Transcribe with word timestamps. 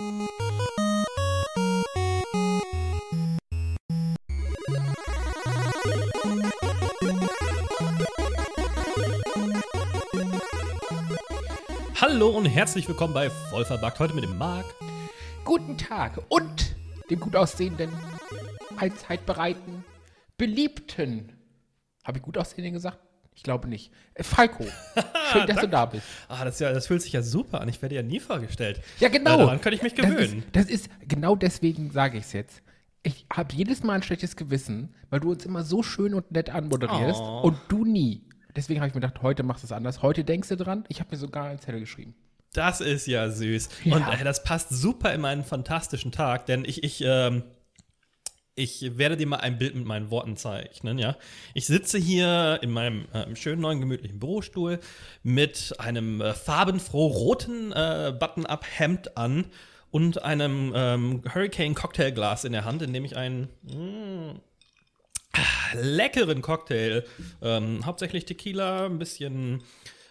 Hallo 0.00 0.10
und 12.28 12.46
herzlich 12.46 12.86
willkommen 12.86 13.12
bei 13.12 13.28
Vollverbackt. 13.50 13.98
Heute 13.98 14.14
mit 14.14 14.22
dem 14.22 14.38
Marc. 14.38 14.66
Guten 15.44 15.76
Tag 15.76 16.20
und 16.28 16.76
dem 17.10 17.18
gut 17.18 17.34
aussehenden, 17.34 17.90
allzeit 18.76 19.26
bereiten, 19.26 19.84
beliebten. 20.36 21.32
Habe 22.04 22.18
ich 22.18 22.22
gut 22.22 22.38
aussehenden 22.38 22.74
gesagt? 22.74 23.07
Ich 23.38 23.44
glaube 23.44 23.68
nicht. 23.68 23.92
Äh, 24.14 24.24
Falco, 24.24 24.64
schön, 25.32 25.46
dass 25.46 25.60
du 25.60 25.68
da 25.68 25.86
bist. 25.86 26.02
Ah, 26.26 26.44
das, 26.44 26.58
ja, 26.58 26.72
das 26.72 26.88
fühlt 26.88 27.00
sich 27.02 27.12
ja 27.12 27.22
super 27.22 27.60
an. 27.60 27.68
Ich 27.68 27.80
werde 27.80 27.94
ja 27.94 28.02
nie 28.02 28.18
vorgestellt. 28.18 28.80
Ja, 28.98 29.08
genau. 29.08 29.34
Äh, 29.34 29.38
daran 29.38 29.60
könnte 29.60 29.76
ich 29.76 29.82
mich 29.82 29.94
gewöhnen. 29.94 30.42
Das 30.50 30.64
ist, 30.64 30.88
das 30.90 30.98
ist 31.04 31.08
genau 31.08 31.36
deswegen 31.36 31.92
sage 31.92 32.18
ich 32.18 32.24
es 32.24 32.32
jetzt. 32.32 32.62
Ich 33.04 33.26
habe 33.32 33.54
jedes 33.54 33.84
Mal 33.84 33.92
ein 33.92 34.02
schlechtes 34.02 34.34
Gewissen, 34.34 34.92
weil 35.08 35.20
du 35.20 35.30
uns 35.30 35.46
immer 35.46 35.62
so 35.62 35.84
schön 35.84 36.14
und 36.14 36.32
nett 36.32 36.50
anmoderierst 36.50 37.20
Oh. 37.22 37.42
und 37.44 37.56
du 37.68 37.84
nie. 37.84 38.24
Deswegen 38.56 38.80
habe 38.80 38.88
ich 38.88 38.94
mir 38.96 39.00
gedacht, 39.02 39.22
heute 39.22 39.44
machst 39.44 39.62
du 39.62 39.66
es 39.66 39.72
anders. 39.72 40.02
Heute 40.02 40.24
denkst 40.24 40.48
du 40.48 40.56
dran. 40.56 40.82
Ich 40.88 40.98
habe 40.98 41.10
mir 41.12 41.16
sogar 41.16 41.44
einen 41.44 41.60
Zettel 41.60 41.78
geschrieben. 41.78 42.16
Das 42.54 42.80
ist 42.80 43.06
ja 43.06 43.30
süß. 43.30 43.68
Ja. 43.84 43.94
Und 43.94 44.08
äh, 44.20 44.24
das 44.24 44.42
passt 44.42 44.70
super 44.70 45.14
in 45.14 45.20
meinen 45.20 45.44
fantastischen 45.44 46.10
Tag, 46.10 46.46
denn 46.46 46.64
ich, 46.64 46.82
ich, 46.82 47.04
ähm, 47.06 47.44
ich 48.58 48.98
werde 48.98 49.16
dir 49.16 49.26
mal 49.26 49.36
ein 49.36 49.58
Bild 49.58 49.74
mit 49.74 49.86
meinen 49.86 50.10
Worten 50.10 50.36
zeichnen, 50.36 50.98
ja. 50.98 51.16
Ich 51.54 51.66
sitze 51.66 51.98
hier 51.98 52.58
in 52.62 52.70
meinem 52.70 53.06
ähm, 53.14 53.36
schönen 53.36 53.62
neuen 53.62 53.80
gemütlichen 53.80 54.18
Bürostuhl 54.18 54.80
mit 55.22 55.74
einem 55.78 56.20
äh, 56.20 56.34
farbenfroh 56.34 57.06
roten 57.06 57.72
äh, 57.72 58.12
Button-up-Hemd 58.18 59.16
an 59.16 59.46
und 59.90 60.22
einem 60.22 60.72
ähm, 60.74 61.22
Hurricane-Cocktailglas 61.32 62.44
in 62.44 62.52
der 62.52 62.64
Hand, 62.64 62.82
in 62.82 62.92
dem 62.92 63.04
ich 63.04 63.16
einen 63.16 63.48
mm, 63.62 64.40
leckeren 65.74 66.42
Cocktail, 66.42 67.04
ähm, 67.40 67.86
hauptsächlich 67.86 68.26
Tequila, 68.26 68.86
ein 68.86 68.98
bisschen 68.98 69.62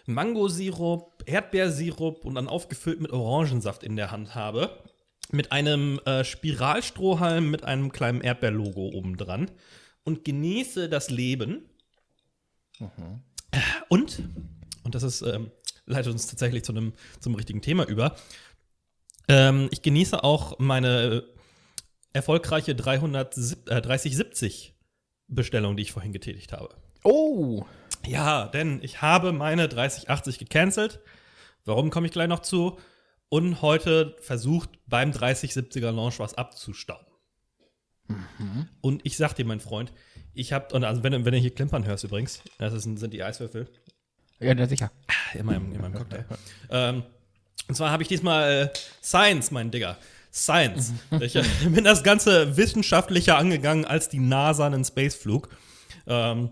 Mangosirup, 0.06 1.22
Erdbeersirup 1.26 2.24
und 2.24 2.34
dann 2.36 2.48
aufgefüllt 2.48 3.00
mit 3.00 3.12
Orangensaft 3.12 3.84
in 3.84 3.96
der 3.96 4.10
Hand 4.10 4.34
habe. 4.34 4.78
Mit 5.30 5.52
einem 5.52 6.00
äh, 6.06 6.24
Spiralstrohhalm 6.24 7.50
mit 7.50 7.64
einem 7.64 7.92
kleinen 7.92 8.20
Erdbeerlogo 8.20 8.88
oben 8.88 9.16
dran 9.16 9.50
und 10.04 10.24
genieße 10.24 10.88
das 10.88 11.10
Leben. 11.10 11.68
Und, 13.88 14.22
und 14.84 14.94
das 14.94 15.02
ist, 15.02 15.22
ähm, 15.22 15.50
leitet 15.86 16.12
uns 16.12 16.26
tatsächlich 16.26 16.64
zu 16.64 16.72
einem 16.72 16.92
zum 17.20 17.34
richtigen 17.34 17.60
Thema 17.60 17.86
über. 17.86 18.16
Ähm, 19.28 19.68
ich 19.70 19.82
genieße 19.82 20.24
auch 20.24 20.58
meine 20.58 21.24
erfolgreiche 22.12 22.74
300, 22.74 23.36
äh, 23.66 23.80
3070 23.82 24.74
Bestellung, 25.28 25.76
die 25.76 25.82
ich 25.82 25.92
vorhin 25.92 26.12
getätigt 26.12 26.52
habe. 26.52 26.74
Oh, 27.04 27.64
Ja, 28.06 28.46
denn 28.48 28.80
ich 28.82 29.02
habe 29.02 29.32
meine 29.32 29.68
3080 29.68 30.38
gecancelt. 30.38 31.00
Warum 31.64 31.90
komme 31.90 32.06
ich 32.06 32.12
gleich 32.12 32.28
noch 32.28 32.40
zu? 32.40 32.78
Und 33.30 33.60
heute 33.62 34.16
versucht 34.20 34.70
beim 34.86 35.10
3070er 35.10 35.90
Launch 35.90 36.18
was 36.18 36.34
abzustauben. 36.34 37.06
Und 38.80 39.04
ich 39.04 39.16
sag 39.18 39.34
dir, 39.34 39.44
mein 39.44 39.60
Freund, 39.60 39.92
ich 40.32 40.52
habe, 40.54 40.74
und 40.74 40.84
also 40.84 41.02
wenn, 41.02 41.12
du- 41.12 41.24
wenn 41.26 41.32
du 41.32 41.38
hier 41.38 41.54
klimpern 41.54 41.84
hörst 41.84 42.04
übrigens, 42.04 42.42
das 42.58 42.72
ist, 42.72 42.84
sind 42.84 43.12
die 43.12 43.22
Eiswürfel 43.22 43.68
ja, 44.40 44.54
na 44.54 44.66
sicher. 44.66 44.90
in 45.34 45.44
meinem, 45.46 45.72
in 45.72 45.80
meinem 45.80 45.94
Cocktail. 45.94 46.24
ähm, 46.70 47.02
und 47.68 47.74
zwar 47.74 47.90
habe 47.90 48.02
ich 48.04 48.08
diesmal 48.08 48.50
äh, 48.72 48.78
Science, 49.02 49.50
mein 49.50 49.70
Digger. 49.70 49.98
Science. 50.32 50.92
ich 51.20 51.34
äh, 51.36 51.42
bin 51.68 51.84
das 51.84 52.02
Ganze 52.04 52.56
wissenschaftlicher 52.56 53.36
angegangen 53.36 53.84
als 53.84 54.08
die 54.08 54.20
NASA 54.20 54.64
einen 54.66 54.84
Spaceflug. 54.84 55.48
Ähm, 56.06 56.50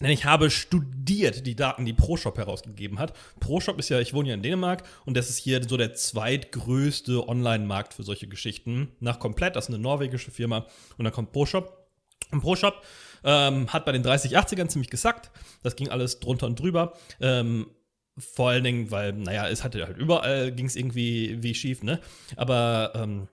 denn 0.00 0.10
ich 0.10 0.24
habe 0.24 0.50
studiert 0.50 1.46
die 1.46 1.56
Daten, 1.56 1.84
die 1.84 1.92
ProShop 1.92 2.38
herausgegeben 2.38 2.98
hat. 2.98 3.12
ProShop 3.40 3.78
ist 3.78 3.88
ja, 3.88 4.00
ich 4.00 4.14
wohne 4.14 4.30
ja 4.30 4.34
in 4.34 4.42
Dänemark 4.42 4.82
und 5.04 5.16
das 5.16 5.28
ist 5.28 5.38
hier 5.38 5.62
so 5.62 5.76
der 5.76 5.94
zweitgrößte 5.94 7.28
Online-Markt 7.28 7.94
für 7.94 8.02
solche 8.02 8.26
Geschichten. 8.28 8.92
Nach 9.00 9.18
Komplett, 9.18 9.56
das 9.56 9.64
ist 9.64 9.74
eine 9.74 9.82
norwegische 9.82 10.30
Firma. 10.30 10.66
Und 10.96 11.04
dann 11.04 11.12
kommt 11.12 11.32
ProShop. 11.32 11.76
Und 12.30 12.40
ProShop 12.40 12.82
ähm, 13.24 13.72
hat 13.72 13.84
bei 13.84 13.92
den 13.92 14.04
3080ern 14.04 14.68
ziemlich 14.68 14.90
gesackt. 14.90 15.30
Das 15.62 15.76
ging 15.76 15.88
alles 15.88 16.20
drunter 16.20 16.46
und 16.46 16.58
drüber. 16.58 16.94
Ähm, 17.20 17.66
vor 18.18 18.50
allen 18.50 18.64
Dingen, 18.64 18.90
weil, 18.90 19.12
naja, 19.12 19.48
es 19.48 19.64
hatte 19.64 19.86
halt 19.86 19.96
überall, 19.96 20.52
ging 20.52 20.66
es 20.66 20.76
irgendwie 20.76 21.42
wie 21.42 21.54
schief, 21.54 21.82
ne? 21.82 22.00
Aber 22.36 22.92
ähm, 22.94 23.28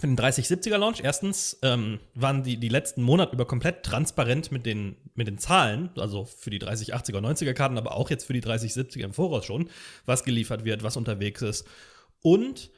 für 0.00 0.06
den 0.06 0.18
3070er 0.18 0.78
Launch, 0.78 1.00
erstens 1.02 1.58
ähm, 1.62 2.00
waren 2.14 2.42
die, 2.42 2.56
die 2.56 2.68
letzten 2.68 3.02
Monate 3.02 3.34
über 3.34 3.46
komplett 3.46 3.82
transparent 3.84 4.50
mit 4.50 4.64
den, 4.64 4.96
mit 5.14 5.26
den 5.26 5.38
Zahlen, 5.38 5.90
also 5.96 6.24
für 6.24 6.50
die 6.50 6.60
3080er 6.60 7.18
und 7.18 7.26
90er 7.26 7.52
Karten, 7.52 7.78
aber 7.78 7.94
auch 7.94 8.10
jetzt 8.10 8.24
für 8.24 8.32
die 8.32 8.42
3070er 8.42 9.04
im 9.04 9.12
Voraus 9.12 9.44
schon, 9.44 9.68
was 10.06 10.24
geliefert 10.24 10.64
wird, 10.64 10.82
was 10.82 10.96
unterwegs 10.96 11.42
ist. 11.42 11.66
Und 12.22 12.70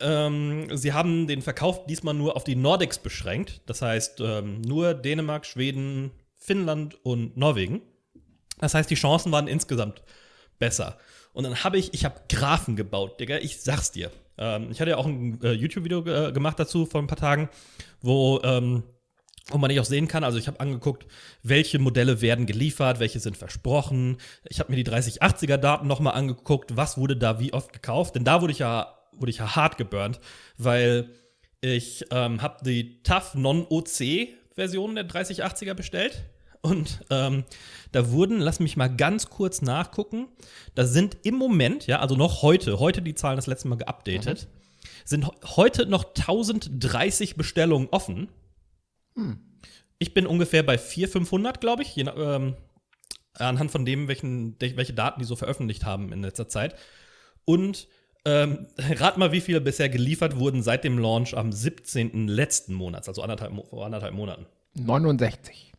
ähm, 0.00 0.68
sie 0.76 0.92
haben 0.92 1.26
den 1.26 1.42
Verkauf 1.42 1.84
diesmal 1.86 2.14
nur 2.14 2.36
auf 2.36 2.44
die 2.44 2.56
Nordics 2.56 2.98
beschränkt. 2.98 3.62
Das 3.66 3.82
heißt, 3.82 4.20
ähm, 4.20 4.60
nur 4.60 4.94
Dänemark, 4.94 5.46
Schweden, 5.46 6.12
Finnland 6.36 7.04
und 7.04 7.36
Norwegen. 7.36 7.82
Das 8.58 8.74
heißt, 8.74 8.88
die 8.88 8.94
Chancen 8.94 9.32
waren 9.32 9.48
insgesamt 9.48 10.02
besser. 10.58 10.98
Und 11.32 11.44
dann 11.44 11.64
habe 11.64 11.78
ich, 11.78 11.92
ich 11.94 12.04
habe 12.04 12.20
Graphen 12.28 12.76
gebaut, 12.76 13.20
Digga, 13.20 13.38
ich 13.38 13.60
sag's 13.60 13.92
dir. 13.92 14.10
Ähm, 14.38 14.68
ich 14.70 14.80
hatte 14.80 14.90
ja 14.90 14.96
auch 14.96 15.06
ein 15.06 15.40
äh, 15.42 15.52
YouTube-Video 15.52 16.02
ge 16.02 16.32
gemacht 16.32 16.58
dazu 16.58 16.86
vor 16.86 17.00
ein 17.00 17.06
paar 17.06 17.18
Tagen, 17.18 17.48
wo, 18.00 18.40
ähm, 18.42 18.82
wo 19.50 19.58
man 19.58 19.68
nicht 19.68 19.80
auch 19.80 19.84
sehen 19.84 20.08
kann. 20.08 20.24
Also 20.24 20.38
ich 20.38 20.46
habe 20.46 20.60
angeguckt, 20.60 21.06
welche 21.42 21.78
Modelle 21.78 22.20
werden 22.20 22.46
geliefert, 22.46 23.00
welche 23.00 23.20
sind 23.20 23.36
versprochen. 23.36 24.18
Ich 24.48 24.60
habe 24.60 24.70
mir 24.72 24.82
die 24.82 24.90
3080er-Daten 24.90 25.86
nochmal 25.86 26.14
angeguckt, 26.14 26.76
was 26.76 26.98
wurde 26.98 27.16
da 27.16 27.40
wie 27.40 27.52
oft 27.52 27.72
gekauft. 27.72 28.14
Denn 28.14 28.24
da 28.24 28.40
wurde 28.40 28.52
ich 28.52 28.60
ja, 28.60 28.94
wurde 29.12 29.30
ich 29.30 29.38
ja 29.38 29.56
hart 29.56 29.76
geburnt, 29.76 30.20
weil 30.56 31.10
ich 31.60 32.04
ähm, 32.12 32.40
habe 32.40 32.64
die 32.64 33.02
TAF 33.02 33.34
Non-OC-Version 33.34 34.94
der 34.94 35.08
3080er 35.08 35.74
bestellt. 35.74 36.24
Und 36.60 37.00
ähm, 37.10 37.44
da 37.92 38.10
wurden, 38.10 38.40
lass 38.40 38.58
mich 38.60 38.76
mal 38.76 38.88
ganz 38.88 39.30
kurz 39.30 39.62
nachgucken, 39.62 40.28
da 40.74 40.84
sind 40.86 41.16
im 41.22 41.36
Moment, 41.36 41.86
ja, 41.86 42.00
also 42.00 42.16
noch 42.16 42.42
heute, 42.42 42.78
heute 42.80 43.00
die 43.00 43.14
Zahlen 43.14 43.36
das 43.36 43.46
letzte 43.46 43.68
Mal 43.68 43.76
geupdatet, 43.76 44.48
sind 45.04 45.26
ho- 45.26 45.34
heute 45.56 45.86
noch 45.86 46.04
1030 46.16 47.36
Bestellungen 47.36 47.88
offen. 47.90 48.28
Ich 49.98 50.14
bin 50.14 50.26
ungefähr 50.26 50.62
bei 50.62 50.78
400, 50.78 51.12
500, 51.12 51.60
glaube 51.60 51.82
ich, 51.82 51.94
je, 51.96 52.02
ähm, 52.04 52.54
anhand 53.34 53.70
von 53.70 53.84
dem, 53.84 54.08
welchen, 54.08 54.56
welche 54.60 54.92
Daten 54.94 55.20
die 55.20 55.26
so 55.26 55.36
veröffentlicht 55.36 55.84
haben 55.84 56.12
in 56.12 56.22
letzter 56.22 56.48
Zeit. 56.48 56.74
Und 57.44 57.88
ähm, 58.24 58.66
rat 58.78 59.16
mal, 59.16 59.32
wie 59.32 59.40
viele 59.40 59.60
bisher 59.60 59.88
geliefert 59.88 60.38
wurden 60.38 60.62
seit 60.62 60.84
dem 60.84 60.98
Launch 60.98 61.36
am 61.36 61.52
17. 61.52 62.26
letzten 62.28 62.74
Monats, 62.74 63.08
also 63.08 63.22
anderthalb, 63.22 63.54
vor 63.70 63.86
anderthalb 63.86 64.14
Monaten. 64.14 64.46
69. 64.74 65.72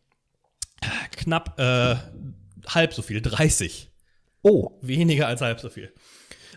Knapp 1.12 1.58
äh, 1.58 1.96
halb 2.68 2.94
so 2.94 3.02
viel, 3.02 3.20
30. 3.20 3.90
Oh, 4.42 4.78
Weniger 4.80 5.26
als 5.26 5.40
halb 5.40 5.60
so 5.60 5.68
viel. 5.68 5.92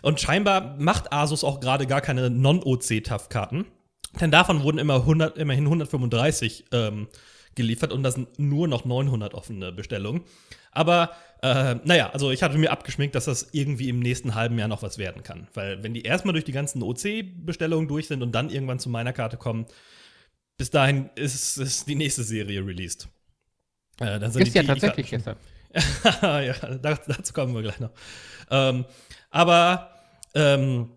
Und 0.02 0.20
scheinbar 0.20 0.76
macht 0.78 1.12
Asus 1.12 1.44
auch 1.44 1.60
gerade 1.60 1.86
gar 1.86 2.00
keine 2.00 2.30
Non-OC-TAF-Karten. 2.30 3.66
Denn 4.20 4.30
davon 4.30 4.62
wurden 4.62 4.78
immer 4.78 4.96
100, 4.96 5.38
immerhin 5.38 5.64
135 5.64 6.66
ähm, 6.72 7.08
geliefert 7.54 7.92
und 7.92 8.02
das 8.02 8.14
sind 8.14 8.38
nur 8.38 8.68
noch 8.68 8.84
900 8.84 9.34
offene 9.34 9.72
Bestellungen. 9.72 10.22
Aber 10.72 11.12
äh, 11.42 11.76
naja, 11.84 12.10
also 12.10 12.30
ich 12.30 12.42
hatte 12.42 12.58
mir 12.58 12.70
abgeschminkt, 12.70 13.14
dass 13.14 13.26
das 13.26 13.48
irgendwie 13.52 13.88
im 13.88 14.00
nächsten 14.00 14.34
halben 14.34 14.58
Jahr 14.58 14.68
noch 14.68 14.82
was 14.82 14.98
werden 14.98 15.22
kann. 15.22 15.48
Weil 15.54 15.82
wenn 15.82 15.94
die 15.94 16.02
erstmal 16.02 16.32
durch 16.32 16.44
die 16.44 16.52
ganzen 16.52 16.82
OC-Bestellungen 16.82 17.88
durch 17.88 18.08
sind 18.08 18.22
und 18.22 18.32
dann 18.32 18.50
irgendwann 18.50 18.78
zu 18.78 18.88
meiner 18.88 19.12
Karte 19.12 19.36
kommen, 19.36 19.66
bis 20.56 20.70
dahin 20.70 21.10
ist, 21.16 21.56
ist 21.56 21.88
die 21.88 21.94
nächste 21.94 22.22
Serie 22.22 22.64
released. 22.64 23.08
Äh, 24.00 24.18
dann 24.18 24.30
sind 24.32 24.42
ist 24.46 24.54
ja 24.54 24.62
die- 24.62 24.66
die 24.68 24.72
tatsächlich 24.80 25.10
gestern. 25.10 25.36
ja, 26.22 26.52
da, 26.76 26.94
dazu 27.06 27.32
kommen 27.32 27.54
wir 27.54 27.62
gleich 27.62 27.80
noch. 27.80 27.90
Ähm, 28.50 28.84
aber 29.30 29.90
ähm, 30.34 30.90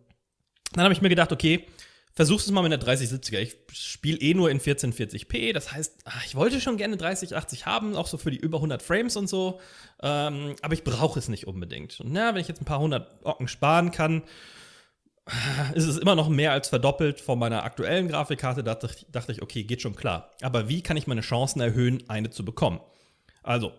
dann 0.73 0.83
habe 0.83 0.93
ich 0.93 1.01
mir 1.01 1.09
gedacht, 1.09 1.31
okay, 1.31 1.65
versuch's 2.13 2.45
es 2.45 2.51
mal 2.51 2.61
mit 2.67 2.71
der 2.71 2.79
3070er. 2.81 3.39
Ich 3.39 3.55
spiele 3.71 4.19
eh 4.19 4.33
nur 4.33 4.49
in 4.51 4.59
1440p. 4.59 5.53
Das 5.53 5.71
heißt, 5.71 5.99
ach, 6.05 6.25
ich 6.25 6.35
wollte 6.35 6.59
schon 6.61 6.77
gerne 6.77 6.97
3080 6.97 7.65
haben, 7.65 7.95
auch 7.95 8.07
so 8.07 8.17
für 8.17 8.31
die 8.31 8.37
über 8.37 8.57
100 8.57 8.81
Frames 8.81 9.15
und 9.17 9.27
so. 9.27 9.59
Ähm, 10.01 10.55
aber 10.61 10.73
ich 10.73 10.83
brauche 10.83 11.17
es 11.19 11.27
nicht 11.27 11.47
unbedingt. 11.47 11.99
Und 11.99 12.11
na, 12.11 12.33
wenn 12.33 12.41
ich 12.41 12.47
jetzt 12.47 12.61
ein 12.61 12.65
paar 12.65 12.79
hundert 12.79 13.23
Ocken 13.25 13.47
sparen 13.47 13.91
kann, 13.91 14.23
ist 15.73 15.85
es 15.85 15.97
immer 15.97 16.15
noch 16.15 16.29
mehr 16.29 16.51
als 16.51 16.69
verdoppelt 16.69 17.19
von 17.19 17.39
meiner 17.39 17.63
aktuellen 17.63 18.07
Grafikkarte. 18.07 18.63
Da 18.63 18.75
dachte 18.75 19.31
ich, 19.31 19.41
okay, 19.41 19.63
geht 19.63 19.81
schon 19.81 19.95
klar. 19.95 20.31
Aber 20.41 20.69
wie 20.69 20.81
kann 20.81 20.97
ich 20.97 21.07
meine 21.07 21.21
Chancen 21.21 21.61
erhöhen, 21.61 22.03
eine 22.07 22.29
zu 22.29 22.45
bekommen? 22.45 22.79
Also, 23.43 23.73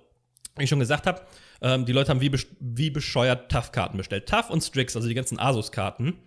wie 0.57 0.65
ich 0.65 0.71
schon 0.71 0.79
gesagt 0.79 1.07
habe, 1.07 1.23
ähm, 1.61 1.87
die 1.87 1.93
Leute 1.93 2.11
haben 2.11 2.21
wie, 2.21 2.33
wie 2.61 2.91
bescheuert 2.91 3.51
TAF-Karten 3.51 3.97
bestellt. 3.97 4.27
TAF 4.27 4.51
und 4.51 4.63
Strix, 4.63 4.97
also 4.97 5.09
die 5.09 5.15
ganzen 5.15 5.39
Asus-Karten, 5.39 6.19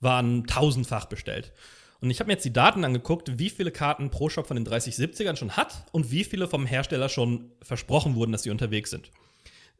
waren 0.00 0.46
tausendfach 0.46 1.06
bestellt. 1.06 1.52
Und 2.00 2.10
ich 2.10 2.18
habe 2.20 2.28
mir 2.28 2.34
jetzt 2.34 2.44
die 2.44 2.52
Daten 2.52 2.84
angeguckt, 2.84 3.38
wie 3.38 3.50
viele 3.50 3.70
Karten 3.70 4.10
ProShop 4.10 4.46
von 4.46 4.56
den 4.56 4.66
3070ern 4.66 5.36
schon 5.36 5.56
hat 5.56 5.84
und 5.92 6.10
wie 6.10 6.24
viele 6.24 6.48
vom 6.48 6.64
Hersteller 6.64 7.10
schon 7.10 7.52
versprochen 7.62 8.14
wurden, 8.14 8.32
dass 8.32 8.42
sie 8.42 8.50
unterwegs 8.50 8.90
sind. 8.90 9.10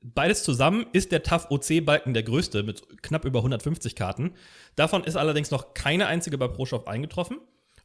Beides 0.03 0.43
zusammen 0.45 0.87
ist 0.93 1.13
der 1.13 1.23
TAF 1.23 1.51
OC-Balken 1.51 2.15
der 2.15 2.23
größte 2.23 2.63
mit 2.63 3.03
knapp 3.03 3.25
über 3.27 3.41
150 3.41 3.95
Karten. 3.95 4.33
Davon 4.75 5.05
ist 5.05 5.17
allerdings 5.17 5.51
noch 5.51 5.75
keine 5.75 6.07
einzige 6.07 6.39
bei 6.39 6.49
ProShop 6.49 6.89
eingetroffen. 6.89 7.39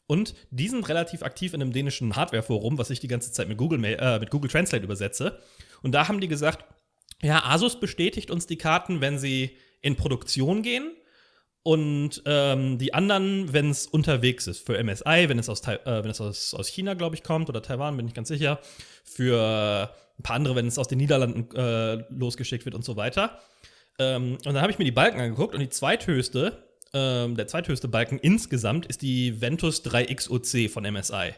Und 0.07 0.35
die 0.51 0.69
sind 0.69 0.87
relativ 0.87 1.23
aktiv 1.23 1.53
in 1.53 1.61
einem 1.61 1.73
dänischen 1.73 2.15
Hardware-Forum, 2.15 2.77
was 2.77 2.89
ich 2.89 2.99
die 2.99 3.07
ganze 3.07 3.31
Zeit 3.31 3.47
mit 3.47 3.57
Google, 3.57 3.83
äh, 3.83 4.19
mit 4.19 4.29
Google 4.29 4.49
Translate 4.49 4.83
übersetze. 4.83 5.39
Und 5.81 5.93
da 5.93 6.07
haben 6.07 6.21
die 6.21 6.27
gesagt, 6.27 6.63
ja, 7.21 7.43
Asus 7.43 7.79
bestätigt 7.79 8.31
uns 8.31 8.45
die 8.45 8.57
Karten, 8.57 9.01
wenn 9.01 9.17
sie 9.17 9.57
in 9.81 9.95
Produktion 9.95 10.61
gehen. 10.61 10.91
Und 11.63 12.21
ähm, 12.27 12.77
die 12.77 12.93
anderen, 12.93 13.51
wenn 13.51 13.71
es 13.71 13.87
unterwegs 13.87 14.45
ist. 14.45 14.63
Für 14.63 14.81
MSI, 14.81 15.27
wenn 15.27 15.39
es 15.39 15.49
aus, 15.49 15.67
äh, 15.67 15.79
wenn 15.83 16.11
es 16.11 16.21
aus, 16.21 16.53
aus 16.53 16.67
China, 16.67 16.93
glaube 16.93 17.15
ich, 17.15 17.23
kommt, 17.23 17.49
oder 17.49 17.63
Taiwan, 17.63 17.97
bin 17.97 18.07
ich 18.07 18.13
ganz 18.13 18.27
sicher. 18.27 18.59
Für 19.03 19.89
ein 20.19 20.23
paar 20.23 20.35
andere, 20.35 20.55
wenn 20.55 20.67
es 20.67 20.77
aus 20.77 20.87
den 20.87 20.97
Niederlanden 20.97 21.53
äh, 21.55 22.03
losgeschickt 22.09 22.65
wird 22.65 22.75
und 22.75 22.85
so 22.85 22.95
weiter. 22.95 23.39
Ähm, 23.99 24.33
und 24.33 24.45
dann 24.45 24.61
habe 24.61 24.71
ich 24.71 24.79
mir 24.79 24.85
die 24.85 24.91
Balken 24.91 25.19
angeguckt 25.19 25.53
und 25.53 25.59
die 25.59 25.69
zweithöchste 25.69 26.65
ähm, 26.95 27.35
der 27.35 27.47
zweithöchste 27.47 27.89
Balken 27.89 28.17
insgesamt 28.19 28.85
ist 28.85 29.01
die 29.01 29.41
Ventus 29.41 29.83
3X 29.83 30.29
OC 30.29 30.71
von 30.71 30.89
MSI. 30.89 31.33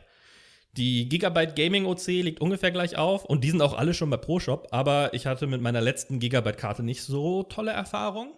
Die 0.74 1.09
Gigabyte 1.09 1.56
Gaming 1.56 1.88
OC 1.88 2.06
liegt 2.07 2.41
ungefähr 2.41 2.69
gleich 2.69 2.95
auf 2.95 3.25
und 3.25 3.44
die 3.44 3.50
sind 3.50 3.63
auch 3.63 3.75
alle 3.75 3.95
schon 3.95 4.12
bei 4.12 4.18
ProShop, 4.18 4.68
aber 4.69 5.15
ich 5.15 5.25
hatte 5.25 5.47
mit 5.47 5.59
meiner 5.59 5.81
letzten 5.81 6.19
Gigabyte-Karte 6.19 6.83
nicht 6.83 7.01
so 7.01 7.41
tolle 7.41 7.71
Erfahrung. 7.71 8.33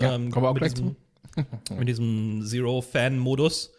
Ja, 0.00 0.16
ähm, 0.16 0.32
kommen 0.32 0.44
wir 0.44 0.50
auch 0.50 0.56
gleich 0.56 0.74
diesem, 0.74 0.96
zu. 1.36 1.74
mit 1.78 1.86
diesem 1.86 2.42
Zero-Fan-Modus. 2.44 3.72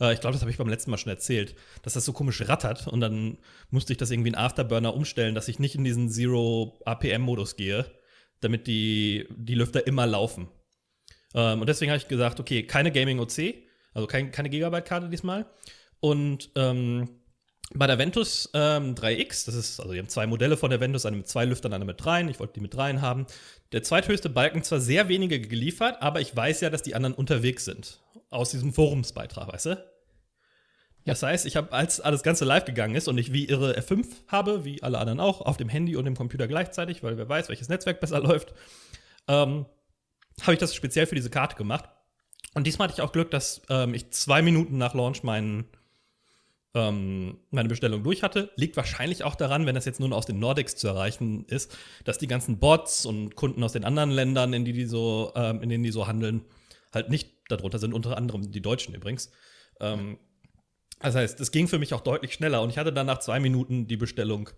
Äh, 0.00 0.12
ich 0.14 0.20
glaube, 0.20 0.32
das 0.32 0.42
habe 0.42 0.50
ich 0.50 0.58
beim 0.58 0.68
letzten 0.68 0.90
Mal 0.90 0.98
schon 0.98 1.10
erzählt, 1.10 1.54
dass 1.82 1.94
das 1.94 2.04
so 2.04 2.12
komisch 2.12 2.46
rattert 2.48 2.86
und 2.86 3.00
dann 3.00 3.38
musste 3.70 3.92
ich 3.92 3.98
das 3.98 4.10
irgendwie 4.10 4.28
in 4.28 4.34
Afterburner 4.34 4.94
umstellen, 4.94 5.34
dass 5.34 5.48
ich 5.48 5.58
nicht 5.58 5.74
in 5.74 5.84
diesen 5.84 6.08
Zero-APM-Modus 6.08 7.56
gehe, 7.56 7.86
damit 8.40 8.66
die, 8.66 9.26
die 9.36 9.54
Lüfter 9.54 9.86
immer 9.86 10.06
laufen. 10.06 10.48
Ähm, 11.34 11.60
und 11.60 11.68
deswegen 11.68 11.90
habe 11.90 11.98
ich 11.98 12.08
gesagt, 12.08 12.40
okay, 12.40 12.64
keine 12.64 12.92
Gaming 12.92 13.18
OC, 13.18 13.54
also 13.94 14.06
kein, 14.06 14.30
keine 14.30 14.50
Gigabyte-Karte 14.50 15.08
diesmal. 15.08 15.46
Und 16.00 16.50
ähm, 16.56 17.08
bei 17.74 17.86
der 17.86 17.98
Ventus 17.98 18.48
ähm, 18.54 18.94
3X, 18.94 19.46
das 19.46 19.54
ist, 19.54 19.80
also 19.80 19.92
wir 19.92 20.00
haben 20.00 20.08
zwei 20.08 20.26
Modelle 20.26 20.56
von 20.56 20.70
der 20.70 20.80
Ventus, 20.80 21.04
eine 21.04 21.16
mit 21.16 21.28
zwei 21.28 21.44
Lüftern, 21.44 21.72
eine 21.72 21.84
mit 21.84 22.04
dreien. 22.04 22.28
Ich 22.28 22.38
wollte 22.38 22.54
die 22.54 22.60
mit 22.60 22.74
dreien 22.74 23.02
haben. 23.02 23.26
Der 23.72 23.82
zweithöchste 23.82 24.28
Balken 24.28 24.62
zwar 24.62 24.80
sehr 24.80 25.08
wenige 25.08 25.40
geliefert, 25.40 26.00
aber 26.00 26.20
ich 26.20 26.34
weiß 26.34 26.60
ja, 26.60 26.70
dass 26.70 26.82
die 26.82 26.94
anderen 26.94 27.14
unterwegs 27.14 27.64
sind. 27.64 28.00
Aus 28.30 28.50
diesem 28.50 28.72
Forumsbeitrag, 28.72 29.52
weißt 29.52 29.66
du? 29.66 29.84
Das 31.06 31.22
heißt, 31.22 31.46
ich 31.46 31.56
habe, 31.56 31.72
als 31.72 32.00
alles 32.00 32.24
Ganze 32.24 32.44
live 32.44 32.64
gegangen 32.64 32.96
ist 32.96 33.06
und 33.06 33.16
ich 33.16 33.32
wie 33.32 33.46
irre 33.46 33.78
F5 33.78 34.06
habe, 34.26 34.64
wie 34.64 34.82
alle 34.82 34.98
anderen 34.98 35.20
auch, 35.20 35.40
auf 35.40 35.56
dem 35.56 35.68
Handy 35.68 35.94
und 35.94 36.04
dem 36.04 36.16
Computer 36.16 36.48
gleichzeitig, 36.48 37.04
weil 37.04 37.16
wer 37.16 37.28
weiß, 37.28 37.48
welches 37.48 37.68
Netzwerk 37.68 38.00
besser 38.00 38.20
läuft, 38.22 38.54
ähm, 39.28 39.66
habe 40.42 40.52
ich 40.52 40.58
das 40.58 40.74
speziell 40.74 41.06
für 41.06 41.14
diese 41.14 41.30
Karte 41.30 41.56
gemacht. 41.56 41.88
Und 42.54 42.66
diesmal 42.66 42.88
hatte 42.88 43.00
ich 43.00 43.02
auch 43.06 43.12
Glück, 43.12 43.30
dass 43.30 43.62
ähm, 43.68 43.94
ich 43.94 44.10
zwei 44.10 44.42
Minuten 44.42 44.78
nach 44.78 44.94
Launch 44.94 45.22
meinen, 45.22 45.66
ähm, 46.76 47.38
meine 47.50 47.70
Bestellung 47.70 48.02
durch 48.02 48.22
hatte. 48.22 48.50
Liegt 48.56 48.76
wahrscheinlich 48.76 49.24
auch 49.24 49.34
daran, 49.34 49.64
wenn 49.64 49.74
das 49.74 49.86
jetzt 49.86 49.98
nur 49.98 50.12
aus 50.12 50.26
den 50.26 50.38
Nordics 50.38 50.76
zu 50.76 50.86
erreichen 50.86 51.46
ist, 51.46 51.76
dass 52.04 52.18
die 52.18 52.26
ganzen 52.26 52.58
Bots 52.58 53.06
und 53.06 53.34
Kunden 53.34 53.64
aus 53.64 53.72
den 53.72 53.84
anderen 53.84 54.10
Ländern, 54.10 54.52
in, 54.52 54.66
die 54.66 54.74
die 54.74 54.84
so, 54.84 55.32
ähm, 55.34 55.62
in 55.62 55.70
denen 55.70 55.82
die 55.82 55.90
so 55.90 56.06
handeln, 56.06 56.44
halt 56.92 57.08
nicht 57.08 57.32
darunter 57.48 57.78
sind, 57.78 57.94
unter 57.94 58.16
anderem 58.16 58.52
die 58.52 58.60
Deutschen 58.60 58.94
übrigens. 58.94 59.30
Ähm, 59.80 60.18
das 61.00 61.14
heißt, 61.14 61.40
es 61.40 61.50
ging 61.50 61.66
für 61.66 61.78
mich 61.78 61.94
auch 61.94 62.02
deutlich 62.02 62.34
schneller 62.34 62.60
und 62.60 62.68
ich 62.68 62.76
hatte 62.76 62.92
dann 62.92 63.06
nach 63.06 63.18
zwei 63.18 63.40
Minuten 63.40 63.86
die 63.86 63.96
Bestellung 63.96 64.50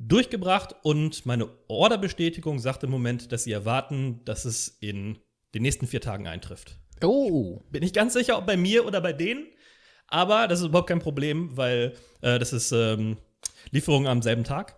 durchgebracht 0.00 0.74
und 0.82 1.26
meine 1.26 1.48
Orderbestätigung 1.68 2.58
sagt 2.58 2.82
im 2.82 2.90
Moment, 2.90 3.30
dass 3.30 3.44
sie 3.44 3.52
erwarten, 3.52 4.20
dass 4.24 4.44
es 4.44 4.68
in 4.80 5.18
den 5.54 5.62
nächsten 5.62 5.86
vier 5.86 6.00
Tagen 6.00 6.26
eintrifft. 6.26 6.76
Oh. 7.04 7.60
Bin 7.70 7.84
ich 7.84 7.92
ganz 7.92 8.14
sicher, 8.14 8.38
ob 8.38 8.46
bei 8.46 8.56
mir 8.56 8.84
oder 8.84 9.00
bei 9.00 9.12
denen. 9.12 9.46
Aber 10.12 10.46
das 10.46 10.60
ist 10.60 10.66
überhaupt 10.66 10.90
kein 10.90 10.98
Problem, 10.98 11.56
weil 11.56 11.94
äh, 12.20 12.38
das 12.38 12.52
ist 12.52 12.70
ähm, 12.70 13.16
Lieferung 13.70 14.06
am 14.06 14.20
selben 14.20 14.44
Tag. 14.44 14.76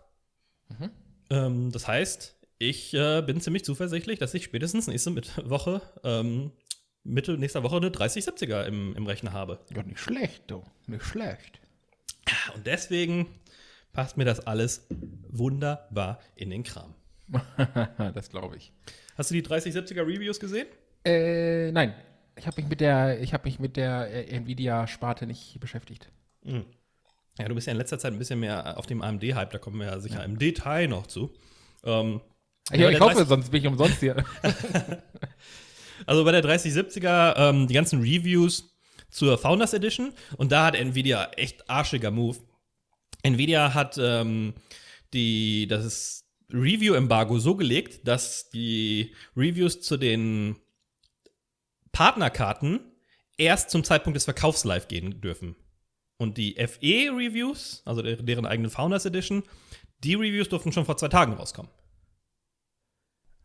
Mhm. 0.68 0.90
Ähm, 1.28 1.72
das 1.72 1.88
heißt, 1.88 2.36
ich 2.58 2.94
äh, 2.94 3.20
bin 3.20 3.40
ziemlich 3.40 3.64
zuversichtlich, 3.64 4.20
dass 4.20 4.32
ich 4.34 4.44
spätestens 4.44 4.86
nächste 4.86 5.12
Woche, 5.50 5.82
ähm, 6.04 6.52
Mitte 7.02 7.36
nächster 7.36 7.64
Woche 7.64 7.78
eine 7.78 7.88
3070er 7.88 8.64
im, 8.64 8.94
im 8.94 9.06
Rechner 9.06 9.32
habe. 9.32 9.58
Ja, 9.74 9.82
nicht 9.82 9.98
schlecht, 9.98 10.44
du. 10.46 10.62
Nicht 10.86 11.04
schlecht. 11.04 11.60
Und 12.54 12.64
deswegen 12.68 13.26
passt 13.92 14.16
mir 14.16 14.24
das 14.24 14.38
alles 14.38 14.86
wunderbar 15.28 16.20
in 16.36 16.50
den 16.50 16.62
Kram. 16.62 16.94
das 18.14 18.30
glaube 18.30 18.56
ich. 18.56 18.72
Hast 19.16 19.32
du 19.32 19.34
die 19.34 19.42
3070er 19.42 20.06
Reviews 20.06 20.38
gesehen? 20.38 20.68
Äh, 21.04 21.72
nein. 21.72 21.92
Ich 22.36 22.46
habe 22.46 22.60
mich 22.60 22.68
mit 22.68 22.80
der, 22.80 23.20
ich 23.20 23.32
habe 23.32 23.44
mich 23.44 23.58
mit 23.58 23.76
der 23.76 24.10
äh, 24.10 24.36
Nvidia-Sparte 24.36 25.26
nicht 25.26 25.58
beschäftigt. 25.60 26.10
Mhm. 26.42 26.64
Ja, 27.38 27.48
du 27.48 27.54
bist 27.54 27.66
ja 27.66 27.72
in 27.72 27.78
letzter 27.78 27.98
Zeit 27.98 28.12
ein 28.12 28.18
bisschen 28.18 28.40
mehr 28.40 28.78
auf 28.78 28.86
dem 28.86 29.02
AMD-Hype, 29.02 29.50
da 29.50 29.58
kommen 29.58 29.78
wir 29.80 29.86
ja 29.86 30.00
sicher 30.00 30.18
ja. 30.18 30.24
im 30.24 30.38
Detail 30.38 30.88
noch 30.88 31.06
zu. 31.06 31.32
Ähm, 31.84 32.20
ja, 32.72 32.88
ich 32.90 33.00
hoffe, 33.00 33.24
sonst 33.24 33.50
bin 33.50 33.60
ich 33.60 33.66
umsonst 33.66 34.00
hier. 34.00 34.24
also 36.06 36.24
bei 36.24 36.32
der 36.32 36.44
3070er, 36.44 37.34
ähm, 37.36 37.66
die 37.66 37.74
ganzen 37.74 38.00
Reviews 38.00 38.74
zur 39.10 39.36
Founders 39.38 39.74
Edition 39.74 40.12
und 40.36 40.50
da 40.52 40.66
hat 40.66 40.74
Nvidia 40.74 41.30
echt 41.36 41.68
arschiger 41.68 42.10
Move. 42.10 42.38
Nvidia 43.22 43.74
hat 43.74 43.98
ähm, 43.98 44.54
die, 45.12 45.66
das 45.66 46.24
Review-Embargo 46.52 47.38
so 47.38 47.56
gelegt, 47.56 48.06
dass 48.06 48.50
die 48.50 49.14
Reviews 49.36 49.80
zu 49.80 49.96
den 49.96 50.56
Partnerkarten 51.94 52.80
erst 53.38 53.70
zum 53.70 53.84
Zeitpunkt 53.84 54.16
des 54.16 54.24
Verkaufs 54.24 54.64
live 54.64 54.88
gehen 54.88 55.22
dürfen. 55.22 55.56
Und 56.18 56.36
die 56.36 56.54
FE-Reviews, 56.54 57.82
also 57.86 58.02
deren 58.02 58.46
eigene 58.46 58.68
Founders 58.68 59.06
Edition, 59.06 59.42
die 60.00 60.14
Reviews 60.14 60.48
durften 60.48 60.72
schon 60.72 60.84
vor 60.84 60.96
zwei 60.96 61.08
Tagen 61.08 61.32
rauskommen. 61.32 61.70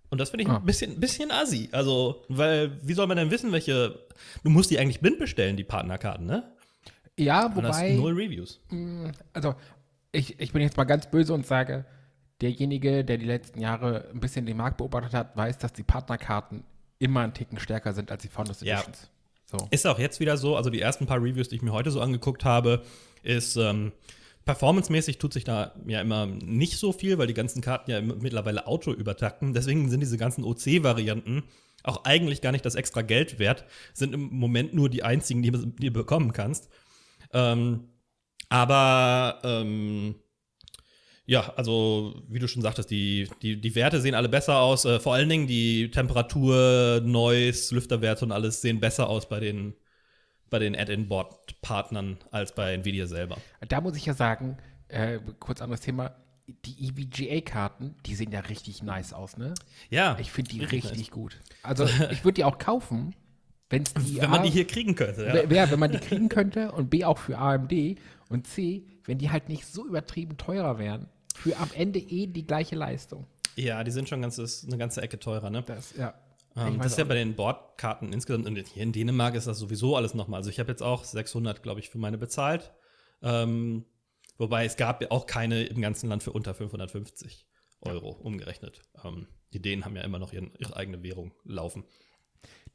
Und 0.09 0.19
das 0.19 0.31
finde 0.31 0.43
ich 0.43 0.49
ah. 0.49 0.57
ein 0.57 0.65
bisschen, 0.65 0.99
bisschen 0.99 1.31
assi. 1.31 1.69
Also, 1.71 2.25
weil, 2.27 2.79
wie 2.85 2.93
soll 2.93 3.07
man 3.07 3.17
denn 3.17 3.31
wissen, 3.31 3.51
welche. 3.51 4.07
Du 4.43 4.49
musst 4.49 4.71
die 4.71 4.79
eigentlich 4.79 4.99
blind 4.99 5.19
bestellen, 5.19 5.55
die 5.55 5.63
Partnerkarten, 5.63 6.25
ne? 6.25 6.51
Ja, 7.17 7.55
wobei. 7.55 7.93
null 7.93 8.13
Reviews. 8.13 8.59
Mm, 8.69 9.09
also, 9.33 9.55
ich, 10.11 10.39
ich 10.39 10.51
bin 10.51 10.63
jetzt 10.63 10.77
mal 10.77 10.85
ganz 10.85 11.11
böse 11.11 11.33
und 11.33 11.45
sage, 11.45 11.85
derjenige, 12.41 13.05
der 13.05 13.17
die 13.17 13.25
letzten 13.25 13.59
Jahre 13.59 14.09
ein 14.11 14.19
bisschen 14.19 14.47
den 14.47 14.57
Markt 14.57 14.77
beobachtet 14.77 15.13
hat, 15.13 15.37
weiß, 15.37 15.59
dass 15.59 15.73
die 15.73 15.83
Partnerkarten 15.83 16.63
immer 16.99 17.21
einen 17.21 17.33
Ticken 17.33 17.59
stärker 17.59 17.93
sind 17.93 18.11
als 18.11 18.21
die 18.21 18.27
Founders 18.27 18.61
Editions. 18.61 19.09
Ja. 19.51 19.57
So. 19.59 19.67
Ist 19.71 19.87
auch 19.87 19.97
jetzt 19.97 20.19
wieder 20.19 20.37
so. 20.37 20.55
Also, 20.55 20.69
die 20.69 20.79
ersten 20.79 21.07
paar 21.07 21.17
Reviews, 21.17 21.49
die 21.49 21.55
ich 21.55 21.61
mir 21.61 21.71
heute 21.71 21.91
so 21.91 22.01
angeguckt 22.01 22.45
habe, 22.45 22.83
ist. 23.23 23.55
Ähm, 23.55 23.91
Performance-mäßig 24.45 25.19
tut 25.19 25.31
sich 25.31 25.43
da 25.43 25.75
ja 25.85 26.01
immer 26.01 26.25
nicht 26.25 26.77
so 26.77 26.91
viel, 26.91 27.19
weil 27.19 27.27
die 27.27 27.35
ganzen 27.35 27.61
Karten 27.61 27.91
ja 27.91 28.01
mittlerweile 28.01 28.65
Auto 28.65 28.91
übertakten. 28.91 29.53
Deswegen 29.53 29.89
sind 29.89 29.99
diese 29.99 30.17
ganzen 30.17 30.43
OC-Varianten 30.43 31.43
auch 31.83 32.03
eigentlich 32.03 32.41
gar 32.41 32.51
nicht 32.51 32.65
das 32.65 32.75
extra 32.75 33.01
Geld 33.01 33.39
wert, 33.39 33.65
sind 33.93 34.13
im 34.13 34.29
Moment 34.33 34.73
nur 34.73 34.89
die 34.89 35.03
einzigen, 35.03 35.43
die, 35.43 35.51
die 35.51 35.87
du 35.87 35.91
bekommen 35.91 36.33
kannst. 36.33 36.69
Ähm, 37.33 37.89
aber 38.49 39.39
ähm, 39.43 40.15
ja, 41.29 41.53
also 41.55 42.15
wie 42.27 42.39
du 42.39 42.47
schon 42.47 42.63
sagtest, 42.63 42.89
die, 42.89 43.29
die, 43.43 43.61
die 43.61 43.75
Werte 43.75 44.01
sehen 44.01 44.15
alle 44.15 44.29
besser 44.29 44.57
aus. 44.61 44.85
Äh, 44.85 44.99
vor 44.99 45.13
allen 45.13 45.29
Dingen 45.29 45.45
die 45.45 45.91
Temperatur, 45.91 47.01
Noise, 47.05 47.75
Lüfterwerte 47.75 48.25
und 48.25 48.31
alles 48.31 48.61
sehen 48.61 48.79
besser 48.79 49.07
aus 49.07 49.29
bei 49.29 49.39
den, 49.39 49.75
bei 50.49 50.57
den 50.57 50.75
Add-in-Board-Partnern 50.75 52.17
als 52.31 52.55
bei 52.55 52.73
Nvidia 52.73 53.05
selber. 53.05 53.37
Da 53.67 53.79
muss 53.79 53.95
ich 53.95 54.07
ja 54.07 54.15
sagen, 54.15 54.57
äh, 54.87 55.19
kurz 55.39 55.61
anderes 55.61 55.81
Thema, 55.81 56.15
die 56.47 56.87
EVGA-Karten, 56.87 57.95
die 58.07 58.15
sehen 58.15 58.31
ja 58.31 58.39
richtig 58.39 58.81
nice 58.81 59.13
aus, 59.13 59.37
ne? 59.37 59.53
Ja. 59.91 60.17
Ich 60.19 60.31
finde 60.31 60.49
die 60.49 60.61
richtig, 60.61 60.85
richtig 60.85 61.11
gut. 61.11 61.39
Also 61.61 61.85
ich 62.09 62.23
würde 62.23 62.37
die 62.37 62.43
auch 62.43 62.57
kaufen, 62.57 63.13
Wenn's 63.69 63.93
die 63.93 64.19
wenn 64.19 64.31
man 64.31 64.41
die 64.41 64.49
hier 64.49 64.65
kriegen 64.65 64.95
könnte, 64.95 65.27
ja. 65.27 65.43
ja. 65.43 65.69
Wenn 65.69 65.79
man 65.79 65.91
die 65.91 65.99
kriegen 65.99 66.27
könnte 66.27 66.71
und 66.71 66.89
B 66.89 67.05
auch 67.05 67.19
für 67.19 67.37
AMD 67.37 67.99
und 68.29 68.47
C, 68.47 68.87
wenn 69.05 69.19
die 69.19 69.29
halt 69.29 69.47
nicht 69.47 69.67
so 69.67 69.85
übertrieben 69.85 70.37
teurer 70.37 70.79
wären. 70.79 71.07
Für 71.41 71.57
am 71.57 71.69
Ende 71.73 71.99
eh 71.99 72.27
die 72.27 72.45
gleiche 72.45 72.75
Leistung. 72.75 73.25
Ja, 73.55 73.83
die 73.83 73.91
sind 73.91 74.09
schon 74.09 74.21
ganz, 74.21 74.39
eine 74.65 74.77
ganze 74.77 75.01
Ecke 75.01 75.19
teurer, 75.19 75.49
ne? 75.49 75.63
Das, 75.63 75.95
ja. 75.95 76.13
Ähm, 76.55 76.77
das 76.79 76.93
ist 76.93 76.97
ja 76.97 77.03
bei 77.03 77.15
den 77.15 77.35
Bordkarten 77.35 78.11
insgesamt, 78.13 78.45
und 78.45 78.57
hier 78.67 78.83
in 78.83 78.91
Dänemark 78.91 79.35
ist 79.35 79.47
das 79.47 79.59
sowieso 79.59 79.95
alles 79.95 80.13
nochmal. 80.13 80.39
Also 80.39 80.49
ich 80.49 80.59
habe 80.59 80.69
jetzt 80.69 80.81
auch 80.81 81.03
600, 81.03 81.63
glaube 81.63 81.79
ich, 81.79 81.89
für 81.89 81.97
meine 81.97 82.17
bezahlt. 82.17 82.71
Ähm, 83.21 83.85
wobei 84.37 84.65
es 84.65 84.77
gab 84.77 85.01
ja 85.01 85.11
auch 85.11 85.25
keine 85.25 85.63
im 85.63 85.81
ganzen 85.81 86.09
Land 86.09 86.23
für 86.23 86.31
unter 86.31 86.53
550 86.53 87.45
Euro 87.81 88.09
umgerechnet. 88.09 88.81
Ähm, 89.03 89.27
die 89.53 89.61
Dänen 89.61 89.85
haben 89.85 89.95
ja 89.95 90.03
immer 90.03 90.19
noch 90.19 90.33
ihren, 90.33 90.51
ihre 90.57 90.75
eigene 90.75 91.01
Währung 91.03 91.33
laufen. 91.43 91.83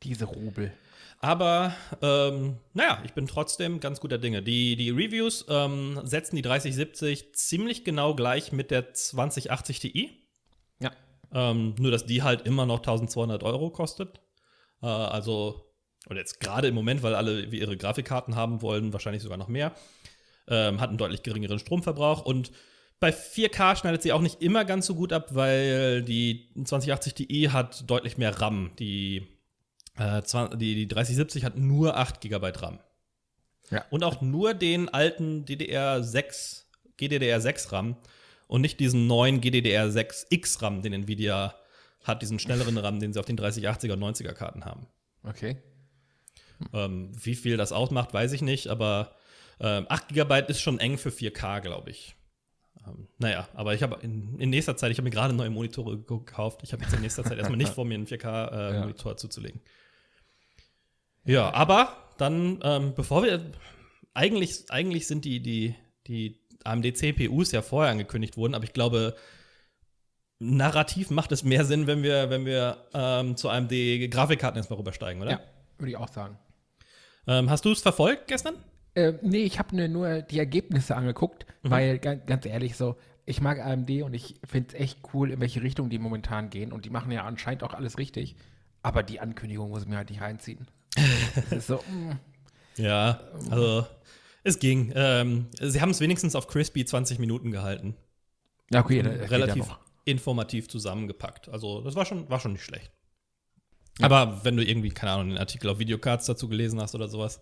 Diese 0.02 0.24
Rubel. 0.24 0.72
Aber 1.24 1.74
ähm, 2.02 2.58
naja, 2.74 3.00
ich 3.02 3.14
bin 3.14 3.26
trotzdem 3.26 3.80
ganz 3.80 3.98
guter 3.98 4.18
Dinge. 4.18 4.42
Die, 4.42 4.76
die 4.76 4.90
Reviews 4.90 5.46
ähm, 5.48 5.98
setzen 6.04 6.36
die 6.36 6.42
3070 6.42 7.34
ziemlich 7.34 7.82
genau 7.82 8.14
gleich 8.14 8.52
mit 8.52 8.70
der 8.70 8.92
2080 8.92 9.78
Ti. 9.78 10.28
Ja. 10.80 10.90
Ähm, 11.32 11.76
nur, 11.78 11.90
dass 11.90 12.04
die 12.04 12.22
halt 12.22 12.42
immer 12.46 12.66
noch 12.66 12.80
1200 12.80 13.42
Euro 13.42 13.70
kostet. 13.70 14.20
Äh, 14.82 14.86
also, 14.86 15.72
oder 16.10 16.18
jetzt 16.18 16.40
gerade 16.40 16.68
im 16.68 16.74
Moment, 16.74 17.02
weil 17.02 17.14
alle 17.14 17.50
wie 17.50 17.60
ihre 17.60 17.78
Grafikkarten 17.78 18.36
haben 18.36 18.60
wollen, 18.60 18.92
wahrscheinlich 18.92 19.22
sogar 19.22 19.38
noch 19.38 19.48
mehr. 19.48 19.72
Ähm, 20.46 20.78
hat 20.78 20.90
einen 20.90 20.98
deutlich 20.98 21.22
geringeren 21.22 21.58
Stromverbrauch 21.58 22.26
und 22.26 22.52
bei 23.00 23.08
4K 23.08 23.76
schneidet 23.76 24.02
sie 24.02 24.12
auch 24.12 24.20
nicht 24.20 24.42
immer 24.42 24.66
ganz 24.66 24.84
so 24.84 24.94
gut 24.94 25.14
ab, 25.14 25.34
weil 25.34 26.02
die 26.02 26.50
2080 26.62 27.14
Ti 27.14 27.48
hat 27.50 27.88
deutlich 27.88 28.18
mehr 28.18 28.42
RAM. 28.42 28.72
Die, 28.78 29.33
äh, 29.96 30.22
die, 30.56 30.74
die 30.74 30.88
3070 30.88 31.44
hat 31.44 31.56
nur 31.56 31.96
8 31.96 32.20
GB 32.20 32.52
RAM. 32.56 32.78
Ja. 33.70 33.84
Und 33.90 34.04
auch 34.04 34.20
nur 34.20 34.54
den 34.54 34.88
alten 34.88 35.44
DDR6, 35.44 36.64
GDDR6 36.98 37.72
RAM 37.72 37.96
und 38.46 38.60
nicht 38.60 38.78
diesen 38.80 39.06
neuen 39.06 39.40
GDDR6X 39.40 40.62
RAM, 40.62 40.82
den 40.82 40.92
Nvidia 40.92 41.54
hat, 42.02 42.22
diesen 42.22 42.38
schnelleren 42.38 42.76
RAM, 42.76 43.00
den 43.00 43.12
sie 43.12 43.20
auf 43.20 43.26
den 43.26 43.38
3080er 43.38 43.92
und 43.94 44.02
90er 44.02 44.32
Karten 44.32 44.64
haben. 44.64 44.86
Okay. 45.22 45.56
Ähm, 46.72 47.10
wie 47.14 47.34
viel 47.34 47.56
das 47.56 47.72
ausmacht, 47.72 48.12
weiß 48.12 48.32
ich 48.32 48.42
nicht, 48.42 48.68
aber 48.68 49.12
ähm, 49.60 49.86
8 49.88 50.08
GB 50.08 50.44
ist 50.48 50.60
schon 50.60 50.78
eng 50.78 50.98
für 50.98 51.08
4K, 51.10 51.60
glaube 51.60 51.90
ich. 51.90 52.14
Ähm, 52.86 53.08
naja, 53.18 53.48
aber 53.54 53.74
ich 53.74 53.82
habe 53.82 53.98
in, 54.02 54.38
in, 54.38 54.50
nächster 54.50 54.76
Zeit, 54.76 54.90
ich 54.90 54.98
habe 54.98 55.04
mir 55.04 55.10
gerade 55.10 55.34
neue 55.34 55.50
Monitore 55.50 55.98
gekauft. 55.98 56.60
Ich 56.62 56.72
habe 56.72 56.82
jetzt 56.82 56.94
in 56.94 57.00
nächster 57.00 57.24
Zeit 57.24 57.38
erstmal 57.38 57.56
nicht 57.56 57.72
vor, 57.74 57.84
mir 57.84 57.94
einen 57.94 58.06
4K-Monitor 58.06 59.12
äh, 59.12 59.14
ja. 59.14 59.16
zuzulegen. 59.16 59.60
Ja, 61.24 61.52
aber 61.54 61.96
dann, 62.18 62.60
ähm, 62.62 62.94
bevor 62.94 63.22
wir, 63.22 63.40
eigentlich, 64.12 64.64
eigentlich 64.68 65.06
sind 65.06 65.24
die, 65.24 65.40
die, 65.40 65.74
die 66.06 66.40
AMD-CPUs 66.64 67.52
ja 67.52 67.62
vorher 67.62 67.92
angekündigt 67.92 68.36
worden, 68.36 68.54
aber 68.54 68.64
ich 68.64 68.72
glaube, 68.72 69.16
narrativ 70.38 71.10
macht 71.10 71.32
es 71.32 71.44
mehr 71.44 71.64
Sinn, 71.64 71.86
wenn 71.86 72.02
wir, 72.02 72.30
wenn 72.30 72.44
wir 72.44 72.76
ähm, 72.92 73.36
zu 73.36 73.48
AMD-Grafikkarten 73.48 74.58
erstmal 74.58 74.78
rübersteigen, 74.78 75.22
oder? 75.22 75.30
Ja, 75.32 75.40
würde 75.78 75.90
ich 75.90 75.96
auch 75.96 76.08
sagen. 76.08 76.38
Ähm, 77.26 77.48
hast 77.50 77.64
du 77.64 77.72
es 77.72 77.80
verfolgt 77.80 78.28
gestern? 78.28 78.56
Äh, 78.94 79.14
nee, 79.22 79.42
ich 79.42 79.58
habe 79.58 79.74
mir 79.74 79.88
nur 79.88 80.22
die 80.22 80.38
Ergebnisse 80.38 80.96
angeguckt, 80.96 81.46
mhm. 81.62 81.70
weil 81.70 81.98
ganz, 81.98 82.26
ganz 82.26 82.46
ehrlich 82.46 82.76
so, 82.76 82.96
ich 83.26 83.40
mag 83.40 83.58
AMD 83.58 83.90
und 84.02 84.14
ich 84.14 84.38
finde 84.44 84.68
es 84.68 84.80
echt 84.80 84.98
cool, 85.14 85.30
in 85.30 85.40
welche 85.40 85.62
Richtung 85.62 85.88
die 85.88 85.98
momentan 85.98 86.50
gehen. 86.50 86.72
Und 86.72 86.84
die 86.84 86.90
machen 86.90 87.10
ja 87.10 87.24
anscheinend 87.24 87.62
auch 87.62 87.72
alles 87.72 87.98
richtig. 87.98 88.36
Aber 88.82 89.02
die 89.02 89.18
Ankündigung 89.18 89.70
muss 89.70 89.82
ich 89.82 89.88
mir 89.88 89.96
halt 89.96 90.10
nicht 90.10 90.20
reinziehen. 90.20 90.66
So. 91.60 91.76
Mm. 91.76 92.18
Ja, 92.76 93.20
also 93.50 93.86
es 94.42 94.58
ging. 94.58 94.92
Ähm, 94.94 95.46
sie 95.60 95.80
haben 95.80 95.90
es 95.90 96.00
wenigstens 96.00 96.34
auf 96.34 96.48
Crispy 96.48 96.84
20 96.84 97.18
Minuten 97.18 97.50
gehalten. 97.50 97.96
Ja, 98.70 98.80
okay, 98.80 99.00
relativ 99.00 99.66
ja 99.66 99.78
informativ 100.04 100.68
zusammengepackt. 100.68 101.48
Also 101.48 101.80
das 101.80 101.94
war 101.94 102.04
schon, 102.04 102.28
war 102.28 102.40
schon 102.40 102.52
nicht 102.52 102.64
schlecht. 102.64 102.90
Ja. 103.98 104.06
Aber 104.06 104.44
wenn 104.44 104.56
du 104.56 104.64
irgendwie, 104.64 104.90
keine 104.90 105.12
Ahnung, 105.12 105.28
einen 105.30 105.38
Artikel 105.38 105.68
auf 105.70 105.78
Videocards 105.78 106.26
dazu 106.26 106.48
gelesen 106.48 106.80
hast 106.80 106.94
oder 106.94 107.08
sowas, 107.08 107.40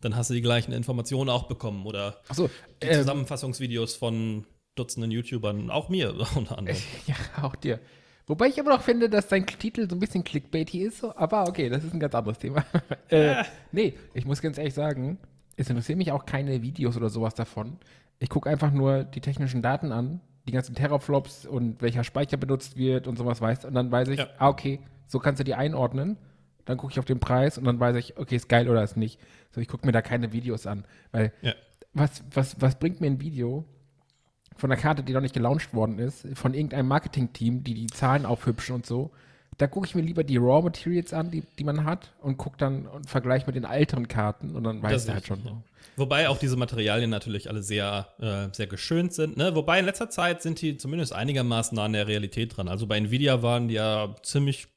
dann 0.00 0.16
hast 0.16 0.30
du 0.30 0.34
die 0.34 0.42
gleichen 0.42 0.72
Informationen 0.72 1.30
auch 1.30 1.44
bekommen. 1.44 1.86
Oder 1.86 2.20
so, 2.32 2.50
die 2.82 2.88
äh, 2.88 2.98
Zusammenfassungsvideos 2.98 3.94
von 3.94 4.46
Dutzenden 4.74 5.10
YouTubern, 5.10 5.70
auch 5.70 5.88
mir 5.88 6.14
unter 6.34 6.58
anderem. 6.58 6.78
Ja, 7.06 7.16
auch 7.42 7.54
dir. 7.56 7.78
Wobei 8.26 8.46
ich 8.46 8.60
aber 8.60 8.70
noch 8.70 8.82
finde, 8.82 9.08
dass 9.08 9.28
dein 9.28 9.46
Titel 9.46 9.88
so 9.88 9.96
ein 9.96 10.00
bisschen 10.00 10.22
clickbaity 10.22 10.82
ist, 10.82 11.04
aber 11.04 11.48
okay, 11.48 11.68
das 11.68 11.84
ist 11.84 11.92
ein 11.92 12.00
ganz 12.00 12.14
anderes 12.14 12.38
Thema. 12.38 12.64
äh, 13.08 13.42
nee, 13.72 13.94
ich 14.14 14.24
muss 14.24 14.40
ganz 14.40 14.58
ehrlich 14.58 14.74
sagen, 14.74 15.18
es 15.56 15.68
interessieren 15.68 15.98
mich 15.98 16.12
auch 16.12 16.24
keine 16.24 16.62
Videos 16.62 16.96
oder 16.96 17.08
sowas 17.08 17.34
davon. 17.34 17.78
Ich 18.20 18.28
gucke 18.28 18.48
einfach 18.48 18.70
nur 18.70 19.04
die 19.04 19.20
technischen 19.20 19.62
Daten 19.62 19.90
an, 19.90 20.20
die 20.46 20.52
ganzen 20.52 20.74
Teraflops 20.74 21.46
und 21.46 21.82
welcher 21.82 22.04
Speicher 22.04 22.36
benutzt 22.36 22.76
wird 22.76 23.06
und 23.06 23.16
sowas 23.16 23.40
weißt. 23.40 23.64
Und 23.64 23.74
dann 23.74 23.90
weiß 23.90 24.08
ich, 24.08 24.18
ja. 24.18 24.28
ah, 24.38 24.48
okay, 24.48 24.80
so 25.06 25.18
kannst 25.18 25.40
du 25.40 25.44
die 25.44 25.54
einordnen. 25.54 26.16
Dann 26.64 26.78
gucke 26.78 26.92
ich 26.92 26.98
auf 27.00 27.04
den 27.04 27.18
Preis 27.18 27.58
und 27.58 27.64
dann 27.64 27.80
weiß 27.80 27.96
ich, 27.96 28.16
okay, 28.18 28.36
ist 28.36 28.48
geil 28.48 28.68
oder 28.68 28.84
ist 28.84 28.96
nicht. 28.96 29.20
So, 29.50 29.60
ich 29.60 29.66
gucke 29.66 29.84
mir 29.84 29.92
da 29.92 30.00
keine 30.00 30.32
Videos 30.32 30.66
an. 30.66 30.84
Weil 31.10 31.32
ja. 31.42 31.54
was, 31.92 32.22
was, 32.32 32.60
was 32.60 32.78
bringt 32.78 33.00
mir 33.00 33.08
ein 33.08 33.20
Video 33.20 33.64
von 34.56 34.70
einer 34.70 34.80
Karte, 34.80 35.02
die 35.02 35.12
noch 35.12 35.20
nicht 35.20 35.34
gelauncht 35.34 35.74
worden 35.74 35.98
ist, 35.98 36.26
von 36.34 36.54
irgendeinem 36.54 36.88
Marketing-Team, 36.88 37.64
die 37.64 37.74
die 37.74 37.86
Zahlen 37.86 38.26
aufhübschen 38.26 38.74
und 38.74 38.86
so? 38.86 39.10
Da 39.58 39.66
gucke 39.66 39.86
ich 39.86 39.94
mir 39.94 40.02
lieber 40.02 40.24
die 40.24 40.38
Raw 40.38 40.62
Materials 40.62 41.12
an, 41.12 41.30
die, 41.30 41.42
die 41.58 41.64
man 41.64 41.84
hat, 41.84 42.12
und 42.20 42.38
gucke 42.38 42.56
dann 42.56 42.86
und 42.86 43.08
vergleiche 43.08 43.46
mit 43.46 43.54
den 43.54 43.64
älteren 43.64 44.08
Karten 44.08 44.56
und 44.56 44.64
dann 44.64 44.82
weiß 44.82 45.04
ich 45.04 45.12
halt 45.12 45.26
schon. 45.26 45.44
Ja. 45.44 45.62
Wobei 45.96 46.28
auch 46.30 46.38
diese 46.38 46.56
Materialien 46.56 47.10
natürlich 47.10 47.50
alle 47.50 47.62
sehr, 47.62 48.08
äh, 48.18 48.54
sehr 48.54 48.66
geschönt 48.66 49.12
sind. 49.12 49.36
Ne? 49.36 49.54
Wobei 49.54 49.78
in 49.78 49.84
letzter 49.84 50.08
Zeit 50.08 50.40
sind 50.40 50.62
die 50.62 50.78
zumindest 50.78 51.12
einigermaßen 51.12 51.76
nah 51.76 51.84
an 51.84 51.92
der 51.92 52.08
Realität 52.08 52.56
dran. 52.56 52.68
Also 52.68 52.86
bei 52.86 52.96
Nvidia 52.96 53.42
waren 53.42 53.68
die 53.68 53.74
ja 53.74 54.14
ziemlich 54.22 54.68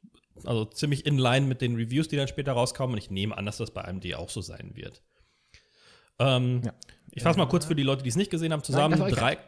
also 0.43 0.65
ziemlich 0.65 1.05
in 1.05 1.17
line 1.17 1.47
mit 1.47 1.61
den 1.61 1.75
Reviews, 1.75 2.07
die 2.07 2.17
dann 2.17 2.27
später 2.27 2.53
rauskommen. 2.53 2.93
Und 2.93 2.97
ich 2.97 3.09
nehme 3.09 3.37
an, 3.37 3.45
dass 3.45 3.57
das 3.57 3.71
bei 3.71 3.85
AMD 3.85 4.15
auch 4.15 4.29
so 4.29 4.41
sein 4.41 4.71
wird. 4.75 5.01
Ähm, 6.19 6.61
ja. 6.65 6.73
Ich 7.15 7.23
fasse 7.23 7.39
mal 7.39 7.47
kurz 7.47 7.65
für 7.65 7.75
die 7.75 7.83
Leute, 7.83 8.03
die 8.03 8.09
es 8.09 8.17
nicht 8.17 8.29
gesehen 8.29 8.51
haben, 8.51 8.61
zusammen. 8.61 8.99
Nein, 8.99 9.11
drei. 9.11 9.37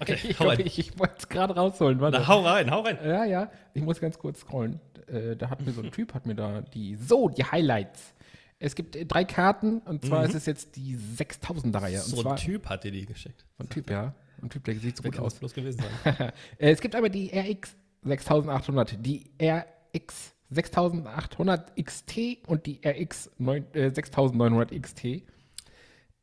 Okay, 0.00 0.18
ich, 0.20 0.40
hau 0.40 0.48
rein. 0.48 0.58
ich, 0.64 0.80
ich 0.80 0.98
wollte 0.98 1.14
es 1.18 1.28
gerade 1.28 1.54
rausholen. 1.54 2.00
Warte. 2.00 2.18
Na, 2.18 2.26
hau 2.26 2.40
rein, 2.40 2.72
hau 2.72 2.80
rein. 2.80 2.98
Ja, 3.04 3.24
ja. 3.24 3.52
Ich 3.72 3.84
muss 3.84 4.00
ganz 4.00 4.18
kurz 4.18 4.40
scrollen. 4.40 4.80
Äh, 5.06 5.36
da 5.36 5.48
hat 5.48 5.64
mir 5.64 5.70
so 5.70 5.80
ein 5.80 5.90
Typ, 5.92 6.12
hat 6.12 6.26
mir 6.26 6.34
da 6.34 6.60
die, 6.60 6.96
so, 6.96 7.28
die 7.28 7.44
Highlights. 7.44 8.12
Es 8.58 8.74
gibt 8.74 8.96
äh, 8.96 9.06
drei 9.06 9.24
Karten 9.24 9.78
und 9.78 10.04
zwar 10.04 10.20
mhm. 10.20 10.30
ist 10.30 10.34
es 10.34 10.46
jetzt 10.46 10.74
die 10.74 10.96
6000er-Reihe. 10.96 12.00
So 12.00 12.28
ein 12.28 12.34
Typ 12.34 12.68
hat 12.68 12.82
dir 12.82 12.90
die 12.90 13.06
geschickt. 13.06 13.44
So 13.58 13.64
ein 13.64 13.68
Typ, 13.68 13.90
ja. 13.90 14.12
Ein 14.42 14.50
Typ, 14.50 14.64
der 14.64 14.74
sieht 14.74 14.96
so 14.96 15.04
Wer 15.04 15.12
gut 15.12 15.20
aus. 15.20 15.34
bloß 15.34 15.54
gewesen 15.54 15.80
sein. 16.02 16.32
Äh, 16.58 16.72
es 16.72 16.80
gibt 16.80 16.96
aber 16.96 17.08
die 17.08 17.30
RX 17.32 17.76
6800, 18.02 19.06
die 19.06 19.30
RX 19.40 20.34
6800 20.50 21.76
XT 21.76 22.38
und 22.48 22.66
die 22.66 22.80
RX 22.84 23.30
9, 23.38 23.66
äh, 23.74 23.90
6900 23.90 24.72
XT. 24.82 25.22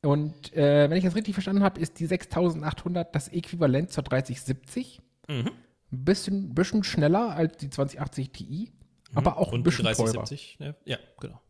Und 0.01 0.53
äh, 0.53 0.89
wenn 0.89 0.97
ich 0.97 1.03
das 1.03 1.15
richtig 1.15 1.33
verstanden 1.33 1.63
habe, 1.63 1.79
ist 1.79 1.99
die 1.99 2.05
6800 2.05 3.13
das 3.13 3.27
Äquivalent 3.27 3.91
zur 3.91 4.03
3070. 4.03 5.01
Mhm. 5.27 5.51
Ein 5.91 6.05
bisschen, 6.05 6.53
bisschen 6.53 6.83
schneller 6.83 7.35
als 7.35 7.57
die 7.57 7.69
2080 7.69 8.31
Ti, 8.31 8.71
mhm. 9.11 9.17
aber 9.17 9.37
auch 9.37 9.51
und 9.51 9.61
ein 9.61 9.63
bisschen 9.63 9.85
3070, 9.85 10.57
teurer. 10.57 10.75
Ja, 10.85 10.97
genau. 11.19 11.41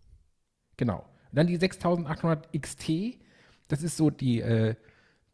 Genau. 0.78 1.00
Und 1.00 1.38
dann 1.38 1.48
die 1.48 1.58
6800 1.58 2.50
XT, 2.60 3.20
das 3.68 3.84
ist 3.84 3.98
so 3.98 4.10
die, 4.10 4.42
äh, 4.42 4.76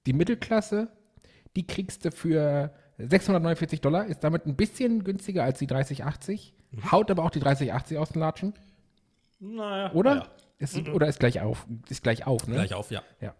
die 0.06 0.14
Mittelklasse. 0.14 0.90
Die 1.56 1.66
kriegst 1.66 2.04
du 2.04 2.12
für 2.12 2.74
649 2.98 3.80
Dollar, 3.80 4.06
ist 4.06 4.24
damit 4.26 4.46
ein 4.46 4.56
bisschen 4.56 5.06
günstiger 5.06 5.44
als 5.44 5.60
die 5.60 5.68
3080. 5.68 6.54
Mhm. 6.72 6.92
Haut 6.92 7.12
aber 7.12 7.24
auch 7.24 7.30
die 7.30 7.40
3080 7.40 7.98
aus 7.98 8.10
den 8.10 8.20
Latschen. 8.20 8.54
Naja. 9.40 9.94
Oder? 9.94 10.16
Ja. 10.16 10.28
Ist, 10.58 10.76
mhm. 10.78 10.94
Oder 10.94 11.08
ist 11.08 11.20
gleich 11.20 11.42
auf? 11.42 11.66
Ist 11.90 12.04
gleich 12.04 12.26
auf, 12.26 12.48
ne? 12.48 12.56
Gleich 12.56 12.74
auf, 12.74 12.92
ja. 12.92 13.04
Ja. 13.20 13.34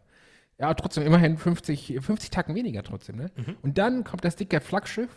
Ja, 0.57 0.74
trotzdem 0.74 1.05
immerhin 1.05 1.38
50, 1.38 1.98
50 2.00 2.29
Tacken 2.29 2.55
weniger 2.55 2.84
trotzdem, 2.84 3.17
ne? 3.17 3.31
Mhm. 3.36 3.57
Und 3.62 3.77
dann 3.77 4.03
kommt 4.03 4.24
das 4.24 4.36
dicke 4.36 4.62
Flaggschiff, 4.62 5.10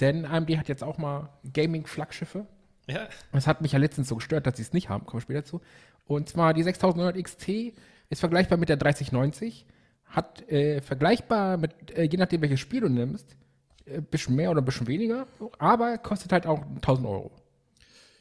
denn 0.00 0.26
AMD 0.26 0.58
hat 0.58 0.68
jetzt 0.68 0.82
auch 0.82 0.98
mal 0.98 1.30
Gaming-Flaggschiffe. 1.52 2.46
Ja. 2.88 3.08
Das 3.32 3.46
hat 3.46 3.62
mich 3.62 3.72
ja 3.72 3.78
letztens 3.78 4.08
so 4.08 4.16
gestört, 4.16 4.46
dass 4.46 4.56
sie 4.56 4.62
es 4.62 4.72
nicht 4.72 4.88
haben, 4.88 5.06
kommen 5.06 5.20
wir 5.20 5.22
später 5.22 5.44
zu. 5.44 5.60
Und 6.06 6.28
zwar 6.28 6.52
die 6.52 6.62
6900 6.62 7.22
XT 7.22 7.74
ist 8.10 8.20
vergleichbar 8.20 8.58
mit 8.58 8.68
der 8.68 8.76
3090, 8.76 9.66
hat 10.04 10.46
äh, 10.50 10.82
vergleichbar 10.82 11.56
mit, 11.56 11.96
äh, 11.96 12.02
je 12.04 12.18
nachdem 12.18 12.42
welches 12.42 12.60
Spiel 12.60 12.80
du 12.80 12.88
nimmst, 12.88 13.36
ein 13.86 13.94
äh, 13.94 14.00
bisschen 14.02 14.36
mehr 14.36 14.50
oder 14.50 14.60
ein 14.60 14.64
bisschen 14.64 14.88
weniger, 14.88 15.26
aber 15.58 15.96
kostet 15.98 16.32
halt 16.32 16.46
auch 16.46 16.62
1000 16.62 17.06
Euro. 17.06 17.30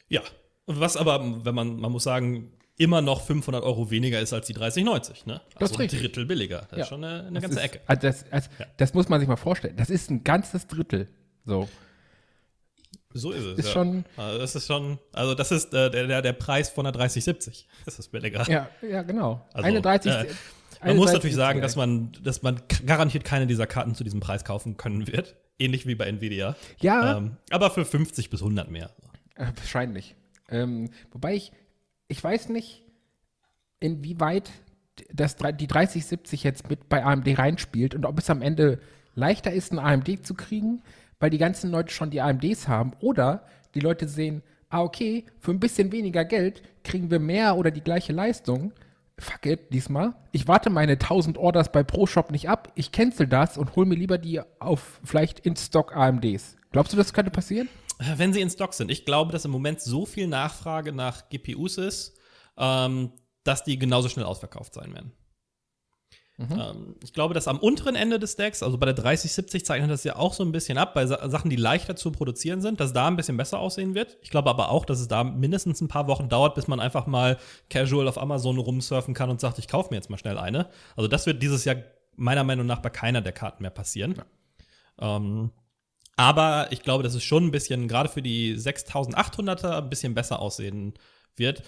Ja, 0.08 0.22
was 0.68 0.96
aber, 0.96 1.44
wenn 1.44 1.56
man, 1.56 1.80
man 1.80 1.92
muss 1.92 2.04
sagen, 2.04 2.54
immer 2.82 3.02
noch 3.02 3.22
500 3.22 3.64
Euro 3.64 3.92
weniger 3.92 4.20
ist 4.20 4.34
als 4.34 4.48
die 4.48 4.54
3090, 4.54 5.28
ne? 5.28 5.34
Also 5.34 5.60
das 5.60 5.72
ist 5.72 5.80
ein 5.80 5.88
Drittel 5.88 6.26
billiger. 6.26 6.68
Das 6.70 6.78
ja. 6.78 6.84
ist 6.84 6.90
schon 6.90 7.04
eine, 7.04 7.28
eine 7.28 7.40
ganze 7.40 7.60
ist, 7.60 7.66
Ecke. 7.66 7.82
Also 7.86 8.02
das, 8.02 8.26
also 8.32 8.50
ja. 8.58 8.66
das, 8.78 8.94
muss 8.94 9.08
man 9.08 9.20
sich 9.20 9.30
mal 9.30 9.36
vorstellen. 9.36 9.76
Das 9.78 9.90
ist 9.90 10.10
ein 10.10 10.24
ganzes 10.24 10.66
Drittel. 10.66 11.08
So. 11.46 11.70
So 13.14 13.32
ist 13.32 13.44
es. 13.44 13.60
Ist 13.60 13.66
ja. 13.68 13.72
schon, 13.74 14.06
also 14.18 14.40
das 14.40 14.56
ist 14.56 14.66
schon, 14.66 14.98
also 15.14 15.36
das 15.36 15.52
ist 15.52 15.74
äh, 15.74 15.92
der, 15.92 16.22
der 16.22 16.34
Preis 16.34 16.70
von 16.70 16.86
der 16.86 16.94
3070. 16.94 17.68
Das 17.86 18.00
ist 18.00 18.12
billiger. 18.12 18.50
Ja, 18.50 18.70
ja, 18.82 19.04
genau. 19.04 19.46
Also, 19.54 19.68
eine 19.68 19.82
30. 19.82 20.12
Äh, 20.12 20.26
man 20.84 20.98
muss 20.98 21.14
natürlich 21.14 21.36
sagen, 21.36 21.62
dass 21.62 21.76
man, 21.76 22.12
dass 22.24 22.42
man 22.42 22.60
garantiert 22.86 23.24
keine 23.24 23.46
dieser 23.46 23.68
Karten 23.68 23.94
zu 23.94 24.04
diesem 24.04 24.22
Preis 24.22 24.44
kaufen 24.44 24.78
können 24.78 25.08
wird. 25.08 25.36
Ähnlich 25.60 25.86
wie 25.86 25.94
bei 25.94 26.08
Nvidia. 26.08 26.56
Ja. 26.80 27.18
Ähm, 27.18 27.38
aber 27.52 27.70
für 27.70 27.86
50 27.86 28.32
bis 28.32 28.42
100 28.42 28.72
mehr. 28.72 28.90
Äh, 29.36 29.48
wahrscheinlich. 29.56 30.16
Ähm, 30.50 30.90
wobei 31.12 31.36
ich, 31.36 31.52
ich 32.12 32.22
weiß 32.22 32.50
nicht, 32.50 32.84
inwieweit 33.80 34.52
das, 35.14 35.38
die 35.38 35.68
3070 35.68 36.44
jetzt 36.44 36.70
mit 36.70 36.90
bei 36.90 37.04
AMD 37.04 37.40
reinspielt 37.40 37.96
und 37.96 38.06
ob 38.06 38.20
es 38.20 38.30
am 38.30 38.42
Ende 38.42 38.80
leichter 39.16 39.52
ist, 39.52 39.72
ein 39.72 39.80
AMD 39.80 40.26
zu 40.26 40.34
kriegen, 40.34 40.82
weil 41.20 41.30
die 41.30 41.38
ganzen 41.38 41.72
Leute 41.72 41.94
schon 41.94 42.12
die 42.12 42.20
AMDs 42.20 42.68
haben 42.68 42.92
oder 43.00 43.46
die 43.76 43.80
Leute 43.80 44.10
sehen, 44.10 44.44
ah, 44.70 44.82
okay, 44.82 45.26
für 45.40 45.52
ein 45.52 45.62
bisschen 45.62 45.94
weniger 45.94 46.26
Geld 46.26 46.62
kriegen 46.84 47.10
wir 47.10 47.20
mehr 47.20 47.56
oder 47.56 47.72
die 47.72 47.82
gleiche 47.82 48.12
Leistung. 48.12 48.74
Fuck 49.18 49.46
it, 49.46 49.74
diesmal. 49.74 50.14
Ich 50.34 50.50
warte 50.50 50.70
meine 50.70 50.94
1000 50.94 51.38
Orders 51.38 51.72
bei 51.72 51.84
ProShop 51.84 52.32
nicht 52.32 52.50
ab. 52.50 52.74
Ich 52.76 52.92
cancel 52.92 53.28
das 53.28 53.58
und 53.58 53.76
hol 53.78 53.86
mir 53.86 53.96
lieber 53.96 54.18
die 54.18 54.42
auf 54.60 55.00
vielleicht 55.06 55.40
in 55.40 55.56
Stock 55.56 55.96
AMDs. 55.96 56.58
Glaubst 56.72 56.92
du, 56.92 56.98
das 56.98 57.14
könnte 57.14 57.32
passieren? 57.32 57.70
Wenn 58.16 58.34
sie 58.34 58.42
in 58.42 58.50
Stock 58.50 58.74
sind. 58.74 58.90
Ich 58.90 59.06
glaube, 59.06 59.32
dass 59.32 59.46
im 59.46 59.52
Moment 59.52 59.82
so 59.82 60.06
viel 60.06 60.28
Nachfrage 60.28 60.92
nach 60.92 61.30
GPUs 61.30 61.78
ist, 61.78 62.18
ähm, 62.58 63.12
dass 63.44 63.64
die 63.64 63.78
genauso 63.78 64.10
schnell 64.10 64.26
ausverkauft 64.26 64.74
sein 64.74 64.94
werden. 64.94 65.14
Mhm. 66.38 66.60
Ähm, 66.60 66.96
ich 67.04 67.14
glaube, 67.14 67.34
dass 67.34 67.48
am 67.48 67.60
unteren 67.60 67.96
Ende 67.96 68.18
des 68.18 68.36
Decks, 68.36 68.64
also 68.64 68.78
bei 68.78 68.86
der 68.86 68.96
3070 68.96 69.66
zeichnet 69.66 69.92
das 69.92 70.04
ja 70.04 70.16
auch 70.16 70.34
so 70.34 70.44
ein 70.44 70.52
bisschen 70.52 70.78
ab, 70.78 70.94
bei 70.94 71.06
Sa 71.06 71.30
Sachen, 71.30 71.50
die 71.50 71.56
leichter 71.56 71.96
zu 71.96 72.12
produzieren 72.12 72.62
sind, 72.62 72.80
dass 72.80 72.94
da 72.94 73.08
ein 73.08 73.16
bisschen 73.16 73.38
besser 73.38 73.60
aussehen 73.60 73.94
wird. 73.94 74.18
Ich 74.22 74.32
glaube 74.32 74.50
aber 74.50 74.70
auch, 74.70 74.86
dass 74.86 75.00
es 75.00 75.08
da 75.08 75.24
mindestens 75.24 75.82
ein 75.82 75.88
paar 75.88 76.08
Wochen 76.08 76.30
dauert, 76.30 76.56
bis 76.56 76.68
man 76.68 76.80
einfach 76.80 77.06
mal 77.06 77.38
casual 77.70 78.08
auf 78.08 78.18
Amazon 78.18 78.58
rumsurfen 78.58 79.14
kann 79.14 79.30
und 79.30 79.40
sagt, 79.40 79.60
ich 79.60 79.68
kaufe 79.68 79.90
mir 79.92 79.98
jetzt 79.98 80.10
mal 80.10 80.18
schnell 80.18 80.38
eine. 80.38 80.70
Also 80.96 81.08
das 81.08 81.26
wird 81.26 81.44
dieses 81.44 81.66
Jahr 81.66 81.78
meiner 82.16 82.44
Meinung 82.44 82.66
nach 82.66 82.80
bei 82.80 82.90
keiner 82.90 83.22
der 83.22 83.34
Karten 83.34 83.62
mehr 83.62 83.72
passieren. 83.72 84.16
Ja. 85.00 85.18
Ähm, 85.18 85.52
aber 86.22 86.68
ich 86.72 86.84
glaube, 86.84 87.04
dass 87.04 87.16
es 87.16 87.24
schon 87.24 87.46
ein 87.46 87.52
bisschen, 87.52 87.88
gerade 87.88 88.08
für 88.08 88.22
die 88.22 88.56
6800er, 88.56 89.82
ein 89.82 89.90
bisschen 89.90 90.14
besser 90.14 90.40
aussehen 90.40 90.94
wird. 91.36 91.64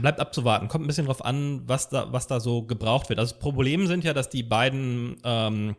Bleibt 0.00 0.20
abzuwarten. 0.20 0.68
Kommt 0.68 0.84
ein 0.84 0.86
bisschen 0.86 1.06
drauf 1.06 1.24
an, 1.24 1.62
was 1.66 1.88
da, 1.88 2.12
was 2.12 2.28
da 2.28 2.38
so 2.38 2.62
gebraucht 2.62 3.08
wird. 3.08 3.18
Also 3.18 3.32
das 3.32 3.40
Problem 3.40 3.88
sind 3.88 4.04
ja, 4.04 4.12
dass 4.12 4.28
die 4.28 4.44
beiden 4.44 5.16
ähm, 5.24 5.74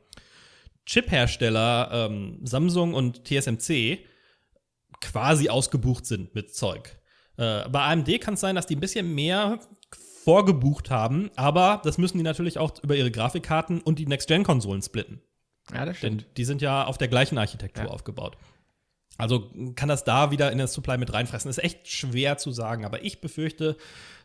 Chip-Hersteller 0.86 1.90
ähm, 1.94 2.40
Samsung 2.44 2.94
und 2.94 3.24
TSMC 3.24 4.00
quasi 5.00 5.48
ausgebucht 5.48 6.06
sind 6.06 6.36
mit 6.36 6.54
Zeug. 6.54 7.00
Äh, 7.38 7.70
bei 7.70 7.80
AMD 7.80 8.20
kann 8.20 8.34
es 8.34 8.42
sein, 8.42 8.56
dass 8.56 8.68
die 8.68 8.76
ein 8.76 8.82
bisschen 8.82 9.16
mehr 9.16 9.60
vorgebucht 10.26 10.90
haben, 10.90 11.32
aber 11.38 11.82
das 11.86 11.98
müssen 11.98 12.18
die 12.18 12.24
natürlich 12.24 12.58
auch 12.58 12.74
über 12.84 12.98
ihre 12.98 13.12
Grafikkarten 13.12 13.80
und 13.80 14.00
die 14.00 14.08
Next-Gen-Konsolen 14.08 14.82
splitten. 14.82 15.22
Ja, 15.74 15.86
das 15.86 15.98
stimmt. 15.98 16.22
Denn 16.22 16.28
die 16.38 16.46
sind 16.46 16.62
ja 16.62 16.86
auf 16.86 16.98
der 16.98 17.08
gleichen 17.08 17.38
Architektur 17.38 17.86
ja. 17.86 17.90
aufgebaut. 17.90 18.38
Also 19.18 19.50
kann 19.76 19.90
das 19.90 20.04
da 20.04 20.32
wieder 20.32 20.52
in 20.52 20.58
das 20.58 20.74
Supply 20.74 20.98
mit 20.98 21.14
reinfressen. 21.14 21.50
Ist 21.50 21.64
echt 21.64 21.88
schwer 21.88 22.38
zu 22.38 22.52
sagen, 22.52 22.86
aber 22.86 23.04
ich 23.04 23.22
befürchte, 23.22 23.78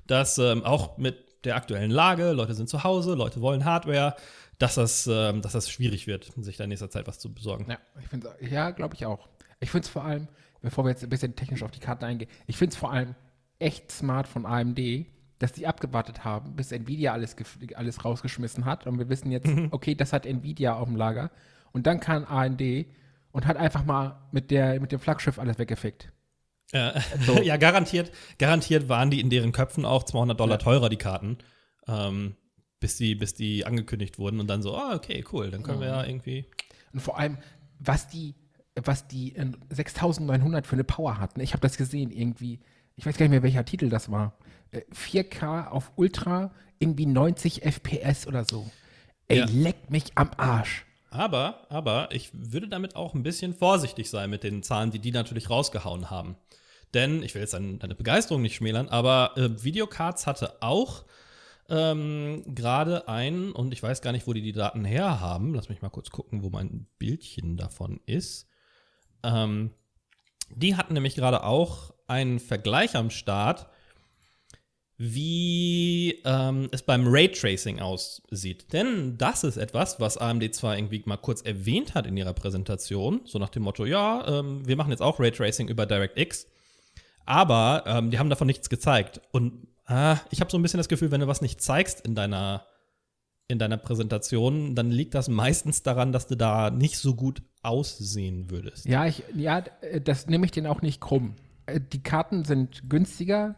dass 0.07 0.39
ähm, 0.39 0.65
auch 0.65 0.99
mit 0.99 1.45
der 1.45 1.57
aktuellen 1.57 1.91
Lage, 1.91 2.33
Leute 2.33 2.55
sind 2.55 2.69
zu 2.69 2.85
Hause, 2.85 3.15
Leute 3.15 3.41
wollen 3.41 3.65
Hardware, 3.65 4.17
dass 4.59 4.75
das, 4.75 5.07
ähm, 5.07 5.43
dass 5.43 5.53
das 5.53 5.71
schwierig 5.71 6.07
wird, 6.07 6.33
sich 6.37 6.57
da 6.57 6.65
in 6.65 6.71
nächster 6.71 6.91
Zeit 6.91 7.07
was 7.07 7.19
zu 7.19 7.33
besorgen. 7.33 7.67
Ja, 7.69 7.79
ich 8.01 8.09
finde 8.09 8.35
ja, 8.41 8.71
glaube 8.71 8.95
ich 8.95 9.07
auch. 9.07 9.29
Ich 9.61 9.71
finde 9.71 9.87
es 9.87 9.91
vor 9.91 10.05
allem, 10.05 10.29
bevor 10.61 10.85
wir 10.85 10.91
jetzt 10.91 11.03
ein 11.03 11.09
bisschen 11.09 11.37
technisch 11.37 11.63
auf 11.63 11.71
die 11.71 11.81
Karten 11.81 12.05
eingehen, 12.05 12.29
ich 12.47 12.57
finde 12.57 12.75
es 12.75 12.79
vor 12.79 12.93
allem 12.93 13.15
echt 13.59 13.91
smart 13.91 14.29
von 14.29 14.45
AMD, 14.45 15.07
dass 15.41 15.53
die 15.53 15.67
abgewartet 15.67 16.23
haben, 16.23 16.55
bis 16.55 16.71
Nvidia 16.71 17.15
alles, 17.15 17.35
alles 17.75 18.05
rausgeschmissen 18.05 18.67
hat. 18.67 18.87
Und 18.87 18.99
wir 18.99 19.09
wissen 19.09 19.33
jetzt, 19.33 19.49
mhm. 19.49 19.69
okay, 19.73 19.95
das 19.95 20.13
hat 20.13 20.27
Nvidia 20.27 20.75
auf 20.75 20.87
dem 20.87 20.97
Lager. 20.97 21.31
Und 21.73 21.87
dann 21.87 21.99
kann 21.99 22.25
AMD 22.27 22.63
und 23.33 23.47
hat 23.47 23.57
einfach 23.57 23.85
mal 23.85 24.21
mit, 24.33 24.51
der, 24.51 24.79
mit 24.81 24.93
dem 24.93 25.01
Flaggschiff 25.01 25.39
alles 25.39 25.59
weggefickt. 25.59 26.13
Ja, 26.73 26.93
so. 27.27 27.39
ja, 27.43 27.57
garantiert, 27.57 28.13
garantiert 28.39 28.91
waren 28.91 29.11
die 29.11 29.19
in 29.19 29.31
deren 29.31 29.53
Köpfen 29.53 29.87
auch 29.87 30.03
200 30.03 30.39
Dollar 30.39 30.59
ja. 30.59 30.59
teurer, 30.59 30.91
die 30.91 30.97
Karten. 30.97 31.39
Ähm, 31.89 32.37
bis 32.79 32.97
die, 32.97 33.15
bis 33.15 33.35
die 33.35 33.65
angekündigt 33.65 34.19
wurden 34.19 34.41
und 34.41 34.47
dann 34.47 34.63
so, 34.63 34.77
ah, 34.77 34.91
oh, 34.93 34.97
okay, 34.97 35.25
cool, 35.33 35.51
dann 35.51 35.63
können 35.63 35.79
mhm. 35.79 35.83
wir 35.83 35.89
ja 35.89 36.05
irgendwie. 36.05 36.47
Und 36.93 37.01
vor 37.01 37.19
allem, 37.19 37.39
was 37.79 38.09
die, 38.09 38.35
was 38.75 39.09
die 39.09 39.35
6900 39.71 40.67
für 40.67 40.77
eine 40.77 40.85
Power 40.85 41.19
hatten, 41.19 41.41
ich 41.41 41.53
habe 41.53 41.63
das 41.63 41.79
gesehen, 41.79 42.11
irgendwie, 42.11 42.61
ich 42.97 43.07
weiß 43.07 43.17
gar 43.17 43.25
nicht 43.25 43.31
mehr, 43.31 43.43
welcher 43.43 43.65
Titel 43.65 43.89
das 43.89 44.11
war. 44.11 44.37
4K 44.73 45.67
äh, 45.67 45.69
auf 45.69 45.93
Ultra, 45.97 46.53
irgendwie 46.79 47.07
90 47.07 47.63
FPS 47.63 48.27
oder 48.27 48.45
so. 48.45 48.71
Ey, 49.29 49.39
ja. 49.39 49.47
leckt 49.49 49.91
mich 49.91 50.13
am 50.17 50.31
Arsch. 50.37 50.87
Aber, 51.11 51.67
aber 51.71 52.09
ich 52.13 52.31
würde 52.33 52.69
damit 52.69 52.95
auch 52.97 53.15
ein 53.15 53.23
bisschen 53.23 53.55
vorsichtig 53.55 54.09
sein 54.11 54.31
mit 54.31 54.45
den 54.45 54.63
Zahlen, 54.63 54.91
die 54.91 55.01
die 55.01 55.11
natürlich 55.11 55.51
rausgehauen 55.51 56.11
haben. 56.11 56.37
Denn, 56.95 57.23
ich 57.23 57.35
will 57.35 57.43
jetzt 57.43 57.55
deine, 57.55 57.79
deine 57.79 57.95
Begeisterung 57.95 58.43
nicht 58.43 58.57
schmälern, 58.57 58.89
aber 58.89 59.33
äh, 59.37 59.63
Videocards 59.63 60.27
hatte 60.27 60.63
auch 60.63 61.05
ähm, 61.69 62.43
gerade 62.47 63.09
ein, 63.09 63.53
und 63.53 63.73
ich 63.73 63.83
weiß 63.83 64.03
gar 64.03 64.13
nicht, 64.13 64.27
wo 64.27 64.33
die 64.33 64.43
die 64.43 64.53
Daten 64.53 64.85
her 64.85 65.21
haben. 65.21 65.55
Lass 65.55 65.69
mich 65.69 65.83
mal 65.83 65.89
kurz 65.89 66.11
gucken, 66.11 66.43
wo 66.43 66.51
mein 66.51 66.87
Bildchen 66.99 67.57
davon 67.57 68.01
ist. 68.07 68.49
Ähm, 69.23 69.73
die 70.49 70.77
hatten 70.77 70.95
nämlich 70.95 71.15
gerade 71.15 71.45
auch 71.45 71.95
einen 72.09 72.41
Vergleich 72.41 72.97
am 72.97 73.11
Start 73.11 73.69
wie 75.03 76.21
ähm, 76.27 76.69
es 76.73 76.83
beim 76.83 77.07
Raytracing 77.07 77.81
aussieht. 77.81 78.71
Denn 78.75 79.17
das 79.17 79.45
ist 79.45 79.57
etwas, 79.57 79.99
was 79.99 80.19
AMD 80.19 80.55
zwar 80.55 80.77
irgendwie 80.77 81.03
mal 81.07 81.17
kurz 81.17 81.41
erwähnt 81.41 81.95
hat 81.95 82.07
in 82.07 82.19
ihrer 82.19 82.35
Präsentation, 82.35 83.23
so 83.25 83.39
nach 83.39 83.49
dem 83.49 83.63
Motto, 83.63 83.87
ja, 83.87 84.29
ähm, 84.29 84.69
wir 84.69 84.77
machen 84.77 84.91
jetzt 84.91 85.01
auch 85.01 85.19
Raytracing 85.19 85.69
über 85.69 85.87
DirectX, 85.87 86.47
aber 87.25 87.85
ähm, 87.87 88.11
die 88.11 88.19
haben 88.19 88.29
davon 88.29 88.47
nichts 88.47 88.69
gezeigt. 88.69 89.23
Und 89.33 89.69
äh, 89.89 90.17
ich 90.31 90.43
habe 90.43 90.51
so 90.51 90.59
ein 90.59 90.63
bisschen 90.63 90.77
das 90.77 90.89
Gefühl, 90.89 91.11
wenn 91.11 91.23
du 91.23 91.27
was 91.27 91.41
nicht 91.41 91.63
zeigst 91.63 92.03
in 92.03 92.15
deiner, 92.15 92.67
in 93.49 93.59
deiner 93.59 93.79
Präsentation, 93.79 94.75
dann 94.75 94.91
liegt 94.91 95.15
das 95.15 95.29
meistens 95.29 95.83
daran, 95.83 96.13
dass 96.13 96.27
du 96.27 96.37
da 96.37 96.69
nicht 96.69 96.99
so 96.99 97.15
gut 97.15 97.43
aussehen 97.63 98.51
würdest. 98.51 98.85
Ja, 98.85 99.07
ich, 99.07 99.25
ja 99.35 99.65
das 100.05 100.27
nehme 100.27 100.45
ich 100.45 100.53
denen 100.53 100.67
auch 100.67 100.83
nicht 100.83 101.01
krumm. 101.01 101.37
Äh, 101.65 101.81
die 101.81 102.03
Karten 102.03 102.45
sind 102.45 102.91
günstiger 102.91 103.57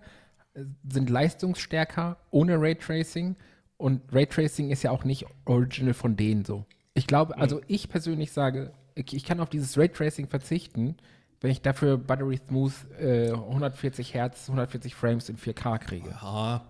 sind 0.89 1.11
leistungsstärker 1.11 2.19
ohne 2.31 2.61
Raytracing 2.61 3.37
und 3.77 4.03
Raytracing 4.13 4.71
ist 4.71 4.83
ja 4.83 4.91
auch 4.91 5.05
nicht 5.05 5.27
original 5.45 5.95
von 5.95 6.17
denen 6.17 6.45
so. 6.45 6.67
Ich 6.95 7.07
glaube, 7.07 7.37
also 7.39 7.61
ich 7.69 7.89
persönlich 7.89 8.33
sage, 8.33 8.73
ich 8.95 9.25
kann 9.25 9.41
auf 9.41 9.49
dieses 9.49 9.79
Raytracing 9.79 10.29
verzichten, 10.29 10.97
wenn 11.41 11.51
ich 11.51 11.63
dafür 11.63 11.97
Buttery 11.97 12.39
Smooth 12.49 12.73
äh, 13.01 13.31
140 13.31 14.15
Hertz, 14.15 14.49
140 14.49 14.95
Frames 14.95 15.29
in 15.29 15.37
4K 15.37 15.79
kriege. 15.79 16.11
Ja. 16.11 16.67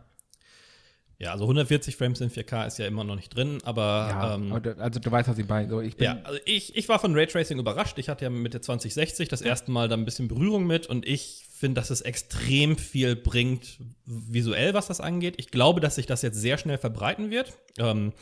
Ja, 1.19 1.31
also 1.31 1.45
140 1.45 1.95
Frames 1.97 2.21
in 2.21 2.31
4K 2.31 2.67
ist 2.67 2.79
ja 2.79 2.87
immer 2.87 3.05
noch 3.05 3.15
nicht 3.15 3.29
drin, 3.29 3.59
aber. 3.63 4.09
Ja, 4.11 4.35
ähm, 4.35 4.53
aber 4.53 4.77
also 4.79 4.99
du 4.99 5.09
weißt, 5.09 5.29
was 5.29 5.39
ich 5.39 5.47
meine. 5.47 5.69
So, 5.69 5.81
ich 5.81 5.95
ja, 6.01 6.19
also 6.25 6.41
ich, 6.47 6.75
ich 6.75 6.89
war 6.89 6.99
von 6.99 7.15
Raytracing 7.15 7.61
überrascht. 7.61 7.97
Ich 7.99 8.09
hatte 8.09 8.25
ja 8.25 8.31
mit 8.31 8.55
der 8.55 8.63
2060 8.63 9.29
das 9.29 9.41
erste 9.41 9.71
Mal 9.71 9.87
da 9.89 9.95
ein 9.95 10.05
bisschen 10.05 10.27
Berührung 10.27 10.67
mit 10.67 10.89
und 10.89 11.07
ich 11.07 11.47
finde, 11.63 11.81
dass 11.81 11.91
es 11.91 12.01
extrem 12.01 12.77
viel 12.77 13.15
bringt, 13.15 13.79
visuell, 14.05 14.75
was 14.75 14.89
das 14.89 15.01
angeht. 15.01 15.37
Ich 15.37 15.53
glaube, 15.53 15.81
dass 15.81 15.95
sich 15.95 16.07
das 16.07 16.21
jetzt 16.21 16.41
sehr 16.41 16.59
schnell 16.59 16.77
verbreiten 16.77 17.31
wird. 17.31 17.57
Ähm, 17.79 18.13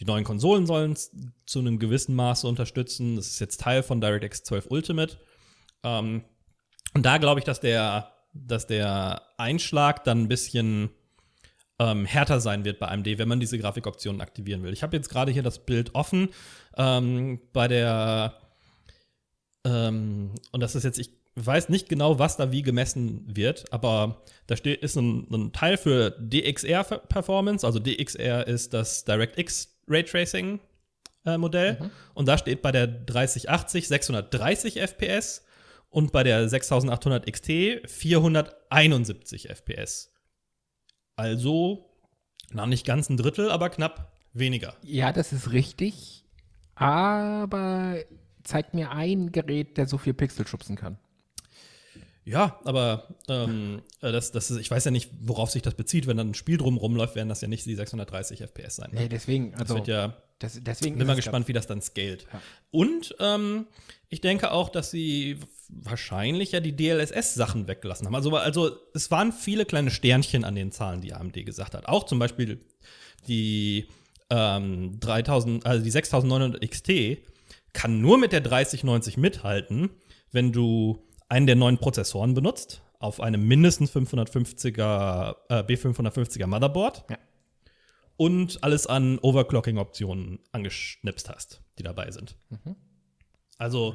die 0.00 0.04
neuen 0.04 0.24
Konsolen 0.24 0.66
sollen 0.66 0.94
es 0.94 1.12
zu 1.46 1.60
einem 1.60 1.78
gewissen 1.78 2.16
Maße 2.16 2.44
unterstützen. 2.48 3.14
Das 3.14 3.28
ist 3.28 3.38
jetzt 3.38 3.60
Teil 3.60 3.84
von 3.84 4.00
DirectX 4.00 4.42
12 4.42 4.66
Ultimate. 4.70 5.16
Ähm, 5.84 6.24
und 6.92 7.06
da 7.06 7.18
glaube 7.18 7.38
ich, 7.38 7.44
dass 7.44 7.60
der, 7.60 8.14
dass 8.32 8.66
der 8.66 9.22
Einschlag 9.36 10.02
dann 10.02 10.22
ein 10.22 10.28
bisschen 10.28 10.90
ähm, 11.78 12.04
härter 12.04 12.40
sein 12.40 12.64
wird 12.64 12.80
bei 12.80 12.88
AMD, 12.88 13.06
wenn 13.18 13.28
man 13.28 13.38
diese 13.38 13.58
Grafikoptionen 13.58 14.20
aktivieren 14.20 14.64
will. 14.64 14.72
Ich 14.72 14.82
habe 14.82 14.96
jetzt 14.96 15.08
gerade 15.08 15.30
hier 15.30 15.44
das 15.44 15.64
Bild 15.64 15.94
offen. 15.94 16.30
Ähm, 16.76 17.38
bei 17.52 17.68
der 17.68 18.40
ähm, 19.64 20.34
und 20.50 20.60
das 20.60 20.74
ist 20.74 20.82
jetzt, 20.82 20.98
ich 20.98 21.17
weiß 21.46 21.68
nicht 21.68 21.88
genau, 21.88 22.18
was 22.18 22.36
da 22.36 22.52
wie 22.52 22.62
gemessen 22.62 23.24
wird, 23.26 23.72
aber 23.72 24.22
da 24.46 24.56
steht, 24.56 24.82
ist 24.82 24.96
ein, 24.96 25.26
ein 25.30 25.52
Teil 25.52 25.76
für 25.76 26.10
DXR-Performance. 26.18 27.66
Also 27.66 27.78
DXR 27.78 28.46
ist 28.46 28.74
das 28.74 29.04
DirectX 29.04 29.78
Raytracing 29.88 30.60
äh, 31.24 31.38
Modell. 31.38 31.78
Mhm. 31.80 31.90
Und 32.14 32.26
da 32.26 32.38
steht 32.38 32.62
bei 32.62 32.72
der 32.72 32.86
3080 32.86 33.88
630 33.88 34.80
FPS 34.80 35.44
und 35.90 36.12
bei 36.12 36.22
der 36.22 36.48
6800 36.48 37.30
XT 37.30 37.90
471 37.90 39.48
FPS. 39.48 40.12
Also, 41.16 41.90
na, 42.50 42.66
nicht 42.66 42.86
ganz 42.86 43.08
ein 43.08 43.16
Drittel, 43.16 43.50
aber 43.50 43.70
knapp 43.70 44.12
weniger. 44.32 44.74
Ja, 44.82 45.12
das 45.12 45.32
ist 45.32 45.52
richtig. 45.52 46.24
Aber 46.74 47.96
zeigt 48.44 48.74
mir 48.74 48.92
ein 48.92 49.32
Gerät, 49.32 49.76
der 49.76 49.86
so 49.86 49.98
viel 49.98 50.14
Pixel 50.14 50.46
schubsen 50.46 50.76
kann. 50.76 50.98
Ja, 52.28 52.60
aber 52.64 53.08
ähm, 53.28 53.82
äh, 54.02 54.12
das, 54.12 54.32
das 54.32 54.50
ist, 54.50 54.58
ich 54.58 54.70
weiß 54.70 54.84
ja 54.84 54.90
nicht, 54.90 55.10
worauf 55.20 55.50
sich 55.50 55.62
das 55.62 55.74
bezieht. 55.74 56.06
Wenn 56.06 56.18
dann 56.18 56.30
ein 56.30 56.34
Spiel 56.34 56.58
drum 56.58 56.76
rumläuft, 56.76 57.14
werden 57.14 57.28
das 57.28 57.40
ja 57.40 57.48
nicht 57.48 57.64
die 57.64 57.74
630 57.74 58.42
FPS 58.42 58.76
sein. 58.76 58.90
Ne? 58.92 59.00
Nee, 59.02 59.08
deswegen. 59.08 59.54
Also, 59.54 59.64
das 59.64 59.74
wird 59.74 59.88
ja. 59.88 60.16
Das, 60.38 60.60
deswegen 60.62 60.98
bin 60.98 61.06
mal 61.06 61.16
gespannt, 61.16 61.48
wie 61.48 61.52
das 61.52 61.66
dann 61.66 61.80
scaled. 61.80 62.26
Ja. 62.32 62.40
Und 62.70 63.16
ähm, 63.18 63.66
ich 64.08 64.20
denke 64.20 64.52
auch, 64.52 64.68
dass 64.68 64.90
sie 64.90 65.38
wahrscheinlich 65.68 66.52
ja 66.52 66.60
die 66.60 66.76
DLSS-Sachen 66.76 67.66
weggelassen 67.66 68.06
haben. 68.06 68.14
Also, 68.14 68.34
also 68.36 68.76
es 68.94 69.10
waren 69.10 69.32
viele 69.32 69.64
kleine 69.64 69.90
Sternchen 69.90 70.44
an 70.44 70.54
den 70.54 70.70
Zahlen, 70.70 71.00
die 71.00 71.12
AMD 71.12 71.44
gesagt 71.44 71.74
hat. 71.74 71.88
Auch 71.88 72.04
zum 72.04 72.18
Beispiel 72.18 72.60
die 73.26 73.88
ähm, 74.30 75.00
3000, 75.00 75.66
also 75.66 75.82
die 75.82 75.90
6900 75.90 76.70
XT 76.70 77.18
kann 77.72 78.00
nur 78.00 78.18
mit 78.18 78.32
der 78.32 78.40
3090 78.40 79.16
mithalten, 79.16 79.90
wenn 80.30 80.52
du 80.52 81.02
einen 81.28 81.46
der 81.46 81.56
neuen 81.56 81.78
Prozessoren 81.78 82.34
benutzt, 82.34 82.82
auf 82.98 83.20
einem 83.20 83.46
mindestens 83.46 83.94
550er, 83.94 85.36
äh, 85.48 85.54
B550er 85.62 86.46
Motherboard 86.46 87.04
Ja. 87.10 87.18
und 88.16 88.62
alles 88.64 88.86
an 88.86 89.18
Overclocking-Optionen 89.20 90.40
angeschnipst 90.52 91.28
hast, 91.28 91.62
die 91.78 91.82
dabei 91.82 92.10
sind. 92.10 92.36
Also, 93.58 93.94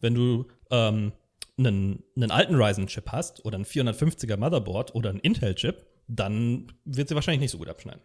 wenn 0.00 0.14
du 0.14 0.46
ähm, 0.70 1.12
einen, 1.56 2.02
einen 2.16 2.30
alten 2.30 2.54
Ryzen-Chip 2.56 3.10
hast 3.12 3.44
oder 3.44 3.56
einen 3.56 3.64
450er 3.64 4.36
Motherboard 4.36 4.94
oder 4.94 5.10
einen 5.10 5.20
Intel-Chip, 5.20 5.86
dann 6.08 6.72
wird 6.84 7.08
sie 7.08 7.14
wahrscheinlich 7.14 7.40
nicht 7.40 7.50
so 7.52 7.58
gut 7.58 7.68
abschneiden. 7.68 8.02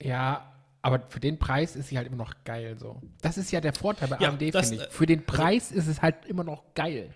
Ja, 0.00 0.57
aber 0.88 1.06
für 1.08 1.20
den 1.20 1.38
Preis 1.38 1.76
ist 1.76 1.88
sie 1.88 1.96
halt 1.96 2.06
immer 2.08 2.16
noch 2.16 2.34
geil 2.44 2.76
so. 2.78 3.00
Das 3.22 3.38
ist 3.38 3.50
ja 3.52 3.60
der 3.60 3.72
Vorteil 3.72 4.08
bei 4.08 4.18
Ja, 4.18 4.28
AMD, 4.28 4.40
finde 4.40 4.74
ich. 4.74 4.80
äh, 4.80 4.90
Für 4.90 5.06
den 5.06 5.24
Preis 5.24 5.70
ist 5.72 5.86
es 5.86 6.02
halt 6.02 6.26
immer 6.26 6.44
noch 6.44 6.74
geil. 6.74 7.14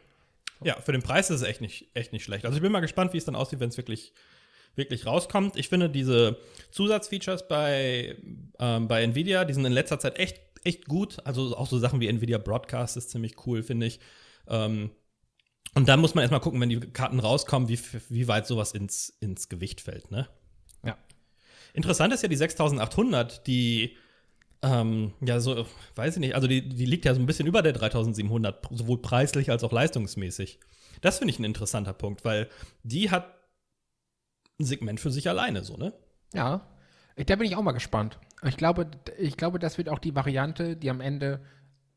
Ja, 0.64 0.80
für 0.80 0.92
den 0.92 1.02
Preis 1.02 1.28
ist 1.30 1.40
es 1.42 1.46
echt 1.46 1.60
nicht, 1.60 1.88
echt 1.94 2.12
nicht 2.12 2.22
schlecht. 2.24 2.44
Also 2.44 2.56
ich 2.56 2.62
bin 2.62 2.70
mal 2.70 2.80
gespannt, 2.80 3.12
wie 3.12 3.18
es 3.18 3.24
dann 3.24 3.34
aussieht, 3.34 3.58
wenn 3.60 3.68
es 3.68 3.76
wirklich, 3.76 4.12
wirklich 4.76 5.06
rauskommt. 5.06 5.56
Ich 5.56 5.68
finde 5.68 5.90
diese 5.90 6.38
Zusatzfeatures 6.70 7.48
bei, 7.48 8.16
ähm, 8.60 8.86
bei 8.86 9.02
Nvidia, 9.02 9.44
die 9.44 9.54
sind 9.54 9.64
in 9.64 9.72
letzter 9.72 9.98
Zeit 9.98 10.18
echt, 10.18 10.40
echt 10.64 10.86
gut. 10.86 11.18
Also 11.26 11.56
auch 11.56 11.66
so 11.66 11.78
Sachen 11.78 12.00
wie 12.00 12.06
Nvidia 12.08 12.38
Broadcast 12.38 12.96
ist 12.96 13.10
ziemlich 13.10 13.44
cool, 13.46 13.62
finde 13.64 13.86
ich. 13.86 13.98
Ähm, 14.48 14.90
und 15.74 15.88
dann 15.88 16.00
muss 16.00 16.14
man 16.14 16.22
erstmal 16.22 16.40
gucken, 16.40 16.60
wenn 16.60 16.68
die 16.68 16.78
Karten 16.80 17.18
rauskommen, 17.18 17.68
wie, 17.68 17.78
wie 18.08 18.28
weit 18.28 18.46
sowas 18.46 18.72
ins, 18.72 19.08
ins 19.20 19.48
Gewicht 19.48 19.80
fällt, 19.80 20.10
ne? 20.10 20.28
Interessant 21.72 22.12
ist 22.12 22.22
ja 22.22 22.28
die 22.28 22.36
6800, 22.36 23.46
die, 23.46 23.96
ähm, 24.62 25.12
ja, 25.20 25.40
so, 25.40 25.66
weiß 25.94 26.16
ich 26.16 26.20
nicht, 26.20 26.34
also 26.34 26.46
die, 26.46 26.68
die 26.68 26.86
liegt 26.86 27.04
ja 27.04 27.14
so 27.14 27.20
ein 27.20 27.26
bisschen 27.26 27.46
über 27.46 27.62
der 27.62 27.72
3700, 27.72 28.68
sowohl 28.70 29.00
preislich 29.00 29.50
als 29.50 29.64
auch 29.64 29.72
leistungsmäßig. 29.72 30.60
Das 31.00 31.18
finde 31.18 31.32
ich 31.32 31.38
ein 31.38 31.44
interessanter 31.44 31.92
Punkt, 31.92 32.24
weil 32.24 32.48
die 32.82 33.10
hat 33.10 33.34
ein 34.60 34.64
Segment 34.64 35.00
für 35.00 35.10
sich 35.10 35.28
alleine, 35.28 35.64
so, 35.64 35.76
ne? 35.76 35.92
Ja. 36.32 36.66
Da 37.16 37.36
bin 37.36 37.46
ich 37.46 37.56
auch 37.56 37.62
mal 37.62 37.72
gespannt. 37.72 38.18
Ich 38.44 38.56
glaube, 38.56 38.90
ich 39.18 39.36
glaube, 39.36 39.58
das 39.58 39.78
wird 39.78 39.88
auch 39.88 39.98
die 39.98 40.14
Variante, 40.14 40.76
die 40.76 40.90
am 40.90 41.00
Ende 41.00 41.40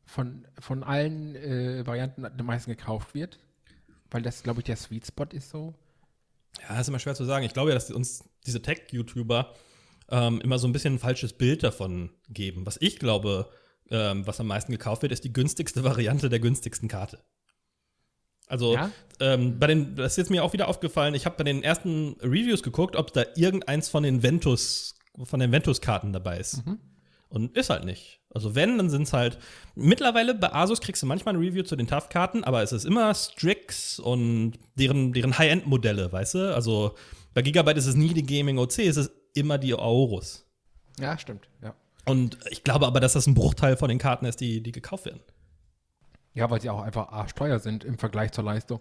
von, 0.04 0.46
von 0.58 0.82
allen 0.82 1.34
äh, 1.36 1.86
Varianten 1.86 2.24
am 2.24 2.46
meisten 2.46 2.70
gekauft 2.70 3.14
wird. 3.14 3.38
Weil 4.10 4.22
das, 4.22 4.42
glaube 4.42 4.60
ich, 4.60 4.64
der 4.64 4.76
Sweet 4.76 5.06
Spot 5.06 5.24
ist 5.32 5.50
so. 5.50 5.74
Ja, 6.62 6.80
ist 6.80 6.88
immer 6.88 6.98
schwer 6.98 7.14
zu 7.14 7.24
sagen. 7.24 7.44
Ich 7.44 7.52
glaube 7.52 7.70
ja, 7.70 7.74
dass 7.74 7.90
uns 7.90 8.24
diese 8.46 8.62
Tech-YouTuber 8.62 9.54
ähm, 10.10 10.40
immer 10.40 10.58
so 10.58 10.66
ein 10.68 10.72
bisschen 10.72 10.94
ein 10.94 10.98
falsches 10.98 11.32
Bild 11.32 11.62
davon 11.62 12.10
geben. 12.28 12.64
Was 12.66 12.76
ich 12.80 12.98
glaube, 12.98 13.48
ähm, 13.90 14.26
was 14.26 14.40
am 14.40 14.46
meisten 14.46 14.72
gekauft 14.72 15.02
wird, 15.02 15.12
ist 15.12 15.24
die 15.24 15.32
günstigste 15.32 15.84
Variante 15.84 16.28
der 16.28 16.40
günstigsten 16.40 16.88
Karte. 16.88 17.20
Also, 18.48 18.74
Ja? 18.74 18.90
ähm, 19.20 19.58
bei 19.58 19.66
den, 19.66 19.96
das 19.96 20.12
ist 20.12 20.18
jetzt 20.18 20.30
mir 20.30 20.44
auch 20.44 20.52
wieder 20.52 20.68
aufgefallen, 20.68 21.14
ich 21.14 21.26
habe 21.26 21.36
bei 21.36 21.44
den 21.44 21.64
ersten 21.64 22.16
Reviews 22.22 22.62
geguckt, 22.62 22.94
ob 22.94 23.12
da 23.12 23.24
irgendeins 23.34 23.88
von 23.88 24.04
den 24.04 24.22
Ventus, 24.22 24.94
von 25.24 25.40
den 25.40 25.50
Ventus-Karten 25.50 26.12
dabei 26.12 26.38
ist. 26.38 26.62
Und 27.28 27.56
ist 27.56 27.70
halt 27.70 27.84
nicht. 27.84 28.20
Also 28.32 28.54
wenn, 28.54 28.78
dann 28.78 28.88
sind 28.88 29.02
es 29.02 29.12
halt. 29.12 29.38
Mittlerweile 29.74 30.32
bei 30.34 30.52
Asus 30.52 30.80
kriegst 30.80 31.02
du 31.02 31.06
manchmal 31.06 31.34
ein 31.34 31.40
Review 31.40 31.64
zu 31.64 31.74
den 31.74 31.88
TUF-Karten, 31.88 32.44
aber 32.44 32.62
es 32.62 32.70
ist 32.70 32.84
immer 32.84 33.12
Strix 33.14 33.98
und 33.98 34.52
deren, 34.76 35.12
deren 35.12 35.36
High-End-Modelle, 35.36 36.12
weißt 36.12 36.34
du? 36.34 36.54
Also 36.54 36.94
bei 37.34 37.42
Gigabyte 37.42 37.78
ist 37.78 37.86
es 37.86 37.96
nie 37.96 38.14
die 38.14 38.24
Gaming 38.24 38.58
OC, 38.58 38.78
es 38.80 38.96
ist 38.96 39.10
immer 39.36 39.58
die 39.58 39.74
Aorus. 39.74 40.46
Ja, 40.98 41.18
stimmt. 41.18 41.48
Ja. 41.62 41.74
Und 42.06 42.38
ich 42.50 42.64
glaube 42.64 42.86
aber, 42.86 43.00
dass 43.00 43.14
das 43.14 43.26
ein 43.26 43.34
Bruchteil 43.34 43.76
von 43.76 43.88
den 43.88 43.98
Karten 43.98 44.26
ist, 44.26 44.40
die, 44.40 44.62
die 44.62 44.72
gekauft 44.72 45.06
werden. 45.06 45.20
Ja, 46.34 46.50
weil 46.50 46.60
sie 46.60 46.70
auch 46.70 46.82
einfach 46.82 47.08
arschteuer 47.08 47.58
sind 47.58 47.84
im 47.84 47.98
Vergleich 47.98 48.32
zur 48.32 48.44
Leistung. 48.44 48.80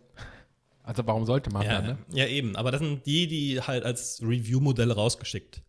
Also 0.84 1.06
warum 1.08 1.26
sollte 1.26 1.50
man 1.50 1.64
Ja, 1.64 1.82
dann, 1.82 1.86
ne? 1.86 1.98
ja, 2.10 2.28
eben. 2.28 2.56
Aber 2.56 2.72
das 2.72 2.82
sind 2.82 3.06
die, 3.06 3.28
die 3.28 3.62
halt 3.62 3.84
als 3.84 4.22
Review-Modelle 4.22 4.94
rausgeschickt 4.94 5.64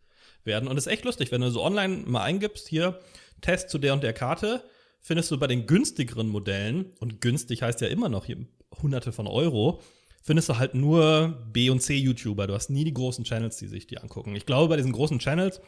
werden. 0.45 0.69
Und 0.69 0.77
es 0.77 0.87
ist 0.87 0.93
echt 0.93 1.05
lustig, 1.05 1.33
wenn 1.33 1.41
du 1.41 1.51
so 1.51 1.65
online 1.65 2.05
mal 2.07 2.23
eingibst, 2.23 2.69
hier 2.69 3.01
Test 3.41 3.71
zu 3.71 3.79
der 3.79 3.95
und 3.95 4.03
der 4.03 4.13
Karte, 4.13 4.63
findest 5.01 5.31
du 5.31 5.39
bei 5.39 5.47
den 5.47 5.67
günstigeren 5.67 6.29
Modellen, 6.29 6.93
und 7.01 7.21
günstig 7.21 7.63
heißt 7.63 7.81
ja 7.81 7.89
immer 7.89 8.09
noch 8.09 8.27
hier 8.27 8.47
hunderte 8.83 9.13
von 9.13 9.27
Euro, 9.27 9.81
findest 10.27 10.49
du 10.49 10.59
halt 10.59 10.75
nur 10.75 11.39
B- 11.53 11.71
und 11.71 11.81
C-YouTuber. 11.81 12.49
Du 12.49 12.55
hast 12.55 12.69
nie 12.69 12.83
die 12.83 12.93
großen 12.93 13.25
Channels, 13.25 13.59
die 13.59 13.69
sich 13.69 13.87
die 13.87 13.99
angucken. 13.99 14.35
Ich 14.35 14.45
glaube, 14.45 14.71
bei 14.71 14.77
diesen 14.77 14.91
großen 14.91 15.21
Channels 15.21 15.61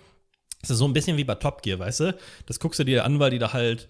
ist 0.63 0.71
es 0.71 0.79
so 0.79 0.85
ein 0.85 0.93
bisschen 0.93 1.17
wie 1.17 1.23
bei 1.23 1.37
Top 1.37 1.63
Gear, 1.63 1.79
weißt 1.79 2.01
du? 2.01 2.19
Das 2.47 2.59
guckst 2.59 2.81
du 2.81 2.85
dir 2.85 3.05
an, 3.05 3.21
weil 3.21 3.31
die 3.31 3.39
da 3.39 3.53
halt 3.53 3.89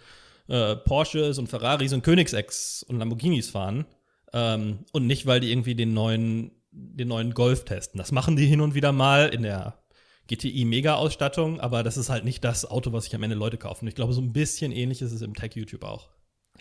äh, 0.48 0.76
Porsches 0.76 1.38
und 1.38 1.48
Ferraris 1.48 1.94
und 1.94 2.02
Königsecks 2.02 2.82
und 2.82 2.98
Lamborghinis 2.98 3.48
fahren. 3.48 3.86
Ähm, 4.34 4.80
und 4.92 5.06
nicht, 5.06 5.24
weil 5.24 5.40
die 5.40 5.50
irgendwie 5.50 5.74
den 5.74 5.94
neuen, 5.94 6.50
den 6.70 7.08
neuen 7.08 7.32
Golf 7.32 7.64
testen. 7.64 7.96
Das 7.96 8.12
machen 8.12 8.36
die 8.36 8.44
hin 8.44 8.60
und 8.60 8.74
wieder 8.74 8.92
mal 8.92 9.28
in 9.28 9.44
der 9.44 9.78
GTI-Mega-Ausstattung, 10.26 11.60
aber 11.60 11.82
das 11.82 11.96
ist 11.96 12.10
halt 12.10 12.26
nicht 12.26 12.44
das 12.44 12.70
Auto, 12.70 12.92
was 12.92 13.04
sich 13.04 13.14
am 13.14 13.22
Ende 13.22 13.36
Leute 13.36 13.56
kaufen. 13.56 13.88
Ich 13.88 13.94
glaube, 13.94 14.12
so 14.12 14.20
ein 14.20 14.34
bisschen 14.34 14.70
ähnlich 14.72 15.00
ist 15.00 15.12
es 15.12 15.22
im 15.22 15.32
Tech-YouTube 15.32 15.82
auch. 15.82 16.10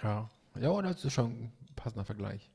Ja. 0.02 0.30
Ja, 0.62 0.82
das 0.82 1.04
ist 1.04 1.12
schon 1.12 1.32
ein 1.32 1.52
passender 1.76 2.06
Vergleich. 2.06 2.50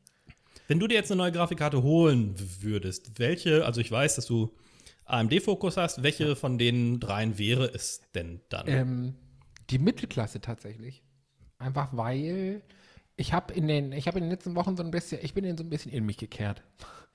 Wenn 0.72 0.78
du 0.78 0.86
dir 0.86 0.94
jetzt 0.94 1.12
eine 1.12 1.18
neue 1.18 1.32
Grafikkarte 1.32 1.82
holen 1.82 2.34
würdest, 2.62 3.18
welche, 3.18 3.66
also 3.66 3.82
ich 3.82 3.92
weiß, 3.92 4.16
dass 4.16 4.24
du 4.24 4.54
AMD-Fokus 5.04 5.76
hast, 5.76 6.02
welche 6.02 6.34
von 6.34 6.56
den 6.56 6.98
dreien 6.98 7.36
wäre 7.36 7.66
es 7.66 8.00
denn 8.14 8.40
dann? 8.48 8.66
Ähm, 8.68 9.14
die 9.68 9.78
Mittelklasse 9.78 10.40
tatsächlich. 10.40 11.02
Einfach 11.58 11.90
weil 11.92 12.62
ich 13.16 13.34
habe 13.34 13.52
in 13.52 13.68
den, 13.68 13.92
ich 13.92 14.06
habe 14.06 14.16
in 14.16 14.24
den 14.24 14.30
letzten 14.30 14.54
Wochen 14.54 14.74
so 14.74 14.82
ein 14.82 14.90
bisschen, 14.90 15.18
ich 15.22 15.34
bin 15.34 15.44
in 15.44 15.58
so 15.58 15.62
ein 15.62 15.68
bisschen 15.68 15.92
in 15.92 16.06
mich 16.06 16.16
gekehrt. 16.16 16.62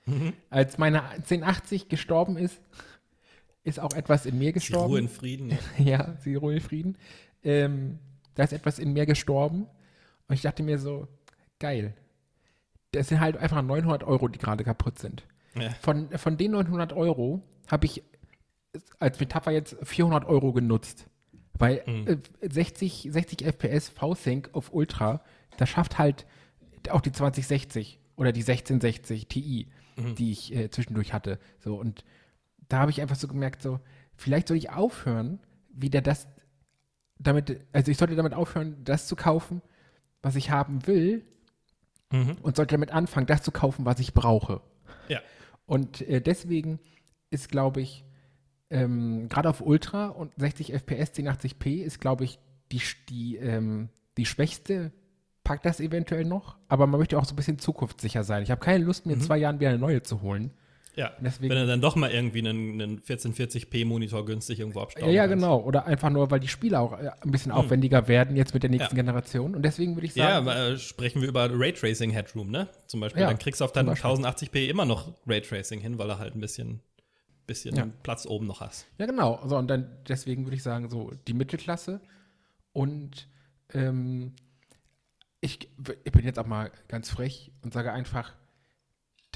Als 0.50 0.78
meine 0.78 1.02
1080 1.02 1.88
gestorben 1.88 2.36
ist, 2.36 2.60
ist 3.64 3.80
auch 3.80 3.92
etwas 3.92 4.24
in 4.24 4.38
mir 4.38 4.52
gestorben. 4.52 4.92
Ruhe 4.92 5.00
in 5.00 5.08
Frieden. 5.08 5.58
ja, 5.78 6.14
sie 6.20 6.36
Ruhe 6.36 6.54
in 6.54 6.60
Frieden. 6.60 6.96
Ähm, 7.42 7.98
da 8.36 8.44
ist 8.44 8.52
etwas 8.52 8.78
in 8.78 8.92
mir 8.92 9.04
gestorben. 9.04 9.66
Und 10.28 10.36
ich 10.36 10.42
dachte 10.42 10.62
mir 10.62 10.78
so, 10.78 11.08
geil. 11.58 11.96
Das 12.92 13.08
sind 13.08 13.20
halt 13.20 13.36
einfach 13.36 13.62
900 13.62 14.04
Euro, 14.04 14.28
die 14.28 14.38
gerade 14.38 14.64
kaputt 14.64 14.98
sind. 14.98 15.24
Ja. 15.54 15.70
Von, 15.80 16.08
von 16.16 16.36
den 16.36 16.52
900 16.52 16.92
Euro 16.92 17.42
habe 17.68 17.86
ich 17.86 18.02
als 18.98 19.18
Metapher 19.20 19.50
jetzt 19.50 19.76
400 19.82 20.24
Euro 20.26 20.52
genutzt. 20.52 21.08
Weil 21.58 21.82
Mhm. 21.86 22.06
äh, 22.40 22.48
60, 22.48 23.08
60 23.10 23.44
FPS 23.44 23.88
V-Sync 23.88 24.50
auf 24.52 24.72
Ultra, 24.72 25.22
das 25.56 25.68
schafft 25.68 25.98
halt 25.98 26.24
auch 26.90 27.00
die 27.00 27.12
2060 27.12 27.98
oder 28.16 28.32
die 28.32 28.42
1660 28.42 29.26
Ti, 29.28 29.68
Mhm. 29.96 30.14
die 30.14 30.30
ich 30.30 30.54
äh, 30.54 30.70
zwischendurch 30.70 31.12
hatte. 31.12 31.38
So, 31.58 31.74
und 31.76 32.04
da 32.68 32.78
habe 32.78 32.90
ich 32.92 33.00
einfach 33.00 33.16
so 33.16 33.26
gemerkt, 33.26 33.62
so, 33.62 33.80
vielleicht 34.14 34.48
soll 34.48 34.56
ich 34.56 34.70
aufhören, 34.70 35.40
wieder 35.70 36.00
das 36.00 36.28
damit, 37.18 37.60
also 37.72 37.90
ich 37.90 37.96
sollte 37.98 38.14
damit 38.14 38.34
aufhören, 38.34 38.76
das 38.84 39.08
zu 39.08 39.16
kaufen, 39.16 39.60
was 40.22 40.36
ich 40.36 40.50
haben 40.50 40.86
will, 40.86 41.24
Mhm. 42.10 42.36
und 42.42 42.56
sollte 42.56 42.74
damit 42.74 42.90
anfangen, 42.90 43.26
das 43.26 43.42
zu 43.42 43.52
kaufen, 43.52 43.84
was 43.84 44.00
ich 44.00 44.14
brauche. 44.14 44.60
Ja. 45.08 45.20
Und 45.66 46.00
äh, 46.02 46.20
deswegen 46.20 46.80
ist, 47.30 47.50
glaube 47.50 47.80
ich, 47.80 48.04
ähm, 48.70 49.28
gerade 49.28 49.48
auf 49.48 49.60
Ultra 49.60 50.08
und 50.08 50.32
60 50.36 50.72
FPS 50.72 51.12
1080p 51.12 51.82
ist, 51.82 52.00
glaube 52.00 52.24
ich, 52.24 52.38
die, 52.72 52.80
die, 53.08 53.36
ähm, 53.36 53.88
die 54.16 54.26
schwächste, 54.26 54.92
packt 55.44 55.64
das 55.64 55.80
eventuell 55.80 56.26
noch, 56.26 56.58
aber 56.68 56.86
man 56.86 57.00
möchte 57.00 57.18
auch 57.18 57.24
so 57.24 57.32
ein 57.32 57.36
bisschen 57.36 57.58
zukunftssicher 57.58 58.22
sein. 58.22 58.42
Ich 58.42 58.50
habe 58.50 58.60
keine 58.60 58.84
Lust, 58.84 59.06
mir 59.06 59.14
in 59.14 59.20
zwei 59.22 59.38
Jahren 59.38 59.60
wieder 59.60 59.70
eine 59.70 59.78
neue 59.78 60.02
zu 60.02 60.20
holen. 60.20 60.50
Ja, 60.98 61.12
Deswegen- 61.20 61.50
wenn 61.50 61.58
du 61.60 61.66
dann 61.68 61.80
doch 61.80 61.94
mal 61.94 62.10
irgendwie 62.10 62.40
einen, 62.40 62.80
einen 62.82 63.00
1440p-Monitor 63.02 64.24
günstig 64.26 64.58
irgendwo 64.58 64.80
Ja, 64.80 64.84
abstauben 64.84 65.12
ja, 65.14 65.26
kannst. 65.28 65.36
genau. 65.44 65.60
Oder 65.60 65.86
einfach 65.86 66.10
nur, 66.10 66.30
weil 66.30 66.40
die 66.40 66.48
Spiele 66.48 66.80
auch 66.80 66.92
äh, 66.98 67.10
ein 67.20 67.30
bisschen 67.30 67.52
aufwendiger 67.52 68.08
werden 68.08 68.36
jetzt 68.36 68.52
mit 68.52 68.64
der 68.64 68.70
nächsten 68.70 68.96
Ja. 68.96 69.02
Generation. 69.02 69.54
Und 69.54 69.62
deswegen 69.62 69.94
würde 69.94 70.06
ich 70.06 70.14
Ja, 70.16 70.30
sagen, 70.30 70.48
aber, 70.48 70.56
äh, 70.70 70.76
sprechen 70.78 71.22
wir 71.22 71.28
über 71.28 71.48
Raytracing 71.52 72.10
Headroom, 72.10 72.50
ne? 72.50 72.68
Zum 72.88 72.98
Beispiel, 73.00 73.22
Ja, 73.22 73.28
dann 73.28 73.38
kriegst 73.38 73.60
du 73.60 73.64
auf 73.64 73.70
deinem 73.72 73.86
Beispiel. 73.86 74.10
1080p 74.10 74.66
immer 74.68 74.84
noch 74.84 75.14
Raytracing 75.26 75.78
hin, 75.80 75.98
weil 75.98 76.08
du 76.08 76.18
halt 76.18 76.34
ein 76.34 76.40
bisschen, 76.40 76.80
bisschen 77.46 77.76
Ja. 77.76 77.86
Platz 78.02 78.26
oben 78.26 78.46
noch 78.48 78.60
hast. 78.60 78.86
Ja, 78.98 79.06
genau. 79.06 79.40
So, 79.46 79.56
und 79.56 79.68
dann 79.68 79.88
deswegen 80.08 80.46
würde 80.46 80.56
ich 80.56 80.62
sagen, 80.64 80.90
so 80.90 81.12
die 81.28 81.32
Mittelklasse. 81.34 82.00
Und 82.72 83.28
ähm, 83.72 84.32
ich, 85.40 85.68
ich 86.04 86.12
bin 86.12 86.24
jetzt 86.24 86.40
auch 86.40 86.46
mal 86.46 86.72
ganz 86.88 87.08
frech 87.10 87.52
und 87.62 87.72
sage 87.72 87.92
einfach, 87.92 88.32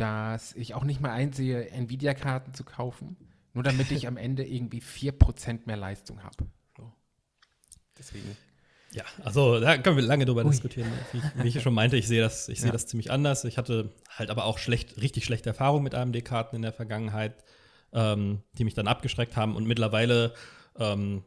dass 0.02 0.54
ich 0.54 0.74
auch 0.74 0.82
nicht 0.82 1.00
mal 1.00 1.12
einsehe, 1.12 1.70
Nvidia-Karten 1.70 2.54
zu 2.54 2.64
kaufen, 2.64 3.16
nur 3.54 3.62
damit 3.62 3.92
ich 3.92 4.08
am 4.08 4.16
Ende 4.16 4.44
irgendwie 4.44 4.80
4% 4.80 5.60
mehr 5.66 5.76
Leistung 5.76 6.24
habe. 6.24 6.46
So. 6.76 6.90
Deswegen. 7.96 8.36
Ja, 8.92 9.04
also 9.22 9.60
da 9.60 9.78
können 9.78 9.96
wir 9.96 10.02
lange 10.02 10.24
drüber 10.26 10.44
Ui. 10.44 10.50
diskutieren. 10.50 10.90
Wie 11.12 11.18
ich, 11.18 11.24
wie 11.44 11.48
ich 11.58 11.62
schon 11.62 11.72
meinte, 11.72 11.96
ich 11.96 12.08
sehe 12.08 12.20
das, 12.20 12.48
ich 12.48 12.58
sehe 12.58 12.66
Ja. 12.68 12.72
das 12.72 12.86
ziemlich 12.88 13.12
anders. 13.12 13.44
Ich 13.44 13.56
hatte 13.58 13.90
halt 14.10 14.30
aber 14.30 14.44
auch 14.44 14.58
schlecht, 14.58 15.00
richtig 15.00 15.24
schlechte 15.24 15.50
Erfahrungen 15.50 15.84
mit 15.84 15.94
AMD-Karten 15.94 16.56
in 16.56 16.62
der 16.62 16.72
Vergangenheit, 16.72 17.44
ähm, 17.92 18.42
die 18.54 18.64
mich 18.64 18.74
dann 18.74 18.88
abgeschreckt 18.88 19.36
haben. 19.36 19.54
Und 19.54 19.66
mittlerweile 19.66 20.34
ähm, 20.78 21.22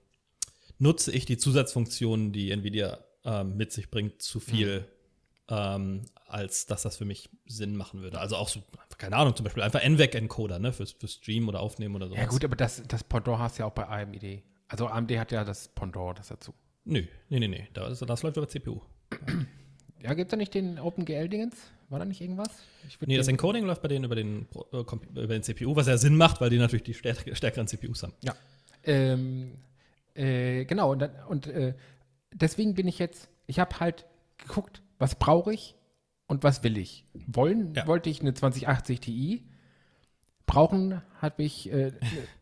nutze 0.80 1.14
ich 1.14 1.26
die 1.26 1.38
Zusatzfunktionen, 1.38 2.34
die 2.34 2.52
Nvidia 2.52 3.00
ähm, 3.24 3.56
mit 3.56 3.72
sich 3.72 3.90
bringt, 3.90 4.22
zu 4.22 4.40
viel 4.42 4.86
ähm, 5.50 6.06
als 6.28 6.66
dass 6.66 6.82
das 6.82 6.98
für 6.98 7.06
mich 7.06 7.30
Sinn 7.46 7.76
machen 7.76 8.02
würde. 8.02 8.20
Also 8.20 8.36
auch 8.36 8.50
so, 8.50 8.62
keine 8.98 9.16
Ahnung, 9.16 9.36
zum 9.36 9.44
Beispiel 9.44 9.64
einfach 9.64 9.82
NVEC-Encoder, 9.82 10.60
ne, 10.60 10.74
für, 10.74 10.86
für 10.86 11.08
Stream 11.08 11.48
oder 11.48 11.60
Aufnehmen 11.60 11.96
oder 11.96 12.08
so. 12.08 12.16
Ja, 12.16 12.26
gut, 12.26 12.44
aber 12.44 12.56
das, 12.56 12.84
das 12.88 13.04
Pendant 13.04 13.40
hast 13.40 13.58
du 13.58 13.64
ja 13.64 13.68
auch 13.68 13.74
bei 13.74 13.88
AMD. 13.88 14.44
Also 14.68 14.88
AMD 14.88 15.12
hat 15.20 15.32
ja 15.32 15.44
das 15.44 15.68
Pendant, 15.70 16.20
das 16.20 16.30
dazu. 16.30 16.54
Nö, 16.86 17.04
nee, 17.30 17.40
nee, 17.40 17.48
nee. 17.48 17.68
Das, 17.74 18.00
das 18.00 18.24
läuft 18.24 18.38
über 18.38 18.48
CPU. 18.48 18.82
Ja, 20.02 20.14
gibt 20.14 20.28
es 20.28 20.32
da 20.32 20.38
nicht 20.38 20.54
den 20.54 20.78
OpenGL-Dingens? 20.80 21.56
War 21.90 22.00
da 22.00 22.06
nicht 22.06 22.22
irgendwas? 22.22 22.50
Nee, 23.06 23.18
das 23.18 23.28
Encoding 23.28 23.66
läuft 23.66 23.82
bei 23.82 23.88
denen 23.88 24.06
über 24.06 24.16
den, 24.16 24.48
äh, 24.72 24.80
über 24.80 25.34
den 25.34 25.44
CPU, 25.44 25.76
was 25.76 25.88
ja 25.88 25.98
Sinn 25.98 26.16
macht, 26.16 26.42
weil 26.42 26.50
die 26.50 26.58
natürlich 26.58 26.84
die 26.84 26.94
stärk 26.94 27.36
stärkeren 27.36 27.68
CPUs 27.68 28.04
haben. 28.04 28.14
Ja. 28.22 28.36
Ähm, 28.84 29.54
äh, 30.14 30.66
genau, 30.66 30.92
und, 30.92 31.10
und 31.28 31.48
äh, 31.48 31.74
deswegen 32.34 32.76
bin 32.76 32.88
ich 32.88 33.00
jetzt, 33.00 33.30
ich 33.48 33.60
habe 33.60 33.80
halt 33.80 34.06
geguckt, 34.38 34.82
was 34.98 35.16
brauche 35.16 35.54
ich 35.54 35.76
und 36.28 36.44
was 36.44 36.64
will 36.64 36.78
ich. 36.78 37.06
Wollen 37.28 37.74
Ja. 37.74 37.88
wollte 37.88 38.10
ich 38.10 38.22
eine 38.22 38.34
2080 38.34 39.00
Ti, 39.00 39.44
brauchen 40.46 41.02
habe 41.22 41.44
ich 41.44 41.72
äh, 41.72 41.92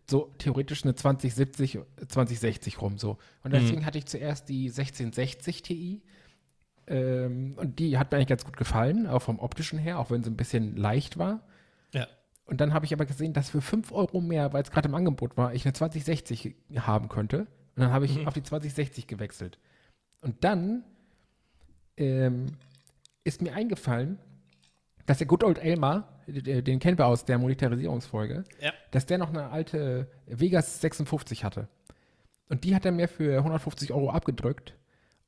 so 0.09 0.31
theoretisch 0.37 0.83
eine 0.83 0.95
2070, 0.95 1.79
2060 2.07 2.81
rum 2.81 2.97
so. 2.97 3.17
Und 3.43 3.53
deswegen 3.53 3.85
hatte 3.85 3.97
ich 3.97 4.05
zuerst 4.05 4.49
die 4.49 4.65
1660 4.69 5.61
Ti. 5.61 6.01
Ähm, 6.85 7.53
und 7.57 7.79
die 7.79 7.97
hat 7.97 8.11
mir 8.11 8.17
eigentlich 8.17 8.27
ganz 8.27 8.43
gut 8.45 8.57
gefallen, 8.57 9.07
auch 9.07 9.21
vom 9.21 9.39
optischen 9.39 9.79
her, 9.79 9.99
auch 9.99 10.11
wenn 10.11 10.23
sie 10.23 10.29
ein 10.29 10.35
bisschen 10.37 10.75
leicht 10.75 11.17
war. 11.17 11.47
Ja. 11.93 12.07
Und 12.45 12.59
dann 12.59 12.73
habe 12.73 12.85
ich 12.85 12.93
aber 12.93 13.05
gesehen, 13.05 13.31
dass 13.31 13.49
für 13.51 13.61
5 13.61 13.93
Euro 13.93 14.19
mehr, 14.19 14.51
weil 14.51 14.63
es 14.63 14.71
gerade 14.71 14.89
im 14.89 14.95
Angebot 14.95 15.37
war, 15.37 15.53
ich 15.53 15.63
eine 15.65 15.71
2060 15.71 16.55
haben 16.75 17.07
könnte. 17.07 17.47
Und 17.75 17.83
dann 17.83 17.91
habe 17.93 18.05
ich 18.05 18.27
auf 18.27 18.33
die 18.33 18.43
2060 18.43 19.07
gewechselt. 19.07 19.59
Und 20.21 20.43
dann 20.43 20.83
ähm, 21.97 22.57
ist 23.23 23.41
mir 23.41 23.53
eingefallen, 23.53 24.17
dass 25.05 25.17
der 25.17 25.27
Good 25.27 25.43
Old 25.43 25.57
Elmar, 25.59 26.19
äh, 26.27 26.61
den 26.61 26.79
kennen 26.79 26.97
wir 26.97 27.07
aus 27.07 27.25
der 27.25 27.37
Monetarisierungsfolge, 27.37 28.43
Ja. 28.61 28.71
dass 28.91 29.05
der 29.05 29.17
noch 29.17 29.29
eine 29.29 29.49
alte 29.49 30.07
Vegas 30.27 30.81
56 30.81 31.43
hatte. 31.43 31.67
Und 32.49 32.63
die 32.63 32.75
hat 32.75 32.85
er 32.85 32.91
mir 32.91 33.07
für 33.07 33.37
150 33.43 33.91
Euro 33.93 34.09
abgedrückt. 34.11 34.75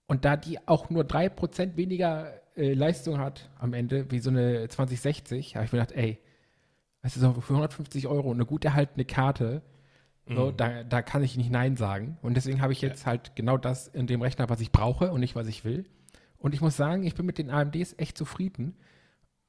Und 0.07 0.23
da 0.25 0.37
die 0.37 0.59
auch 0.67 0.89
nur 0.89 1.03
3% 1.03 1.75
weniger 1.77 2.31
äh, 2.55 2.73
Leistung 2.73 3.17
hat 3.17 3.49
am 3.59 3.73
Ende, 3.73 4.11
wie 4.11 4.19
so 4.19 4.29
eine 4.29 4.67
2060, 4.67 5.55
habe 5.55 5.65
ich 5.65 5.71
mir 5.71 5.79
gedacht, 5.79 5.97
ey, 5.97 6.19
weißt 7.01 7.15
du, 7.15 7.19
so 7.21 7.33
für 7.41 7.53
150 7.53 8.07
Euro 8.07 8.31
eine 8.31 8.45
gut 8.45 8.63
erhaltene 8.65 9.05
Karte, 9.05 9.61
so, 10.27 10.49
da, 10.49 10.83
da 10.83 11.03
kann 11.03 11.21
ich 11.23 11.37
nicht 11.37 11.51
Nein 11.51 11.75
sagen. 11.75 12.17
Und 12.23 12.35
deswegen 12.35 12.59
habe 12.59 12.73
ich 12.73 12.81
jetzt 12.81 13.05
halt 13.05 13.35
genau 13.35 13.57
das 13.57 13.87
in 13.87 14.07
dem 14.07 14.23
Rechner, 14.23 14.49
was 14.49 14.59
ich 14.59 14.71
brauche 14.71 15.11
und 15.11 15.19
nicht, 15.19 15.35
was 15.35 15.45
ich 15.47 15.63
will. 15.63 15.85
Und 16.37 16.53
ich 16.53 16.61
muss 16.61 16.77
sagen, 16.77 17.03
ich 17.03 17.15
bin 17.15 17.25
mit 17.25 17.37
den 17.37 17.49
AMDs 17.49 17.95
echt 17.97 18.17
zufrieden. 18.17 18.75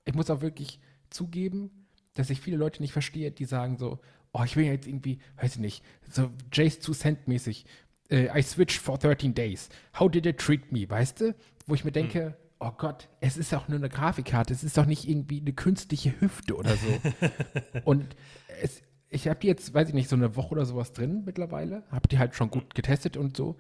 Ich 0.05 0.15
muss 0.15 0.31
auch 0.31 0.41
wirklich 0.41 0.81
zugeben, 1.11 1.87
dass 2.15 2.31
ich 2.31 2.41
viele 2.41 2.57
Leute 2.57 2.83
nicht 2.83 2.93
verstehe, 2.93 3.31
die 3.31 3.45
sagen 3.45 3.77
so, 3.77 4.01
oh, 4.33 4.43
ich 4.45 4.57
will 4.57 4.65
jetzt 4.65 4.87
irgendwie, 4.87 5.19
weiß 5.41 5.57
ich 5.57 5.61
nicht, 5.61 5.85
so 6.11 6.31
Jace 6.53 6.81
2 6.81 6.93
Cent 6.93 7.29
mäßig, 7.29 7.67
äh, 8.11 8.39
I 8.39 8.43
switched 8.43 8.81
for 8.81 8.99
13 8.99 9.35
days. 9.35 9.69
How 9.99 10.11
did 10.11 10.27
it 10.27 10.39
treat 10.39 10.73
me, 10.73 10.89
weißt 10.89 11.21
du? 11.21 11.35
Wo 11.67 11.75
ich 11.75 11.85
mir 11.85 11.93
denke, 11.93 12.37
oh 12.61 12.73
Gott, 12.77 13.09
es 13.21 13.37
ist 13.37 13.53
auch 13.55 13.69
nur 13.69 13.79
eine 13.79 13.89
Grafikkarte, 13.89 14.53
es 14.53 14.65
ist 14.65 14.79
doch 14.79 14.87
nicht 14.87 15.09
irgendwie 15.09 15.41
eine 15.41 15.53
künstliche 15.53 16.19
Hüfte 16.21 16.57
oder 16.57 16.77
so. 16.77 17.01
Und 17.85 18.17
es, 18.63 18.83
ich 19.09 19.29
habe 19.29 19.41
die 19.41 19.47
jetzt, 19.47 19.75
weiß 19.75 19.89
ich 19.89 19.95
nicht, 19.95 20.09
so 20.09 20.17
eine 20.17 20.37
Woche 20.37 20.53
oder 20.53 20.67
sowas 20.67 20.93
drin 20.93 21.23
mittlerweile, 21.25 21.85
habe 21.91 22.09
die 22.09 22.19
halt 22.19 22.35
schon 22.35 22.51
gut 22.51 22.75
getestet 22.75 23.17
und 23.17 23.37
so 23.37 23.57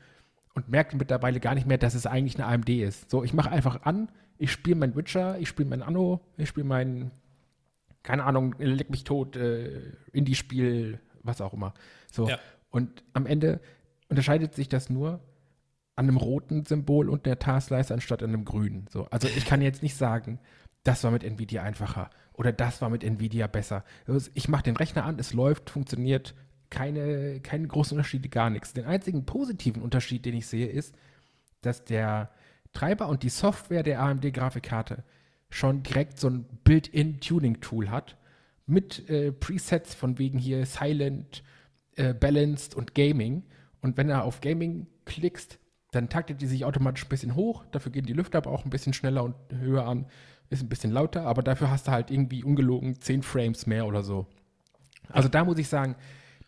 und 0.56 0.70
merke 0.70 0.96
mittlerweile 0.96 1.38
gar 1.38 1.54
nicht 1.54 1.66
mehr, 1.66 1.76
dass 1.76 1.94
es 1.94 2.06
eigentlich 2.06 2.36
eine 2.36 2.46
AMD 2.46 2.70
ist. 2.70 3.10
So, 3.10 3.22
ich 3.22 3.34
mache 3.34 3.50
einfach 3.50 3.82
an, 3.82 4.08
ich 4.38 4.50
spiele 4.50 4.76
mein 4.76 4.96
Witcher, 4.96 5.38
ich 5.38 5.48
spiele 5.48 5.68
mein 5.68 5.82
Anno, 5.82 6.22
ich 6.38 6.48
spiele 6.48 6.66
mein, 6.66 7.10
keine 8.02 8.24
Ahnung, 8.24 8.54
leck 8.58 8.88
mich 8.88 9.04
tot, 9.04 9.36
äh, 9.36 9.82
Indie-Spiel, 10.12 10.98
was 11.22 11.42
auch 11.42 11.52
immer. 11.52 11.74
So. 12.10 12.26
Ja. 12.26 12.38
Und 12.70 13.04
am 13.12 13.26
Ende 13.26 13.60
unterscheidet 14.08 14.54
sich 14.54 14.68
das 14.70 14.88
nur 14.88 15.20
an 15.94 16.08
einem 16.08 16.16
roten 16.16 16.64
Symbol 16.64 17.10
und 17.10 17.26
der 17.26 17.38
Taskleiste 17.38 17.92
anstatt 17.92 18.22
an 18.22 18.30
einem 18.30 18.46
grünen. 18.46 18.86
So. 18.90 19.06
Also 19.10 19.28
ich 19.28 19.44
kann 19.44 19.60
jetzt 19.60 19.82
nicht 19.82 19.96
sagen, 19.96 20.38
das 20.84 21.04
war 21.04 21.10
mit 21.10 21.22
Nvidia 21.22 21.62
einfacher 21.62 22.08
oder 22.32 22.52
das 22.52 22.80
war 22.80 22.88
mit 22.88 23.04
Nvidia 23.04 23.46
besser. 23.46 23.84
Also 24.06 24.30
Ich 24.32 24.48
mache 24.48 24.62
den 24.62 24.76
Rechner 24.76 25.04
an, 25.04 25.18
es 25.18 25.34
läuft, 25.34 25.68
funktioniert, 25.68 26.34
keine, 26.70 27.40
keine 27.40 27.66
großen 27.66 27.96
Unterschiede, 27.96 28.28
gar 28.28 28.50
nichts. 28.50 28.72
Den 28.72 28.84
einzigen 28.84 29.24
positiven 29.24 29.82
Unterschied, 29.82 30.24
den 30.24 30.34
ich 30.34 30.46
sehe, 30.46 30.66
ist, 30.66 30.94
dass 31.62 31.84
der 31.84 32.30
Treiber 32.72 33.08
und 33.08 33.22
die 33.22 33.28
Software 33.28 33.82
der 33.82 34.00
AMD-Grafikkarte 34.00 35.02
schon 35.48 35.82
direkt 35.82 36.18
so 36.18 36.28
ein 36.28 36.44
Built-in-Tuning-Tool 36.64 37.90
hat 37.90 38.16
mit 38.66 39.08
äh, 39.08 39.32
Presets 39.32 39.94
von 39.94 40.18
wegen 40.18 40.38
hier 40.38 40.66
Silent, 40.66 41.42
äh, 41.94 42.12
Balanced 42.12 42.74
und 42.74 42.94
Gaming. 42.94 43.44
Und 43.80 43.96
wenn 43.96 44.08
du 44.08 44.20
auf 44.20 44.40
Gaming 44.40 44.86
klickst, 45.04 45.58
dann 45.92 46.08
taktet 46.08 46.40
die 46.42 46.46
sich 46.46 46.64
automatisch 46.64 47.04
ein 47.04 47.08
bisschen 47.08 47.34
hoch. 47.34 47.64
Dafür 47.70 47.92
gehen 47.92 48.06
die 48.06 48.12
Lüfter 48.12 48.38
aber 48.38 48.50
auch 48.50 48.64
ein 48.64 48.70
bisschen 48.70 48.92
schneller 48.92 49.24
und 49.24 49.34
höher 49.58 49.86
an. 49.86 50.06
Ist 50.50 50.62
ein 50.62 50.68
bisschen 50.68 50.92
lauter, 50.92 51.22
aber 51.22 51.42
dafür 51.42 51.70
hast 51.70 51.88
du 51.88 51.92
halt 51.92 52.10
irgendwie 52.10 52.44
ungelogen 52.44 53.00
10 53.00 53.22
Frames 53.22 53.66
mehr 53.66 53.86
oder 53.86 54.02
so. 54.02 54.26
Also 55.08 55.28
da 55.28 55.44
muss 55.44 55.58
ich 55.58 55.68
sagen, 55.68 55.96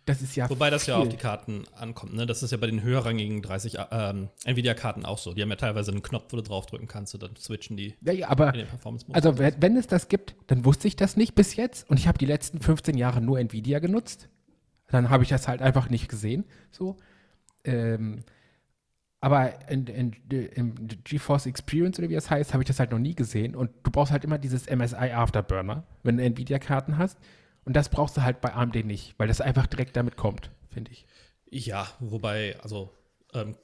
das 0.09 0.23
ist 0.23 0.37
ja. 0.37 0.49
Wobei 0.49 0.71
das 0.71 0.87
ja 0.87 0.97
viel. 0.97 1.03
auf 1.03 1.09
die 1.09 1.17
Karten 1.17 1.65
ankommt. 1.77 2.15
Ne? 2.15 2.27
Das 2.27 2.43
ist 2.43 2.51
ja 2.51 2.57
bei 2.57 2.67
den 2.67 2.83
höherrangigen 2.83 3.43
30 3.43 3.79
ähm, 3.91 4.29
Nvidia-Karten 4.45 5.05
auch 5.05 5.19
so. 5.19 5.35
Die 5.35 5.43
haben 5.43 5.51
ja 5.51 5.57
teilweise 5.57 5.91
einen 5.91 6.03
Knopf, 6.03 6.33
wo 6.33 6.37
du 6.37 6.43
draufdrücken 6.43 6.89
kannst 6.89 7.15
und 7.15 7.23
dann 7.23 7.37
switchen 7.37 7.77
die 7.77 7.95
Ja, 8.01 8.13
ja, 8.13 8.29
aber 8.29 8.49
in 8.55 8.61
den 8.61 8.69
Performance-Modus. 8.69 9.15
Also 9.15 9.39
wenn, 9.39 9.55
wenn 9.61 9.77
es 9.77 9.87
das 9.87 10.09
gibt, 10.09 10.35
dann 10.47 10.65
wusste 10.65 10.89
ich 10.89 10.97
das 10.97 11.17
nicht 11.17 11.35
bis 11.35 11.57
jetzt 11.57 11.89
und 11.91 11.99
ich 11.99 12.09
habe 12.09 12.19
die 12.19 12.27
letzten 12.27 12.61
15 12.61 12.97
Jahre 12.97 13.21
nur 13.21 13.39
Nvidia 13.39 13.79
genutzt. 13.79 14.29
Dann 14.89 15.11
habe 15.11 15.23
ich 15.23 15.29
das 15.29 15.49
halt 15.49 15.61
einfach 15.61 15.91
nicht 15.91 16.09
gesehen. 16.09 16.45
So. 16.71 16.97
Ähm, 17.65 18.25
aber 19.21 19.69
in, 19.69 19.87
in, 19.87 20.13
im 20.31 20.75
GeForce 21.05 21.47
Experience 21.47 21.99
oder 21.99 22.09
wie 22.09 22.15
das 22.15 22.31
heißt, 22.31 22.53
habe 22.53 22.63
ich 22.63 22.69
das 22.69 22.79
halt 22.79 22.93
noch 22.93 22.99
nie 22.99 23.15
gesehen. 23.15 23.57
Und 23.57 23.71
du 23.83 23.91
brauchst 23.91 24.13
halt 24.13 24.25
immer 24.25 24.39
dieses 24.39 24.71
MSI 24.71 25.11
Afterburner, 25.13 25.85
wenn 26.05 26.17
du 26.17 26.25
Nvidia-Karten 26.25 26.99
hast. 26.99 27.19
Und 27.69 27.75
das 27.75 27.91
brauchst 27.91 28.17
du 28.17 28.23
halt 28.23 28.41
bei 28.41 28.55
AMD 28.55 28.77
nicht, 28.87 29.15
weil 29.19 29.29
das 29.29 29.43
einfach 29.43 29.67
direkt 29.67 29.95
damit 29.95 30.17
kommt, 30.17 30.51
finde 30.71 30.91
ich. 30.91 31.05
Ja, 31.51 31.87
wobei, 32.01 32.57
also, 32.63 32.95
ähm, 33.35 33.57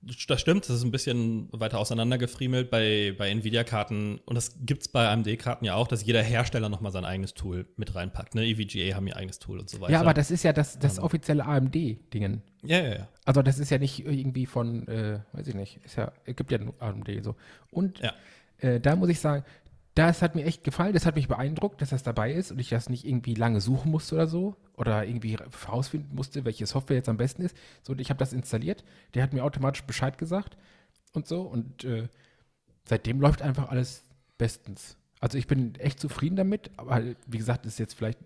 das 0.00 0.40
stimmt, 0.40 0.64
das 0.66 0.76
ist 0.76 0.84
ein 0.84 0.90
bisschen 0.90 1.48
weiter 1.52 1.78
auseinandergefriemelt 1.78 2.70
bei, 2.70 3.14
bei 3.18 3.28
Nvidia-Karten. 3.28 4.20
Und 4.24 4.34
das 4.36 4.56
gibt 4.64 4.80
es 4.80 4.88
bei 4.88 5.06
AMD-Karten 5.06 5.66
ja 5.66 5.74
auch, 5.74 5.86
dass 5.86 6.02
jeder 6.02 6.22
Hersteller 6.22 6.70
nochmal 6.70 6.92
sein 6.92 7.04
eigenes 7.04 7.34
Tool 7.34 7.66
mit 7.76 7.94
reinpackt. 7.94 8.34
Ne? 8.34 8.46
EVGA 8.46 8.96
haben 8.96 9.06
ihr 9.06 9.16
eigenes 9.18 9.38
Tool 9.38 9.58
und 9.58 9.68
so 9.68 9.82
weiter. 9.82 9.92
Ja, 9.92 10.00
aber 10.00 10.14
das 10.14 10.30
ist 10.30 10.42
ja 10.42 10.54
das, 10.54 10.78
das 10.78 10.98
offizielle 10.98 11.44
AMD-Dingen. 11.44 12.40
Ja, 12.64 12.78
ja, 12.78 12.94
ja. 13.00 13.08
Also 13.26 13.42
das 13.42 13.58
ist 13.58 13.68
ja 13.70 13.76
nicht 13.76 14.02
irgendwie 14.06 14.46
von, 14.46 14.88
äh, 14.88 15.20
weiß 15.34 15.46
ich 15.46 15.54
nicht, 15.54 15.78
ist 15.84 15.96
ja, 15.96 16.10
es 16.24 16.34
gibt 16.36 16.50
ja 16.50 16.56
nur 16.56 16.72
AMD 16.80 17.22
so. 17.22 17.36
Und 17.70 17.98
Ja. 18.00 18.14
äh, 18.60 18.80
da 18.80 18.96
muss 18.96 19.10
ich 19.10 19.20
sagen, 19.20 19.44
das 19.94 20.22
hat 20.22 20.34
mir 20.34 20.44
echt 20.44 20.64
gefallen, 20.64 20.92
das 20.92 21.04
hat 21.04 21.16
mich 21.16 21.28
beeindruckt, 21.28 21.82
dass 21.82 21.90
das 21.90 22.02
dabei 22.02 22.32
ist 22.32 22.52
und 22.52 22.58
ich 22.58 22.68
das 22.68 22.88
nicht 22.88 23.04
irgendwie 23.04 23.34
lange 23.34 23.60
suchen 23.60 23.90
musste 23.90 24.14
oder 24.14 24.26
so 24.26 24.56
oder 24.76 25.04
irgendwie 25.04 25.36
herausfinden 25.36 26.14
musste, 26.14 26.44
welche 26.44 26.66
Software 26.66 26.96
jetzt 26.96 27.08
am 27.08 27.16
besten 27.16 27.42
ist. 27.42 27.56
So, 27.82 27.92
und 27.92 28.00
ich 28.00 28.10
habe 28.10 28.18
das 28.18 28.32
installiert, 28.32 28.84
der 29.14 29.22
hat 29.22 29.32
mir 29.32 29.44
automatisch 29.44 29.82
Bescheid 29.82 30.16
gesagt 30.16 30.56
und 31.12 31.26
so 31.26 31.42
und 31.42 31.84
äh, 31.84 32.08
seitdem 32.84 33.20
läuft 33.20 33.42
einfach 33.42 33.68
alles 33.68 34.04
bestens. 34.38 34.96
Also 35.20 35.36
ich 35.36 35.46
bin 35.46 35.74
echt 35.76 36.00
zufrieden 36.00 36.36
damit, 36.36 36.70
aber 36.76 37.02
wie 37.26 37.38
gesagt, 37.38 37.66
ist 37.66 37.78
jetzt 37.78 37.94
vielleicht 37.94 38.18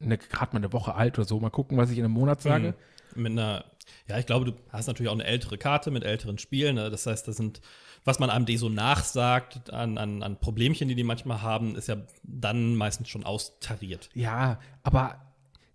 gerade 0.00 0.52
mal 0.52 0.58
eine 0.58 0.72
Woche 0.72 0.94
alt 0.94 1.18
oder 1.18 1.26
so. 1.26 1.40
Mal 1.40 1.50
gucken, 1.50 1.78
was 1.78 1.90
ich 1.90 1.98
in 1.98 2.04
einem 2.04 2.12
Monat 2.12 2.42
sage. 2.42 2.68
Mhm. 2.68 2.74
Mit 3.16 3.32
einer, 3.32 3.64
ja, 4.08 4.18
ich 4.18 4.26
glaube, 4.26 4.44
du 4.46 4.52
hast 4.70 4.86
natürlich 4.86 5.08
auch 5.08 5.14
eine 5.14 5.24
ältere 5.24 5.58
Karte 5.58 5.90
mit 5.90 6.04
älteren 6.04 6.38
Spielen. 6.38 6.76
Ne? 6.76 6.90
Das 6.90 7.06
heißt, 7.06 7.26
das 7.28 7.36
sind, 7.36 7.60
was 8.04 8.18
man 8.18 8.30
AMD 8.30 8.50
so 8.58 8.68
nachsagt 8.68 9.72
an, 9.72 9.98
an, 9.98 10.22
an 10.22 10.38
Problemchen, 10.38 10.88
die 10.88 10.94
die 10.94 11.04
manchmal 11.04 11.42
haben, 11.42 11.76
ist 11.76 11.88
ja 11.88 11.96
dann 12.22 12.76
meistens 12.76 13.08
schon 13.08 13.24
austariert. 13.24 14.08
Ja, 14.14 14.58
aber 14.82 15.20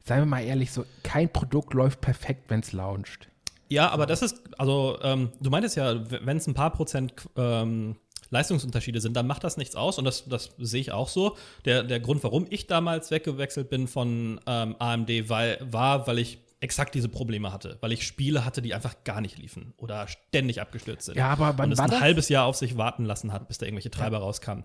seien 0.06 0.19
wir 0.19 0.25
mal 0.25 0.43
ehrlich, 0.43 0.71
so 0.71 0.86
kein 1.04 1.32
Produkt 1.32 1.73
läuft 1.73 2.01
perfekt, 2.01 2.49
wenn 2.49 2.62
es 2.62 2.71
launcht. 2.71 3.30
Ja, 3.69 3.89
aber 3.89 4.06
das 4.06 4.21
ist, 4.21 4.41
also, 4.58 4.99
ähm, 5.01 5.30
du 5.39 5.49
meintest 5.49 5.77
ja, 5.77 6.10
wenn 6.10 6.36
es 6.36 6.45
ein 6.45 6.54
paar 6.54 6.71
Prozent 6.71 7.13
ähm, 7.38 7.95
Leistungsunterschiede 8.32 8.99
sind, 8.99 9.15
dann 9.15 9.27
macht 9.27 9.43
das 9.43 9.58
nichts 9.58 9.75
aus 9.75 9.97
und 9.97 10.06
das, 10.06 10.25
das 10.27 10.51
sehe 10.58 10.82
ich 10.82 10.91
auch 10.91 11.10
so. 11.10 11.38
Der, 11.65 11.84
der 11.84 11.99
Grund, 11.99 12.23
warum 12.23 12.47
ich 12.49 12.67
damals 12.67 13.12
weggewechselt 13.12 13.69
bin 13.69 13.88
von 13.88 14.39
ähm, 14.47 14.75
AMD, 14.80 15.30
weil, 15.30 15.60
war, 15.69 16.08
weil 16.08 16.19
ich 16.19 16.39
exakt 16.62 16.95
diese 16.95 17.10
Probleme 17.10 17.52
hatte, 17.52 17.78
weil 17.82 17.91
ich 17.91 18.06
Spiele 18.08 18.45
hatte, 18.45 18.62
die 18.62 18.74
einfach 18.74 19.04
gar 19.04 19.19
nicht 19.19 19.38
liefen 19.38 19.74
oder 19.78 20.08
ständig 20.08 20.62
abgestürzt 20.62 21.08
sind. 21.08 21.17
Ja, 21.17 21.30
aber 21.30 21.58
wann 21.58 21.65
und 21.67 21.71
es 21.74 21.78
war 21.80 21.86
ein 21.86 21.91
das? 21.91 22.00
halbes 22.02 22.30
Jahr 22.30 22.45
auf 22.45 22.56
sich 22.56 22.78
warten 22.78 23.04
lassen 23.04 23.34
hat, 23.34 23.47
bis 23.47 23.58
da 23.58 23.65
irgendwelche 23.65 23.91
Treiber 23.91 24.19
rauskamen. 24.19 24.63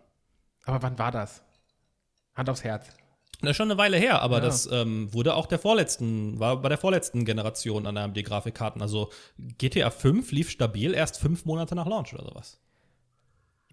Aber 0.65 0.83
wann 0.83 0.99
war 0.99 1.11
das? 1.11 1.43
Hand 2.35 2.49
aufs 2.51 2.63
Herz. 2.65 2.87
Das 3.41 3.51
ist 3.51 3.57
schon 3.57 3.71
eine 3.71 3.79
Weile 3.79 3.97
her, 3.99 4.23
aber 4.23 4.37
Ja. 4.37 4.45
das 4.45 4.67
ähm, 4.73 5.13
wurde 5.13 5.35
auch 5.35 5.47
der 5.47 5.59
vorletzten, 5.59 6.39
war 6.39 6.61
bei 6.63 6.69
der 6.71 6.79
vorletzten 6.79 7.25
Generation 7.25 7.87
an 7.87 7.97
AMD-Grafikkarten. 7.97 8.81
Also 8.81 9.11
GTA 9.59 9.91
5 9.91 10.33
lief 10.33 10.51
stabil 10.51 10.95
erst 10.95 11.19
fünf 11.19 11.45
Monate 11.45 11.75
nach 11.75 11.87
Launch 11.87 12.15
oder 12.15 12.25
sowas. 12.25 12.59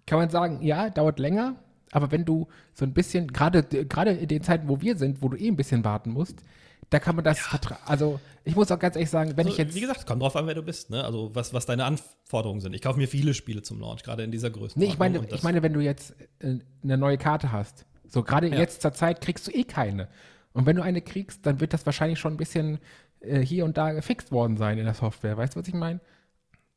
kann 0.06 0.18
man 0.18 0.28
sagen, 0.30 0.60
ja, 0.62 0.90
dauert 0.90 1.18
länger, 1.18 1.56
aber 1.92 2.10
wenn 2.10 2.24
du 2.26 2.48
so 2.74 2.84
ein 2.84 2.92
bisschen, 2.92 3.32
gerade 3.32 3.62
gerade 3.64 4.10
in 4.12 4.28
den 4.28 4.42
Zeiten, 4.42 4.68
wo 4.68 4.80
wir 4.82 4.96
sind, 4.98 5.22
wo 5.22 5.28
du 5.28 5.36
eh 5.38 5.48
ein 5.48 5.56
bisschen 5.56 5.84
warten 5.84 6.10
musst, 6.10 6.42
da 6.90 6.98
kann 6.98 7.16
man 7.16 7.24
das 7.24 7.38
vertragen. 7.40 7.82
Also, 7.86 8.20
ich 8.44 8.54
muss 8.56 8.70
auch 8.70 8.78
ganz 8.78 8.96
ehrlich 8.96 9.10
sagen, 9.10 9.30
wenn 9.36 9.46
Also, 9.46 9.50
ich 9.50 9.58
jetzt. 9.58 9.74
wie 9.74 9.80
gesagt, 9.80 10.06
kommt 10.06 10.22
drauf 10.22 10.36
an, 10.36 10.46
wer 10.46 10.54
du 10.54 10.62
bist, 10.62 10.90
ne? 10.90 11.02
Also 11.04 11.34
was, 11.34 11.54
was 11.54 11.66
deine 11.66 11.84
Anforderungen 11.84 12.60
sind. 12.60 12.74
Ich 12.74 12.82
kaufe 12.82 12.98
mir 12.98 13.08
viele 13.08 13.34
Spiele 13.34 13.62
zum 13.62 13.80
Launch, 13.80 14.02
gerade 14.02 14.22
in 14.22 14.30
dieser 14.30 14.50
Größe. 14.50 14.78
Nee, 14.78 14.86
ich 14.86 14.98
meine, 14.98 15.26
ich 15.30 15.42
meine, 15.42 15.62
wenn 15.62 15.72
du 15.72 15.80
jetzt 15.80 16.14
äh, 16.40 16.58
eine 16.82 16.98
neue 16.98 17.16
Karte 17.18 17.52
hast, 17.52 17.86
so 18.06 18.22
gerade 18.22 18.48
Ja. 18.48 18.56
jetzt 18.56 18.82
zur 18.82 18.92
Zeit 18.92 19.20
kriegst 19.20 19.46
du 19.46 19.50
eh 19.50 19.64
keine. 19.64 20.08
Und 20.52 20.66
wenn 20.66 20.76
du 20.76 20.82
eine 20.82 21.00
kriegst, 21.00 21.46
dann 21.46 21.60
wird 21.60 21.72
das 21.72 21.84
wahrscheinlich 21.86 22.18
schon 22.20 22.34
ein 22.34 22.36
bisschen 22.36 22.78
äh, 23.20 23.40
hier 23.40 23.64
und 23.64 23.76
da 23.76 23.92
gefixt 23.92 24.30
worden 24.30 24.56
sein 24.56 24.78
in 24.78 24.84
der 24.84 24.94
Software. 24.94 25.36
Weißt 25.36 25.54
du, 25.56 25.60
was 25.60 25.66
ich 25.68 25.74
meine? 25.74 26.00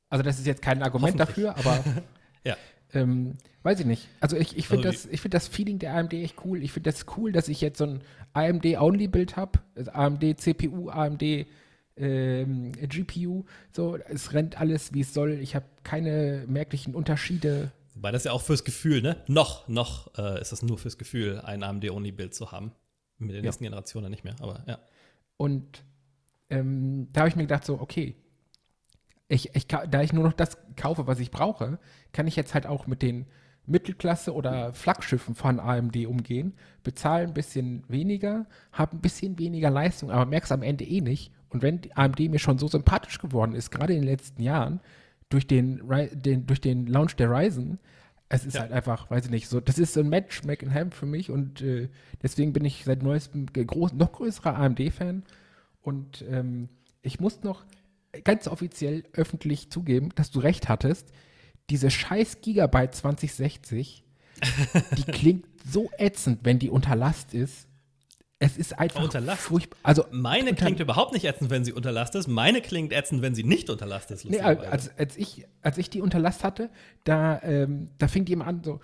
Also 0.09 0.23
das 0.23 0.39
ist 0.39 0.47
jetzt 0.47 0.61
kein 0.61 0.81
Argument 0.81 1.19
dafür, 1.19 1.55
aber 1.57 1.83
Ja. 2.43 2.55
Ähm, 2.93 3.33
weiß 3.63 3.79
ich 3.81 3.85
nicht. 3.85 4.07
Also 4.19 4.37
ich, 4.37 4.57
ich 4.57 4.67
finde 4.67 4.87
Also 4.87 5.03
das, 5.03 5.11
ich 5.13 5.21
finde 5.21 5.35
das 5.37 5.47
Feeling 5.47 5.79
der 5.79 5.95
AMD 5.95 6.13
echt 6.13 6.35
cool. 6.45 6.63
Ich 6.63 6.71
finde 6.71 6.91
das 6.91 7.05
cool, 7.17 7.31
dass 7.31 7.47
ich 7.49 7.61
jetzt 7.61 7.77
so 7.79 7.85
ein 7.85 8.01
AMD-Only-Bild 8.33 9.35
habe. 9.35 9.59
Also 9.75 9.91
AMD 9.91 10.39
CPU, 10.39 10.89
AMD 10.89 11.23
ähm, 11.97 12.71
GPU. 12.73 13.43
So, 13.71 13.97
es 13.97 14.33
rennt 14.33 14.59
alles, 14.59 14.93
wie 14.93 15.01
es 15.01 15.13
soll. 15.13 15.31
Ich 15.33 15.55
habe 15.55 15.65
keine 15.83 16.45
merklichen 16.47 16.95
Unterschiede. 16.95 17.71
Wobei 17.95 18.11
das 18.11 18.25
ja 18.25 18.31
auch 18.31 18.41
fürs 18.43 18.63
Gefühl, 18.63 19.01
ne? 19.01 19.17
Noch, 19.27 19.67
noch 19.67 20.15
äh, 20.17 20.39
ist 20.39 20.51
das 20.51 20.61
nur 20.61 20.77
fürs 20.77 20.97
Gefühl, 20.97 21.41
ein 21.43 21.63
AMD-Only-Bild 21.63 22.33
zu 22.35 22.51
haben. 22.51 22.71
Mit 23.17 23.31
der 23.31 23.37
Ja. 23.37 23.41
nächsten 23.43 23.63
Generation 23.63 24.03
dann 24.03 24.11
nicht 24.11 24.23
mehr, 24.23 24.35
aber 24.39 24.63
ja. 24.67 24.77
Und 25.37 25.83
ähm, 26.51 27.07
da 27.11 27.21
habe 27.21 27.29
ich 27.29 27.35
mir 27.35 27.43
gedacht, 27.43 27.65
so, 27.65 27.81
okay, 27.81 28.15
ich, 29.27 29.55
ich, 29.55 29.67
da 29.67 30.01
ich 30.01 30.13
nur 30.13 30.23
noch 30.23 30.33
das 30.33 30.57
kaufe, 30.75 31.07
was 31.07 31.19
ich 31.19 31.31
brauche, 31.31 31.79
kann 32.13 32.27
ich 32.27 32.35
jetzt 32.35 32.53
halt 32.53 32.65
auch 32.65 32.87
mit 32.87 33.01
den 33.01 33.25
Mittelklasse- 33.67 34.33
oder 34.33 34.73
Flaggschiffen 34.73 35.35
von 35.35 35.59
AMD 35.59 36.05
umgehen, 36.07 36.53
bezahle 36.83 37.23
ein 37.27 37.33
bisschen 37.33 37.83
weniger, 37.89 38.45
habe 38.71 38.95
ein 38.95 39.01
bisschen 39.01 39.37
weniger 39.37 39.69
Leistung, 39.69 40.09
aber 40.09 40.25
merk's 40.25 40.51
am 40.53 40.63
Ende 40.63 40.85
eh 40.85 41.01
nicht. 41.01 41.33
Und 41.49 41.61
wenn 41.61 41.81
AMD 41.93 42.19
mir 42.29 42.39
schon 42.39 42.57
so 42.57 42.67
sympathisch 42.67 43.19
geworden 43.19 43.53
ist, 43.55 43.71
gerade 43.71 43.93
in 43.93 44.01
den 44.01 44.09
letzten 44.09 44.41
Jahren, 44.41 44.79
durch 45.29 45.47
den, 45.47 45.81
den, 46.13 46.45
durch 46.45 46.61
den 46.61 46.87
Launch 46.87 47.17
der 47.17 47.29
Ryzen, 47.29 47.79
es 48.29 48.45
ist 48.45 48.55
Ja. 48.55 48.61
halt 48.61 48.71
einfach, 48.71 49.09
weiß 49.09 49.25
ich 49.25 49.31
nicht, 49.31 49.47
so, 49.49 49.59
das 49.59 49.77
ist 49.77 49.93
so 49.93 50.01
ein 50.01 50.09
Match 50.09 50.41
Ham 50.73 50.91
für 50.91 51.05
mich 51.05 51.29
und 51.29 51.61
äh, 51.61 51.89
deswegen 52.21 52.53
bin 52.53 52.63
ich 52.65 52.83
seit 52.85 53.03
neuestem 53.03 53.45
groß, 53.47 53.93
noch 53.93 54.13
größerer 54.13 54.57
AMD-Fan. 54.57 55.23
Und 55.81 56.25
ähm, 56.29 56.69
ich 57.01 57.19
muss 57.19 57.43
noch 57.43 57.63
ganz 58.23 58.47
offiziell 58.47 59.03
öffentlich 59.13 59.69
zugeben, 59.69 60.09
dass 60.15 60.31
du 60.31 60.39
recht 60.39 60.69
hattest. 60.69 61.11
Diese 61.69 61.91
scheiß 61.91 62.41
Gigabyte 62.41 62.95
2060, 62.95 64.03
die 64.97 65.03
klingt 65.11 65.45
so 65.69 65.89
ätzend, 65.97 66.39
wenn 66.43 66.59
die 66.59 66.69
unter 66.69 66.95
Last 66.95 67.33
ist. 67.33 67.67
Es 68.39 68.55
ist 68.55 68.77
einfach 68.77 69.01
Unter 69.01 69.19
Last? 69.19 69.41
furchtbar. 69.41 69.79
Also 69.81 70.05
Meine 70.11 70.53
klingt 70.53 70.79
überhaupt 70.79 71.13
nicht 71.13 71.25
ätzend, 71.25 71.49
wenn 71.49 71.65
sie 71.65 71.73
unter 71.73 71.91
Last 71.91 72.13
ist. 72.13 72.27
Meine 72.27 72.61
klingt 72.61 72.93
ätzend, 72.93 73.23
wenn 73.23 73.33
sie 73.33 73.43
nicht 73.43 73.69
unter 73.71 73.87
Last 73.87 74.11
ist. 74.11 74.25
Nee, 74.25 74.39
als, 74.39 74.95
als, 74.95 75.17
ich, 75.17 75.47
als 75.63 75.79
ich 75.79 75.89
die 75.89 76.01
unter 76.01 76.19
Last 76.19 76.43
hatte, 76.43 76.69
da, 77.03 77.41
ähm, 77.41 77.89
da 77.97 78.07
fing 78.07 78.25
die 78.25 78.33
immer 78.33 78.45
an, 78.45 78.61
so 78.63 78.79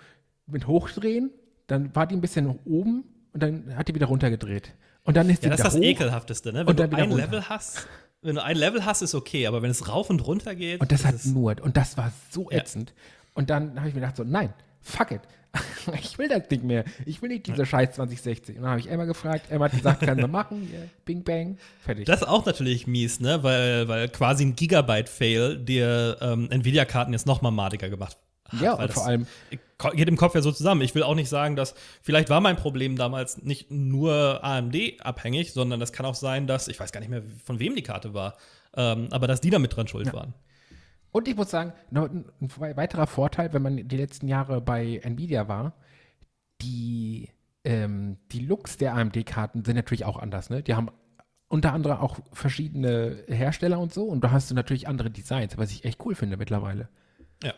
mit 0.46 0.66
hochdrehen, 0.66 1.30
dann 1.68 1.94
war 1.94 2.06
die 2.06 2.16
ein 2.16 2.20
bisschen 2.20 2.46
oben 2.64 3.04
und 3.32 3.42
dann 3.42 3.76
hat 3.76 3.86
die 3.88 3.94
wieder 3.94 4.06
runtergedreht. 4.06 4.74
Und 5.04 5.16
dann 5.16 5.30
ist 5.30 5.44
ja, 5.44 5.50
die 5.50 5.50
das 5.50 5.60
ist 5.60 5.66
das 5.66 5.74
hoch. 5.76 5.82
Ekelhafteste, 5.82 6.52
ne? 6.52 6.66
Wenn 6.66 6.76
du 6.76 6.82
ein 6.82 6.92
runter. 7.10 7.16
Level 7.16 7.48
hast, 7.48 7.86
wenn 8.24 8.34
du 8.36 8.42
ein 8.42 8.56
Level 8.56 8.84
hast, 8.84 9.02
ist 9.02 9.14
okay, 9.14 9.46
aber 9.46 9.62
wenn 9.62 9.70
es 9.70 9.88
rauf 9.88 10.10
und 10.10 10.26
runter 10.26 10.54
geht, 10.54 10.80
Und 10.80 10.90
das 10.90 11.04
hat 11.04 11.24
nur, 11.26 11.54
und 11.62 11.76
das 11.76 11.96
war 11.96 12.12
so 12.30 12.50
Ja. 12.50 12.58
ätzend. 12.58 12.92
Und 13.34 13.50
dann 13.50 13.76
habe 13.78 13.88
ich 13.88 13.94
mir 13.94 14.00
gedacht, 14.00 14.16
so, 14.16 14.24
nein, 14.24 14.52
fuck 14.80 15.10
it. 15.12 15.20
ich 16.02 16.18
will 16.18 16.28
das 16.28 16.50
nicht 16.50 16.64
mehr. 16.64 16.84
Ich 17.06 17.22
will 17.22 17.28
nicht 17.28 17.46
diese 17.46 17.64
scheiß 17.64 17.94
2060. 17.94 18.56
Und 18.56 18.62
dann 18.62 18.70
habe 18.72 18.80
ich 18.80 18.90
Emma 18.90 19.04
gefragt. 19.04 19.50
Emma 19.50 19.66
hat 19.66 19.72
gesagt, 19.72 20.00
kann 20.00 20.18
sie 20.18 20.26
machen. 20.26 20.68
Ja, 20.72 20.80
Bing, 21.04 21.22
bang, 21.22 21.58
fertig. 21.80 22.06
Das 22.06 22.22
ist 22.22 22.26
auch 22.28 22.44
natürlich 22.44 22.88
mies, 22.88 23.20
ne? 23.20 23.42
Weil, 23.44 23.86
weil 23.86 24.08
quasi 24.08 24.44
ein 24.44 24.56
Gigabyte-Fail 24.56 25.58
dir 25.58 26.16
ähm, 26.20 26.50
Nvidia-Karten 26.50 27.12
jetzt 27.12 27.26
noch 27.26 27.40
mal 27.40 27.52
madiger 27.52 27.88
gemacht. 27.88 28.16
Ja, 28.52 28.74
und 28.74 28.92
vor 28.92 29.06
allem, 29.06 29.26
Geht 29.92 30.08
im 30.08 30.16
Kopf 30.16 30.34
ja 30.34 30.40
so 30.40 30.52
zusammen. 30.52 30.80
Ich 30.82 30.94
will 30.94 31.02
auch 31.02 31.14
nicht 31.14 31.28
sagen, 31.28 31.56
dass 31.56 31.74
vielleicht 32.00 32.30
war 32.30 32.40
mein 32.40 32.56
Problem 32.56 32.96
damals 32.96 33.42
nicht 33.42 33.70
nur 33.70 34.42
AMD-abhängig, 34.42 35.52
sondern 35.52 35.80
das 35.80 35.92
kann 35.92 36.06
auch 36.06 36.14
sein, 36.14 36.46
dass, 36.46 36.68
ich 36.68 36.78
weiß 36.78 36.92
gar 36.92 37.00
nicht 37.00 37.10
mehr, 37.10 37.22
von 37.44 37.58
wem 37.58 37.74
die 37.74 37.82
Karte 37.82 38.14
war, 38.14 38.36
ähm, 38.76 39.08
aber 39.10 39.26
dass 39.26 39.40
die 39.40 39.50
da 39.50 39.58
mit 39.58 39.76
dran 39.76 39.88
schuld 39.88 40.12
waren. 40.12 40.32
und 41.10 41.28
ich 41.28 41.36
muss 41.36 41.50
sagen, 41.50 41.72
ein 41.92 42.24
weiterer 42.76 43.06
Vorteil, 43.06 43.52
wenn 43.52 43.62
man 43.62 43.88
die 43.88 43.96
letzten 43.96 44.28
Jahre 44.28 44.60
bei 44.60 45.00
Nvidia 45.02 45.48
war, 45.48 45.74
die, 46.62 47.30
ähm, 47.64 48.18
die 48.32 48.40
Looks 48.40 48.76
der 48.76 48.94
AMD-Karten 48.94 49.64
sind 49.64 49.76
natürlich 49.76 50.04
auch 50.04 50.18
anders. 50.18 50.50
Ne? 50.50 50.62
Die 50.62 50.74
haben 50.74 50.90
unter 51.48 51.72
anderem 51.72 51.98
auch 51.98 52.18
verschiedene 52.32 53.24
Hersteller 53.28 53.78
und 53.78 53.92
so. 53.92 54.04
Und 54.04 54.22
da 54.24 54.30
hast 54.30 54.50
du 54.50 54.54
natürlich 54.54 54.88
andere 54.88 55.10
Designs, 55.10 55.58
was 55.58 55.70
ich 55.72 55.84
echt 55.84 56.04
cool 56.04 56.14
finde 56.14 56.36
mittlerweile. 56.36 56.88
Ja. 57.42 57.54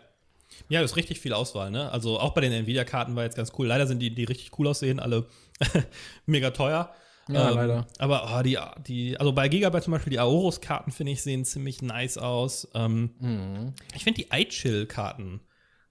Ja, 0.69 0.81
das 0.81 0.93
ist 0.93 0.97
richtig 0.97 1.21
viel 1.21 1.33
Auswahl, 1.33 1.71
ne? 1.71 1.91
Also 1.93 2.19
auch 2.21 2.33
bei 2.35 2.41
den 2.41 2.53
Nvidia-Karten 2.53 3.15
war 3.17 3.25
jetzt 3.25 3.37
ganz 3.37 3.53
cool. 3.59 3.67
Leider 3.67 3.87
sind 3.87 3.99
die, 4.01 4.15
die 4.15 4.25
richtig 4.25 4.59
cool 4.59 4.67
aussehen, 4.69 5.01
alle 5.01 5.27
mega 6.27 6.51
teuer. 6.51 6.93
Ja, 7.29 7.51
leider. 7.51 7.87
Aber 7.99 8.37
oh, 8.39 8.43
die, 8.43 8.57
die, 8.87 9.19
also 9.19 9.33
bei 9.33 9.49
Gigabyte 9.49 9.83
zum 9.83 9.93
Beispiel, 9.93 10.13
die 10.13 10.21
Aorus-Karten, 10.21 10.93
finde 10.93 11.11
ich, 11.13 11.23
sehen 11.23 11.45
ziemlich 11.45 11.83
nice 11.83 12.19
aus. 12.19 12.69
Ähm, 12.75 13.11
Mhm. 13.19 13.75
Ich 13.97 14.05
finde 14.05 14.23
die 14.23 14.29
iChill-Karten 14.33 15.41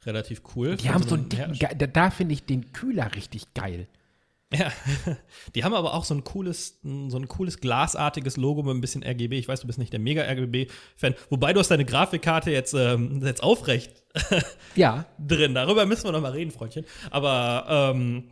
relativ 0.06 0.44
cool. 0.56 0.78
Die 0.78 0.90
haben 0.90 1.04
so 1.04 1.16
einen 1.16 1.28
dicken, 1.30 1.54
Her- 1.56 1.70
ge- 1.70 1.78
da, 1.78 1.88
da 1.88 2.10
finde 2.12 2.34
ich 2.34 2.46
den 2.46 2.72
Kühler 2.72 3.14
richtig 3.16 3.54
geil. 3.54 3.88
Ja, 4.60 4.72
die 5.54 5.64
haben 5.64 5.74
aber 5.74 5.94
auch 5.94 6.06
so 6.06 6.14
ein 6.14 6.24
cooles, 6.24 6.80
so 6.84 7.18
ein 7.18 7.28
cooles 7.28 7.60
glasartiges 7.60 8.38
Logo 8.38 8.64
mit 8.64 8.76
ein 8.76 8.82
bisschen 8.82 9.04
RGB. 9.04 9.38
Ich 9.38 9.48
weiß, 9.48 9.62
du 9.62 9.68
bist 9.68 9.80
nicht 9.80 9.92
der 9.94 10.00
mega 10.00 10.24
RGB-Fan. 10.24 11.16
Wobei 11.30 11.54
du 11.54 11.60
hast 11.60 11.70
deine 11.72 11.86
Grafikkarte 11.86 12.52
jetzt, 12.52 12.74
ähm, 12.74 13.22
jetzt 13.24 13.44
aufrecht 13.44 14.04
Ja, 14.76 15.06
drin. 15.20 15.54
Darüber 15.56 15.86
müssen 15.86 16.06
wir 16.06 16.12
noch 16.12 16.22
mal 16.22 16.32
reden, 16.32 16.52
Freundchen. 16.52 16.86
Aber 17.12 17.94
ähm, 17.96 18.32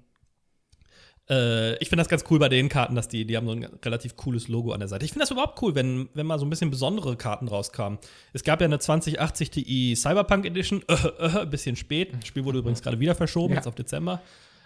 äh, 1.30 1.76
ich 1.78 1.90
finde 1.90 2.02
das 2.02 2.10
ganz 2.10 2.26
cool 2.30 2.40
bei 2.40 2.50
den 2.50 2.70
Karten, 2.70 2.96
dass 2.96 3.08
die, 3.08 3.26
die 3.26 3.38
haben 3.38 3.48
so 3.48 3.54
ein 3.54 3.64
relativ 3.84 4.16
cooles 4.18 4.48
Logo 4.48 4.72
an 4.74 4.80
der 4.80 4.90
Seite. 4.90 5.06
Ich 5.06 5.12
finde 5.12 5.24
das 5.24 5.32
überhaupt 5.32 5.62
cool, 5.62 5.74
wenn, 5.76 6.10
wenn 6.14 6.26
mal 6.26 6.40
so 6.40 6.46
ein 6.46 6.50
bisschen 6.50 6.70
besondere 6.70 7.16
Karten 7.16 7.48
rauskamen. 7.48 8.00
Es 8.34 8.44
gab 8.44 8.60
ja 8.62 8.66
eine 8.66 8.80
2080 8.80 9.50
Ti 9.52 9.96
Cyberpunk 9.96 10.46
Edition, 10.46 10.84
äh, 10.88 10.94
äh, 10.94 11.40
ein 11.42 11.50
bisschen 11.50 11.76
spät. 11.76 12.14
Das 12.14 12.28
Spiel 12.28 12.44
wurde 12.46 12.60
übrigens 12.60 12.82
gerade 12.82 13.00
wieder 13.00 13.16
verschoben, 13.16 13.54
Ja. 13.54 13.60
jetzt 13.60 13.68
auf 13.68 13.76
Dezember, 13.76 14.22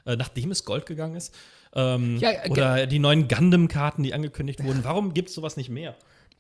äh, 0.08 0.16
nachdem 0.16 0.50
es 0.52 0.66
Gold 0.66 0.86
gegangen 0.88 1.16
ist. 1.16 1.36
Ähm, 1.76 2.18
Ja, 2.18 2.32
äh, 2.32 2.50
oder 2.50 2.88
die 2.88 2.98
neuen 3.00 3.28
Gundam-Karten, 3.28 4.02
die 4.04 4.14
angekündigt 4.14 4.64
wurden. 4.64 4.84
Warum 4.84 5.14
gibt 5.14 5.30
es 5.30 5.36
sowas 5.36 5.58
nicht 5.58 5.70
mehr? 5.70 5.96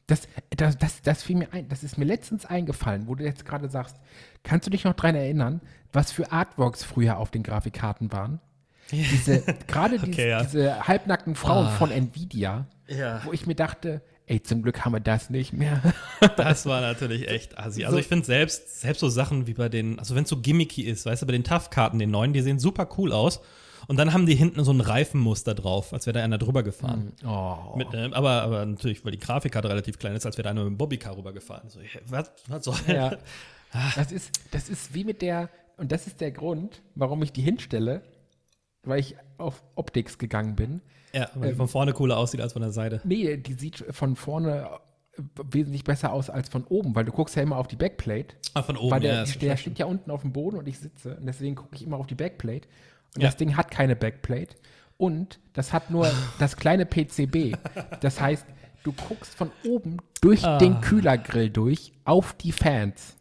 das, 0.07 0.21
das, 0.55 0.77
das, 0.77 1.01
das 1.01 1.21
fiel 1.21 1.35
mir 1.35 1.51
ein, 1.51 1.67
das 1.67 1.83
ist 1.83 1.97
mir 1.97 2.05
letztens 2.05 2.45
eingefallen, 2.45 3.07
wo 3.07 3.15
du 3.15 3.25
jetzt 3.25 3.43
gerade 3.43 3.67
sagst, 3.67 3.97
kannst 4.41 4.65
du 4.65 4.71
dich 4.71 4.85
noch 4.85 4.93
dran 4.93 5.15
erinnern, 5.15 5.59
was 5.91 6.13
für 6.13 6.31
Artworks 6.31 6.81
früher 6.85 7.17
auf 7.17 7.29
den 7.29 7.43
Grafikkarten 7.43 8.09
waren? 8.13 8.39
Diese, 8.89 9.43
gerade 9.67 9.99
diese, 9.99 10.07
Okay, 10.11 10.29
ja. 10.29 10.43
diese 10.43 10.87
halbnackten 10.87 11.35
Frauen 11.35 11.65
Ah. 11.67 11.71
von 11.71 11.91
Nvidia, 11.91 12.67
Ja. 12.87 13.19
wo 13.25 13.33
ich 13.33 13.45
mir 13.47 13.55
dachte, 13.55 14.01
ey, 14.27 14.41
zum 14.43 14.61
Glück 14.61 14.85
haben 14.85 14.93
wir 14.93 14.99
das 14.99 15.29
nicht 15.29 15.53
mehr. 15.53 15.81
Das 16.35 16.65
war 16.65 16.81
natürlich 16.81 17.27
echt 17.29 17.57
assi. 17.57 17.83
Also 17.85 17.95
So- 17.97 17.99
ich 18.01 18.07
finde 18.07 18.25
selbst, 18.25 18.79
selbst 18.81 18.99
so 18.99 19.09
Sachen 19.09 19.47
wie 19.47 19.53
bei 19.53 19.69
den, 19.69 19.97
also 19.99 20.15
wenn 20.15 20.23
es 20.23 20.29
so 20.29 20.37
gimmicky 20.37 20.83
ist, 20.83 21.05
weißt 21.05 21.21
du, 21.21 21.25
bei 21.25 21.31
den 21.31 21.43
Tough-Karten, 21.43 21.99
den 21.99 22.11
neuen, 22.11 22.33
die 22.33 22.41
sehen 22.41 22.59
super 22.59 22.87
cool 22.97 23.11
aus. 23.11 23.39
Und 23.87 23.97
dann 23.97 24.11
haben 24.13 24.25
die 24.25 24.35
hinten 24.35 24.63
so 24.65 24.71
ein 24.73 24.81
Reifenmuster 24.81 25.53
drauf, 25.55 25.93
als 25.93 26.07
wäre 26.07 26.15
da 26.19 26.23
einer 26.23 26.37
drüber 26.37 26.61
gefahren. 26.63 27.13
Oh. 27.25 27.75
Mit, 27.77 27.93
äh, 27.93 28.09
aber, 28.11 28.41
aber 28.41 28.65
natürlich, 28.65 29.05
weil 29.05 29.11
die 29.13 29.19
Grafikkarte 29.19 29.69
relativ 29.69 29.97
klein 29.97 30.15
ist, 30.15 30.25
als 30.25 30.37
wäre 30.37 30.43
da 30.43 30.49
einer 30.49 30.63
mit 30.63 30.71
dem 30.71 30.77
Bobbycar 30.77 31.15
rübergefahren. 31.15 31.69
So, 31.69 31.79
was, 32.07 32.31
was 32.47 32.65
soll 32.65 32.75
Ja. 32.87 33.15
Das 33.95 34.11
ist, 34.11 34.31
das 34.51 34.69
ist 34.69 34.93
wie 34.93 35.03
mit 35.03 35.21
der, 35.21 35.49
und 35.77 35.91
das 35.91 36.07
ist 36.07 36.19
der 36.21 36.31
Grund, 36.31 36.81
warum 36.95 37.21
ich 37.21 37.31
die 37.33 37.41
hinstelle, 37.41 38.01
weil 38.83 38.99
ich 38.99 39.15
auf 39.37 39.63
Optics 39.75 40.17
gegangen 40.17 40.55
bin. 40.55 40.81
Ja, 41.13 41.29
weil 41.35 41.51
die 41.51 41.55
von 41.55 41.67
vorne 41.67 41.93
cooler 41.93 42.17
aussieht 42.17 42.41
als 42.41 42.53
von 42.53 42.61
der 42.61 42.71
Seite. 42.71 43.01
Nee, 43.03 43.37
die 43.37 43.53
sieht 43.53 43.83
von 43.91 44.15
vorne 44.15 44.69
äh, 45.17 45.21
wesentlich 45.51 45.83
besser 45.83 46.11
aus 46.13 46.29
als 46.29 46.49
von 46.49 46.63
oben, 46.65 46.95
weil 46.95 47.05
du 47.05 47.11
guckst 47.11 47.35
ja 47.35 47.41
immer 47.43 47.57
auf 47.57 47.67
die 47.67 47.75
Backplate. 47.75 48.35
Ah, 48.53 48.61
von 48.63 48.77
oben, 48.77 48.91
weil 48.91 48.99
der, 48.99 49.13
ja. 49.13 49.23
der 49.23 49.27
schon- 49.51 49.57
steht 49.57 49.79
ja 49.79 49.85
unten 49.85 50.11
auf 50.11 50.21
dem 50.21 50.33
Boden 50.33 50.57
und 50.57 50.67
ich 50.67 50.79
sitze 50.79 51.15
und 51.15 51.25
deswegen 51.25 51.55
gucke 51.55 51.75
ich 51.75 51.83
immer 51.83 51.97
auf 51.97 52.07
die 52.07 52.15
Backplate. 52.15 52.67
Und 53.15 53.21
Ja. 53.21 53.27
das 53.29 53.37
Ding 53.37 53.55
hat 53.55 53.71
keine 53.71 53.95
Backplate 53.95 54.55
und 54.97 55.39
das 55.53 55.73
hat 55.73 55.89
nur 55.89 56.11
das 56.39 56.55
kleine 56.57 56.85
PCB. 56.85 57.55
Das 58.01 58.19
heißt, 58.21 58.45
du 58.83 58.91
guckst 58.93 59.33
von 59.33 59.49
oben 59.65 59.97
durch 60.21 60.43
Ah. 60.45 60.57
den 60.59 60.81
Kühlergrill 60.81 61.49
durch 61.49 61.93
auf 62.03 62.33
die 62.33 62.51
Fans. 62.51 63.15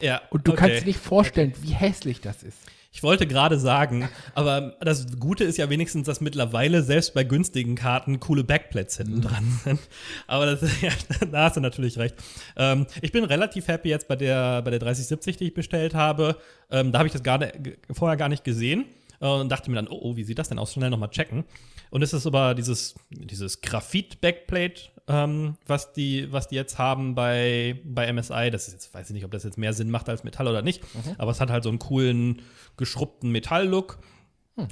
ja, 0.00 0.20
Und 0.30 0.46
du 0.46 0.52
okay. 0.52 0.60
kannst 0.60 0.82
dir 0.82 0.86
nicht 0.86 1.00
vorstellen, 1.00 1.52
wie 1.62 1.72
hässlich 1.72 2.20
das 2.20 2.42
ist. 2.42 2.58
Ich 2.92 3.04
wollte 3.04 3.26
gerade 3.28 3.56
sagen, 3.58 4.08
aber 4.34 4.76
das 4.80 5.06
Gute 5.20 5.44
ist 5.44 5.56
ja 5.58 5.70
wenigstens, 5.70 6.06
dass 6.06 6.20
mittlerweile 6.20 6.82
selbst 6.82 7.14
bei 7.14 7.22
günstigen 7.22 7.76
Karten 7.76 8.18
coole 8.18 8.42
Backplates 8.42 8.96
hinten 8.96 9.18
Mhm. 9.18 9.22
dran 9.22 9.60
sind. 9.64 9.80
Aber 10.26 10.46
das, 10.46 10.60
ja, 10.82 10.90
da 11.30 11.44
hast 11.44 11.56
du 11.56 11.60
natürlich 11.60 11.98
recht. 11.98 12.16
Ähm, 12.56 12.86
ich 13.00 13.12
bin 13.12 13.22
relativ 13.24 13.68
happy 13.68 13.90
jetzt 13.90 14.08
bei 14.08 14.16
der, 14.16 14.62
bei 14.62 14.70
der 14.70 14.80
3070, 14.80 15.36
die 15.36 15.44
ich 15.44 15.54
bestellt 15.54 15.94
habe. 15.94 16.36
Ähm, 16.70 16.90
da 16.90 16.98
habe 16.98 17.06
ich 17.06 17.12
das 17.12 17.22
gar 17.22 17.38
nicht, 17.38 17.52
vorher 17.92 18.16
gar 18.16 18.28
nicht 18.28 18.42
gesehen 18.42 18.86
äh, 19.20 19.26
und 19.28 19.50
dachte 19.50 19.70
mir 19.70 19.76
dann, 19.76 19.86
oh, 19.88 19.98
oh, 20.02 20.16
wie 20.16 20.24
sieht 20.24 20.40
das 20.40 20.48
denn 20.48 20.58
aus? 20.58 20.72
Schnell 20.72 20.90
nochmal 20.90 21.10
checken. 21.10 21.44
Und 21.90 22.02
es 22.02 22.12
ist 22.12 22.26
aber 22.26 22.54
dieses, 22.56 22.96
dieses 23.10 23.60
Graphit-Backplate, 23.60 24.90
ähm, 25.10 25.56
was, 25.66 25.92
die, 25.92 26.32
was 26.32 26.48
die 26.48 26.54
jetzt 26.54 26.78
haben 26.78 27.14
bei, 27.14 27.80
bei 27.84 28.10
MSI. 28.12 28.50
Das 28.50 28.68
ist 28.68 28.74
jetzt, 28.74 28.94
weiß 28.94 29.10
ich 29.10 29.14
nicht, 29.14 29.24
ob 29.24 29.32
das 29.32 29.44
jetzt 29.44 29.58
mehr 29.58 29.72
Sinn 29.72 29.90
macht 29.90 30.08
als 30.08 30.24
Metall 30.24 30.48
oder 30.48 30.62
nicht, 30.62 30.82
aber 31.18 31.30
es 31.32 31.40
hat 31.40 31.50
halt 31.50 31.64
so 31.64 31.68
einen 31.68 31.78
coolen, 31.78 32.42
geschrubbten 32.76 33.30
Metall-Look. 33.32 33.98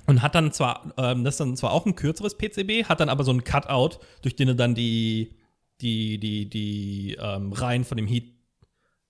Und 0.07 0.21
hat 0.21 0.35
dann 0.35 0.53
zwar, 0.53 0.93
ähm, 0.99 1.25
das 1.25 1.35
ist 1.35 1.41
dann 1.41 1.57
zwar 1.57 1.73
auch 1.73 1.87
ein 1.87 1.95
kürzeres 1.95 2.37
PCB, 2.37 2.85
hat 2.91 3.01
dann 3.01 3.09
aber 3.09 3.25
so 3.25 3.31
einen 3.31 3.43
Cutout, 3.43 4.01
durch 4.21 4.37
den 4.37 4.49
du 4.49 4.55
dann 4.55 4.75
die, 4.75 5.35
die, 5.81 6.19
die, 6.19 6.51
die 6.51 7.17
ähm, 7.19 7.53
Reihen 7.53 7.85
von 7.85 7.97
dem 7.97 8.07
Heat 8.07 8.25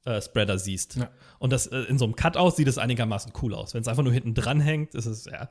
äh, 0.08 0.22
Spreader 0.22 0.58
siehst. 0.58 0.96
Ja. 0.96 1.10
Und 1.38 1.52
das 1.52 1.66
äh, 1.66 1.80
in 1.82 1.98
so 1.98 2.04
einem 2.04 2.16
Cutout 2.16 2.50
sieht 2.56 2.68
es 2.68 2.78
einigermaßen 2.78 3.32
cool 3.42 3.54
aus. 3.54 3.74
Wenn 3.74 3.82
es 3.82 3.88
einfach 3.88 4.02
nur 4.02 4.12
hinten 4.12 4.34
dran 4.34 4.60
hängt, 4.60 4.94
ist 4.94 5.06
es 5.06 5.24
ja 5.26 5.48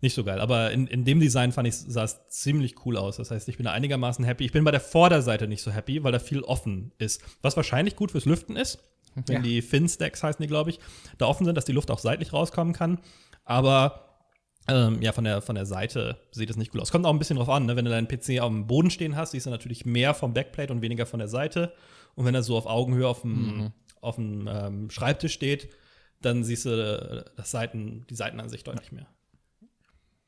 nicht 0.00 0.14
so 0.14 0.24
geil. 0.24 0.40
Aber 0.40 0.70
in, 0.70 0.86
in 0.86 1.04
dem 1.04 1.20
Design 1.20 1.52
fand 1.52 1.68
ich, 1.68 1.76
sah 1.76 2.04
es 2.04 2.26
ziemlich 2.28 2.84
cool 2.84 2.96
aus. 2.96 3.16
Das 3.16 3.30
heißt, 3.30 3.48
ich 3.48 3.56
bin 3.56 3.64
da 3.64 3.72
einigermaßen 3.72 4.24
happy. 4.24 4.44
Ich 4.44 4.52
bin 4.52 4.64
bei 4.64 4.70
der 4.70 4.80
Vorderseite 4.80 5.46
nicht 5.48 5.62
so 5.62 5.70
happy, 5.70 6.02
weil 6.02 6.12
da 6.12 6.18
viel 6.18 6.40
offen 6.42 6.92
ist. 6.98 7.22
Was 7.42 7.56
wahrscheinlich 7.56 7.96
gut 7.96 8.10
fürs 8.10 8.24
Lüften 8.24 8.56
ist, 8.56 8.78
wenn 9.26 9.36
Ja. 9.36 9.42
die 9.42 9.62
Fin-Stacks 9.62 10.22
heißen 10.22 10.42
die, 10.42 10.48
glaube 10.48 10.70
ich, 10.70 10.80
da 11.18 11.26
offen 11.26 11.44
sind, 11.44 11.54
dass 11.56 11.64
die 11.64 11.72
Luft 11.72 11.90
auch 11.90 11.98
seitlich 11.98 12.32
rauskommen 12.32 12.72
kann. 12.74 13.00
Aber 13.44 14.06
ähm, 14.68 15.00
ja, 15.02 15.12
von 15.12 15.24
der, 15.24 15.40
von 15.42 15.54
der 15.56 15.66
Seite 15.66 16.18
sieht 16.30 16.50
es 16.50 16.56
nicht 16.56 16.74
cool 16.74 16.80
aus. 16.80 16.92
Kommt 16.92 17.04
auch 17.06 17.12
ein 17.12 17.18
bisschen 17.18 17.36
drauf 17.36 17.48
an, 17.48 17.66
ne? 17.66 17.76
wenn 17.76 17.84
du 17.84 17.90
deinen 17.90 18.06
PC 18.06 18.40
auf 18.40 18.48
dem 18.50 18.66
Boden 18.66 18.90
stehen 18.90 19.16
hast, 19.16 19.32
siehst 19.32 19.46
du 19.46 19.50
natürlich 19.50 19.84
mehr 19.84 20.14
vom 20.14 20.32
Backplate 20.34 20.72
und 20.72 20.82
weniger 20.82 21.06
von 21.06 21.18
der 21.18 21.28
Seite. 21.28 21.72
Und 22.14 22.24
wenn 22.24 22.34
er 22.34 22.42
so 22.42 22.56
auf 22.56 22.66
Augenhöhe 22.66 23.08
auf 23.08 23.22
dem, 23.22 23.72
auf 24.00 24.16
dem 24.16 24.48
ähm, 24.50 24.90
Schreibtisch 24.90 25.32
steht, 25.32 25.70
dann 26.20 26.44
siehst 26.44 26.66
du 26.66 26.70
äh, 26.70 27.30
das 27.36 27.50
Seiten, 27.50 28.06
die 28.08 28.14
Seitenansicht 28.14 28.66
deutlich 28.66 28.92
mehr. 28.92 29.06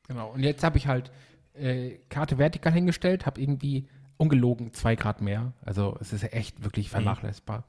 Genau. 0.07 0.31
Und 0.31 0.41
jetzt 0.43 0.63
habe 0.63 0.77
ich 0.77 0.87
halt 0.87 1.11
äh, 1.53 1.97
Karte 2.09 2.37
vertikal 2.37 2.73
hingestellt, 2.73 3.25
habe 3.25 3.39
irgendwie 3.41 3.87
ungelogen 4.17 4.73
zwei 4.73 4.95
Grad 4.95 5.21
mehr. 5.21 5.53
Also 5.61 5.97
es 5.99 6.13
ist 6.13 6.23
echt 6.33 6.63
wirklich 6.63 6.89
vernachlässigbar. 6.89 7.65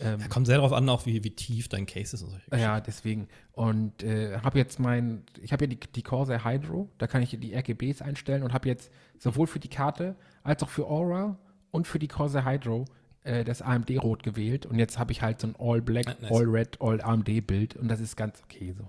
Ähm, 0.00 0.20
Ja, 0.20 0.28
kommt 0.28 0.46
sehr 0.46 0.56
darauf 0.56 0.72
an, 0.72 0.88
auch 0.88 1.06
wie, 1.06 1.22
wie 1.22 1.30
tief 1.34 1.68
dein 1.68 1.86
Case 1.86 2.16
ist 2.16 2.22
und 2.22 2.30
solche 2.30 2.56
ja, 2.56 2.80
deswegen. 2.80 3.28
Und 3.52 4.02
äh, 4.02 4.38
habe 4.38 4.58
jetzt 4.58 4.78
mein, 4.78 5.24
ich 5.40 5.52
habe 5.52 5.64
ja 5.64 5.68
die, 5.68 5.78
die 5.78 6.02
Corsair 6.02 6.44
Hydro, 6.44 6.90
da 6.98 7.06
kann 7.06 7.22
ich 7.22 7.38
die 7.38 7.54
RGBs 7.54 8.02
einstellen 8.02 8.42
und 8.42 8.52
habe 8.52 8.68
jetzt 8.68 8.90
sowohl 9.18 9.46
für 9.46 9.60
die 9.60 9.68
Karte 9.68 10.16
als 10.42 10.62
auch 10.62 10.68
für 10.68 10.86
Aura 10.86 11.38
und 11.70 11.86
für 11.86 11.98
die 11.98 12.08
Corsair 12.08 12.44
Hydro 12.44 12.86
äh, 13.24 13.44
das 13.44 13.62
AMD-Rot 13.62 14.22
gewählt. 14.22 14.66
Und 14.66 14.78
jetzt 14.78 14.98
habe 14.98 15.12
ich 15.12 15.22
halt 15.22 15.40
so 15.40 15.48
ein 15.48 15.56
All 15.58 15.80
Black, 15.80 16.06
Ah, 16.08 16.16
nice. 16.20 16.30
All 16.32 16.44
Red, 16.44 16.80
All 16.80 17.00
AMD-Bild 17.00 17.76
und 17.76 17.88
das 17.88 18.00
ist 18.00 18.16
ganz 18.16 18.42
okay 18.42 18.74
so. 18.76 18.88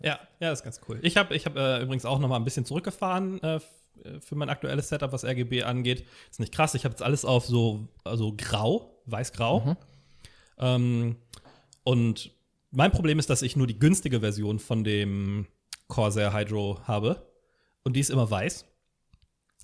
Ja, 0.00 0.18
ja, 0.40 0.50
das 0.50 0.60
ist 0.60 0.64
ganz 0.64 0.80
cool. 0.88 0.98
Ich 1.02 1.16
habe 1.16 1.34
ich 1.34 1.46
hab, 1.46 1.56
äh, 1.56 1.80
übrigens 1.82 2.04
auch 2.04 2.18
noch 2.18 2.28
mal 2.28 2.36
ein 2.36 2.44
bisschen 2.44 2.64
zurückgefahren 2.64 3.42
äh, 3.42 3.56
äh, 3.56 4.20
für 4.20 4.34
mein 4.34 4.48
aktuelles 4.50 4.88
Setup, 4.88 5.12
was 5.12 5.24
RGB 5.24 5.62
angeht. 5.62 6.04
Ist 6.30 6.40
nicht 6.40 6.52
krass. 6.52 6.74
Ich 6.74 6.84
habe 6.84 6.92
jetzt 6.92 7.02
alles 7.02 7.24
auf 7.24 7.46
so 7.46 7.88
also 8.02 8.34
grau, 8.36 9.00
weiß-grau. 9.06 9.76
Ähm, 10.58 11.16
und 11.84 12.32
mein 12.70 12.90
Problem 12.90 13.18
ist, 13.18 13.30
dass 13.30 13.42
ich 13.42 13.56
nur 13.56 13.66
die 13.66 13.78
günstige 13.78 14.20
Version 14.20 14.58
von 14.58 14.84
dem 14.84 15.46
Corsair 15.88 16.32
Hydro 16.32 16.80
habe. 16.84 17.26
Und 17.82 17.94
die 17.94 18.00
ist 18.00 18.10
immer 18.10 18.30
weiß. 18.30 18.64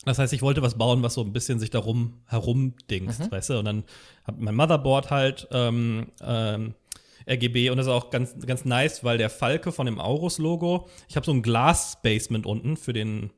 Das 0.04 0.18
heißt, 0.18 0.32
ich 0.32 0.42
wollte 0.42 0.62
was 0.62 0.78
bauen, 0.78 1.02
was 1.02 1.14
so 1.14 1.20
ein 1.22 1.32
bisschen 1.32 1.58
sich 1.58 1.70
darum 1.70 2.22
herumdingst, 2.26 3.30
weißt 3.30 3.50
du? 3.50 3.58
Und 3.58 3.64
dann 3.66 3.84
hat 4.24 4.40
mein 4.40 4.54
Motherboard 4.54 5.10
halt 5.10 5.48
ähm, 5.52 6.08
ähm, 6.22 6.74
RGB 7.28 7.70
und 7.70 7.76
das 7.76 7.86
ist 7.86 7.92
auch 7.92 8.10
ganz, 8.10 8.34
ganz 8.46 8.64
nice, 8.64 9.04
weil 9.04 9.18
der 9.18 9.28
Falke 9.30 9.72
von 9.72 9.86
dem 9.86 10.00
Aurus-Logo, 10.00 10.88
ich 11.08 11.16
habe 11.16 11.26
so 11.26 11.32
ein 11.32 11.42
Glas-Spacement 11.42 12.46
unten 12.46 12.76
für 12.76 12.92
den, 12.94 13.30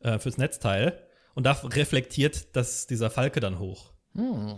äh, 0.00 0.18
fürs 0.18 0.38
Netzteil 0.38 0.98
und 1.34 1.44
da 1.44 1.52
reflektiert 1.52 2.56
das, 2.56 2.88
dieser 2.88 3.10
Falke 3.10 3.38
dann 3.38 3.60
hoch. 3.60 3.92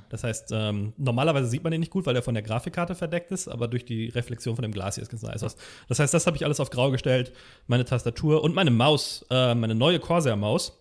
Das 0.08 0.24
heißt, 0.24 0.50
ähm, 0.52 0.94
normalerweise 0.96 1.48
sieht 1.48 1.62
man 1.62 1.70
den 1.70 1.80
nicht 1.80 1.92
gut, 1.92 2.06
weil 2.06 2.16
er 2.16 2.22
von 2.22 2.32
der 2.32 2.42
Grafikkarte 2.42 2.94
verdeckt 2.94 3.30
ist, 3.30 3.48
aber 3.48 3.68
durch 3.68 3.84
die 3.84 4.08
Reflexion 4.08 4.56
von 4.56 4.62
dem 4.62 4.72
Glas 4.72 4.94
hier 4.94 5.02
ist 5.02 5.10
ganz 5.10 5.22
nice 5.22 5.42
aus. 5.42 5.56
Das 5.88 5.98
heißt, 5.98 6.14
das 6.14 6.26
habe 6.26 6.36
ich 6.38 6.44
alles 6.46 6.60
auf 6.60 6.70
grau 6.70 6.90
gestellt, 6.90 7.32
meine 7.66 7.84
Tastatur 7.84 8.42
und 8.42 8.54
meine 8.54 8.70
Maus, 8.70 9.26
äh, 9.30 9.54
meine 9.54 9.74
neue 9.74 9.98
Corsair-Maus, 10.00 10.79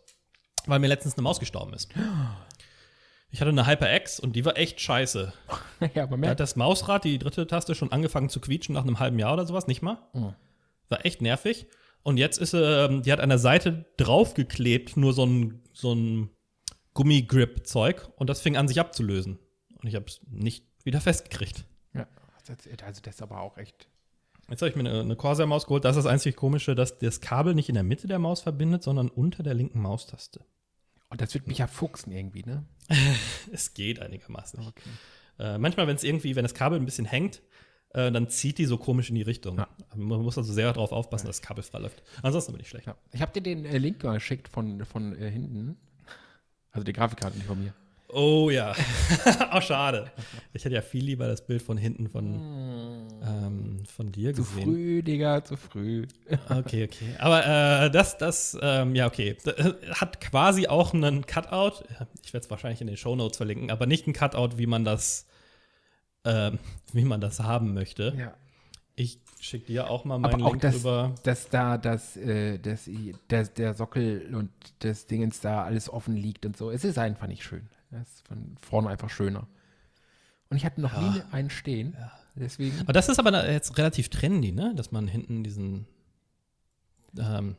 weil 0.69 0.79
mir 0.79 0.87
letztens 0.87 1.15
eine 1.15 1.23
Maus 1.23 1.39
gestorben 1.39 1.73
ist. 1.73 1.89
Ich 3.31 3.41
hatte 3.41 3.49
eine 3.49 3.67
HyperX 3.67 4.19
und 4.19 4.35
die 4.35 4.43
war 4.45 4.57
echt 4.57 4.81
scheiße. 4.81 5.33
ja, 5.93 6.03
aber 6.03 6.11
Da 6.11 6.17
merkt, 6.17 6.31
hat 6.31 6.39
das 6.39 6.55
Mausrad, 6.55 7.03
die 7.03 7.19
dritte 7.19 7.45
Taste, 7.47 7.75
schon 7.75 7.91
angefangen 7.91 8.29
zu 8.29 8.39
quietschen 8.39 8.73
nach 8.73 8.83
einem 8.83 8.99
halben 8.99 9.19
Jahr 9.19 9.33
oder 9.33 9.45
sowas, 9.45 9.67
nicht 9.67 9.81
mal. 9.81 9.97
War 10.89 11.05
echt 11.05 11.21
nervig. 11.21 11.67
Und 12.01 12.17
jetzt 12.17 12.39
ist 12.39 12.51
sie, 12.51 12.63
ähm, 12.63 13.03
die 13.03 13.11
hat 13.11 13.19
an 13.19 13.29
der 13.29 13.37
Seite 13.37 13.85
draufgeklebt, 13.97 14.97
nur 14.97 15.13
so 15.13 15.25
ein, 15.25 15.61
so 15.73 15.93
ein 15.93 16.29
Gummigrip-Zeug. 16.93 18.09
Und 18.15 18.29
das 18.29 18.41
fing 18.41 18.57
an, 18.57 18.67
sich 18.67 18.79
abzulösen. 18.79 19.37
Und 19.81 19.87
ich 19.87 19.95
habe 19.95 20.05
es 20.07 20.21
nicht 20.27 20.65
wieder 20.83 21.01
festgekriegt. 21.01 21.65
ja, 21.93 22.07
also 22.83 23.01
das 23.01 23.15
ist 23.15 23.21
aber 23.21 23.41
auch 23.41 23.57
echt. 23.57 23.87
Jetzt 24.49 24.61
habe 24.61 24.69
ich 24.69 24.75
mir 24.75 24.89
eine, 24.89 25.01
eine 25.01 25.15
Corsair-Maus 25.15 25.65
geholt. 25.65 25.85
Das 25.85 25.95
ist 25.95 26.05
das 26.05 26.11
einzig 26.11 26.35
Komische, 26.35 26.73
dass 26.73 26.97
das 26.97 27.21
Kabel 27.21 27.53
nicht 27.53 27.69
in 27.69 27.75
der 27.75 27.83
Mitte 27.83 28.07
der 28.07 28.17
Maus 28.17 28.41
verbindet, 28.41 28.81
sondern 28.81 29.09
unter 29.09 29.43
der 29.43 29.53
linken 29.53 29.79
Maustaste. 29.81 30.43
Und 31.09 31.21
das 31.21 31.33
wird 31.33 31.47
mich 31.47 31.57
ja 31.57 31.67
fuchsen 31.67 32.11
irgendwie, 32.11 32.43
ne? 32.43 32.63
Es 33.51 33.73
geht 33.73 33.99
einigermaßen. 33.99 34.59
Okay. 34.59 34.89
Äh, 35.39 35.57
manchmal, 35.57 35.87
wenn 35.87 35.95
es 35.95 36.03
irgendwie, 36.03 36.35
wenn 36.35 36.43
das 36.43 36.53
Kabel 36.53 36.79
ein 36.79 36.85
bisschen 36.85 37.05
hängt, 37.05 37.41
äh, 37.93 38.11
dann 38.11 38.29
zieht 38.29 38.57
die 38.57 38.65
so 38.65 38.77
komisch 38.77 39.09
in 39.09 39.15
die 39.15 39.23
Richtung. 39.23 39.57
Ja. 39.57 39.67
Man 39.95 40.21
muss 40.21 40.37
also 40.37 40.53
sehr 40.53 40.71
darauf 40.71 40.91
aufpassen, 40.91 41.27
dass 41.27 41.39
das 41.39 41.47
Kabel 41.47 41.63
frei 41.63 41.79
läuft. 41.79 42.03
Ansonsten 42.21 42.51
bin 42.51 42.61
ich 42.61 42.69
schlecht. 42.69 42.87
Ja. 42.87 42.95
Ich 43.11 43.21
habe 43.21 43.31
dir 43.31 43.41
den 43.41 43.65
äh, 43.65 43.77
Link 43.77 43.99
geschickt 43.99 44.47
von, 44.47 44.85
von 44.85 45.15
äh, 45.15 45.31
hinten. 45.31 45.77
Also 46.71 46.83
die 46.83 46.93
Grafikkarte 46.93 47.37
nicht 47.37 47.47
von 47.47 47.59
mir. 47.59 47.73
Oh 48.11 48.49
ja. 48.49 48.73
Auch 49.51 49.61
schade. 49.61 50.11
Ich 50.53 50.65
hätte 50.65 50.75
ja 50.75 50.81
viel 50.81 51.05
lieber 51.05 51.27
das 51.27 51.45
Bild 51.45 51.61
von 51.61 51.77
hinten 51.77 52.09
von, 52.09 53.07
ähm, 53.23 53.83
von 53.85 54.11
dir 54.11 54.33
Zu 54.33 54.41
gesehen. 54.43 54.63
früh, 54.63 55.03
Digga, 55.03 55.43
zu 55.43 55.55
früh. 55.57 56.07
Okay, 56.49 56.85
okay. 56.85 57.15
Aber 57.19 57.45
äh, 57.45 57.91
das, 57.91 58.17
das, 58.17 58.57
ähm, 58.61 58.95
ja, 58.95 59.05
okay. 59.05 59.37
Äh, 59.45 59.73
hat 59.93 60.21
quasi 60.21 60.67
auch 60.67 60.93
einen 60.93 61.25
Cutout. 61.27 61.83
Ich 62.23 62.33
werde 62.33 62.45
es 62.45 62.49
wahrscheinlich 62.49 62.81
in 62.81 62.87
den 62.87 62.97
Shownotes 62.97 63.37
verlinken, 63.37 63.69
aber 63.69 63.85
nicht 63.85 64.07
ein 64.07 64.13
Cutout, 64.13 64.57
wie 64.57 64.65
man 64.65 64.85
das, 64.85 65.27
ähm, 66.25 66.57
wie 66.91 67.03
man 67.05 67.21
das 67.21 67.41
haben 67.41 67.75
möchte. 67.75 68.15
Ja. 68.17 68.33
Ich 68.95 69.19
schicke 69.39 69.67
dir 69.67 69.89
auch 69.89 70.03
mal 70.03 70.17
meinen 70.17 70.41
auch 70.41 70.51
Link 70.51 70.61
das, 70.61 70.75
über. 70.77 71.13
dass 71.23 71.47
da 71.49 71.77
das, 71.77 72.17
äh, 72.17 72.57
das, 72.57 72.89
das, 73.27 73.53
der 73.53 73.75
Sockel 73.75 74.33
und 74.35 74.49
das 74.79 75.05
Dingens 75.05 75.41
da 75.41 75.63
alles 75.63 75.89
offen 75.89 76.15
liegt 76.15 76.45
und 76.45 76.57
so. 76.57 76.71
Es 76.71 76.83
ist 76.83 76.97
einfach 76.97 77.27
nicht 77.27 77.43
schön. 77.43 77.69
Es 77.91 78.07
ist 78.15 78.27
von 78.27 78.55
vorne 78.61 78.89
einfach 78.89 79.09
schöner. 79.09 79.47
Und 80.49 80.57
ich 80.57 80.65
hatte 80.65 80.81
noch 80.81 80.93
Ja. 80.93 81.11
nie 81.11 81.21
einen 81.31 81.49
stehen. 81.49 81.95
Deswegen. 82.35 82.79
Aber 82.81 82.93
das 82.93 83.09
ist 83.09 83.19
aber 83.19 83.51
jetzt 83.51 83.77
relativ 83.77 84.09
trendy, 84.09 84.51
ne? 84.51 84.73
Dass 84.75 84.91
man 84.91 85.07
hinten 85.07 85.43
diesen, 85.43 85.87
ähm, 87.17 87.57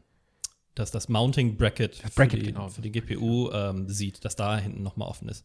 dass 0.75 0.91
das 0.91 1.09
Mounting 1.09 1.57
Bracket, 1.57 2.03
Das 2.03 2.15
Bracket, 2.15 2.33
für, 2.33 2.39
die, 2.47 2.53
genau. 2.53 2.69
für 2.69 2.81
die 2.81 2.93
GPU 2.93 3.51
ähm, 3.53 3.89
sieht, 3.89 4.25
dass 4.25 4.37
da 4.37 4.57
hinten 4.57 4.83
nochmal 4.83 5.09
offen 5.09 5.29
ist. 5.29 5.45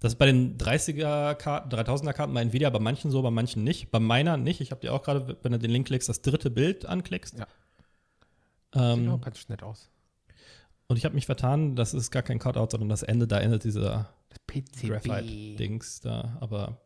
Das 0.00 0.12
ist 0.12 0.18
bei 0.18 0.26
den 0.26 0.56
30er-Karten, 0.58 1.68
3000er-Karten 1.70 2.32
bei 2.34 2.40
Nvidia, 2.42 2.70
bei 2.70 2.78
manchen 2.78 3.10
so, 3.10 3.20
bei 3.22 3.30
manchen 3.30 3.64
nicht. 3.64 3.90
Bei 3.90 4.00
meiner 4.00 4.36
nicht. 4.36 4.60
Ich 4.60 4.70
habe 4.70 4.80
dir 4.80 4.92
auch 4.94 5.02
gerade, 5.02 5.36
wenn 5.42 5.52
du 5.52 5.58
den 5.58 5.70
Link 5.70 5.86
klickst, 5.88 6.08
das 6.08 6.22
dritte 6.22 6.50
Bild 6.50 6.86
anklickst. 6.86 7.38
Ja. 7.38 7.46
Sieht 8.72 8.82
auch 8.82 8.94
Ähm, 8.96 9.20
ganz 9.20 9.48
nett 9.48 9.62
aus. 9.62 9.88
Und 10.90 10.96
ich 10.96 11.04
habe 11.04 11.14
mich 11.14 11.26
vertan, 11.26 11.76
das 11.76 11.94
ist 11.94 12.10
gar 12.10 12.22
kein 12.22 12.38
Cutout, 12.38 12.68
sondern 12.70 12.88
das 12.88 13.02
Ende, 13.02 13.26
da 13.26 13.38
endet 13.40 13.64
dieser. 13.64 14.12
Graphite-Dings 14.82 16.00
da. 16.00 16.36
Aber 16.40 16.80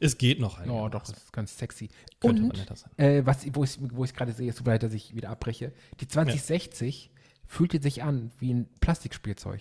es 0.00 0.18
geht 0.18 0.40
noch. 0.40 0.60
Oh, 0.66 0.88
doch, 0.88 1.00
das 1.02 1.10
ist 1.16 1.32
ganz 1.32 1.56
sexy. 1.56 1.88
Könnte 2.20 2.42
Und 2.42 2.56
netter 2.56 2.76
sein. 2.76 2.90
äh, 2.96 3.24
was, 3.26 3.46
wo 3.54 3.64
ich 3.64 3.78
wo 3.80 4.04
ich 4.04 4.14
gerade 4.14 4.32
sehe, 4.32 4.48
ist 4.50 4.58
so 4.58 4.64
leid, 4.64 4.82
dass 4.82 4.92
ich 4.92 5.14
wieder 5.14 5.30
abbreche. 5.30 5.72
Die 6.00 6.08
2060 6.08 7.10
fühlte 7.46 7.80
sich 7.82 8.02
an 8.02 8.30
wie 8.38 8.52
ein 8.52 8.68
Plastikspielzeug. 8.80 9.60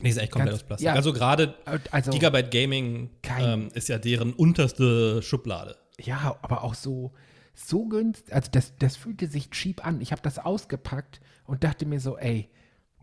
Nee, 0.00 0.08
ist 0.08 0.16
echt 0.18 0.32
komplett 0.32 0.52
Ganz- 0.52 0.62
aus 0.62 0.66
Plastik. 0.66 0.86
ja. 0.86 0.94
Also 0.94 1.12
gerade 1.12 1.54
Also, 1.90 2.10
Gigabyte 2.10 2.50
Gaming 2.50 3.10
Kein- 3.22 3.44
ähm, 3.44 3.68
ist 3.74 3.88
ja 3.88 3.98
deren 3.98 4.32
unterste 4.32 5.22
Schublade. 5.22 5.76
ja, 6.00 6.36
aber 6.42 6.64
auch 6.64 6.74
so, 6.74 7.12
so 7.54 7.84
günstig. 7.86 8.32
Also 8.34 8.48
das, 8.50 8.72
das 8.78 8.96
fühlte 8.96 9.26
sich 9.26 9.50
cheap 9.50 9.84
an. 9.86 10.00
Ich 10.00 10.12
habe 10.12 10.22
das 10.22 10.38
ausgepackt 10.38 11.20
und 11.44 11.62
dachte 11.64 11.84
mir 11.86 12.00
so, 12.00 12.16
ey, 12.16 12.48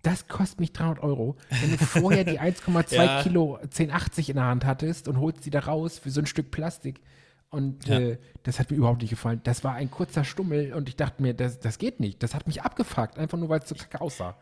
das 0.03 0.27
kostet 0.27 0.59
mich 0.59 0.71
300 0.73 1.03
Euro. 1.03 1.35
Wenn 1.49 1.71
du 1.71 1.77
vorher 1.77 2.23
die 2.23 2.39
1,2 2.39 2.95
Ja. 2.95 3.23
Kilo 3.23 3.55
1080 3.55 4.29
in 4.29 4.35
der 4.37 4.45
Hand 4.45 4.65
hattest 4.65 5.07
und 5.07 5.19
holst 5.19 5.45
die 5.45 5.49
da 5.49 5.59
raus 5.59 5.99
für 5.99 6.09
so 6.11 6.21
ein 6.21 6.25
Stück 6.27 6.51
Plastik. 6.51 7.01
Und 7.49 7.87
Ja. 7.87 7.99
äh, 7.99 8.17
das 8.43 8.59
hat 8.59 8.71
mir 8.71 8.77
überhaupt 8.77 9.01
nicht 9.01 9.09
gefallen. 9.09 9.41
Das 9.43 9.63
war 9.63 9.73
ein 9.73 9.89
kurzer 9.89 10.23
Stummel 10.23 10.73
und 10.73 10.89
ich 10.89 10.95
dachte 10.97 11.21
mir, 11.21 11.33
das, 11.33 11.59
das 11.59 11.77
geht 11.77 11.99
nicht. 11.99 12.21
Das 12.23 12.35
hat 12.35 12.45
mich 12.47 12.61
abgefuckt, 12.61 13.17
einfach 13.17 13.37
nur 13.37 13.49
weil 13.49 13.59
es 13.61 13.69
so 13.69 13.75
kacke 13.75 14.01
aussah. 14.01 14.35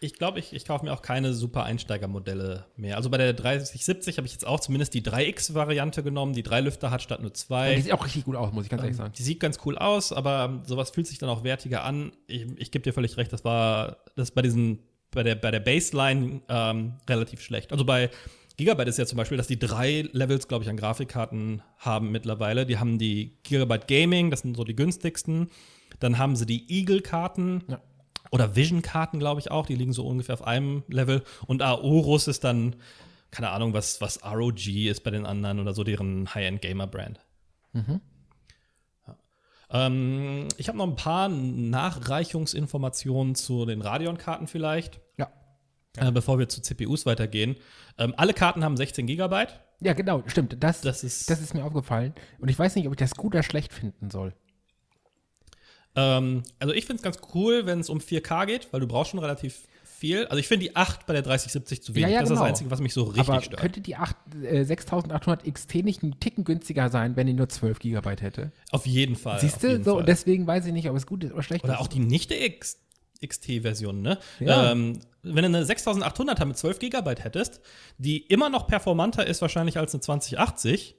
Ich 0.00 0.14
glaube, 0.14 0.38
ich, 0.38 0.52
ich 0.52 0.64
kaufe 0.64 0.84
mir 0.84 0.92
auch 0.92 1.02
keine 1.02 1.34
super 1.34 1.64
Einsteigermodelle 1.64 2.66
mehr. 2.76 2.96
Also 2.96 3.10
bei 3.10 3.16
der 3.18 3.32
3070 3.32 4.16
habe 4.18 4.26
ich 4.28 4.32
jetzt 4.32 4.46
auch 4.46 4.60
zumindest 4.60 4.94
die 4.94 5.02
3X-Variante 5.02 6.04
genommen, 6.04 6.34
die 6.34 6.44
drei 6.44 6.60
Lüfter 6.60 6.92
hat 6.92 7.02
statt 7.02 7.18
nur 7.20 7.30
Und 7.30 7.36
die 7.36 7.40
zwei. 7.40 7.80
sieht 7.80 7.92
auch 7.92 8.04
richtig 8.04 8.24
gut 8.24 8.36
aus, 8.36 8.52
muss 8.52 8.64
ich 8.64 8.70
ganz 8.70 8.82
ehrlich 8.82 8.96
sagen. 8.96 9.12
Die 9.16 9.22
sieht 9.24 9.40
ganz 9.40 9.58
cool 9.64 9.76
aus, 9.76 10.12
aber 10.12 10.62
sowas 10.66 10.90
fühlt 10.90 11.08
sich 11.08 11.18
dann 11.18 11.28
auch 11.28 11.42
wertiger 11.42 11.82
an. 11.84 12.12
Ich, 12.28 12.46
ich 12.58 12.70
gebe 12.70 12.84
dir 12.84 12.92
völlig 12.92 13.16
recht, 13.16 13.32
das 13.32 13.44
war 13.44 13.98
das 14.14 14.30
bei 14.30 14.42
diesen, 14.42 14.78
bei 15.10 15.22
der, 15.22 15.34
bei 15.34 15.50
der 15.50 15.60
Baseline 15.60 16.42
ähm, 16.48 16.94
relativ 17.08 17.40
schlecht. 17.40 17.72
Also 17.72 17.84
bei 17.84 18.10
Gigabyte 18.56 18.88
ist 18.88 18.98
ja 18.98 19.06
zum 19.06 19.16
Beispiel, 19.16 19.38
dass 19.38 19.46
die 19.46 19.58
drei 19.58 20.08
Levels, 20.12 20.48
glaube 20.48 20.64
ich, 20.64 20.70
an 20.70 20.76
Grafikkarten 20.76 21.62
haben 21.78 22.10
mittlerweile. 22.10 22.66
Die 22.66 22.78
haben 22.78 22.98
die 22.98 23.38
Gigabyte 23.44 23.86
Gaming, 23.86 24.30
das 24.30 24.40
sind 24.40 24.56
so 24.56 24.64
die 24.64 24.74
günstigsten. 24.74 25.48
Dann 26.00 26.18
haben 26.18 26.34
sie 26.36 26.44
die 26.44 26.68
Eagle-Karten. 26.68 27.64
Ja. 27.68 27.80
Oder 28.30 28.56
Vision-Karten, 28.56 29.20
glaube 29.20 29.40
ich 29.40 29.50
auch, 29.50 29.66
die 29.66 29.74
liegen 29.74 29.92
so 29.92 30.06
ungefähr 30.06 30.34
auf 30.34 30.46
einem 30.46 30.82
Level. 30.88 31.22
Und 31.46 31.62
Aorus 31.62 32.28
ist 32.28 32.44
dann, 32.44 32.76
keine 33.30 33.50
Ahnung, 33.50 33.72
was, 33.72 34.00
was 34.00 34.22
ROG 34.24 34.66
ist 34.66 35.04
bei 35.04 35.10
den 35.10 35.24
anderen 35.24 35.60
oder 35.60 35.72
so, 35.72 35.84
deren 35.84 36.34
High-End-Gamer-Brand. 36.34 37.20
Ja. 37.74 38.00
Ähm, 39.70 40.48
ich 40.56 40.68
habe 40.68 40.78
noch 40.78 40.86
ein 40.86 40.96
paar 40.96 41.28
Nachreichungsinformationen 41.28 43.34
zu 43.34 43.66
den 43.66 43.82
Radeon-Karten 43.82 44.46
vielleicht, 44.46 45.00
Ja. 45.18 45.30
äh, 45.96 46.10
bevor 46.10 46.38
wir 46.38 46.48
zu 46.48 46.62
CPUs 46.62 47.06
weitergehen. 47.06 47.56
Ähm, 47.98 48.14
alle 48.16 48.34
Karten 48.34 48.64
haben 48.64 48.76
16 48.76 49.06
Gigabyte. 49.06 49.60
Ja, 49.80 49.92
genau, 49.92 50.22
stimmt. 50.26 50.56
Das, 50.60 50.80
Das 50.80 51.04
ist- 51.04 51.30
das 51.30 51.40
ist 51.40 51.54
mir 51.54 51.64
aufgefallen. 51.64 52.14
Und 52.40 52.48
ich 52.48 52.58
weiß 52.58 52.74
nicht, 52.76 52.86
ob 52.86 52.94
ich 52.94 52.98
das 52.98 53.14
gut 53.14 53.34
oder 53.34 53.42
schlecht 53.42 53.72
finden 53.72 54.10
soll. 54.10 54.34
Ähm, 55.96 56.42
also 56.58 56.74
ich 56.74 56.86
finde 56.86 57.00
es 57.00 57.02
ganz 57.02 57.18
cool, 57.34 57.66
wenn 57.66 57.80
es 57.80 57.88
um 57.88 58.00
4K 58.00 58.44
geht, 58.46 58.72
weil 58.72 58.80
du 58.80 58.86
brauchst 58.86 59.10
schon 59.10 59.20
relativ 59.20 59.66
viel. 59.98 60.26
Also 60.26 60.38
ich 60.38 60.48
finde 60.48 60.66
die 60.66 60.76
8 60.76 61.06
bei 61.06 61.12
der 61.12 61.22
3070 61.22 61.82
zu 61.82 61.94
wenig. 61.94 62.08
Ja, 62.08 62.14
ja, 62.14 62.20
das 62.20 62.30
ist 62.30 62.34
genau. 62.34 62.42
das 62.42 62.48
Einzige, 62.50 62.70
was 62.70 62.80
mich 62.80 62.94
so 62.94 63.04
richtig 63.04 63.28
Aber 63.28 63.42
stört. 63.42 63.60
könnte 63.60 63.80
die 63.80 63.96
8, 63.96 64.16
äh, 64.42 64.64
6800 64.64 65.52
XT 65.52 65.74
nicht 65.84 66.02
einen 66.02 66.20
Ticken 66.20 66.44
günstiger 66.44 66.88
sein, 66.88 67.16
wenn 67.16 67.26
die 67.26 67.32
nur 67.32 67.48
12 67.48 67.78
GB 67.80 68.16
hätte? 68.20 68.52
Auf 68.70 68.86
jeden 68.86 69.16
Fall. 69.16 69.40
Siehst 69.40 69.62
du? 69.62 69.76
So, 69.82 69.92
Fall. 69.92 70.00
und 70.00 70.08
deswegen 70.08 70.46
weiß 70.46 70.66
ich 70.66 70.72
nicht, 70.72 70.88
ob 70.88 70.96
es 70.96 71.06
gut 71.06 71.24
ist 71.24 71.32
oder 71.32 71.42
schlecht 71.42 71.64
Oder 71.64 71.74
ist. 71.74 71.80
auch 71.80 71.88
die 71.88 72.00
nicht 72.00 72.30
X 72.30 72.78
XT-Version, 73.26 74.00
ne? 74.00 74.18
Ja. 74.38 74.70
Ähm, 74.70 75.00
wenn 75.22 75.42
du 75.42 75.58
eine 75.58 75.64
6800er 75.64 76.44
mit 76.44 76.56
12 76.56 76.78
GB 76.78 77.16
hättest, 77.18 77.60
die 77.98 78.18
immer 78.18 78.48
noch 78.48 78.68
performanter 78.68 79.26
ist 79.26 79.42
wahrscheinlich 79.42 79.76
als 79.76 79.92
eine 79.92 80.00
2080, 80.00 80.94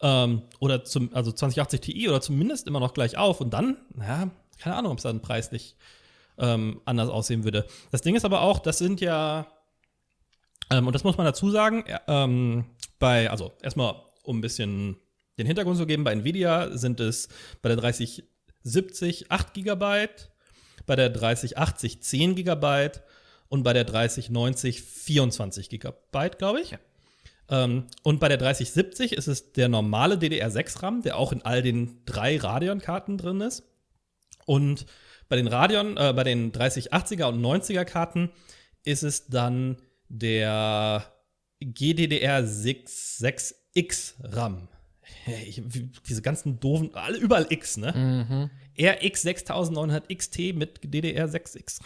ähm, 0.00 0.42
oder 0.60 0.84
zum, 0.84 1.12
also 1.14 1.32
2080 1.32 1.80
Ti 1.80 2.08
oder 2.08 2.20
zumindest 2.20 2.66
immer 2.66 2.80
noch 2.80 2.94
gleich 2.94 3.16
auf 3.16 3.40
und 3.40 3.52
dann, 3.52 3.78
ja, 3.98 4.30
keine 4.58 4.76
Ahnung, 4.76 4.92
ob 4.92 4.98
es 4.98 5.04
dann 5.04 5.22
preislich 5.22 5.76
ähm, 6.38 6.80
anders 6.84 7.08
aussehen 7.08 7.44
würde. 7.44 7.66
Das 7.90 8.02
Ding 8.02 8.14
ist 8.14 8.24
aber 8.24 8.42
auch, 8.42 8.58
das 8.58 8.78
sind 8.78 9.00
ja, 9.00 9.46
ähm, 10.70 10.86
und 10.86 10.92
das 10.92 11.04
muss 11.04 11.16
man 11.16 11.26
dazu 11.26 11.50
sagen, 11.50 11.84
ja, 11.88 12.00
ähm, 12.06 12.64
bei, 12.98 13.30
also 13.30 13.52
erstmal, 13.62 13.94
um 14.22 14.38
ein 14.38 14.42
bisschen 14.42 14.96
den 15.38 15.46
Hintergrund 15.46 15.76
zu 15.76 15.86
geben, 15.86 16.04
bei 16.04 16.12
Nvidia 16.12 16.76
sind 16.76 17.00
es 17.00 17.28
bei 17.62 17.68
der 17.68 17.76
3070 17.76 19.30
8 19.30 19.54
GB, 19.54 20.08
bei 20.86 20.96
der 20.96 21.10
3080 21.10 22.02
10 22.02 22.34
GB 22.34 22.90
und 23.48 23.62
bei 23.62 23.72
der 23.72 23.84
3090 23.84 24.82
24 24.82 25.68
GB, 25.68 25.92
glaube 26.38 26.60
ich. 26.60 26.76
Ähm, 27.48 27.86
und 28.02 28.18
bei 28.18 28.28
der 28.28 28.38
3070 28.38 29.12
ist 29.12 29.28
es 29.28 29.52
der 29.52 29.68
normale 29.68 30.16
DDR6-RAM, 30.16 31.02
der 31.02 31.16
auch 31.16 31.32
in 31.32 31.42
all 31.42 31.62
den 31.62 32.00
drei 32.04 32.38
Radeon-Karten 32.38 33.18
drin 33.18 33.40
ist. 33.40 33.62
Und 34.46 34.86
bei 35.28 35.36
den 35.36 35.46
Radeon, 35.48 35.96
äh, 35.96 36.12
bei 36.14 36.24
den 36.24 36.52
3080er 36.52 37.24
und 37.28 37.40
90er 37.40 37.84
Karten 37.84 38.30
ist 38.84 39.02
es 39.02 39.26
dann 39.26 39.76
der 40.08 41.04
GDDR66X 41.62 44.14
RAM. 44.20 44.68
Ich, 45.46 45.62
wie- 45.64 45.90
diese 46.08 46.22
ganzen 46.22 46.60
doofen, 46.60 46.94
alle 46.94 47.16
überall 47.18 47.46
X, 47.50 47.76
ne? 47.76 47.92
Mhm. 47.92 48.50
RX 48.78 49.22
6900 49.22 50.08
XT 50.14 50.52
mit 50.54 50.80
DDR6X. 50.84 51.80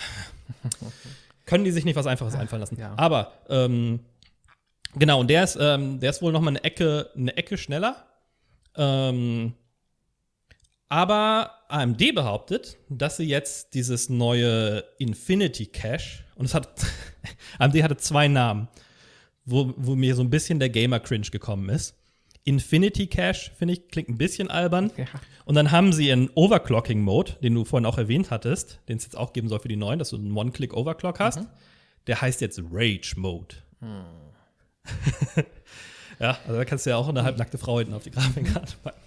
Können 1.47 1.65
die 1.65 1.71
sich 1.71 1.85
nicht 1.85 1.97
was 1.97 2.07
Einfaches 2.07 2.35
einfallen 2.35 2.61
lassen. 2.61 2.79
ja. 2.79 2.95
Aber 2.97 3.33
ähm, 3.49 4.01
genau, 4.95 5.21
und 5.21 5.29
der 5.29 5.45
ist, 5.45 5.57
ähm, 5.61 6.01
der 6.01 6.11
ist 6.11 6.23
wohl 6.23 6.33
noch 6.33 6.41
mal 6.41 6.49
eine 6.51 6.65
Ecke, 6.65 7.11
eine 7.17 7.37
Ecke 7.37 7.57
schneller. 7.59 8.07
Ähm, 8.77 9.55
aber 10.89 11.53
AMD 11.73 12.15
behauptet, 12.15 12.79
dass 12.89 13.17
sie 13.17 13.25
jetzt 13.25 13.75
dieses 13.75 14.09
neue 14.09 14.85
Infinity 14.99 15.67
Cache, 15.67 16.25
und 16.35 16.47
es 16.47 16.55
hat, 16.55 16.69
AMD 17.59 17.83
hatte 17.83 17.97
zwei 17.97 18.29
Namen, 18.29 18.69
wo, 19.45 19.73
wo 19.77 19.97
mir 19.97 20.15
so 20.15 20.23
ein 20.23 20.31
bisschen 20.31 20.59
der 20.59 20.69
Gamer-Cringe 20.69 21.29
gekommen 21.31 21.69
ist. 21.69 21.95
Infinity 22.45 23.07
Cache, 23.07 23.51
finde 23.57 23.75
ich, 23.75 23.89
klingt 23.89 24.09
ein 24.09 24.19
bisschen 24.19 24.51
albern. 24.51 24.91
Ja. 24.97 25.05
Und 25.45 25.55
dann 25.55 25.71
haben 25.71 25.93
sie 25.93 26.11
einen 26.11 26.31
Overclocking-Mode, 26.35 27.35
den 27.43 27.55
du 27.55 27.65
vorhin 27.65 27.87
auch 27.87 27.99
erwähnt 27.99 28.31
hattest, 28.31 28.81
den 28.89 28.97
es 28.97 29.05
jetzt 29.05 29.17
auch 29.17 29.33
geben 29.33 29.49
soll 29.49 29.61
für 29.61 29.69
die 29.69 29.77
neuen, 29.77 29.99
dass 29.99 30.11
du 30.11 30.17
einen 30.17 30.37
One-Click-Overclock 30.37 31.21
hast. 31.21 31.41
Der 32.07 32.21
heißt 32.21 32.41
jetzt 32.41 32.61
Rage-Mode. 32.71 33.57
ja, 36.19 36.39
also 36.47 36.57
da 36.57 36.65
kannst 36.65 36.87
du 36.87 36.91
ja 36.91 36.97
auch 36.97 37.09
eine 37.09 37.23
halbnackte 37.23 37.59
Frau 37.59 37.79
hinten 37.79 37.95
auf 37.95 38.05
die 38.05 38.11
Grafikkarte 38.11 38.77
packen. 38.83 39.01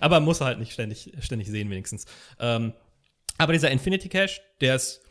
Aber 0.00 0.20
muss 0.20 0.40
halt 0.40 0.58
nicht 0.58 0.72
ständig, 0.72 1.12
ständig 1.20 1.48
sehen, 1.48 1.70
wenigstens. 1.70 2.06
Ähm, 2.38 2.72
aber 3.38 3.52
dieser 3.52 3.70
Infinity 3.70 4.08
Cache, 4.08 4.40
der 4.60 4.76
ist 4.76 5.02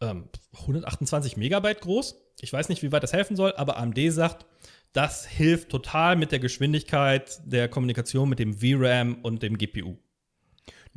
ähm, 0.00 0.28
128 0.60 1.36
Megabyte 1.36 1.80
groß. 1.80 2.16
Ich 2.40 2.52
weiß 2.52 2.68
nicht, 2.68 2.82
wie 2.82 2.92
weit 2.92 3.02
das 3.02 3.12
helfen 3.12 3.36
soll, 3.36 3.52
aber 3.56 3.76
AMD 3.78 3.98
sagt, 4.12 4.46
das 4.92 5.26
hilft 5.26 5.70
total 5.70 6.16
mit 6.16 6.32
der 6.32 6.38
Geschwindigkeit 6.38 7.40
der 7.44 7.68
Kommunikation 7.68 8.28
mit 8.28 8.38
dem 8.38 8.54
VRAM 8.58 9.16
und 9.22 9.42
dem 9.42 9.58
GPU. 9.58 9.96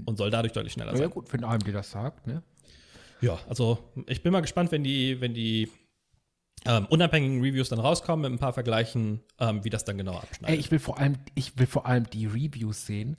Und 0.06 0.18
soll 0.18 0.30
dadurch 0.30 0.54
deutlich 0.54 0.74
schneller 0.74 0.92
Ja, 0.92 0.98
sein. 0.98 1.10
gut, 1.10 1.32
wenn 1.34 1.44
AMD 1.44 1.68
das 1.74 1.92
sagt, 1.92 2.28
ne? 2.28 2.44
Ja, 3.22 3.40
also 3.50 3.80
ich 4.06 4.22
bin 4.22 4.32
mal 4.32 4.42
gespannt, 4.42 4.72
wenn 4.72 4.84
die, 4.84 5.20
wenn 5.22 5.34
die 5.34 5.72
ähm, 6.68 6.86
unabhängigen 6.90 7.42
Reviews 7.42 7.70
dann 7.70 7.80
rauskommen 7.80 8.24
mit 8.24 8.38
ein 8.38 8.40
paar 8.40 8.54
Vergleichen, 8.54 9.22
ähm, 9.40 9.64
wie 9.64 9.70
das 9.70 9.86
dann 9.86 9.98
genau 9.98 10.18
abschneidet. 10.18 10.56
Ey, 10.56 10.60
ich 10.60 10.70
will 10.70 10.80
vor 10.80 11.00
allem, 11.00 11.16
ich 11.34 11.58
will 11.58 11.68
vor 11.68 11.86
allem 11.86 12.10
die 12.10 12.26
Reviews 12.26 12.86
sehen 12.86 13.18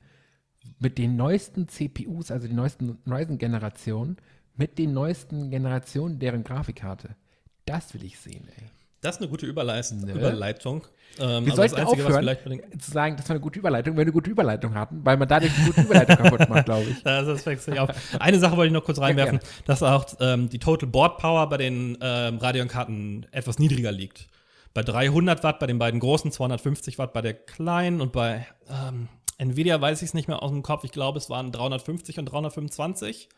mit 0.78 0.98
den 0.98 1.16
neuesten 1.16 1.68
CPUs, 1.68 2.30
also 2.30 2.46
die 2.46 2.54
neuesten 2.54 2.98
Ryzen-Generationen, 3.06 4.18
mit 4.54 4.78
den 4.78 4.92
neuesten 4.92 5.50
Generationen 5.50 6.18
deren 6.18 6.44
Grafikkarte. 6.44 7.16
Das 7.64 7.94
will 7.94 8.04
ich 8.04 8.18
sehen, 8.18 8.48
ey. 8.56 8.64
Das 9.00 9.16
ist 9.16 9.22
eine 9.22 9.30
gute 9.30 9.46
Überleis 9.46 9.92
Ne? 9.92 10.12
Überleitung. 10.12 10.86
Ähm, 11.18 11.46
Wir 11.46 11.52
also 11.52 11.56
sollten 11.56 11.76
das 11.76 11.80
Einzige, 11.80 12.04
was 12.04 12.16
aufhören 12.16 12.80
zu 12.80 12.90
sagen, 12.90 13.16
das 13.16 13.28
war 13.28 13.34
eine 13.34 13.40
gute 13.40 13.58
Überleitung, 13.58 13.92
wenn 13.92 13.98
wir 13.98 14.02
eine 14.02 14.12
gute 14.12 14.30
Überleitung 14.30 14.74
hatten, 14.74 15.04
weil 15.04 15.16
man 15.16 15.28
dadurch 15.28 15.52
eine 15.56 15.66
gute 15.66 15.80
Überleitung 15.82 16.16
kaputt 16.22 16.48
macht, 16.48 16.64
glaube 16.64 16.90
ich. 16.90 17.02
Das, 17.02 17.26
das 17.26 17.42
fängt 17.42 17.60
sich 17.60 17.78
auf. 17.78 17.90
Eine 18.18 18.38
Sache 18.38 18.56
wollte 18.56 18.68
ich 18.68 18.72
noch 18.72 18.84
kurz 18.84 19.00
reinwerfen, 19.00 19.38
gerne. 19.38 19.52
dass 19.66 19.82
auch 19.82 20.06
ähm, 20.20 20.48
die 20.48 20.58
Total 20.58 20.88
Board 20.88 21.18
Power 21.18 21.48
bei 21.48 21.56
den 21.56 21.96
ähm, 22.00 22.38
Radeon-Karten 22.38 23.26
etwas 23.30 23.58
niedriger 23.58 23.92
liegt. 23.92 24.28
Bei 24.74 24.82
300 24.82 25.42
Watt 25.44 25.58
bei 25.58 25.66
den 25.66 25.78
beiden 25.78 26.00
großen, 26.00 26.30
250 26.30 26.98
Watt 26.98 27.12
bei 27.12 27.22
der 27.22 27.34
kleinen 27.34 28.00
und 28.00 28.12
bei 28.12 28.46
ähm, 28.68 29.08
Nvidia 29.38 29.80
weiß 29.80 30.02
ich 30.02 30.08
es 30.08 30.14
nicht 30.14 30.28
mehr 30.28 30.42
aus 30.42 30.50
dem 30.50 30.62
Kopf. 30.62 30.84
Ich 30.84 30.92
glaube, 30.92 31.18
es 31.18 31.30
waren 31.30 31.52
350 31.52 32.18
und 32.18 32.26
325 32.26 33.28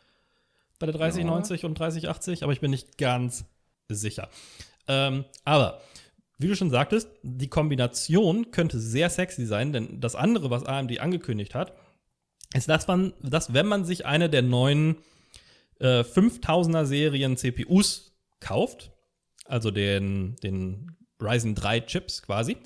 bei 0.78 0.86
der 0.86 0.94
3090 0.94 1.64
und 1.66 1.78
3080, 1.78 2.42
aber 2.42 2.52
ich 2.52 2.60
bin 2.60 2.70
nicht 2.70 2.98
ganz 2.98 3.44
sicher. 3.88 4.28
Ähm, 4.90 5.24
aber 5.44 5.80
wie 6.38 6.48
du 6.48 6.56
schon 6.56 6.70
sagtest, 6.70 7.08
die 7.22 7.48
Kombination 7.48 8.50
könnte 8.50 8.80
sehr 8.80 9.08
sexy 9.08 9.46
sein, 9.46 9.72
denn 9.72 10.00
das 10.00 10.16
andere, 10.16 10.50
was 10.50 10.64
AMD 10.64 10.98
angekündigt 10.98 11.54
hat, 11.54 11.74
ist, 12.54 12.68
dass 12.68 12.88
man, 12.88 13.12
dass 13.22 13.54
wenn 13.54 13.66
man 13.66 13.84
sich 13.84 14.04
eine 14.04 14.28
der 14.28 14.42
neuen 14.42 14.96
äh, 15.78 16.00
5000er 16.00 16.86
Serien 16.86 17.36
CPUs 17.36 18.16
kauft, 18.40 18.90
also 19.44 19.70
den, 19.70 20.34
den 20.42 20.96
Ryzen 21.22 21.54
3 21.54 21.80
Chips 21.80 22.22
quasi, 22.22 22.56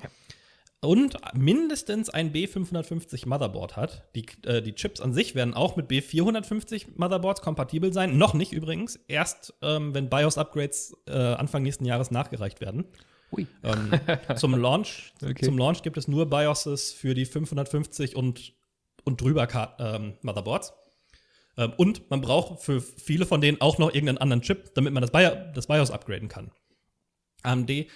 und 0.85 1.17
mindestens 1.33 2.09
ein 2.09 2.31
B550 2.33 3.27
Motherboard 3.27 3.75
hat. 3.75 4.03
Die, 4.15 4.25
äh, 4.45 4.61
die 4.61 4.73
Chips 4.73 5.01
an 5.01 5.13
sich 5.13 5.35
werden 5.35 5.53
auch 5.53 5.75
mit 5.75 5.89
B450 5.89 6.87
Motherboards 6.95 7.41
kompatibel 7.41 7.91
sein. 7.91 8.17
Noch 8.17 8.33
nicht 8.33 8.53
übrigens. 8.53 8.99
Erst 9.07 9.53
ähm, 9.61 9.93
wenn 9.93 10.09
BIOS-Upgrades 10.09 10.95
äh, 11.07 11.11
Anfang 11.11 11.63
nächsten 11.63 11.85
Jahres 11.85 12.11
nachgereicht 12.11 12.61
werden. 12.61 12.85
Ähm, 13.63 13.91
zum, 14.37 14.55
Launch, 14.55 15.13
Okay. 15.21 15.45
zum 15.45 15.57
Launch 15.57 15.81
gibt 15.81 15.97
es 15.97 16.07
nur 16.07 16.29
BIOSes 16.29 16.93
für 16.93 17.13
die 17.13 17.25
550 17.25 18.15
und, 18.15 18.53
und 19.03 19.19
drüber 19.21 19.47
ähm, 19.79 20.13
Motherboards. 20.21 20.73
Ähm, 21.57 21.73
und 21.77 22.09
man 22.09 22.21
braucht 22.21 22.61
für 22.61 22.81
viele 22.81 23.25
von 23.25 23.41
denen 23.41 23.59
auch 23.61 23.77
noch 23.77 23.89
irgendeinen 23.89 24.19
anderen 24.19 24.41
Chip, 24.41 24.73
damit 24.75 24.93
man 24.93 25.01
das, 25.01 25.11
BIOS, 25.11 25.33
das 25.53 25.67
BIOS 25.67 25.91
upgraden 25.91 26.29
kann. 26.29 26.51
AMD 27.43 27.87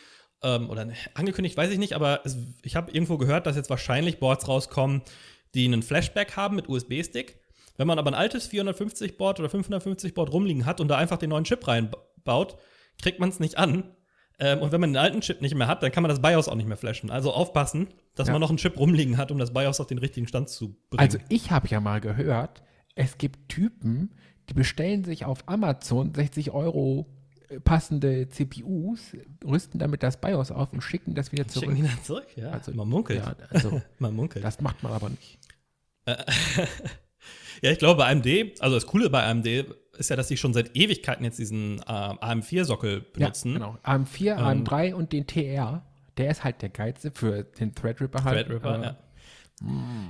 ähm, 0.44 0.70
oder 0.70 0.86
ne, 0.86 0.94
angekündigt, 1.14 1.58
weiß 1.58 1.72
ich 1.72 1.78
nicht, 1.80 1.94
aber 1.94 2.22
es, 2.24 2.38
ich 2.64 2.76
habe 2.76 2.92
irgendwo 2.92 3.18
gehört, 3.18 3.46
dass 3.48 3.56
jetzt 3.56 3.70
wahrscheinlich 3.70 4.20
Boards 4.20 4.48
rauskommen, 4.48 5.02
die 5.54 5.66
einen 5.66 5.84
Flashback 5.84 6.36
haben 6.38 6.56
mit 6.56 6.70
USB-Stick. 6.70 7.40
Wenn 7.78 7.88
man 7.88 7.98
aber 7.98 8.12
ein 8.12 8.16
altes 8.16 8.50
450-Board 8.52 9.40
oder 9.40 9.50
550-Board 9.50 10.32
rumliegen 10.32 10.66
hat 10.66 10.82
und 10.82 10.90
da 10.90 10.98
einfach 10.98 11.18
den 11.18 11.30
neuen 11.30 11.46
Chip 11.46 11.66
reinbaut, 11.68 12.58
kriegt 13.02 13.20
man 13.20 13.30
es 13.30 13.40
nicht 13.40 13.58
an. 13.58 13.84
Ähm, 14.38 14.60
und 14.60 14.72
wenn 14.72 14.82
man 14.82 14.92
den 14.92 14.98
alten 14.98 15.22
Chip 15.22 15.42
nicht 15.42 15.56
mehr 15.56 15.68
hat, 15.68 15.82
dann 15.84 15.92
kann 15.92 16.04
man 16.04 16.10
das 16.10 16.22
BIOS 16.22 16.48
auch 16.48 16.56
nicht 16.56 16.68
mehr 16.68 16.78
flashen. 16.78 17.10
Also 17.10 17.32
aufpassen, 17.34 17.88
dass 18.16 18.28
Ja. 18.28 18.34
man 18.34 18.42
noch 18.42 18.50
einen 18.50 18.58
Chip 18.58 18.78
rumliegen 18.78 19.18
hat, 19.18 19.32
um 19.32 19.38
das 19.38 19.54
BIOS 19.54 19.80
auf 19.80 19.88
den 19.88 19.98
richtigen 19.98 20.28
Stand 20.28 20.50
zu 20.50 20.76
bringen. 20.90 21.00
Also 21.02 21.18
ich 21.30 21.52
habe 21.52 21.68
ja 21.68 21.80
mal 21.80 22.00
gehört, 22.02 22.62
es 22.96 23.18
gibt 23.18 23.50
Typen, 23.50 24.14
die 24.50 24.54
bestellen 24.54 25.04
sich 25.04 25.26
auf 25.26 25.48
Amazon 25.48 26.14
60 26.14 26.52
Euro 26.52 27.08
passende 27.64 28.30
CPUs, 28.30 29.16
rüsten 29.46 29.80
damit 29.80 30.04
das 30.04 30.20
BIOS 30.22 30.52
auf 30.52 30.72
und 30.74 30.82
schicken 30.82 31.16
das 31.16 31.32
wieder 31.32 31.48
zurück. 31.48 31.70
Schicken 31.72 31.84
dann 31.88 32.04
zurück? 32.04 32.28
Ja, 32.36 32.52
Also, 32.52 32.74
man 32.74 32.88
munkelt. 32.88 33.20
Ja, 33.20 33.36
also 33.50 33.82
Man 34.00 34.16
munkelt. 34.16 34.44
das 34.46 34.62
macht 34.62 34.84
man 34.84 34.92
aber 34.94 35.10
nicht. 35.10 35.40
Ja, 37.62 37.72
ich 37.72 37.80
glaube, 37.80 37.98
bei 37.98 38.10
AMD, 38.10 38.62
also 38.62 38.76
das 38.76 38.86
Coole 38.86 39.10
bei 39.10 39.22
AMD 39.26 39.46
ist 39.98 40.10
ja, 40.10 40.16
dass 40.16 40.30
sie 40.30 40.38
schon 40.38 40.54
seit 40.54 40.78
Ewigkeiten 40.78 41.26
jetzt 41.26 41.38
diesen 41.40 41.80
äh, 41.80 41.84
AM4-Sockel 41.92 43.02
benutzen. 43.02 43.52
Ja, 43.54 43.58
genau. 43.58 43.78
AM4, 43.84 44.52
Ähm, 44.52 44.64
AM3 44.64 44.94
und 44.94 45.12
den 45.12 45.28
TR, 45.28 45.84
der 46.18 46.32
ist 46.32 46.46
halt 46.46 46.62
der 46.62 46.70
geilste 46.70 47.12
für 47.12 47.44
den 47.44 47.76
Threadripper 47.76 48.24
halt. 48.24 48.48
Threadripper, 48.48 48.80
Äh, 48.80 48.84
ja. 48.84 48.98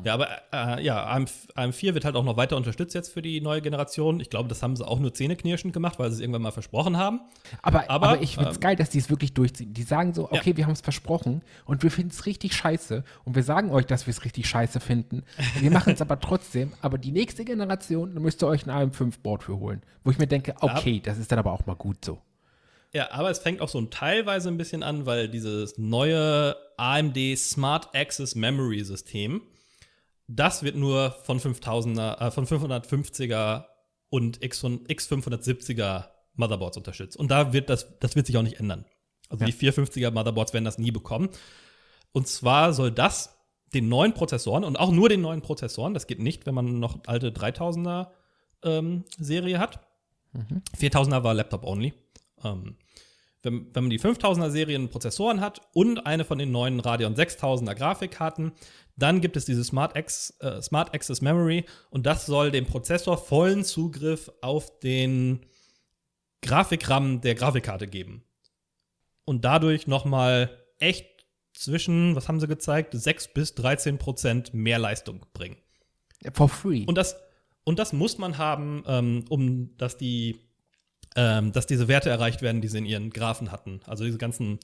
Ja, 0.04 0.14
aber 0.14 0.28
äh, 0.54 0.84
ja, 0.84 1.06
AM, 1.08 1.26
AM4 1.56 1.94
wird 1.94 2.06
halt 2.06 2.16
auch 2.16 2.24
noch 2.24 2.38
weiter 2.38 2.56
unterstützt 2.56 2.94
jetzt 2.94 3.12
für 3.12 3.22
die 3.22 3.42
neue 3.42 3.62
Generation. 3.62 4.20
Ich 4.20 4.30
glaube, 4.30 4.48
das 4.48 4.62
haben 4.62 4.76
sie 4.76 4.88
auch 4.88 5.00
nur 5.00 5.14
zähneknirschend 5.14 5.74
gemacht, 5.74 5.98
weil 5.98 6.10
sie 6.10 6.16
es 6.16 6.22
irgendwann 6.22 6.44
mal 6.44 6.52
versprochen 6.52 6.98
haben. 6.98 7.22
Aber, 7.62 7.90
aber, 7.90 8.10
Aber, 8.10 8.22
ich 8.22 8.36
finde 8.36 8.52
es 8.52 8.58
ähm, 8.58 8.62
geil, 8.62 8.76
dass 8.76 8.90
die 8.90 9.00
es 9.00 9.10
wirklich 9.10 9.34
durchziehen. 9.34 9.74
Die 9.74 9.84
sagen 9.84 10.14
so, 10.14 10.32
okay, 10.32 10.56
wir 10.56 10.66
haben 10.66 10.74
es 10.74 10.82
versprochen 10.82 11.42
und 11.66 11.82
wir 11.82 11.90
finden 11.92 12.12
es 12.12 12.26
richtig 12.26 12.56
scheiße 12.56 13.04
und 13.26 13.36
wir 13.36 13.44
sagen 13.44 13.72
euch, 13.72 13.86
dass 13.86 14.06
wir 14.06 14.12
es 14.12 14.24
richtig 14.24 14.48
scheiße 14.48 14.80
finden. 14.80 15.24
Wir 15.60 15.72
machen 15.72 15.94
es 15.94 16.02
aber 16.02 16.20
trotzdem. 16.20 16.74
Aber 16.82 16.98
die 16.98 17.12
nächste 17.12 17.44
Generation, 17.44 18.14
da 18.14 18.20
müsst 18.20 18.44
ihr 18.44 18.48
euch 18.48 18.68
ein 18.68 18.92
AM5-Board 18.92 19.44
für 19.44 19.58
holen. 19.58 19.82
Wo 20.04 20.12
ich 20.12 20.20
mir 20.20 20.28
denke, 20.28 20.56
okay, 20.62 21.02
das 21.04 21.18
ist 21.18 21.32
dann 21.32 21.40
aber 21.40 21.52
auch 21.52 21.66
mal 21.66 21.76
gut 21.76 22.06
so. 22.06 22.20
Ja, 22.94 23.12
aber 23.12 23.30
es 23.30 23.40
fängt 23.40 23.62
auch 23.62 23.70
so 23.70 23.80
ein 23.80 23.92
teilweise 23.92 24.50
ein 24.50 24.58
bisschen 24.58 24.82
an, 24.82 25.06
weil 25.06 25.28
dieses 25.30 25.78
neue 25.78 26.56
AMD 26.80 27.18
Smart 27.38 27.94
Access 27.96 28.36
Memory 28.36 28.84
System, 28.84 29.42
das 30.28 30.64
wird 30.64 30.76
nur 30.76 31.12
von 31.24 31.40
5000er, 31.40 32.28
äh, 32.28 32.32
von 32.32 32.46
550er 32.46 33.66
und 34.10 34.44
X 34.44 34.64
X570er 34.64 36.06
Motherboards 36.36 36.78
unterstützt. 36.78 37.18
Und 37.18 37.30
da 37.32 37.54
wird 37.54 37.70
das, 37.70 38.00
das 38.00 38.16
wird 38.16 38.26
sich 38.28 38.38
auch 38.38 38.44
nicht 38.44 38.60
ändern. 38.60 38.86
Also 39.30 39.44
Ja. 39.46 39.52
die 39.52 39.54
450er 39.54 40.12
Motherboards 40.12 40.54
werden 40.54 40.66
das 40.66 40.78
nie 40.78 40.92
bekommen. 40.92 41.30
Und 42.12 42.28
zwar 42.28 42.74
soll 42.74 42.92
das 42.92 43.36
den 43.74 43.88
neuen 43.88 44.14
Prozessoren 44.14 44.64
und 44.64 44.78
auch 44.78 44.92
nur 44.92 45.10
den 45.10 45.22
neuen 45.22 45.42
Prozessoren, 45.42 45.94
das 45.94 46.08
geht 46.08 46.20
nicht, 46.20 46.46
wenn 46.48 46.56
man 46.56 46.80
noch 46.80 47.00
alte 47.06 47.30
3000er 47.32 48.08
ähm, 48.64 49.04
Serie 49.20 49.60
hat. 49.60 49.80
4000er 50.80 51.24
war 51.24 51.34
Laptop 51.34 51.64
only. 51.64 51.94
Ähm, 52.44 52.78
wenn, 53.44 53.74
wenn 53.74 53.84
man 53.84 53.90
die 53.90 54.00
5000er 54.00 54.50
Serien 54.50 54.90
Prozessoren 54.90 55.42
hat 55.42 55.62
und 55.74 56.06
eine 56.06 56.26
von 56.26 56.38
den 56.38 56.52
neuen 56.52 56.80
Radeon 56.80 57.16
6000er 57.16 57.76
Grafikkarten, 57.76 58.52
dann 58.96 59.22
gibt 59.22 59.38
es 59.38 59.46
diese 59.46 59.64
Smart, 59.64 59.98
X, 59.98 60.36
äh, 60.42 60.62
Smart 60.62 60.94
Access 60.94 61.22
Memory 61.22 61.66
und 61.90 62.06
das 62.06 62.26
soll 62.26 62.52
dem 62.52 62.66
Prozessor 62.66 63.18
vollen 63.18 63.64
Zugriff 63.64 64.32
auf 64.42 64.80
den 64.80 65.46
Grafikram 66.42 67.22
der 67.22 67.36
Grafikkarte 67.36 67.88
geben. 67.88 68.24
Und 69.26 69.46
dadurch 69.46 69.88
nochmal 69.88 70.50
echt 70.80 71.06
zwischen, 71.54 72.16
was 72.16 72.28
haben 72.28 72.40
sie 72.40 72.48
gezeigt, 72.48 72.94
6 72.94 73.34
bis 73.34 73.56
13 73.56 73.98
Prozent 73.98 74.54
mehr 74.54 74.80
Leistung 74.80 75.26
bringen. 75.34 75.58
For 76.34 76.50
free. 76.50 76.86
Und 76.86 76.98
das, 76.98 77.18
und 77.64 77.80
das 77.80 77.94
muss 77.94 78.18
man 78.18 78.38
haben, 78.38 78.84
ähm, 78.88 79.26
um 79.30 79.78
dass 79.78 79.98
die, 79.98 80.40
ähm, 81.20 81.52
dass 81.52 81.68
diese 81.68 81.90
Werte 81.90 82.10
erreicht 82.10 82.42
werden, 82.42 82.62
die 82.62 82.70
sie 82.70 82.78
in 82.78 82.86
ihren 82.86 83.10
Graphen 83.10 83.52
hatten. 83.52 83.82
Also 83.86 84.06
diese 84.06 84.18
ganzen 84.18 84.58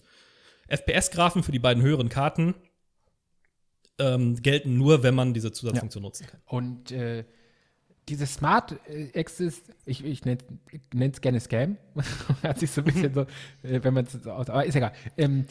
FPS-Graphen 0.69 1.43
für 1.43 1.51
die 1.51 1.59
beiden 1.59 1.83
höheren 1.83 2.07
Karten 2.07 2.55
ähm, 3.99 4.41
gelten 4.41 4.77
nur, 4.77 5.03
wenn 5.03 5.15
man 5.15 5.33
diese 5.33 5.51
Zusatzfunktion 5.51 6.01
nutzen 6.01 6.27
kann. 6.27 6.39
Und 6.45 6.91
äh, 6.91 7.25
diese 8.07 8.25
Smart 8.25 8.77
äh, 8.87 9.11
Access, 9.19 9.63
ich, 9.85 10.05
ich 10.05 10.23
nenne 10.23 10.39
es 11.11 11.19
gerne 11.19 11.41
Scam. 11.41 11.75
Hat 12.43 12.59
sich 12.59 12.71
so 12.71 12.79
ein 12.79 12.85
bisschen 12.85 13.13
so, 13.13 13.21
äh, 13.63 13.83
wenn 13.83 13.93
man 13.93 14.05
es 14.05 14.13
so 14.13 14.31
aus. 14.31 14.49
Aber 14.49 14.65
ist 14.65 14.75
egal. 14.75 14.93
Ähm, 15.17 15.45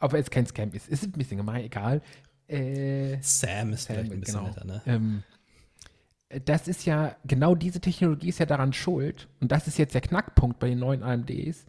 ob 0.00 0.14
es 0.14 0.30
kein 0.30 0.46
Scam 0.46 0.72
ist. 0.72 0.88
Ist 0.88 1.04
ein 1.04 1.12
bisschen 1.12 1.36
gemein, 1.36 1.64
egal. 1.64 2.00
Äh, 2.48 3.18
Sam 3.20 3.74
ist 3.74 3.88
vielleicht 3.88 4.10
ein 4.10 4.20
bisschen 4.20 4.38
genau. 4.38 4.48
netter, 4.48 4.64
ne? 4.64 4.82
Ähm, 4.86 5.22
das 6.44 6.68
ist 6.68 6.84
ja, 6.86 7.16
genau 7.24 7.54
diese 7.54 7.80
Technologie 7.80 8.28
ist 8.28 8.38
ja 8.38 8.46
daran 8.46 8.72
schuld, 8.72 9.28
und 9.40 9.52
das 9.52 9.66
ist 9.66 9.78
jetzt 9.78 9.94
der 9.94 10.00
Knackpunkt 10.00 10.58
bei 10.58 10.68
den 10.68 10.78
neuen 10.78 11.02
AMDs, 11.02 11.66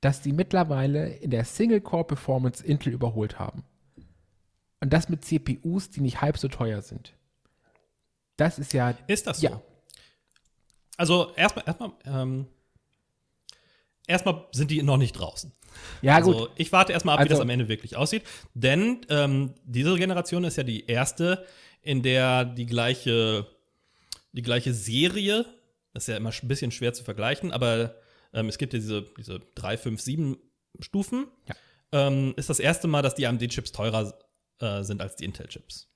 dass 0.00 0.20
die 0.20 0.32
mittlerweile 0.32 1.08
in 1.08 1.30
der 1.30 1.44
Single-Core-Performance 1.44 2.64
Intel 2.64 2.92
überholt 2.92 3.38
haben. 3.38 3.64
Und 4.80 4.92
das 4.92 5.08
mit 5.08 5.24
CPUs, 5.24 5.90
die 5.90 6.00
nicht 6.00 6.20
halb 6.20 6.38
so 6.38 6.48
teuer 6.48 6.82
sind. 6.82 7.14
Das 8.36 8.58
ist 8.58 8.72
ja. 8.72 8.94
Ist 9.06 9.26
das 9.26 9.40
so? 9.40 9.46
Ja. 9.48 9.62
Also 10.98 11.32
erstmal, 11.34 11.64
erstmal, 11.66 11.92
ähm, 12.04 12.46
erstmal 14.06 14.46
sind 14.52 14.70
die 14.70 14.82
noch 14.82 14.98
nicht 14.98 15.12
draußen. 15.12 15.52
Ja, 16.02 16.20
gut. 16.20 16.34
Also 16.34 16.48
ich 16.56 16.72
warte 16.72 16.92
erstmal 16.92 17.14
ab, 17.14 17.20
wie 17.20 17.24
Also- 17.24 17.34
das 17.34 17.40
am 17.40 17.50
Ende 17.50 17.68
wirklich 17.68 17.96
aussieht. 17.96 18.22
Denn 18.54 19.00
ähm, 19.08 19.54
diese 19.64 19.94
Generation 19.96 20.44
ist 20.44 20.56
ja 20.56 20.62
die 20.62 20.86
erste, 20.86 21.44
in 21.82 22.02
der 22.02 22.44
die 22.44 22.66
gleiche, 22.66 23.46
die 24.36 24.42
gleiche 24.42 24.74
Serie, 24.74 25.46
das 25.92 26.04
ist 26.04 26.08
ja 26.08 26.16
immer 26.16 26.30
ein 26.30 26.48
bisschen 26.48 26.70
schwer 26.70 26.92
zu 26.92 27.04
vergleichen, 27.04 27.52
aber 27.52 27.94
ähm, 28.32 28.48
es 28.48 28.58
gibt 28.58 28.74
ja 28.74 28.78
diese, 28.78 29.06
diese 29.16 29.40
3, 29.54 29.78
5, 29.78 30.00
7 30.00 30.36
Stufen. 30.80 31.26
Ja. 31.48 31.54
Ähm, 31.92 32.34
ist 32.36 32.50
das 32.50 32.60
erste 32.60 32.86
Mal, 32.86 33.02
dass 33.02 33.14
die 33.14 33.26
AMD-Chips 33.26 33.72
teurer 33.72 34.18
äh, 34.60 34.82
sind 34.82 35.00
als 35.00 35.16
die 35.16 35.24
Intel-Chips. 35.24 35.88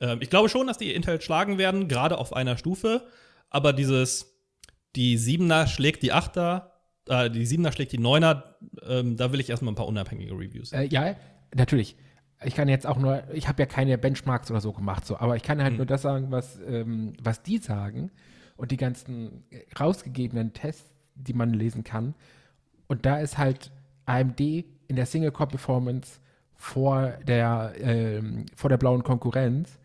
Ähm, 0.00 0.18
ich 0.20 0.30
glaube 0.30 0.48
schon, 0.48 0.66
dass 0.66 0.78
die 0.78 0.92
Intel 0.92 1.20
schlagen 1.20 1.58
werden, 1.58 1.86
gerade 1.88 2.18
auf 2.18 2.32
einer 2.32 2.56
Stufe, 2.56 3.06
aber 3.50 3.72
dieses, 3.72 4.34
die 4.96 5.18
7er 5.18 5.68
schlägt 5.68 6.02
die 6.02 6.12
8er, 6.12 6.70
äh, 7.08 7.30
die 7.30 7.46
7er 7.46 7.72
schlägt 7.72 7.92
die 7.92 8.00
9er, 8.00 8.42
ähm, 8.82 9.16
da 9.16 9.32
will 9.32 9.40
ich 9.40 9.50
erstmal 9.50 9.72
ein 9.72 9.76
paar 9.76 9.86
unabhängige 9.86 10.32
Reviews. 10.32 10.72
Äh, 10.72 10.84
ja, 10.84 11.14
natürlich. 11.54 11.96
Ich 12.44 12.54
kann 12.54 12.68
jetzt 12.68 12.86
auch 12.86 12.98
nur, 12.98 13.22
ich 13.32 13.48
habe 13.48 13.62
ja 13.62 13.66
keine 13.66 13.96
Benchmarks 13.98 14.50
oder 14.50 14.60
so 14.60 14.72
gemacht, 14.72 15.06
so, 15.06 15.16
aber 15.18 15.36
ich 15.36 15.42
kann 15.42 15.62
halt 15.62 15.72
Mhm. 15.72 15.76
nur 15.78 15.86
das 15.86 16.02
sagen, 16.02 16.30
was, 16.30 16.58
ähm, 16.66 17.14
was 17.22 17.42
die 17.42 17.58
sagen 17.58 18.10
und 18.56 18.70
die 18.72 18.76
ganzen 18.76 19.44
rausgegebenen 19.78 20.52
Tests, 20.52 20.90
die 21.14 21.32
man 21.32 21.54
lesen 21.54 21.82
kann. 21.82 22.14
Und 22.88 23.06
da 23.06 23.18
ist 23.18 23.38
halt 23.38 23.72
AMD 24.04 24.40
in 24.88 24.96
der 24.96 25.06
Single-Core-Performance 25.06 26.20
vor 26.54 27.08
der, 27.26 27.72
ähm, 27.80 28.46
vor 28.54 28.68
der 28.70 28.76
blauen 28.76 29.02
Konkurrenz 29.02 29.78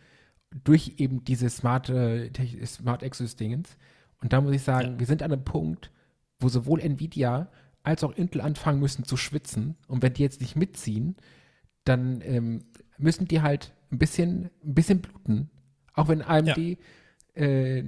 durch 0.64 0.96
eben 0.98 1.24
diese 1.24 1.50
smarte 1.50 2.30
Smart 2.66 3.04
Access-Dingens. 3.04 3.78
Und 4.22 4.34
da 4.34 4.42
muss 4.42 4.54
ich 4.54 4.62
sagen, 4.62 4.94
Ja. 4.94 5.00
wir 5.00 5.08
sind 5.08 5.24
an 5.24 5.32
einem 5.32 5.44
Punkt, 5.46 5.90
wo 6.40 6.50
sowohl 6.50 6.82
Nvidia 6.82 7.48
als 7.84 8.04
auch 8.04 8.12
Intel 8.12 8.42
anfangen 8.42 8.80
müssen 8.80 9.06
zu 9.06 9.16
schwitzen. 9.18 9.76
Und 9.88 10.02
wenn 10.04 10.14
die 10.14 10.22
jetzt 10.22 10.42
nicht 10.42 10.56
mitziehen, 10.56 11.16
dann 11.84 12.22
ähm, 12.22 12.66
müssen 12.98 13.28
die 13.28 13.42
halt 13.42 13.74
ein 13.92 13.98
bisschen, 13.98 14.50
ein 14.64 14.74
bisschen 14.74 15.02
bluten. 15.02 15.50
Auch 15.94 16.08
wenn 16.08 16.22
AMD 16.22 16.78
äh, 17.34 17.84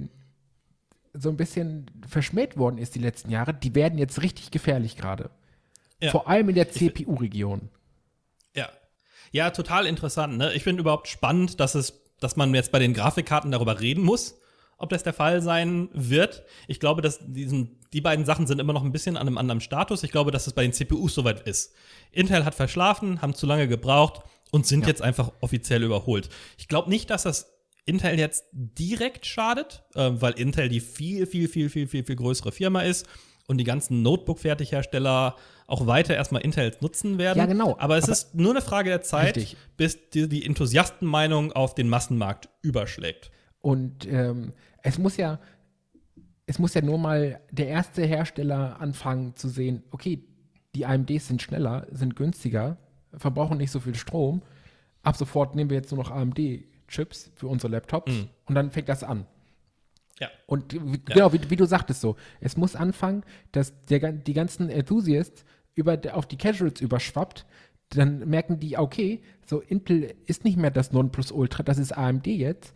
so 1.14 1.30
ein 1.30 1.36
bisschen 1.36 1.86
verschmäht 2.06 2.56
worden 2.56 2.78
ist 2.78 2.94
die 2.94 3.00
letzten 3.00 3.30
Jahre, 3.30 3.54
die 3.54 3.74
werden 3.74 3.98
jetzt 3.98 4.22
richtig 4.22 4.50
gefährlich 4.50 4.96
gerade. 4.96 5.30
Ja. 6.00 6.10
Vor 6.10 6.28
allem 6.28 6.48
in 6.48 6.56
der 6.56 6.70
CPU-Region. 6.70 7.70
Ja. 8.54 8.68
Ja, 9.30 9.50
total 9.50 9.86
interessant. 9.86 10.36
Ne? 10.36 10.52
Ich 10.54 10.64
finde 10.64 10.80
überhaupt 10.80 11.08
spannend, 11.08 11.60
dass 11.60 11.74
es, 11.74 12.02
dass 12.20 12.36
man 12.36 12.52
jetzt 12.54 12.72
bei 12.72 12.78
den 12.78 12.94
Grafikkarten 12.94 13.50
darüber 13.50 13.80
reden 13.80 14.04
muss, 14.04 14.38
ob 14.78 14.90
das 14.90 15.02
der 15.02 15.12
Fall 15.12 15.40
sein 15.42 15.88
wird. 15.92 16.44
Ich 16.68 16.80
glaube, 16.80 17.02
dass 17.02 17.18
diesen, 17.22 17.78
die 17.92 18.00
beiden 18.00 18.24
Sachen 18.24 18.46
sind 18.46 18.60
immer 18.60 18.72
noch 18.72 18.84
ein 18.84 18.92
bisschen 18.92 19.16
an 19.16 19.26
einem 19.26 19.38
anderen 19.38 19.60
Status. 19.60 20.02
Ich 20.02 20.10
glaube, 20.12 20.30
dass 20.30 20.46
es 20.46 20.52
bei 20.52 20.62
den 20.62 20.72
CPUs 20.72 21.14
soweit 21.14 21.46
ist. 21.46 21.72
Intel 22.12 22.44
hat 22.44 22.54
verschlafen, 22.54 23.22
haben 23.22 23.34
zu 23.34 23.46
lange 23.46 23.68
gebraucht 23.68 24.22
und 24.50 24.66
sind 24.66 24.82
Ja. 24.82 24.88
jetzt 24.88 25.02
einfach 25.02 25.32
offiziell 25.40 25.82
überholt. 25.82 26.28
Ich 26.58 26.68
glaube 26.68 26.90
nicht, 26.90 27.10
dass 27.10 27.22
das 27.24 27.50
Intel 27.86 28.18
jetzt 28.18 28.44
direkt 28.52 29.26
schadet, 29.26 29.82
äh, 29.94 30.10
weil 30.14 30.32
Intel 30.34 30.68
die 30.68 30.80
viel, 30.80 31.26
viel, 31.26 31.48
viel, 31.48 31.68
viel, 31.68 31.86
viel, 31.86 32.04
viel 32.04 32.16
größere 32.16 32.50
Firma 32.52 32.80
ist 32.82 33.06
und 33.46 33.58
die 33.58 33.64
ganzen 33.64 34.00
Notebook-Fertighersteller 34.02 35.36
auch 35.66 35.86
weiter 35.86 36.14
erstmal 36.14 36.42
Intels 36.42 36.80
nutzen 36.80 37.18
werden. 37.18 37.38
Ja, 37.38 37.46
genau. 37.46 37.76
Aber 37.78 37.96
es 37.96 38.04
Aber- 38.04 38.12
ist 38.12 38.34
nur 38.34 38.50
eine 38.52 38.60
Frage 38.62 38.90
der 38.90 39.02
Zeit, 39.02 39.36
Richtig. 39.36 39.56
bis 39.76 39.98
die, 40.10 40.28
die 40.28 40.44
Enthusiastenmeinung 40.46 41.52
auf 41.52 41.74
den 41.74 41.88
Massenmarkt 41.88 42.48
überschlägt. 42.62 43.30
Und 43.64 44.06
ähm, 44.12 44.52
es 44.82 44.98
muss 44.98 45.16
ja, 45.16 45.38
es 46.44 46.58
muss 46.58 46.74
ja 46.74 46.82
nur 46.82 46.98
mal 46.98 47.40
der 47.50 47.68
erste 47.68 48.04
Hersteller 48.04 48.78
anfangen 48.78 49.36
zu 49.36 49.48
sehen, 49.48 49.82
okay, 49.90 50.22
die 50.74 50.84
AMDs 50.84 51.28
sind 51.28 51.40
schneller, 51.40 51.86
sind 51.90 52.14
günstiger, 52.14 52.76
verbrauchen 53.14 53.56
nicht 53.56 53.70
so 53.70 53.80
viel 53.80 53.94
Strom. 53.94 54.42
Ab 55.02 55.16
sofort 55.16 55.54
nehmen 55.54 55.70
wir 55.70 55.78
jetzt 55.78 55.90
nur 55.90 56.04
noch 56.04 56.10
AMD 56.10 56.38
Chips 56.88 57.32
für 57.36 57.48
unsere 57.48 57.72
Laptops 57.72 58.12
und 58.44 58.54
dann 58.54 58.70
fängt 58.70 58.90
das 58.90 59.02
an. 59.02 59.24
Ja. 60.20 60.28
Und 60.44 60.74
wie, 60.74 61.00
genau, 61.02 61.32
wie, 61.32 61.48
wie 61.48 61.56
du 61.56 61.64
sagtest 61.64 62.02
so, 62.02 62.16
es 62.40 62.58
muss 62.58 62.76
anfangen, 62.76 63.24
dass 63.52 63.72
der, 63.86 64.12
die 64.12 64.34
ganzen 64.34 64.68
Enthusiasts 64.68 65.46
über, 65.74 65.98
auf 66.12 66.26
die 66.26 66.36
Casuals 66.36 66.82
überschwappt, 66.82 67.46
dann 67.88 68.28
merken 68.28 68.60
die, 68.60 68.76
okay, 68.76 69.22
so 69.46 69.60
Intel 69.60 70.14
ist 70.26 70.44
nicht 70.44 70.58
mehr 70.58 70.70
das 70.70 70.92
Nonplusultra, 70.92 71.62
das 71.62 71.78
ist 71.78 71.92
AMD 71.92 72.26
jetzt. 72.26 72.74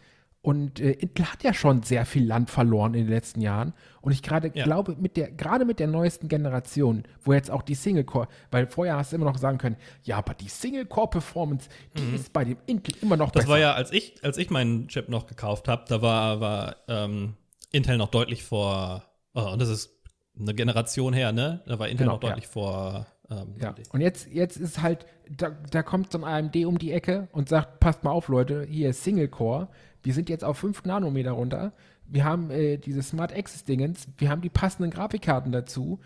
Und 0.48 0.80
äh, 0.80 0.92
Intel 0.92 1.26
hat 1.30 1.42
ja 1.44 1.52
schon 1.52 1.82
sehr 1.82 2.06
viel 2.06 2.24
Land 2.26 2.48
verloren 2.48 2.94
in 2.94 3.04
den 3.04 3.10
letzten 3.12 3.42
Jahren. 3.42 3.74
Und 4.00 4.12
ich 4.12 4.22
gerade 4.22 4.50
Ja. 4.54 4.64
glaube, 4.64 4.96
mit 4.98 5.18
der, 5.18 5.30
gerade 5.30 5.66
mit 5.66 5.78
der 5.78 5.88
neuesten 5.88 6.28
Generation, 6.28 7.02
wo 7.22 7.34
jetzt 7.34 7.50
auch 7.50 7.60
die 7.60 7.74
Single-Core, 7.74 8.28
weil 8.50 8.66
vorher 8.66 8.96
hast 8.96 9.12
du 9.12 9.16
immer 9.16 9.26
noch 9.26 9.36
sagen 9.36 9.58
können, 9.58 9.76
ja, 10.04 10.16
aber 10.16 10.32
die 10.32 10.48
Single-Core-Performance, 10.48 11.68
die 11.98 12.14
ist 12.14 12.32
bei 12.32 12.46
dem 12.46 12.56
Intel 12.64 12.94
immer 13.02 13.18
noch 13.18 13.26
Mhm. 13.28 13.32
Das 13.32 13.42
besser. 13.42 13.48
war 13.52 13.58
ja, 13.58 13.74
als 13.74 13.92
ich, 13.92 14.24
als 14.24 14.38
ich 14.38 14.48
meinen 14.48 14.88
Chip 14.88 15.10
noch 15.10 15.26
gekauft 15.26 15.68
habe, 15.68 15.84
da 15.86 16.00
war, 16.00 16.40
war 16.40 16.76
ähm, 16.88 17.34
Intel 17.70 17.98
noch 17.98 18.08
deutlich 18.08 18.42
vor, 18.42 19.02
oh, 19.34 19.50
und 19.52 19.60
das 19.60 19.68
ist 19.68 19.97
eine 20.38 20.54
Generation 20.54 21.12
her, 21.12 21.32
ne? 21.32 21.62
Da 21.66 21.78
war 21.78 21.88
Intel 21.88 22.04
Genau, 22.04 22.14
noch 22.14 22.20
deutlich 22.20 22.46
vor 22.46 23.06
ähm, 23.30 23.54
Ja, 23.60 23.74
und 23.92 24.00
jetzt, 24.00 24.28
jetzt 24.32 24.56
ist 24.56 24.82
halt, 24.82 25.06
da, 25.30 25.50
da 25.70 25.82
kommt 25.82 26.12
so 26.12 26.22
ein 26.22 26.24
AMD 26.24 26.56
um 26.64 26.78
die 26.78 26.92
Ecke 26.92 27.28
und 27.32 27.48
sagt, 27.48 27.80
passt 27.80 28.04
mal 28.04 28.10
auf, 28.10 28.28
Leute, 28.28 28.66
hier 28.68 28.90
ist 28.90 29.04
Single 29.04 29.28
Core, 29.28 29.68
wir 30.02 30.14
sind 30.14 30.28
jetzt 30.28 30.44
auf 30.44 30.58
5 30.58 30.84
Nanometer 30.84 31.32
runter, 31.32 31.72
wir 32.06 32.24
haben 32.24 32.50
äh, 32.50 32.78
diese 32.78 33.02
Smart 33.02 33.36
Access 33.36 33.64
Dingens, 33.64 34.08
wir 34.16 34.30
haben 34.30 34.40
die 34.40 34.48
passenden 34.48 34.90
Grafikkarten 34.90 35.52
dazu. 35.52 36.00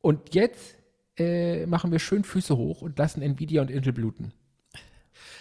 Und 0.00 0.34
jetzt 0.34 0.76
äh, 1.18 1.66
machen 1.66 1.92
wir 1.92 1.98
schön 1.98 2.24
Füße 2.24 2.56
hoch 2.56 2.80
und 2.80 2.98
lassen 2.98 3.20
Nvidia 3.20 3.60
und 3.60 3.70
Intel 3.70 3.92
bluten. 3.92 4.32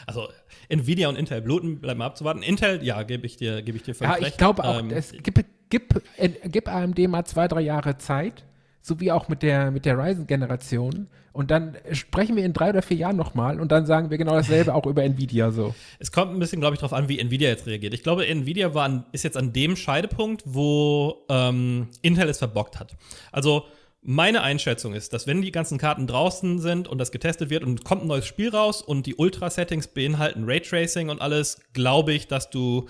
Also 0.05 0.27
Nvidia 0.67 1.07
und 1.07 1.15
Intel 1.15 1.41
bluten, 1.41 1.79
bleibt 1.79 1.97
mal 1.97 2.07
abzuwarten. 2.07 2.43
Intel, 2.43 2.83
ja, 2.83 3.03
gebe 3.03 3.25
ich 3.25 3.37
dir, 3.37 3.61
gebe 3.61 3.77
ich 3.77 3.83
dir 3.83 3.95
völlig 3.95 4.21
Ja, 4.21 4.27
ich 4.27 4.37
glaube 4.37 4.63
auch, 4.65 4.79
Ähm, 4.79 4.91
es 4.91 5.13
gibt, 5.13 5.45
gibt, 5.69 6.01
äh, 6.17 6.29
gibt 6.49 6.67
AMD 6.67 6.99
mal 7.07 7.25
zwei, 7.25 7.47
drei 7.47 7.61
Jahre 7.61 7.97
Zeit, 7.97 8.45
so 8.81 8.99
wie 8.99 9.11
auch 9.11 9.27
mit 9.27 9.43
der, 9.43 9.71
mit 9.71 9.85
der 9.85 9.97
Ryzen-Generation. 9.97 11.07
Und 11.31 11.51
dann 11.51 11.77
sprechen 11.91 12.35
wir 12.35 12.43
in 12.43 12.53
drei 12.53 12.69
oder 12.69 12.81
vier 12.81 12.97
Jahren 12.97 13.15
nochmal 13.15 13.61
und 13.61 13.71
dann 13.71 13.85
sagen 13.85 14.09
wir 14.09 14.17
genau 14.17 14.33
dasselbe 14.33 14.73
auch 14.73 14.85
über 14.85 15.03
Nvidia 15.03 15.51
so. 15.51 15.73
Es 15.99 16.11
kommt 16.11 16.33
ein 16.33 16.39
bisschen, 16.39 16.59
glaube 16.59 16.73
ich, 16.73 16.79
darauf 16.79 16.93
an, 16.93 17.07
wie 17.07 17.19
Nvidia 17.19 17.49
jetzt 17.49 17.67
reagiert. 17.67 17.93
Ich 17.93 18.03
glaube, 18.03 18.27
Nvidia 18.27 18.73
war 18.73 18.85
an, 18.85 19.05
ist 19.11 19.23
jetzt 19.23 19.37
an 19.37 19.53
dem 19.53 19.75
Scheidepunkt, 19.75 20.43
wo 20.45 21.25
ähm, 21.29 21.87
Intel 22.01 22.27
es 22.29 22.39
verbockt 22.39 22.79
hat. 22.79 22.95
Also 23.31 23.65
meine 24.01 24.41
Einschätzung 24.41 24.93
ist, 24.93 25.13
dass 25.13 25.27
wenn 25.27 25.41
die 25.41 25.51
ganzen 25.51 25.77
Karten 25.77 26.07
draußen 26.07 26.59
sind 26.59 26.87
und 26.87 26.97
das 26.97 27.11
getestet 27.11 27.49
wird 27.49 27.63
und 27.63 27.83
kommt 27.83 28.03
ein 28.03 28.07
neues 28.07 28.25
Spiel 28.25 28.49
raus 28.49 28.81
und 28.81 29.05
die 29.05 29.15
Ultra-Settings 29.15 29.87
beinhalten 29.87 30.45
Raytracing 30.45 31.09
und 31.09 31.21
alles, 31.21 31.61
glaube 31.73 32.13
ich, 32.13 32.27
dass 32.27 32.49
du 32.49 32.87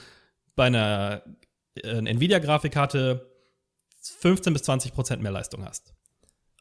bei 0.55 0.67
einer 0.67 1.23
äh, 1.75 2.01
Nvidia-Grafikkarte 2.01 3.29
15 4.01 4.53
bis 4.53 4.63
20 4.63 4.93
Prozent 4.93 5.21
mehr 5.21 5.31
Leistung 5.31 5.65
hast. 5.65 5.93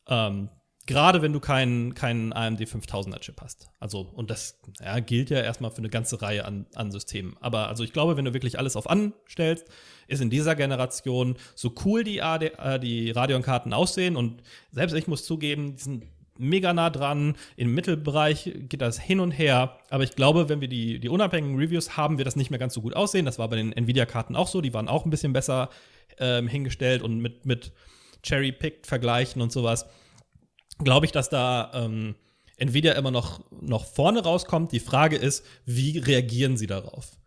Ähm, 0.08 0.50
Gerade 0.88 1.20
wenn 1.20 1.34
du 1.34 1.40
keinen 1.40 1.92
keinen 1.92 2.32
AMD 2.32 2.62
5000er 2.62 3.20
Chip 3.20 3.42
hast. 3.42 3.68
Also, 3.78 4.00
und 4.00 4.30
das 4.30 4.58
ja, 4.80 4.98
gilt 5.00 5.28
ja 5.28 5.42
erstmal 5.42 5.70
für 5.70 5.78
eine 5.78 5.90
ganze 5.90 6.22
Reihe 6.22 6.46
an, 6.46 6.64
an 6.74 6.90
Systemen. 6.90 7.36
Aber 7.40 7.68
also 7.68 7.84
ich 7.84 7.92
glaube, 7.92 8.16
wenn 8.16 8.24
du 8.24 8.32
wirklich 8.32 8.58
alles 8.58 8.74
auf 8.74 8.88
anstellst, 8.88 9.66
ist 10.06 10.22
in 10.22 10.30
dieser 10.30 10.56
Generation 10.56 11.36
so 11.54 11.74
cool 11.84 12.04
die, 12.04 12.22
AD, 12.22 12.52
äh, 12.56 12.80
die 12.80 13.10
Radeon-Karten 13.10 13.74
aussehen. 13.74 14.16
Und 14.16 14.42
selbst 14.72 14.94
ich 14.94 15.06
muss 15.08 15.26
zugeben, 15.26 15.76
die 15.76 15.82
sind 15.82 16.06
mega 16.38 16.72
nah 16.72 16.90
dran. 16.90 17.36
Im 17.56 17.74
Mittelbereich 17.74 18.52
geht 18.68 18.80
das 18.80 18.98
hin 18.98 19.20
und 19.20 19.32
her. 19.32 19.78
Aber 19.90 20.04
ich 20.04 20.12
glaube, 20.12 20.48
wenn 20.48 20.60
wir 20.60 20.68
die, 20.68 20.98
die 21.00 21.08
unabhängigen 21.08 21.58
Reviews 21.58 21.96
haben, 21.96 22.18
wird 22.18 22.26
das 22.26 22.36
nicht 22.36 22.50
mehr 22.50 22.58
ganz 22.58 22.74
so 22.74 22.80
gut 22.80 22.94
aussehen. 22.94 23.24
Das 23.24 23.38
war 23.38 23.48
bei 23.48 23.56
den 23.56 23.72
Nvidia-Karten 23.72 24.36
auch 24.36 24.48
so. 24.48 24.60
Die 24.60 24.74
waren 24.74 24.88
auch 24.88 25.04
ein 25.04 25.10
bisschen 25.10 25.32
besser 25.32 25.70
ähm, 26.18 26.48
hingestellt 26.48 27.02
und 27.02 27.18
mit, 27.20 27.46
mit 27.46 27.72
Cherry-Picked 28.22 28.86
vergleichen 28.86 29.42
und 29.42 29.52
sowas 29.52 29.86
glaube 30.84 31.06
ich, 31.06 31.12
dass 31.12 31.28
da 31.28 31.70
ähm, 31.74 32.14
Nvidia 32.56 32.92
immer 32.92 33.10
noch, 33.10 33.40
noch 33.50 33.84
vorne 33.84 34.22
rauskommt. 34.22 34.72
Die 34.72 34.80
Frage 34.80 35.16
ist, 35.16 35.44
wie 35.64 35.98
reagieren 35.98 36.56
sie 36.56 36.66
darauf? 36.66 37.18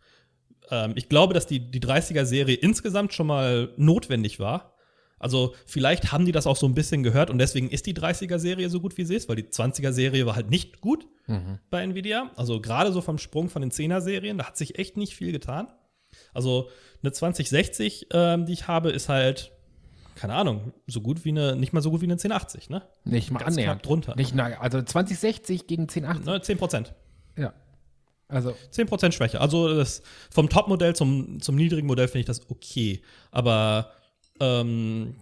Ähm, 0.69 0.93
ich 0.95 1.09
glaube, 1.09 1.33
dass 1.33 1.47
die, 1.47 1.59
die 1.59 1.81
30er-Serie 1.81 2.55
insgesamt 2.55 3.13
schon 3.13 3.27
mal 3.27 3.73
notwendig 3.77 4.39
war. 4.39 4.75
Also 5.21 5.53
vielleicht 5.65 6.11
haben 6.11 6.25
die 6.25 6.31
das 6.31 6.47
auch 6.47 6.55
so 6.55 6.65
ein 6.65 6.73
bisschen 6.73 7.03
gehört 7.03 7.29
und 7.29 7.37
deswegen 7.37 7.69
ist 7.69 7.85
die 7.85 7.93
30er-Serie 7.93 8.69
so 8.69 8.79
gut, 8.79 8.97
wie 8.97 9.05
sie 9.05 9.15
ist, 9.15 9.29
weil 9.29 9.35
die 9.35 9.43
20er-Serie 9.43 10.25
war 10.25 10.35
halt 10.35 10.49
nicht 10.49 10.81
gut 10.81 11.07
bei 11.69 11.81
Nvidia. 11.83 12.31
Also 12.35 12.59
gerade 12.59 12.91
so 12.91 12.99
vom 13.01 13.17
Sprung 13.17 13.49
von 13.49 13.61
den 13.61 13.71
10er-Serien, 13.71 14.37
da 14.37 14.47
hat 14.47 14.57
sich 14.57 14.77
echt 14.79 14.97
nicht 14.97 15.15
viel 15.15 15.31
getan. 15.31 15.67
Also 16.33 16.69
eine 17.03 17.11
2060, 17.11 18.07
ähm, 18.11 18.45
die 18.45 18.53
ich 18.53 18.67
habe, 18.67 18.89
ist 18.91 19.07
halt, 19.07 19.51
keine 20.15 20.33
Ahnung, 20.33 20.73
so 20.87 21.01
gut 21.01 21.23
wie 21.23 21.29
eine, 21.29 21.55
nicht 21.55 21.71
mal 21.71 21.81
so 21.81 21.91
gut 21.91 22.01
wie 22.01 22.05
eine 22.05 22.13
1080, 22.13 22.69
ne? 22.69 22.81
Nicht 23.05 23.31
mal 23.31 23.39
Ganz 23.39 23.55
annähernd. 23.55 23.81
knapp 23.81 23.83
drunter. 23.83 24.15
Nicht, 24.15 24.35
na, 24.35 24.59
also 24.59 24.81
2060 24.81 25.67
gegen 25.67 25.83
1080. 25.83 26.25
Ne, 26.25 26.41
10 26.41 26.57
Prozent. 26.57 26.93
Ja. 27.37 27.53
Also, 28.27 28.55
10 28.71 28.87
Prozent 28.87 29.13
Schwäche. 29.13 29.39
Also 29.41 29.73
das, 29.75 30.01
vom 30.29 30.49
Top-Modell 30.49 30.95
zum, 30.95 31.41
zum 31.41 31.55
niedrigen 31.55 31.87
Modell 31.87 32.07
finde 32.07 32.19
ich 32.19 32.25
das 32.25 32.49
okay. 32.49 33.01
Aber 33.29 33.91
ähm, 34.41 35.15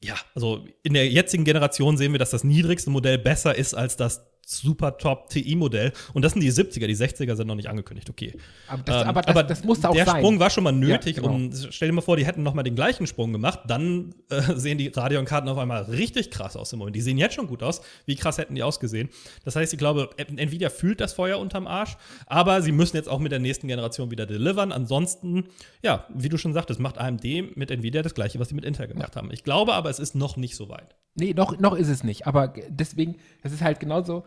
ja, 0.00 0.14
also 0.34 0.64
in 0.82 0.94
der 0.94 1.08
jetzigen 1.08 1.44
Generation 1.44 1.96
sehen 1.96 2.12
wir, 2.12 2.18
dass 2.18 2.30
das 2.30 2.44
niedrigste 2.44 2.90
Modell 2.90 3.18
besser 3.18 3.56
ist 3.56 3.74
als 3.74 3.96
das 3.96 4.27
super 4.48 4.96
top 4.96 5.28
TI-Modell. 5.28 5.92
Und 6.14 6.24
das 6.24 6.32
sind 6.32 6.40
die 6.40 6.50
70er, 6.50 6.86
die 6.86 6.96
60er 6.96 7.36
sind 7.36 7.46
noch 7.46 7.54
nicht 7.54 7.68
angekündigt, 7.68 8.08
okay. 8.08 8.34
aber 8.66 8.82
das, 8.82 9.02
Ähm, 9.02 9.08
aber 9.08 9.22
das, 9.42 9.58
das 9.58 9.64
musste 9.64 9.90
auch 9.90 9.94
der 9.94 10.06
sein. 10.06 10.16
Sprung 10.16 10.40
war 10.40 10.48
schon 10.48 10.64
mal 10.64 10.72
nötig. 10.72 11.16
Ja, 11.16 11.22
genau. 11.22 11.34
um, 11.34 11.50
stell 11.70 11.88
dir 11.88 11.94
mal 11.94 12.00
vor, 12.00 12.16
die 12.16 12.24
hätten 12.24 12.42
noch 12.42 12.54
mal 12.54 12.62
den 12.62 12.74
gleichen 12.74 13.06
Sprung 13.06 13.32
gemacht, 13.32 13.60
dann 13.66 14.14
äh, 14.30 14.40
sehen 14.54 14.78
die 14.78 14.88
Radeon-Karten 14.88 15.48
auf 15.48 15.58
einmal 15.58 15.82
richtig 15.82 16.30
krass 16.30 16.56
aus 16.56 16.72
im 16.72 16.78
Moment. 16.78 16.96
Die 16.96 17.02
sehen 17.02 17.18
jetzt 17.18 17.34
schon 17.34 17.46
gut 17.46 17.62
aus. 17.62 17.82
Wie 18.06 18.16
krass 18.16 18.38
hätten 18.38 18.54
die 18.54 18.62
ausgesehen? 18.62 19.10
Das 19.44 19.54
heißt, 19.54 19.72
ich 19.72 19.78
glaube, 19.78 20.10
Nvidia 20.16 20.70
fühlt 20.70 21.00
das 21.00 21.12
Feuer 21.12 21.38
unterm 21.38 21.66
Arsch, 21.66 21.96
aber 22.26 22.62
sie 22.62 22.72
müssen 22.72 22.96
jetzt 22.96 23.08
auch 23.08 23.18
mit 23.18 23.32
der 23.32 23.40
nächsten 23.40 23.68
Generation 23.68 24.10
wieder 24.10 24.24
delivern. 24.24 24.72
Ansonsten, 24.72 25.44
ja, 25.82 26.06
wie 26.14 26.30
du 26.30 26.38
schon 26.38 26.54
sagtest, 26.54 26.80
macht 26.80 26.96
AMD 26.96 27.56
mit 27.56 27.70
Nvidia 27.70 28.02
das 28.02 28.14
gleiche, 28.14 28.38
was 28.38 28.48
sie 28.48 28.54
mit 28.54 28.64
Intel 28.64 28.88
gemacht 28.88 29.14
haben. 29.14 29.30
Ich 29.30 29.44
glaube 29.44 29.74
aber, 29.74 29.90
es 29.90 29.98
ist 29.98 30.14
noch 30.14 30.38
nicht 30.38 30.56
so 30.56 30.70
weit. 30.70 30.96
Nee, 31.18 31.34
noch, 31.34 31.58
noch 31.58 31.74
ist 31.74 31.88
es 31.88 32.04
nicht. 32.04 32.26
Aber 32.26 32.54
deswegen, 32.68 33.16
es 33.42 33.52
ist 33.52 33.60
halt 33.60 33.80
genauso, 33.80 34.24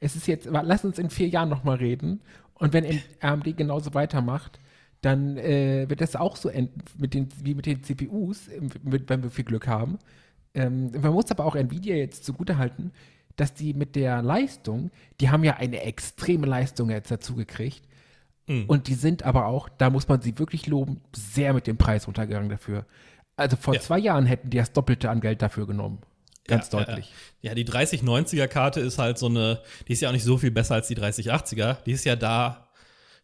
es 0.00 0.16
ist 0.16 0.26
jetzt, 0.26 0.46
lass 0.50 0.84
uns 0.84 0.98
in 0.98 1.10
vier 1.10 1.28
Jahren 1.28 1.48
nochmal 1.48 1.76
reden. 1.76 2.20
Und 2.54 2.72
wenn 2.72 3.00
AMD 3.20 3.56
genauso 3.56 3.94
weitermacht, 3.94 4.60
dann 5.00 5.36
äh, 5.36 5.86
wird 5.88 6.00
das 6.00 6.16
auch 6.16 6.36
so 6.36 6.48
enden 6.48 6.80
mit 6.98 7.14
den, 7.14 7.28
wie 7.42 7.54
mit 7.54 7.66
den 7.66 7.82
CPUs, 7.82 8.48
ähm, 8.48 8.70
mit, 8.82 9.08
wenn 9.08 9.22
wir 9.22 9.30
viel 9.30 9.44
Glück 9.44 9.66
haben. 9.66 9.98
Ähm, 10.54 10.92
man 10.92 11.12
muss 11.12 11.30
aber 11.30 11.44
auch 11.44 11.56
Nvidia 11.56 11.96
jetzt 11.96 12.24
zugutehalten, 12.24 12.92
dass 13.36 13.52
die 13.54 13.74
mit 13.74 13.96
der 13.96 14.22
Leistung, 14.22 14.90
die 15.20 15.30
haben 15.30 15.44
ja 15.44 15.56
eine 15.56 15.82
extreme 15.82 16.46
Leistung 16.46 16.90
jetzt 16.90 17.10
dazu 17.10 17.34
gekriegt. 17.34 17.82
Mhm. 18.46 18.64
Und 18.66 18.86
die 18.88 18.94
sind 18.94 19.24
aber 19.24 19.46
auch, 19.46 19.68
da 19.68 19.90
muss 19.90 20.08
man 20.08 20.20
sie 20.22 20.38
wirklich 20.38 20.66
loben, 20.66 21.00
sehr 21.14 21.52
mit 21.52 21.66
dem 21.66 21.76
Preis 21.76 22.06
runtergegangen 22.06 22.48
dafür. 22.48 22.86
Also 23.36 23.56
vor 23.56 23.74
Ja. 23.74 23.80
zwei 23.80 23.98
Jahren 23.98 24.26
hätten 24.26 24.50
die 24.50 24.58
das 24.58 24.72
Doppelte 24.72 25.10
an 25.10 25.20
Geld 25.20 25.42
dafür 25.42 25.66
genommen. 25.66 25.98
Ganz 26.46 26.70
Ja, 26.70 26.78
deutlich. 26.84 27.06
Ja, 27.40 27.50
ja. 27.50 27.50
ja, 27.50 27.54
die 27.54 27.64
3090er 27.64 28.46
Karte 28.48 28.80
ist 28.80 28.98
halt 28.98 29.18
so 29.18 29.26
eine, 29.26 29.60
die 29.88 29.92
ist 29.92 30.00
ja 30.00 30.08
auch 30.08 30.12
nicht 30.12 30.24
so 30.24 30.36
viel 30.38 30.50
besser 30.50 30.74
als 30.74 30.88
die 30.88 30.96
3080er. 30.96 31.76
Die 31.84 31.92
ist 31.92 32.04
ja 32.04 32.16
da 32.16 32.68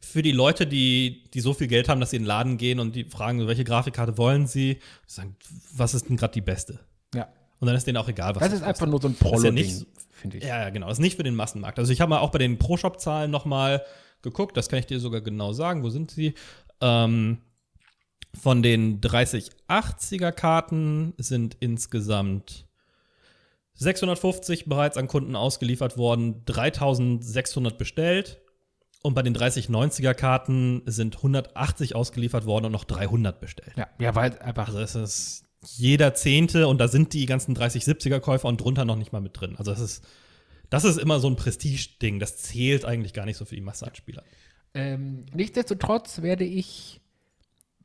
für 0.01 0.23
die 0.23 0.33
Leute, 0.33 0.67
die, 0.67 1.25
die 1.35 1.41
so 1.41 1.53
viel 1.53 1.67
Geld 1.67 1.89
haben, 1.89 2.01
dass 2.01 2.11
sie 2.11 2.17
in 2.17 2.23
den 2.23 2.29
Laden 2.29 2.57
gehen 2.57 2.81
und 2.81 2.97
die 2.97 3.05
fragen, 3.05 3.47
welche 3.47 3.65
Grafikkarte 3.65 4.17
wollen 4.17 4.47
sie, 4.47 4.75
die 4.77 4.81
sagen, 5.13 5.37
was 5.75 5.93
ist 5.93 6.09
denn 6.09 6.17
gerade 6.17 6.33
die 6.33 6.41
beste? 6.41 6.81
Ja. 7.15 7.29
Und 7.59 7.67
dann 7.67 7.77
ist 7.77 7.87
denen 7.87 7.99
auch 7.99 8.09
egal, 8.09 8.35
was 8.35 8.41
Das 8.41 8.53
ist 8.55 8.61
kostet. 8.61 8.69
einfach 8.69 8.87
nur 8.87 9.03
so 9.03 9.09
ein 9.09 9.13
ist 9.13 9.21
ja 9.21 9.29
Prolo-Ding, 9.29 9.87
finde 10.13 10.39
ich. 10.39 10.45
Ja, 10.45 10.59
ja, 10.63 10.71
genau. 10.71 10.89
Das 10.89 10.97
ist 10.97 11.03
nicht 11.03 11.17
für 11.17 11.23
den 11.23 11.35
Massenmarkt. 11.35 11.79
Also 11.79 11.93
ich 11.93 12.01
habe 12.01 12.09
mal 12.09 12.21
auch 12.21 12.31
bei 12.31 12.39
den 12.39 12.59
Pro-Shop-Zahlen 12.59 13.31
noch 13.31 13.45
mal 13.45 13.85
geguckt. 14.23 14.57
Das 14.57 14.71
kann 14.71 14.79
ich 14.79 14.87
dir 14.87 14.99
sogar 15.01 15.21
genau 15.21 15.53
sagen. 15.53 15.83
Wo 15.83 15.91
sind 15.91 16.11
sie? 16.11 16.33
Ähm, 16.81 17.43
von 18.41 18.63
den 18.63 19.03
3080er 19.03 20.33
Karten 20.33 21.13
sind 21.19 21.57
insgesamt 21.61 22.67
650 23.81 24.67
bereits 24.67 24.99
an 24.99 25.09
Kunden 25.09 25.35
ausgeliefert 25.35 25.97
worden, 25.97 26.45
3600 26.45 27.79
bestellt. 27.79 28.41
Und 29.03 29.15
bei 29.15 29.23
den 29.23 29.35
3090er 29.35 30.13
Karten 30.13 30.83
sind 30.85 31.17
180 31.17 31.97
ausgeliefert 31.97 32.45
worden 32.45 32.67
und 32.67 32.73
noch 32.73 32.85
300 32.85 33.41
bestellt. 33.41 33.73
Ja, 33.77 33.89
ja 33.99 34.15
weil 34.15 34.39
einfach. 34.41 34.69
Also 34.69 34.81
es 34.81 34.95
ist 34.95 35.45
jeder 35.79 36.13
Zehnte 36.13 36.69
und 36.69 36.79
da 36.79 36.89
sind 36.89 37.15
die 37.15 37.25
ganzen 37.25 37.57
3070er 37.57 38.21
Käufer 38.21 38.49
und 38.49 38.61
drunter 38.61 38.85
noch 38.85 38.97
nicht 38.97 39.13
mal 39.13 39.21
mit 39.21 39.41
drin. 39.41 39.57
Also 39.57 39.73
es 39.73 39.81
ist, 39.81 40.05
das 40.69 40.85
ist 40.85 40.99
immer 40.99 41.19
so 41.19 41.29
ein 41.29 41.37
Prestige-Ding. 41.37 42.19
Das 42.19 42.37
zählt 42.37 42.85
eigentlich 42.85 43.15
gar 43.15 43.25
nicht 43.25 43.39
so 43.39 43.47
für 43.47 43.55
die 43.55 43.63
Masse 43.63 43.87
an 43.87 43.95
Spielern. 43.95 44.25
Ähm, 44.75 45.25
nichtsdestotrotz 45.33 46.21
werde 46.21 46.45
ich, 46.45 47.01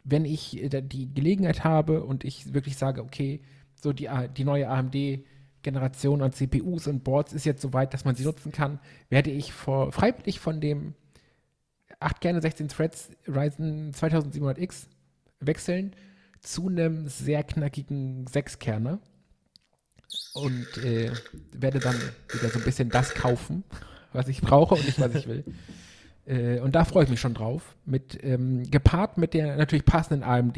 wenn 0.03 0.25
ich 0.25 0.61
äh, 0.61 0.81
die 0.81 1.13
Gelegenheit 1.13 1.63
habe 1.63 2.03
und 2.03 2.25
ich 2.25 2.53
wirklich 2.53 2.75
sage, 2.75 3.01
okay, 3.01 3.41
so 3.81 3.93
die, 3.93 4.09
die 4.35 4.43
neue 4.43 4.67
AMD-Generation 5.65 6.21
an 6.21 6.31
CPUs 6.31 6.87
und 6.87 7.03
Boards 7.03 7.33
ist 7.33 7.45
jetzt 7.45 7.61
so 7.61 7.73
weit, 7.73 7.93
dass 7.93 8.05
man 8.05 8.15
sie 8.15 8.23
nutzen 8.23 8.51
kann, 8.51 8.79
werde 9.09 9.31
ich 9.31 9.53
vor, 9.53 9.91
freiwillig 9.91 10.39
von 10.39 10.61
dem 10.61 10.93
8 11.99 12.21
Kerne, 12.21 12.41
16 12.41 12.67
Threads, 12.67 13.09
Ryzen 13.27 13.93
2700X 13.93 14.87
wechseln 15.39 15.95
zu 16.41 16.67
einem 16.67 17.07
sehr 17.07 17.43
knackigen 17.43 18.25
6-Kerner 18.27 18.99
und 20.33 20.77
äh, 20.83 21.11
werde 21.51 21.79
dann 21.79 21.95
wieder 22.31 22.49
so 22.49 22.59
ein 22.59 22.65
bisschen 22.65 22.89
das 22.89 23.13
kaufen, 23.13 23.63
was 24.13 24.27
ich 24.27 24.41
brauche 24.41 24.75
und 24.75 24.85
nicht, 24.85 24.99
was 24.99 25.15
ich 25.15 25.27
will. 25.27 25.43
Äh, 26.27 26.59
und 26.61 26.73
da 26.73 26.85
freue 26.85 27.03
ich 27.03 27.11
mich 27.11 27.19
schon 27.19 27.35
drauf. 27.35 27.75
Mit, 27.85 28.17
ähm, 28.23 28.63
gepaart 28.71 29.19
mit 29.19 29.35
der 29.35 29.57
natürlich 29.57 29.85
passenden 29.85 30.23
AMD. 30.23 30.57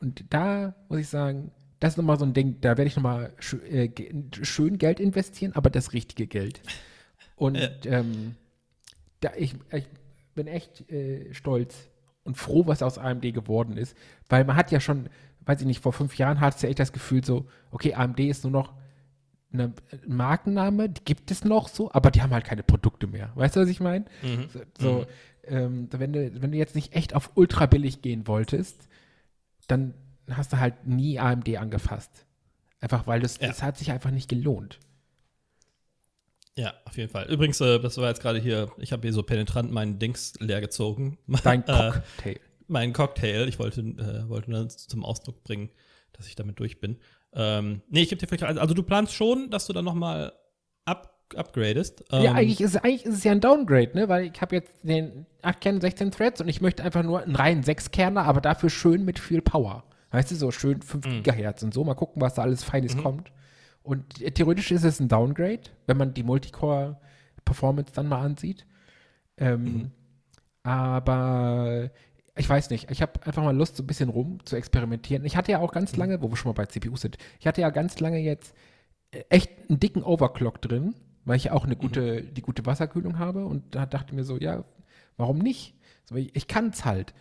Und 0.00 0.24
da 0.30 0.74
muss 0.88 0.98
ich 0.98 1.08
sagen, 1.08 1.50
das 1.82 1.94
ist 1.94 1.96
nochmal 1.96 2.16
so 2.16 2.24
ein 2.24 2.32
Ding, 2.32 2.60
da 2.60 2.70
werde 2.78 2.84
ich 2.84 2.94
nochmal 2.94 3.32
sch 3.40 3.54
äh, 3.54 3.90
schön 4.42 4.78
Geld 4.78 5.00
investieren, 5.00 5.52
aber 5.54 5.68
das 5.68 5.92
richtige 5.92 6.28
Geld. 6.28 6.62
Und 7.34 7.58
ähm, 7.86 8.36
da 9.18 9.32
ich, 9.36 9.56
ich 9.72 9.88
bin 10.36 10.46
echt 10.46 10.88
äh, 10.92 11.34
stolz 11.34 11.90
und 12.22 12.36
froh, 12.36 12.68
was 12.68 12.84
aus 12.84 12.98
AMD 12.98 13.22
geworden 13.34 13.76
ist, 13.76 13.96
weil 14.28 14.44
man 14.44 14.54
hat 14.54 14.70
ja 14.70 14.78
schon, 14.78 15.08
weiß 15.40 15.60
ich 15.60 15.66
nicht, 15.66 15.82
vor 15.82 15.92
fünf 15.92 16.16
Jahren 16.18 16.38
hat 16.38 16.54
es 16.54 16.62
ja 16.62 16.68
echt 16.68 16.78
das 16.78 16.92
Gefühl 16.92 17.24
so, 17.24 17.48
okay, 17.72 17.94
AMD 17.94 18.20
ist 18.20 18.44
nur 18.44 18.52
noch 18.52 18.74
eine 19.52 19.72
Markenname, 20.06 20.88
die 20.88 21.04
gibt 21.04 21.32
es 21.32 21.42
noch 21.42 21.66
so, 21.66 21.90
aber 21.90 22.12
die 22.12 22.22
haben 22.22 22.32
halt 22.32 22.44
keine 22.44 22.62
Produkte 22.62 23.08
mehr. 23.08 23.32
Weißt 23.34 23.56
du, 23.56 23.60
was 23.60 23.68
ich 23.68 23.80
meine? 23.80 24.04
Mhm. 24.22 24.48
So, 24.52 24.60
so 24.78 25.06
ähm, 25.42 25.88
wenn, 25.90 26.12
du, 26.12 26.40
wenn 26.40 26.52
du 26.52 26.58
jetzt 26.58 26.76
nicht 26.76 26.94
echt 26.94 27.16
auf 27.16 27.32
ultra 27.34 27.66
billig 27.66 28.02
gehen 28.02 28.28
wolltest, 28.28 28.88
dann 29.66 29.94
hast 30.30 30.52
du 30.52 30.58
halt 30.58 30.86
nie 30.86 31.18
AMD 31.18 31.56
angefasst. 31.56 32.26
Einfach 32.80 33.06
weil 33.06 33.20
das, 33.20 33.38
Ja. 33.40 33.48
das 33.48 33.62
hat 33.62 33.78
sich 33.78 33.90
einfach 33.92 34.10
nicht 34.10 34.28
gelohnt. 34.28 34.78
Ja, 36.54 36.74
auf 36.84 36.96
jeden 36.98 37.10
Fall. 37.10 37.30
Übrigens, 37.30 37.60
äh, 37.60 37.80
das 37.80 37.96
war 37.96 38.08
jetzt 38.08 38.20
gerade 38.20 38.38
hier, 38.38 38.70
ich 38.76 38.92
habe 38.92 39.02
hier 39.02 39.12
so 39.12 39.22
penetrant 39.22 39.72
meinen 39.72 39.98
Dings 39.98 40.34
leer 40.38 40.60
gezogen. 40.60 41.18
Dein 41.44 41.62
Äh, 41.62 41.92
Cocktail. 41.92 42.40
Mein 42.68 42.92
Cocktail. 42.92 43.48
Ich 43.48 43.58
wollte, 43.58 43.80
äh, 43.80 44.28
wollte 44.28 44.50
nur 44.50 44.68
zum 44.68 45.04
Ausdruck 45.04 45.42
bringen, 45.44 45.70
dass 46.12 46.26
ich 46.26 46.36
damit 46.36 46.58
durch 46.58 46.78
bin. 46.80 46.98
Ähm, 47.32 47.80
nee, 47.88 48.02
ich 48.02 48.10
gebe 48.10 48.20
dir 48.20 48.26
vielleicht, 48.26 48.44
also 48.44 48.60
also 48.60 48.74
du 48.74 48.82
planst 48.82 49.14
schon, 49.14 49.50
dass 49.50 49.66
du 49.66 49.72
dann 49.72 49.86
noch 49.86 49.94
mal 49.94 50.32
up, 50.84 51.26
upgradest. 51.34 52.04
ja, 52.12 52.24
Ähm, 52.24 52.36
eigentlich 52.36 52.60
ist, 52.60 52.76
eigentlich 52.76 53.06
ist 53.06 53.14
es 53.14 53.24
ja 53.24 53.32
ein 53.32 53.40
Downgrade, 53.40 53.92
ne? 53.94 54.08
Weil 54.10 54.26
ich 54.26 54.38
habe 54.42 54.54
jetzt 54.56 54.72
den 54.82 55.24
8 55.40 55.58
Kerne, 55.62 55.80
16 55.80 56.10
Threads 56.10 56.42
und 56.42 56.48
ich 56.48 56.60
möchte 56.60 56.82
einfach 56.84 57.02
nur 57.02 57.22
einen 57.22 57.34
reinen 57.34 57.62
6 57.62 57.90
Kerner, 57.92 58.24
aber 58.24 58.42
dafür 58.42 58.68
schön 58.68 59.04
mit 59.06 59.18
viel 59.18 59.40
Power. 59.40 59.84
Weißt 60.12 60.30
du, 60.30 60.36
so 60.36 60.50
schön 60.50 60.80
5 60.82 61.06
Mhm. 61.06 61.10
Gigahertz 61.22 61.62
und 61.62 61.74
so. 61.74 61.82
Mal 61.84 61.94
gucken, 61.94 62.22
was 62.22 62.34
da 62.34 62.42
alles 62.42 62.62
Feines 62.64 62.96
kommt. 62.96 63.32
Und 63.82 64.14
theoretisch 64.34 64.70
ist 64.70 64.84
es 64.84 65.00
ein 65.00 65.08
Downgrade, 65.08 65.62
wenn 65.86 65.96
man 65.96 66.14
die 66.14 66.22
Multicore-Performance 66.22 67.92
dann 67.92 68.08
mal 68.08 68.20
ansieht. 68.20 68.66
Ähm, 69.38 69.64
Mhm. 69.64 69.90
Aber 70.64 71.90
ich 72.36 72.48
weiß 72.48 72.70
nicht, 72.70 72.90
ich 72.90 73.02
habe 73.02 73.24
einfach 73.26 73.42
mal 73.42 73.56
Lust, 73.56 73.76
so 73.76 73.82
ein 73.82 73.86
bisschen 73.86 74.08
rum 74.08 74.38
zu 74.44 74.56
experimentieren. 74.56 75.24
Ich 75.24 75.36
hatte 75.36 75.52
ja 75.52 75.58
auch 75.58 75.70
Mhm. 75.72 75.74
ganz 75.74 75.96
lange, 75.96 76.22
wo 76.22 76.30
wir 76.30 76.36
schon 76.36 76.50
mal 76.50 76.54
bei 76.54 76.66
CPU 76.66 76.96
sind, 76.96 77.18
ich 77.40 77.46
hatte 77.46 77.60
ja 77.60 77.70
ganz 77.70 77.98
lange 78.00 78.18
jetzt 78.18 78.54
äh, 79.10 79.24
echt 79.28 79.50
einen 79.68 79.80
dicken 79.80 80.02
Overclock 80.02 80.62
drin, 80.62 80.94
weil 81.24 81.36
ich 81.36 81.44
ja 81.44 81.52
auch 81.52 81.64
eine 81.64 81.76
gute, 81.76 82.22
die 82.22 82.40
gute 82.42 82.64
Wasserkühlung 82.64 83.18
habe 83.18 83.44
und 83.44 83.74
da 83.74 83.84
dachte 83.86 84.10
ich 84.10 84.16
mir 84.16 84.24
so, 84.24 84.38
ja, 84.38 84.64
warum 85.16 85.38
nicht? 85.38 85.74
Ich 86.14 86.34
ich 86.36 86.46
kann 86.48 86.68
es 86.70 86.84
halt. 86.84 87.12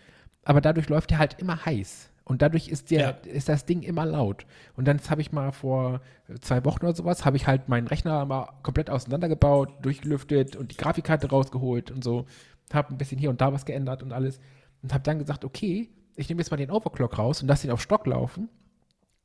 Aber 0.44 0.62
dadurch 0.62 0.88
läuft 0.89 1.10
der 1.12 1.18
halt 1.20 1.39
immer 1.39 1.66
heiß. 1.66 2.10
Und 2.32 2.42
dadurch 2.42 2.70
ist, 2.70 2.92
der, 2.92 3.00
Ja. 3.02 3.10
ist 3.30 3.50
das 3.50 3.66
Ding 3.66 3.82
immer 3.84 4.06
laut. 4.06 4.46
Und 4.78 4.88
dann 4.88 5.02
habe 5.10 5.20
ich 5.20 5.34
mal 5.34 5.52
vor 5.52 6.00
zwei 6.40 6.64
Wochen 6.64 6.86
oder 6.86 6.96
sowas, 6.96 7.26
habe 7.26 7.36
ich 7.36 7.46
halt 7.46 7.68
meinen 7.68 7.88
Rechner 7.88 8.24
mal 8.26 8.48
komplett 8.64 8.90
auseinandergebaut, 8.90 9.84
durchgelüftet 9.84 10.56
und 10.56 10.72
die 10.72 10.78
Grafikkarte 10.78 11.30
rausgeholt 11.30 11.92
und 11.92 12.06
so. 12.06 12.26
Habe 12.72 12.94
ein 12.94 12.98
bisschen 12.98 13.18
hier 13.20 13.32
und 13.32 13.42
da 13.42 13.52
was 13.52 13.66
geändert 13.66 14.02
und 14.02 14.14
alles. 14.14 14.40
Und 14.82 14.94
habe 14.94 15.04
dann 15.04 15.20
gesagt, 15.20 15.44
okay, 15.44 15.90
ich 16.16 16.30
nehme 16.30 16.40
jetzt 16.40 16.52
mal 16.52 16.56
den 16.56 16.72
Overclock 16.72 17.18
raus 17.18 17.42
und 17.42 17.50
lasse 17.50 17.68
ihn 17.68 17.74
auf 17.74 17.82
Stock 17.82 18.08
laufen. 18.08 18.48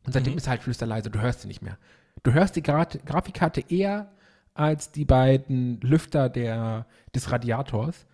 Und 0.04 0.12
seitdem 0.12 0.36
ist 0.36 0.48
er 0.48 0.50
halt 0.50 0.64
flüsterleise, 0.64 1.08
du 1.08 1.20
hörst 1.20 1.44
ihn 1.44 1.48
nicht 1.48 1.62
mehr. 1.62 1.78
Du 2.24 2.32
hörst 2.32 2.56
die 2.56 2.62
Gra 2.64 2.86
Grafikkarte 2.86 3.62
eher 3.68 4.10
als 4.52 4.90
die 4.90 5.04
beiden 5.04 5.80
Lüfter 5.80 6.28
der, 6.28 6.86
des 7.14 7.30
Radiators. 7.30 8.04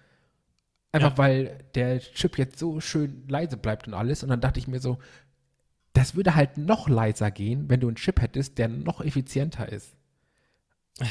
Einfach 0.92 1.12
Ja. 1.12 1.18
weil 1.18 1.58
der 1.74 2.00
Chip 2.00 2.38
jetzt 2.38 2.58
so 2.58 2.80
schön 2.80 3.24
leise 3.28 3.56
bleibt 3.56 3.88
und 3.88 3.94
alles. 3.94 4.22
Und 4.22 4.28
dann 4.28 4.40
dachte 4.40 4.58
ich 4.60 4.68
mir 4.68 4.78
so, 4.80 4.98
das 5.94 6.14
würde 6.14 6.34
halt 6.34 6.58
noch 6.58 6.88
leiser 6.88 7.30
gehen, 7.30 7.68
wenn 7.68 7.80
du 7.80 7.88
einen 7.88 7.96
Chip 7.96 8.20
hättest, 8.20 8.58
der 8.58 8.68
noch 8.68 9.00
effizienter 9.02 9.70
ist. 9.70 9.94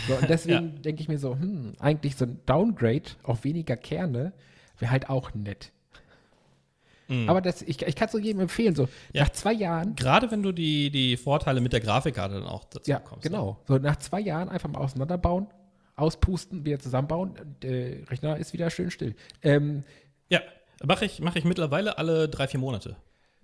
So, 0.08 0.16
und 0.16 0.30
deswegen 0.30 0.82
denke 0.84 1.02
ich 1.02 1.08
mir 1.08 1.18
so, 1.18 1.34
hm, 1.36 1.74
eigentlich 1.80 2.16
so 2.16 2.26
ein 2.26 2.40
Downgrade 2.46 3.04
auf 3.24 3.44
weniger 3.44 3.76
Kerne 3.76 4.34
wäre 4.80 4.92
halt 4.92 5.10
auch 5.10 5.34
nett. 5.34 5.72
Aber 7.28 7.42
das, 7.42 7.62
ich, 7.62 7.82
ich 7.82 7.96
kann 7.98 8.06
es 8.06 8.14
so 8.14 8.20
jedem 8.20 8.40
empfehlen, 8.40 8.74
so 8.74 8.84
Mhm. 8.84 8.90
Ja. 9.12 9.24
nach 9.24 9.32
zwei 9.34 9.52
Jahren 9.52 9.96
Gerade 9.98 10.32
wenn 10.32 10.42
du 10.44 10.54
die, 10.54 10.90
die 10.92 11.18
Vorteile 11.18 11.60
mit 11.60 11.74
der 11.74 11.82
Grafikkarte 11.82 12.36
dann 12.36 12.46
auch 12.46 12.64
dazu 12.64 12.90
Ja, 12.90 13.00
bekommst. 13.00 13.26
ne? 13.26 13.30
genau. 13.32 13.60
So 13.68 13.78
nach 13.80 13.98
zwei 13.98 14.22
Jahren 14.22 14.48
einfach 14.48 14.70
mal 14.70 14.80
auseinanderbauen, 14.80 15.48
auspusten, 16.02 16.66
wieder 16.66 16.80
zusammenbauen. 16.80 17.36
Der 17.62 18.10
Rechner 18.10 18.38
ist 18.38 18.54
wieder 18.54 18.70
schön 18.70 18.92
still. 18.92 19.16
Ähm, 19.42 19.84
Ja, 20.30 20.42
mache 20.84 21.06
ich, 21.06 21.20
mach 21.20 21.36
ich 21.36 21.46
mittlerweile 21.46 21.98
alle 21.98 22.28
drei, 22.28 22.48
vier 22.48 22.60
Monate. 22.60 22.96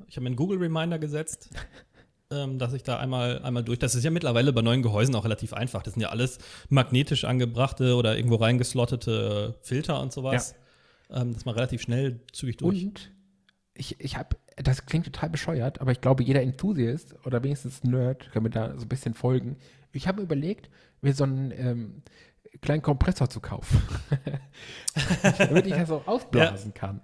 Ich 0.07 0.15
habe 0.15 0.23
mir 0.23 0.27
einen 0.29 0.35
Google 0.35 0.59
Reminder 0.59 0.99
gesetzt, 0.99 1.49
ähm, 2.31 2.59
dass 2.59 2.73
ich 2.73 2.83
da 2.83 2.97
einmal, 2.97 3.41
einmal 3.43 3.63
durch. 3.63 3.79
Das 3.79 3.95
ist 3.95 4.03
ja 4.03 4.11
mittlerweile 4.11 4.53
bei 4.53 4.61
neuen 4.61 4.81
Gehäusen 4.81 5.15
auch 5.15 5.23
relativ 5.23 5.53
einfach. 5.53 5.83
Das 5.83 5.93
sind 5.93 6.01
ja 6.01 6.09
alles 6.09 6.39
magnetisch 6.69 7.23
angebrachte 7.23 7.95
oder 7.95 8.17
irgendwo 8.17 8.35
reingeslottete 8.35 9.55
Filter 9.61 10.01
und 10.01 10.11
sowas. 10.11 10.55
Ähm, 11.09 11.33
dass 11.33 11.45
man 11.45 11.55
relativ 11.55 11.81
schnell 11.81 12.19
zügig 12.33 12.57
durch. 12.57 12.83
und 12.83 13.11
ich, 13.77 13.99
ich 13.99 14.17
habe, 14.17 14.35
das 14.57 14.85
klingt 14.85 15.05
total 15.05 15.29
bescheuert, 15.29 15.79
aber 15.79 15.91
ich 15.91 16.01
glaube, 16.01 16.23
jeder 16.23 16.41
Enthusiast 16.41 17.15
oder 17.25 17.43
wenigstens 17.43 17.83
Nerd 17.83 18.31
kann 18.31 18.43
mir 18.43 18.49
da 18.49 18.73
so 18.75 18.85
ein 18.85 18.89
bisschen 18.89 19.13
folgen. 19.13 19.57
Ich 19.93 20.07
habe 20.07 20.21
überlegt, 20.21 20.69
mir 21.01 21.13
so 21.13 21.23
einen 21.23 21.51
ähm, 21.51 22.01
kleinen 22.61 22.81
Kompressor 22.81 23.29
zu 23.29 23.39
kaufen. 23.39 23.81
Damit 25.37 25.67
ich 25.67 25.73
das 25.73 25.89
so 25.89 26.01
ausblasen 26.05 26.73
kann. 26.73 27.01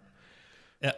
Ja. 0.81 0.93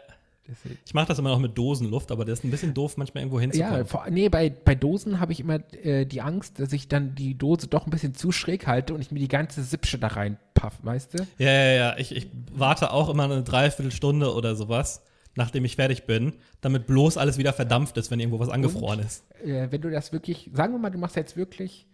Deswegen. 0.48 0.78
Ich 0.86 0.94
mache 0.94 1.08
das 1.08 1.18
immer 1.18 1.30
noch 1.30 1.40
mit 1.40 1.58
Dosenluft, 1.58 2.12
aber 2.12 2.24
der 2.24 2.34
ist 2.34 2.44
ein 2.44 2.52
bisschen 2.52 2.74
doof, 2.74 2.98
manchmal 2.98 3.24
irgendwo 3.24 3.40
hinzukommen. 3.40 3.78
Ja, 3.80 3.86
vor, 3.86 4.06
nee, 4.10 4.30
bei, 4.30 4.50
bei 4.52 4.76
Dosen 4.76 5.20
habe 5.20 5.32
ich 5.32 5.40
immer 5.40 5.60
äh, 5.74 6.06
die 6.06 6.22
Angst, 6.22 6.60
dass 6.60 6.72
ich 6.72 6.88
dann 6.88 7.16
die 7.16 7.36
Dose 7.36 7.68
doch 7.68 7.88
ein 7.88 7.90
bisschen 7.90 8.14
zu 8.14 8.32
schräg 8.32 8.68
halte 8.68 8.94
und 8.94 9.02
ich 9.02 9.12
mir 9.12 9.20
die 9.20 9.28
ganze 9.28 9.64
Sipsche 9.64 9.98
da 9.98 10.08
reinpaff, 10.08 10.78
weißt 10.84 11.16
du? 11.16 11.28
Ja, 11.40 11.52
ja, 11.52 11.72
ja. 11.72 11.98
Ich, 11.98 12.16
ich 12.16 12.30
warte 12.52 12.92
auch 12.92 13.10
immer 13.10 13.24
eine 13.24 13.42
Dreiviertelstunde 13.42 14.34
oder 14.34 14.56
sowas, 14.56 15.02
nachdem 15.36 15.66
ich 15.66 15.78
fertig 15.78 16.04
bin, 16.04 16.34
damit 16.62 16.86
bloß 16.86 17.18
alles 17.18 17.40
wieder 17.40 17.54
verdampft 17.54 17.98
ist, 17.98 18.12
wenn 18.12 18.20
irgendwo 18.20 18.40
was 18.40 18.50
angefroren 18.50 19.00
ist. 19.00 19.24
Äh, 19.44 19.72
wenn 19.72 19.82
du 19.82 19.90
das 19.90 20.14
wirklich, 20.14 20.52
sagen 20.54 20.74
wir 20.74 20.80
mal, 20.80 20.92
du 20.92 21.00
machst 21.00 21.16
jetzt 21.16 21.36
wirklich 21.38 21.88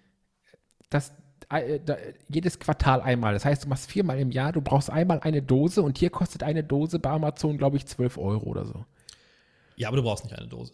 das 0.89 1.09
äh, 1.09 1.11
da, 1.11 1.20
jedes 2.29 2.59
Quartal 2.59 3.01
einmal. 3.01 3.33
Das 3.33 3.45
heißt, 3.45 3.65
du 3.65 3.67
machst 3.69 3.89
viermal 3.91 4.19
im 4.19 4.31
Jahr, 4.31 4.51
du 4.51 4.61
brauchst 4.61 4.89
einmal 4.89 5.19
eine 5.21 5.41
Dose 5.41 5.81
und 5.81 5.97
hier 5.97 6.09
kostet 6.09 6.43
eine 6.43 6.63
Dose 6.63 6.99
bei 6.99 7.09
Amazon, 7.09 7.57
glaube 7.57 7.77
ich, 7.77 7.85
12 7.85 8.17
Euro 8.17 8.45
oder 8.45 8.65
so. 8.65 8.85
Ja, 9.75 9.87
aber 9.87 9.97
du 9.97 10.03
brauchst 10.03 10.23
nicht 10.23 10.37
eine 10.37 10.47
Dose. 10.47 10.73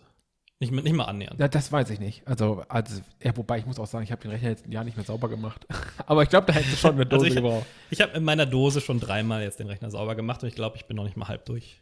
Nicht, 0.60 0.72
nicht 0.72 0.94
mal 0.94 1.06
annähernd. 1.06 1.40
Ja, 1.40 1.48
das 1.48 1.72
weiß 1.72 1.90
ich 1.92 2.00
nicht. 2.00 2.28
Also, 2.28 2.64
also 2.68 3.00
ja, 3.24 3.38
wobei 3.38 3.60
ich 3.60 3.66
muss 3.68 3.78
auch 3.80 3.86
sagen, 3.86 4.04
ich 4.04 4.12
habe 4.12 4.22
den 4.24 4.32
Rechner 4.32 4.50
jetzt 4.50 4.66
ein 4.66 4.72
Jahr 4.72 4.84
nicht 4.84 4.98
mehr 4.98 5.06
sauber 5.06 5.30
gemacht. 5.30 5.68
Aber 6.08 6.24
ich 6.24 6.30
glaube, 6.30 6.48
da 6.48 6.54
hättest 6.54 6.74
du 6.74 6.78
schon 6.78 6.96
eine 6.96 7.06
Dose 7.06 7.26
Also 7.26 7.38
ich, 7.38 7.44
gebraucht. 7.44 7.66
ich 7.92 8.02
habe 8.02 8.14
in 8.18 8.24
meiner 8.24 8.48
Dose 8.48 8.82
schon 8.82 9.00
dreimal 9.00 9.44
jetzt 9.44 9.60
den 9.60 9.68
Rechner 9.68 9.92
sauber 9.92 10.16
gemacht 10.16 10.42
und 10.42 10.50
ich 10.50 10.56
glaube, 10.56 10.76
ich 10.78 10.86
bin 10.86 10.98
noch 10.98 11.04
nicht 11.04 11.16
mal 11.16 11.28
halb 11.28 11.46
durch. 11.46 11.80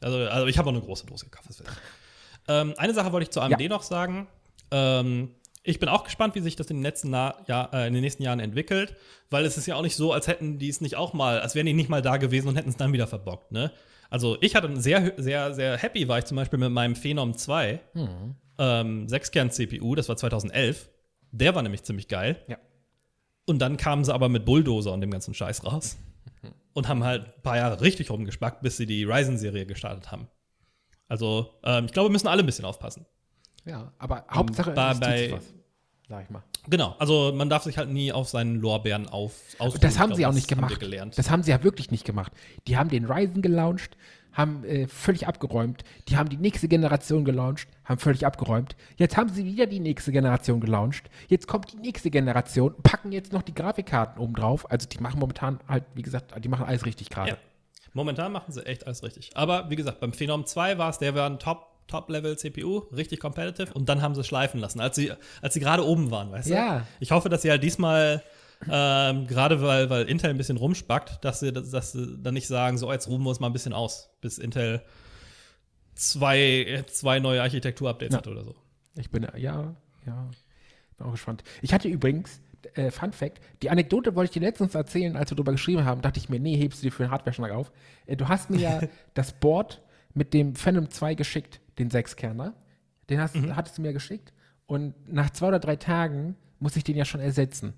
Also, 0.00 0.18
also 0.18 0.46
ich 0.48 0.58
habe 0.58 0.68
auch 0.68 0.72
eine 0.74 0.82
große 0.82 1.06
Dose 1.06 1.26
gekauft. 1.26 1.48
Ähm, 2.48 2.74
eine 2.76 2.92
Sache 2.92 3.12
wollte 3.12 3.22
ich 3.24 3.30
zu 3.30 3.40
AMD 3.40 3.60
Ja. 3.60 3.68
noch 3.68 3.82
sagen. 3.84 4.26
Ähm, 4.72 5.30
ich 5.68 5.78
bin 5.78 5.88
auch 5.88 6.04
gespannt, 6.04 6.34
wie 6.34 6.40
sich 6.40 6.56
das 6.56 6.68
in 6.68 6.78
den, 6.78 6.82
letzten 6.82 7.10
Na 7.10 7.34
ja, 7.46 7.68
äh, 7.72 7.86
in 7.86 7.92
den 7.94 8.02
nächsten 8.02 8.22
Jahren 8.22 8.40
entwickelt, 8.40 8.96
weil 9.30 9.44
es 9.44 9.56
ist 9.56 9.66
ja 9.66 9.74
auch 9.76 9.82
nicht 9.82 9.96
so, 9.96 10.12
als 10.12 10.26
hätten 10.26 10.58
die 10.58 10.68
es 10.68 10.80
nicht 10.80 10.96
auch 10.96 11.12
mal, 11.12 11.40
als 11.40 11.54
wären 11.54 11.66
die 11.66 11.74
nicht 11.74 11.88
mal 11.88 12.02
da 12.02 12.16
gewesen 12.16 12.48
und 12.48 12.56
hätten 12.56 12.68
es 12.70 12.76
dann 12.76 12.92
wieder 12.92 13.06
verbockt. 13.06 13.52
Ne? 13.52 13.70
Also 14.10 14.38
ich 14.40 14.54
hatte 14.54 14.80
sehr, 14.80 15.12
sehr, 15.18 15.54
sehr 15.54 15.76
happy 15.76 16.08
war 16.08 16.18
ich 16.18 16.24
zum 16.24 16.36
Beispiel 16.36 16.58
mit 16.58 16.70
meinem 16.70 16.96
Phenom 16.96 17.36
2, 17.36 17.80
ähm, 18.58 19.06
6-Kern-CPU, 19.06 19.94
das 19.94 20.08
war 20.08 20.16
2011. 20.16 20.88
Der 21.30 21.54
war 21.54 21.62
nämlich 21.62 21.82
ziemlich 21.84 22.08
geil. 22.08 22.42
Ja. 22.48 22.56
Und 23.46 23.60
dann 23.60 23.76
kamen 23.76 24.04
sie 24.04 24.12
aber 24.14 24.28
mit 24.28 24.44
Bulldozer 24.44 24.92
und 24.92 25.00
dem 25.02 25.10
ganzen 25.10 25.34
Scheiß 25.34 25.64
raus. 25.64 25.96
Und 26.74 26.86
haben 26.86 27.02
halt 27.02 27.24
ein 27.36 27.42
paar 27.42 27.56
Jahre 27.56 27.80
richtig 27.80 28.08
rumgespackt, 28.10 28.62
bis 28.62 28.76
sie 28.76 28.86
die 28.86 29.02
Ryzen-Serie 29.04 29.66
gestartet 29.66 30.12
haben. 30.12 30.28
Also, 31.08 31.50
ähm, 31.64 31.86
ich 31.86 31.92
glaube, 31.92 32.08
wir 32.08 32.12
müssen 32.12 32.28
alle 32.28 32.42
ein 32.42 32.46
bisschen 32.46 32.64
aufpassen. 32.66 33.04
Ja, 33.64 33.92
aber 33.98 34.24
Hauptsache, 34.30 34.70
bei- 34.72 34.92
es 34.92 35.00
bei- 35.00 35.32
was. 35.32 35.54
Sag 36.08 36.24
ich 36.24 36.30
mal. 36.30 36.42
Genau, 36.68 36.96
also 36.98 37.32
man 37.34 37.50
darf 37.50 37.64
sich 37.64 37.76
halt 37.76 37.90
nie 37.90 38.12
auf 38.12 38.28
seinen 38.28 38.56
Lorbeeren 38.56 39.08
auf, 39.08 39.34
ausruhen. 39.58 39.80
Das 39.82 39.98
haben 39.98 40.08
glaube, 40.08 40.16
sie 40.16 40.26
auch 40.26 40.32
nicht 40.32 40.50
haben 40.50 40.56
gemacht. 40.56 40.80
gelernt. 40.80 41.18
Das 41.18 41.30
haben 41.30 41.42
sie 41.42 41.50
ja 41.50 41.62
wirklich 41.62 41.90
nicht 41.90 42.04
gemacht. 42.04 42.32
Die 42.66 42.78
haben 42.78 42.88
den 42.88 43.04
Ryzen 43.04 43.42
gelauncht, 43.42 43.96
haben 44.32 44.64
äh, 44.64 44.86
völlig 44.88 45.26
abgeräumt. 45.26 45.84
Die 46.08 46.16
haben 46.16 46.30
die 46.30 46.38
nächste 46.38 46.66
Generation 46.66 47.26
gelauncht, 47.26 47.68
haben 47.84 47.98
völlig 47.98 48.24
abgeräumt. 48.24 48.74
Jetzt 48.96 49.18
haben 49.18 49.28
sie 49.28 49.44
wieder 49.44 49.66
die 49.66 49.80
nächste 49.80 50.10
Generation 50.10 50.60
gelauncht. 50.60 51.10
Jetzt 51.28 51.46
kommt 51.46 51.72
die 51.74 51.76
nächste 51.76 52.10
Generation, 52.10 52.74
packen 52.82 53.12
jetzt 53.12 53.34
noch 53.34 53.42
die 53.42 53.54
Grafikkarten 53.54 54.18
oben 54.18 54.34
drauf. 54.34 54.70
Also 54.70 54.88
die 54.88 54.98
machen 55.00 55.20
momentan 55.20 55.60
halt, 55.68 55.84
wie 55.94 56.02
gesagt, 56.02 56.32
die 56.42 56.48
machen 56.48 56.64
alles 56.64 56.86
richtig 56.86 57.10
gerade. 57.10 57.32
Ja. 57.32 57.36
Momentan 57.92 58.32
machen 58.32 58.52
sie 58.52 58.64
echt 58.64 58.86
alles 58.86 59.02
richtig. 59.02 59.30
Aber 59.34 59.68
wie 59.68 59.76
gesagt, 59.76 60.00
beim 60.00 60.12
Phenom 60.12 60.46
2 60.46 60.78
war 60.78 60.88
es, 60.88 60.98
der 60.98 61.14
war 61.14 61.28
ein 61.28 61.38
Top, 61.38 61.66
Top-Level-CPU, 61.88 62.78
richtig 62.94 63.18
competitive. 63.20 63.72
Und 63.74 63.88
dann 63.88 64.00
haben 64.02 64.14
sie 64.14 64.20
es 64.20 64.26
schleifen 64.26 64.60
lassen, 64.60 64.80
als 64.80 64.96
sie, 64.96 65.12
als 65.42 65.54
sie 65.54 65.60
gerade 65.60 65.84
oben 65.84 66.10
waren, 66.10 66.30
weißt 66.30 66.48
Ja. 66.48 66.78
du? 66.80 66.84
Ich 67.00 67.10
hoffe, 67.10 67.28
dass 67.28 67.42
sie 67.42 67.50
halt 67.50 67.62
diesmal, 67.64 68.22
ähm, 68.70 69.26
gerade 69.26 69.60
weil, 69.62 69.90
weil 69.90 70.04
Intel 70.08 70.30
ein 70.30 70.36
bisschen 70.36 70.56
rumspackt, 70.56 71.24
dass 71.24 71.40
sie, 71.40 71.52
dass 71.52 71.92
sie 71.92 72.16
dann 72.22 72.34
nicht 72.34 72.46
sagen, 72.46 72.78
so, 72.78 72.92
jetzt 72.92 73.08
ruhen 73.08 73.22
wir 73.22 73.28
uns 73.30 73.40
mal 73.40 73.48
ein 73.48 73.52
bisschen 73.52 73.72
aus, 73.72 74.10
bis 74.20 74.38
Intel 74.38 74.82
zwei, 75.94 76.84
zwei 76.90 77.18
neue 77.20 77.42
Architektur-Updates 77.42 78.12
Ja. 78.14 78.18
hat 78.18 78.28
oder 78.28 78.44
so. 78.44 78.54
Ich 78.96 79.10
bin, 79.10 79.26
ja, 79.36 79.74
ja, 80.06 80.30
bin 80.96 81.06
auch 81.06 81.12
gespannt. 81.12 81.42
Ich 81.62 81.72
hatte 81.72 81.88
übrigens, 81.88 82.40
äh, 82.74 82.90
Fun 82.90 83.12
Fact, 83.12 83.40
die 83.62 83.70
Anekdote 83.70 84.14
wollte 84.14 84.30
ich 84.30 84.34
dir 84.40 84.46
letztens 84.46 84.74
erzählen, 84.74 85.16
als 85.16 85.30
wir 85.30 85.36
darüber 85.36 85.52
geschrieben 85.52 85.84
haben, 85.84 86.02
dachte 86.02 86.18
ich 86.18 86.28
mir, 86.28 86.40
nee, 86.40 86.56
hebst 86.56 86.80
du 86.82 86.86
dir 86.86 86.92
für 86.92 87.04
den 87.04 87.10
Hardware-Schlag 87.10 87.52
auf. 87.52 87.70
Äh, 88.06 88.16
du 88.16 88.28
hast 88.28 88.50
mir 88.50 88.58
ja 88.60 88.80
das 89.14 89.32
Board 89.32 89.80
mit 90.14 90.34
dem 90.34 90.54
Phantom 90.56 90.90
2 90.90 91.14
geschickt, 91.14 91.60
den 91.78 91.90
Sechskerner. 91.90 92.54
Den 93.10 93.20
hast, 93.20 93.36
hattest 93.36 93.78
du 93.78 93.82
mir 93.82 93.92
geschickt. 93.92 94.32
Und 94.66 94.94
nach 95.10 95.30
zwei 95.30 95.48
oder 95.48 95.58
drei 95.58 95.76
Tagen 95.76 96.36
muss 96.58 96.76
ich 96.76 96.84
den 96.84 96.96
ja 96.96 97.04
schon 97.04 97.20
ersetzen. 97.20 97.72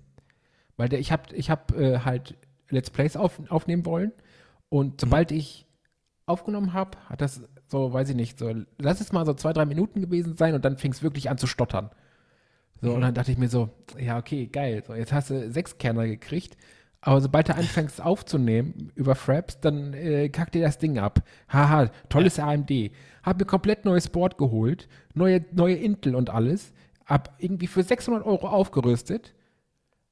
Weil 0.77 0.89
der, 0.89 0.99
ich 0.99 1.11
habe 1.11 1.33
ich 1.35 1.49
hab, 1.49 1.71
äh, 1.77 1.99
halt 1.99 2.37
Let's 2.69 2.89
Plays 2.89 3.15
auf, 3.15 3.39
aufnehmen 3.49 3.85
wollen. 3.85 4.11
Und 4.69 5.01
sobald 5.01 5.31
ich 5.31 5.67
aufgenommen 6.25 6.73
habe, 6.73 6.97
hat 7.07 7.21
das 7.21 7.41
so, 7.67 7.93
weiß 7.93 8.09
ich 8.09 8.15
nicht, 8.15 8.39
so, 8.39 8.53
lass 8.77 9.01
es 9.01 9.11
mal 9.11 9.25
so 9.25 9.33
zwei, 9.33 9.53
drei 9.53 9.65
Minuten 9.65 10.01
gewesen 10.01 10.35
sein 10.35 10.53
und 10.53 10.63
dann 10.65 10.77
fing 10.77 10.91
es 10.91 11.03
wirklich 11.03 11.29
an 11.29 11.37
zu 11.37 11.47
stottern. 11.47 11.89
So, 12.81 12.93
und 12.93 13.01
dann 13.01 13.13
dachte 13.13 13.31
ich 13.31 13.37
mir 13.37 13.49
so, 13.49 13.69
ja, 13.99 14.17
okay, 14.17 14.47
geil. 14.47 14.83
So, 14.85 14.95
jetzt 14.95 15.13
hast 15.13 15.29
du 15.29 15.51
sechs 15.51 15.77
Kerner 15.77 16.07
gekriegt. 16.07 16.57
Aber 17.03 17.19
sobald 17.19 17.49
du 17.49 17.55
anfängst 17.55 17.99
aufzunehmen 18.01 18.91
über 18.95 19.15
Fraps, 19.15 19.59
dann 19.59 19.93
äh, 19.93 20.29
kackt 20.29 20.53
dir 20.53 20.61
das 20.61 20.77
Ding 20.77 20.99
ab. 20.99 21.23
Haha, 21.49 21.89
tolles 22.09 22.37
AMD. 22.39 22.71
Hab 23.23 23.39
mir 23.39 23.45
komplett 23.45 23.85
neues 23.85 24.07
Board 24.09 24.37
geholt, 24.37 24.87
neue, 25.15 25.43
neue 25.51 25.75
Intel 25.75 26.15
und 26.15 26.29
alles. 26.29 26.73
Hab 27.05 27.33
irgendwie 27.39 27.67
für 27.67 27.81
600 27.83 28.23
Euro 28.25 28.47
aufgerüstet. 28.47 29.33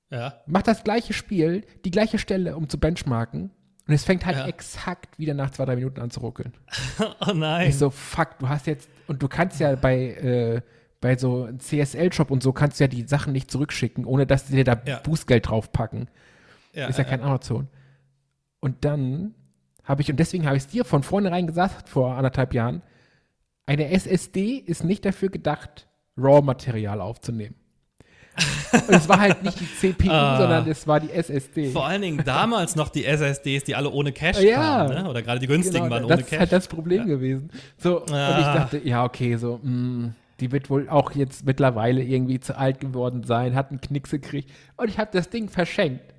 Ja. 0.10 0.42
Mach 0.48 0.64
das 0.64 0.84
gleiche 0.84 1.14
Spiel, 1.14 1.64
die 1.86 1.92
gleiche 1.92 2.18
Stelle, 2.18 2.56
um 2.58 2.68
zu 2.68 2.80
benchmarken. 2.80 3.52
Und 3.88 3.94
es 3.94 4.04
fängt 4.04 4.26
halt 4.26 4.38
Ja. 4.38 4.48
exakt 4.48 5.18
wieder 5.20 5.34
nach 5.36 5.52
zwei, 5.52 5.66
drei 5.66 5.76
Minuten 5.76 6.02
an 6.02 6.10
zu 6.10 6.20
ruckeln. 6.22 6.54
Oh 7.28 7.34
nein. 7.34 7.70
Ich 7.70 7.78
so, 7.78 7.92
fuck, 7.92 8.40
du 8.40 8.50
hast 8.50 8.66
jetzt, 8.68 8.90
und 9.08 9.22
du 9.22 9.28
kannst 9.28 9.60
ja 9.60 9.76
bei, 9.76 9.98
äh, 10.14 10.62
bei 11.02 11.16
so 11.18 11.44
einem 11.46 11.60
CSL-Shop 11.60 12.32
und 12.32 12.42
so 12.44 12.52
kannst 12.52 12.80
du 12.80 12.84
ja 12.84 12.88
die 12.88 13.04
Sachen 13.08 13.32
nicht 13.34 13.52
zurückschicken, 13.52 14.06
ohne 14.06 14.26
dass 14.26 14.48
sie 14.48 14.56
dir 14.56 14.64
da 14.64 14.82
Ja. 14.86 15.00
Bußgeld 15.00 15.48
draufpacken. 15.48 16.10
Ja, 16.74 16.88
Ist 16.88 16.97
ja 16.97 17.03
kein 17.03 17.22
Amazon. 17.22 17.67
Und 18.59 18.84
dann 18.86 19.34
habe 19.84 20.01
ich, 20.01 20.09
und 20.11 20.20
deswegen 20.20 20.45
habe 20.45 20.57
ich 20.57 20.63
es 20.63 20.67
dir 20.70 20.86
von 20.86 21.03
vornherein 21.03 21.47
gesagt, 21.47 21.89
vor 21.89 22.15
anderthalb 22.15 22.53
Jahren, 22.53 22.82
eine 23.65 23.89
SSD 23.91 24.55
ist 24.57 24.84
nicht 24.84 25.05
dafür 25.05 25.30
gedacht, 25.30 25.88
RAW-Material 26.17 27.01
aufzunehmen. 27.01 27.55
und 28.88 28.89
es 28.95 29.09
war 29.09 29.20
halt 29.20 29.43
nicht 29.43 29.59
die 29.59 29.67
CPU, 29.76 30.09
Ah. 30.11 30.38
sondern 30.38 30.67
es 30.70 30.88
war 30.88 30.99
die 30.99 31.11
SSD. 31.11 31.72
Vor 31.72 31.86
allen 31.88 32.01
Dingen 32.01 32.22
damals 32.24 32.76
noch 32.76 32.89
die 32.89 33.05
SSDs, 33.05 33.63
die 33.65 33.76
alle 33.76 33.89
ohne 33.89 34.11
Cache 34.13 34.47
Ja. 34.47 34.86
kamen, 34.88 35.03
ne? 35.03 35.09
Oder 35.09 35.22
gerade 35.22 35.39
die 35.39 35.47
günstigen 35.47 35.84
Genau, 35.86 35.95
waren 35.95 36.03
das 36.07 36.11
ohne 36.17 36.22
ist 36.22 36.30
Cache. 36.30 36.39
halt 36.39 36.51
das 36.51 36.67
Problem 36.67 37.05
gewesen. 37.07 37.49
So, 37.78 37.99
und 38.01 38.07
ich 38.09 38.13
Ah. 38.15 38.53
dachte, 38.53 38.78
ja, 38.84 39.03
okay, 39.03 39.36
so, 39.36 39.59
mh, 39.61 40.13
die 40.39 40.51
wird 40.53 40.70
wohl 40.70 40.88
auch 40.88 41.11
jetzt 41.11 41.45
mittlerweile 41.45 42.01
irgendwie 42.01 42.39
zu 42.39 42.57
alt 42.57 42.80
geworden 42.80 43.24
sein, 43.24 43.55
hat 43.55 43.72
einen 43.72 43.82
Knicks 43.82 44.11
gekriegt 44.11 44.49
und 44.78 44.88
ich 44.89 44.97
habe 44.99 45.09
das 45.11 45.30
Ding 45.30 45.49
verschenkt. 45.49 46.13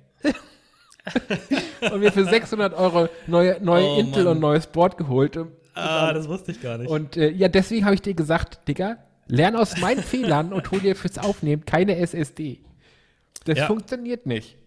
Und 1.91 1.99
mir 1.99 2.11
für 2.11 2.25
600 2.25 2.73
Euro 2.73 3.09
neue, 3.27 3.59
neue 3.63 3.87
Oh, 3.89 3.99
Intel 3.99 4.23
Mann. 4.25 4.33
und 4.35 4.39
neues 4.41 4.67
Board 4.67 4.97
geholt. 4.97 5.35
Und, 5.37 5.51
ah, 5.73 6.13
das 6.13 6.27
wusste 6.27 6.51
ich 6.51 6.61
gar 6.61 6.77
nicht. 6.77 6.89
und 6.89 7.17
äh, 7.17 7.29
ja, 7.31 7.47
deswegen 7.47 7.85
habe 7.85 7.95
ich 7.95 8.01
dir 8.01 8.13
gesagt, 8.13 8.67
Digga, 8.67 8.97
lern 9.27 9.55
aus 9.55 9.77
meinen 9.77 10.03
Fehlern 10.03 10.53
und 10.53 10.69
hol 10.71 10.79
dir 10.79 10.95
fürs 10.95 11.17
Aufnehmen 11.17 11.65
keine 11.65 11.97
SSD. 11.97 12.59
Das 13.45 13.57
Ja. 13.57 13.65
funktioniert 13.67 14.25
nicht. 14.27 14.57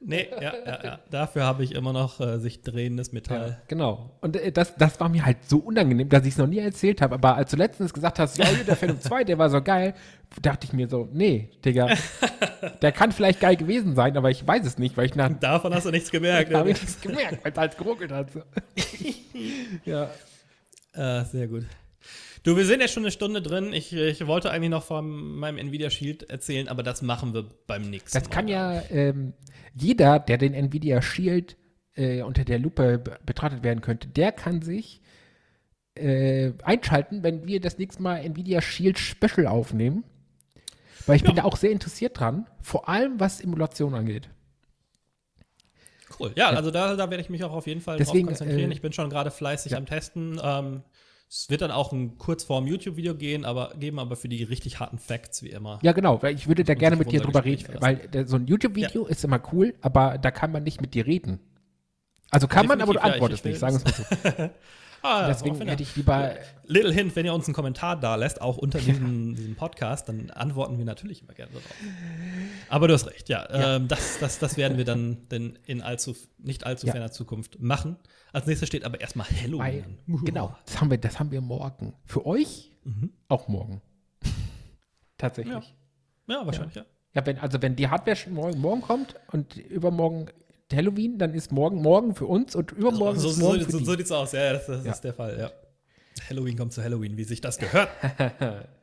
Nee, 0.00 0.28
ja, 0.40 0.52
ja, 0.64 0.84
ja. 0.84 0.98
Dafür 1.10 1.44
habe 1.44 1.64
ich 1.64 1.74
immer 1.74 1.92
noch 1.92 2.20
äh, 2.20 2.38
sich 2.38 2.62
drehendes 2.62 3.12
Metall. 3.12 3.60
Genau. 3.68 4.16
Und 4.20 4.36
äh, 4.36 4.52
das, 4.52 4.74
das 4.76 4.98
war 5.00 5.08
mir 5.08 5.24
halt 5.24 5.38
so 5.46 5.58
unangenehm, 5.58 6.08
dass 6.08 6.24
ich 6.24 6.32
es 6.32 6.38
noch 6.38 6.46
nie 6.46 6.58
erzählt 6.58 7.00
habe. 7.02 7.16
Aber 7.16 7.36
als 7.36 7.50
du 7.50 7.56
letztens 7.56 7.92
gesagt 7.92 8.18
hast, 8.18 8.38
ja, 8.38 8.46
hier, 8.46 8.64
der 8.64 8.76
Phantom 8.76 9.00
2, 9.00 9.24
der 9.24 9.38
war 9.38 9.50
so 9.50 9.60
geil, 9.62 9.94
dachte 10.42 10.66
ich 10.66 10.72
mir 10.72 10.88
so, 10.88 11.08
nee, 11.12 11.50
Digga, 11.64 11.88
der 12.82 12.92
kann 12.92 13.12
vielleicht 13.12 13.40
geil 13.40 13.56
gewesen 13.56 13.94
sein, 13.94 14.16
aber 14.16 14.30
ich 14.30 14.46
weiß 14.46 14.64
es 14.66 14.78
nicht, 14.78 14.96
weil 14.96 15.06
ich 15.06 15.14
nach 15.14 15.30
Davon 15.40 15.74
hast 15.74 15.86
du 15.86 15.90
nichts 15.90 16.10
gemerkt. 16.10 16.52
habe 16.54 16.70
ich 16.70 16.80
nichts 16.80 17.00
gemerkt, 17.00 17.44
weil 17.44 17.52
es 17.52 17.58
halt 17.58 17.78
geruckelt 17.78 18.12
hat. 18.12 18.30
So. 18.32 18.42
ja. 19.84 20.10
Ah, 20.94 21.24
sehr 21.24 21.46
gut. 21.48 21.64
Du, 22.42 22.56
wir 22.56 22.64
sind 22.64 22.80
ja 22.80 22.88
schon 22.88 23.02
eine 23.02 23.10
Stunde 23.10 23.42
drin. 23.42 23.72
Ich, 23.72 23.92
ich 23.92 24.26
wollte 24.26 24.50
eigentlich 24.50 24.70
noch 24.70 24.84
von 24.84 25.36
meinem 25.36 25.58
Nvidia 25.58 25.90
Shield 25.90 26.30
erzählen, 26.30 26.68
aber 26.68 26.82
das 26.82 27.02
machen 27.02 27.34
wir 27.34 27.46
beim 27.66 27.82
nächsten 27.90 28.16
Das 28.18 28.28
Mal. 28.28 28.34
kann 28.34 28.48
ja 28.48 28.82
ähm, 28.90 29.34
jeder, 29.74 30.18
der 30.18 30.38
den 30.38 30.54
Nvidia 30.54 31.02
Shield 31.02 31.56
äh, 31.94 32.22
unter 32.22 32.44
der 32.44 32.58
Lupe 32.58 32.98
be- 32.98 33.18
betrachtet 33.26 33.62
werden 33.62 33.80
könnte, 33.80 34.08
der 34.08 34.32
kann 34.32 34.62
sich 34.62 35.00
äh, 35.94 36.52
einschalten, 36.62 37.22
wenn 37.22 37.46
wir 37.46 37.60
das 37.60 37.76
nächste 37.78 38.02
Mal 38.02 38.18
Nvidia 38.18 38.60
Shield 38.62 38.98
Special 38.98 39.46
aufnehmen. 39.46 40.04
Weil 41.06 41.16
ich 41.16 41.22
bin 41.22 41.34
Ja. 41.34 41.42
da 41.42 41.44
auch 41.44 41.56
sehr 41.56 41.70
interessiert 41.70 42.20
dran, 42.20 42.46
vor 42.60 42.88
allem 42.88 43.18
was 43.18 43.40
Emulation 43.40 43.94
angeht. 43.94 44.28
Cool. 46.18 46.32
Ja, 46.36 46.50
also 46.50 46.70
da, 46.70 46.96
da 46.96 47.10
werde 47.10 47.22
ich 47.22 47.30
mich 47.30 47.44
auch 47.44 47.52
auf 47.52 47.66
jeden 47.66 47.80
Fall 47.80 47.96
Deswegen, 47.96 48.26
drauf 48.28 48.38
konzentrieren. 48.38 48.70
äh, 48.70 48.74
ich 48.74 48.80
bin 48.82 48.92
schon 48.92 49.08
gerade 49.10 49.30
fleißig 49.30 49.72
ja. 49.72 49.78
am 49.78 49.86
Testen. 49.86 50.40
Ähm, 50.42 50.82
es 51.30 51.50
wird 51.50 51.60
dann 51.60 51.70
auch 51.70 51.92
ein 51.92 52.16
Kurzform 52.16 52.66
YouTube-Video 52.66 53.14
gehen, 53.14 53.44
aber 53.44 53.74
geben 53.78 53.98
aber 53.98 54.16
für 54.16 54.28
die 54.28 54.42
richtig 54.44 54.80
harten 54.80 54.98
Facts 54.98 55.42
wie 55.42 55.50
immer. 55.50 55.78
Ja, 55.82 55.92
genau, 55.92 56.22
weil 56.22 56.34
ich 56.34 56.48
würde 56.48 56.64
da 56.64 56.74
gerne 56.74 56.96
mit 56.96 57.12
dir 57.12 57.20
drüber 57.20 57.44
reden, 57.44 57.58
Gespräch 57.64 57.82
weil 57.82 57.96
der, 58.08 58.26
so 58.26 58.36
ein 58.36 58.46
YouTube-Video 58.46 59.06
ist 59.06 59.24
immer 59.24 59.40
cool, 59.52 59.74
aber 59.82 60.16
da 60.18 60.30
kann 60.30 60.52
man 60.52 60.62
nicht 60.62 60.80
mit 60.80 60.94
dir 60.94 61.06
reden. 61.06 61.40
Also 62.30 62.46
kann 62.46 62.66
man, 62.66 62.80
aber 62.80 62.92
du 62.94 62.98
Definitiv, 62.98 63.06
ja, 63.08 63.12
antwortest 63.14 63.40
ich- 63.40 63.44
nicht, 63.44 63.54
ich 63.54 63.60
sagen 63.60 63.78
wir 63.78 63.86
es 63.90 64.34
mal 64.34 64.34
so. 64.48 64.50
Ah, 65.02 65.28
Deswegen 65.28 65.56
hätte 65.68 65.82
ich 65.82 65.94
lieber 65.96 66.34
Little 66.66 66.92
Hint, 66.92 67.14
wenn 67.16 67.24
ihr 67.24 67.32
uns 67.32 67.46
einen 67.46 67.54
Kommentar 67.54 67.98
da 67.98 68.16
lässt, 68.16 68.40
auch 68.40 68.56
unter 68.56 68.78
diesem, 68.78 69.34
diesem 69.36 69.54
Podcast, 69.54 70.08
dann 70.08 70.30
antworten 70.30 70.76
wir 70.78 70.84
natürlich 70.84 71.22
immer 71.22 71.34
gerne 71.34 71.52
darauf. 71.52 71.74
Aber 72.68 72.88
du 72.88 72.94
hast 72.94 73.06
recht, 73.06 73.28
ja. 73.28 73.46
Ja. 73.50 73.76
Ähm, 73.76 73.88
das, 73.88 74.18
das, 74.18 74.38
das 74.38 74.56
werden 74.56 74.76
wir 74.76 74.84
dann 74.84 75.28
denn 75.28 75.58
in 75.66 75.82
allzu, 75.82 76.16
nicht 76.38 76.66
allzu 76.66 76.86
Ja. 76.86 76.92
ferner 76.92 77.12
Zukunft 77.12 77.60
machen. 77.60 77.96
Als 78.32 78.46
nächstes 78.46 78.66
steht 78.68 78.84
aber 78.84 79.00
erstmal 79.00 79.26
Halloween 79.28 79.84
an. 79.84 80.24
genau, 80.24 80.56
das 80.66 80.80
haben, 80.80 80.90
wir, 80.90 80.98
das 80.98 81.18
haben 81.20 81.30
wir 81.30 81.40
morgen. 81.40 81.94
Für 82.04 82.26
euch 82.26 82.72
Mhm. 82.84 83.12
auch 83.28 83.48
morgen. 83.48 83.82
Tatsächlich. 85.18 85.74
Ja, 86.28 86.46
wahrscheinlich, 86.46 86.74
ja. 86.74 86.84
Ja, 87.14 87.24
wenn, 87.26 87.38
also 87.38 87.60
wenn 87.62 87.74
die 87.74 87.88
Hardware 87.88 88.16
schon 88.16 88.34
morgen, 88.34 88.60
morgen 88.60 88.82
kommt 88.82 89.14
und 89.32 89.56
übermorgen 89.56 90.28
Halloween, 90.72 91.18
dann 91.18 91.32
ist 91.34 91.50
morgen 91.52 91.80
morgen 91.82 92.14
für 92.14 92.26
uns 92.26 92.54
und 92.54 92.72
übermorgen 92.72 93.18
So, 93.18 93.30
ist 93.30 93.38
morgen 93.38 93.60
so, 93.60 93.64
für 93.66 93.72
so, 93.72 93.78
die. 93.78 93.84
so 93.84 93.96
sieht's 93.96 94.12
aus, 94.12 94.32
ja, 94.32 94.52
das, 94.52 94.66
das 94.66 94.84
Ja. 94.84 94.92
ist 94.92 95.00
der 95.02 95.14
Fall, 95.14 95.38
ja. 95.38 95.50
Halloween 96.28 96.56
kommt 96.58 96.72
zu 96.72 96.82
Halloween, 96.82 97.16
wie 97.16 97.24
sich 97.24 97.40
das 97.40 97.58
gehört. 97.58 97.88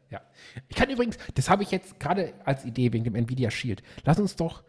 ja. 0.10 0.22
Ich 0.70 0.76
kann 0.76 0.90
übrigens, 0.90 1.18
das 1.36 1.50
habe 1.50 1.64
ich 1.64 1.72
jetzt 1.72 2.00
gerade 2.00 2.34
als 2.44 2.66
Idee 2.66 2.92
wegen 2.94 3.04
dem 3.04 3.14
Nvidia 3.16 3.52
Shield. 3.52 3.84
Lass 4.06 4.20
uns 4.20 4.36
doch 4.36 4.64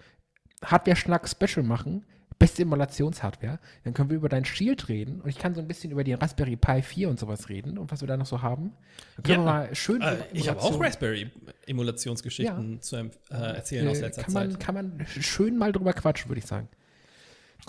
Hardware-Schnack 0.64 1.28
Special 1.28 1.64
machen. 1.64 2.04
Beste 2.38 2.62
Emulationshardware. 2.62 3.58
Dann 3.84 3.94
können 3.94 4.10
wir 4.10 4.16
über 4.18 4.28
dein 4.28 4.44
Shield 4.44 4.88
reden 4.90 5.22
und 5.22 5.30
ich 5.30 5.38
kann 5.38 5.54
so 5.54 5.60
ein 5.62 5.68
bisschen 5.68 5.90
über 5.90 6.04
den 6.04 6.16
Raspberry 6.18 6.56
Pi 6.56 6.82
4 6.82 7.08
und 7.08 7.18
sowas 7.18 7.48
reden 7.48 7.78
und 7.78 7.90
was 7.90 8.02
wir 8.02 8.08
da 8.08 8.18
noch 8.18 8.26
so 8.26 8.42
haben. 8.42 8.72
Dann 9.16 9.22
können 9.22 9.38
Ja. 9.38 9.44
wir 9.46 9.52
mal 9.52 9.74
schön 9.74 10.02
Äh, 10.02 10.16
ich 10.34 10.48
habe 10.50 10.60
auch 10.60 10.66
Emulation- 10.72 10.84
Raspberry-Emulationsgeschichten 10.84 12.82
zu 12.82 12.96
ähm, 12.96 13.10
äh, 13.30 13.34
erzählen 13.56 13.88
aus 13.88 13.98
äh, 13.98 14.02
letzter 14.02 14.22
kann 14.24 14.32
Zeit. 14.32 14.48
man, 14.50 14.58
kann 14.58 14.74
man 14.74 15.06
schön 15.06 15.56
mal 15.56 15.72
drüber 15.72 15.94
quatschen, 15.94 16.28
würde 16.28 16.40
ich 16.40 16.46
sagen. 16.46 16.68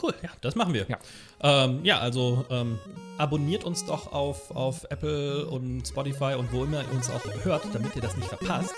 Cool, 0.02 0.14
ja, 0.22 0.30
das 0.42 0.56
machen 0.56 0.74
wir. 0.74 0.86
Ja. 0.88 0.98
ähm, 1.42 1.80
ja 1.84 2.00
also 2.00 2.46
ähm, 2.50 2.80
abonniert 3.18 3.64
uns 3.64 3.86
doch 3.86 4.12
auf, 4.12 4.52
auf 4.52 4.86
Apple 4.90 5.48
und 5.48 5.88
Spotify 5.88 6.36
und 6.38 6.52
wo 6.52 6.64
immer 6.64 6.82
ihr 6.82 6.92
uns 6.92 7.10
auch 7.10 7.24
hört, 7.44 7.64
damit 7.74 7.96
ihr 7.96 8.02
das 8.02 8.16
nicht 8.16 8.30
verpasst. 8.30 8.76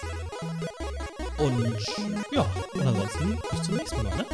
Und 1.38 1.78
ja, 2.32 2.45
und 2.74 2.88
ansonsten 2.88 3.39
bis 3.51 3.62
zum 3.64 3.76
nächsten 3.76 4.03
Mal. 4.03 4.16
Ne? 4.16 4.26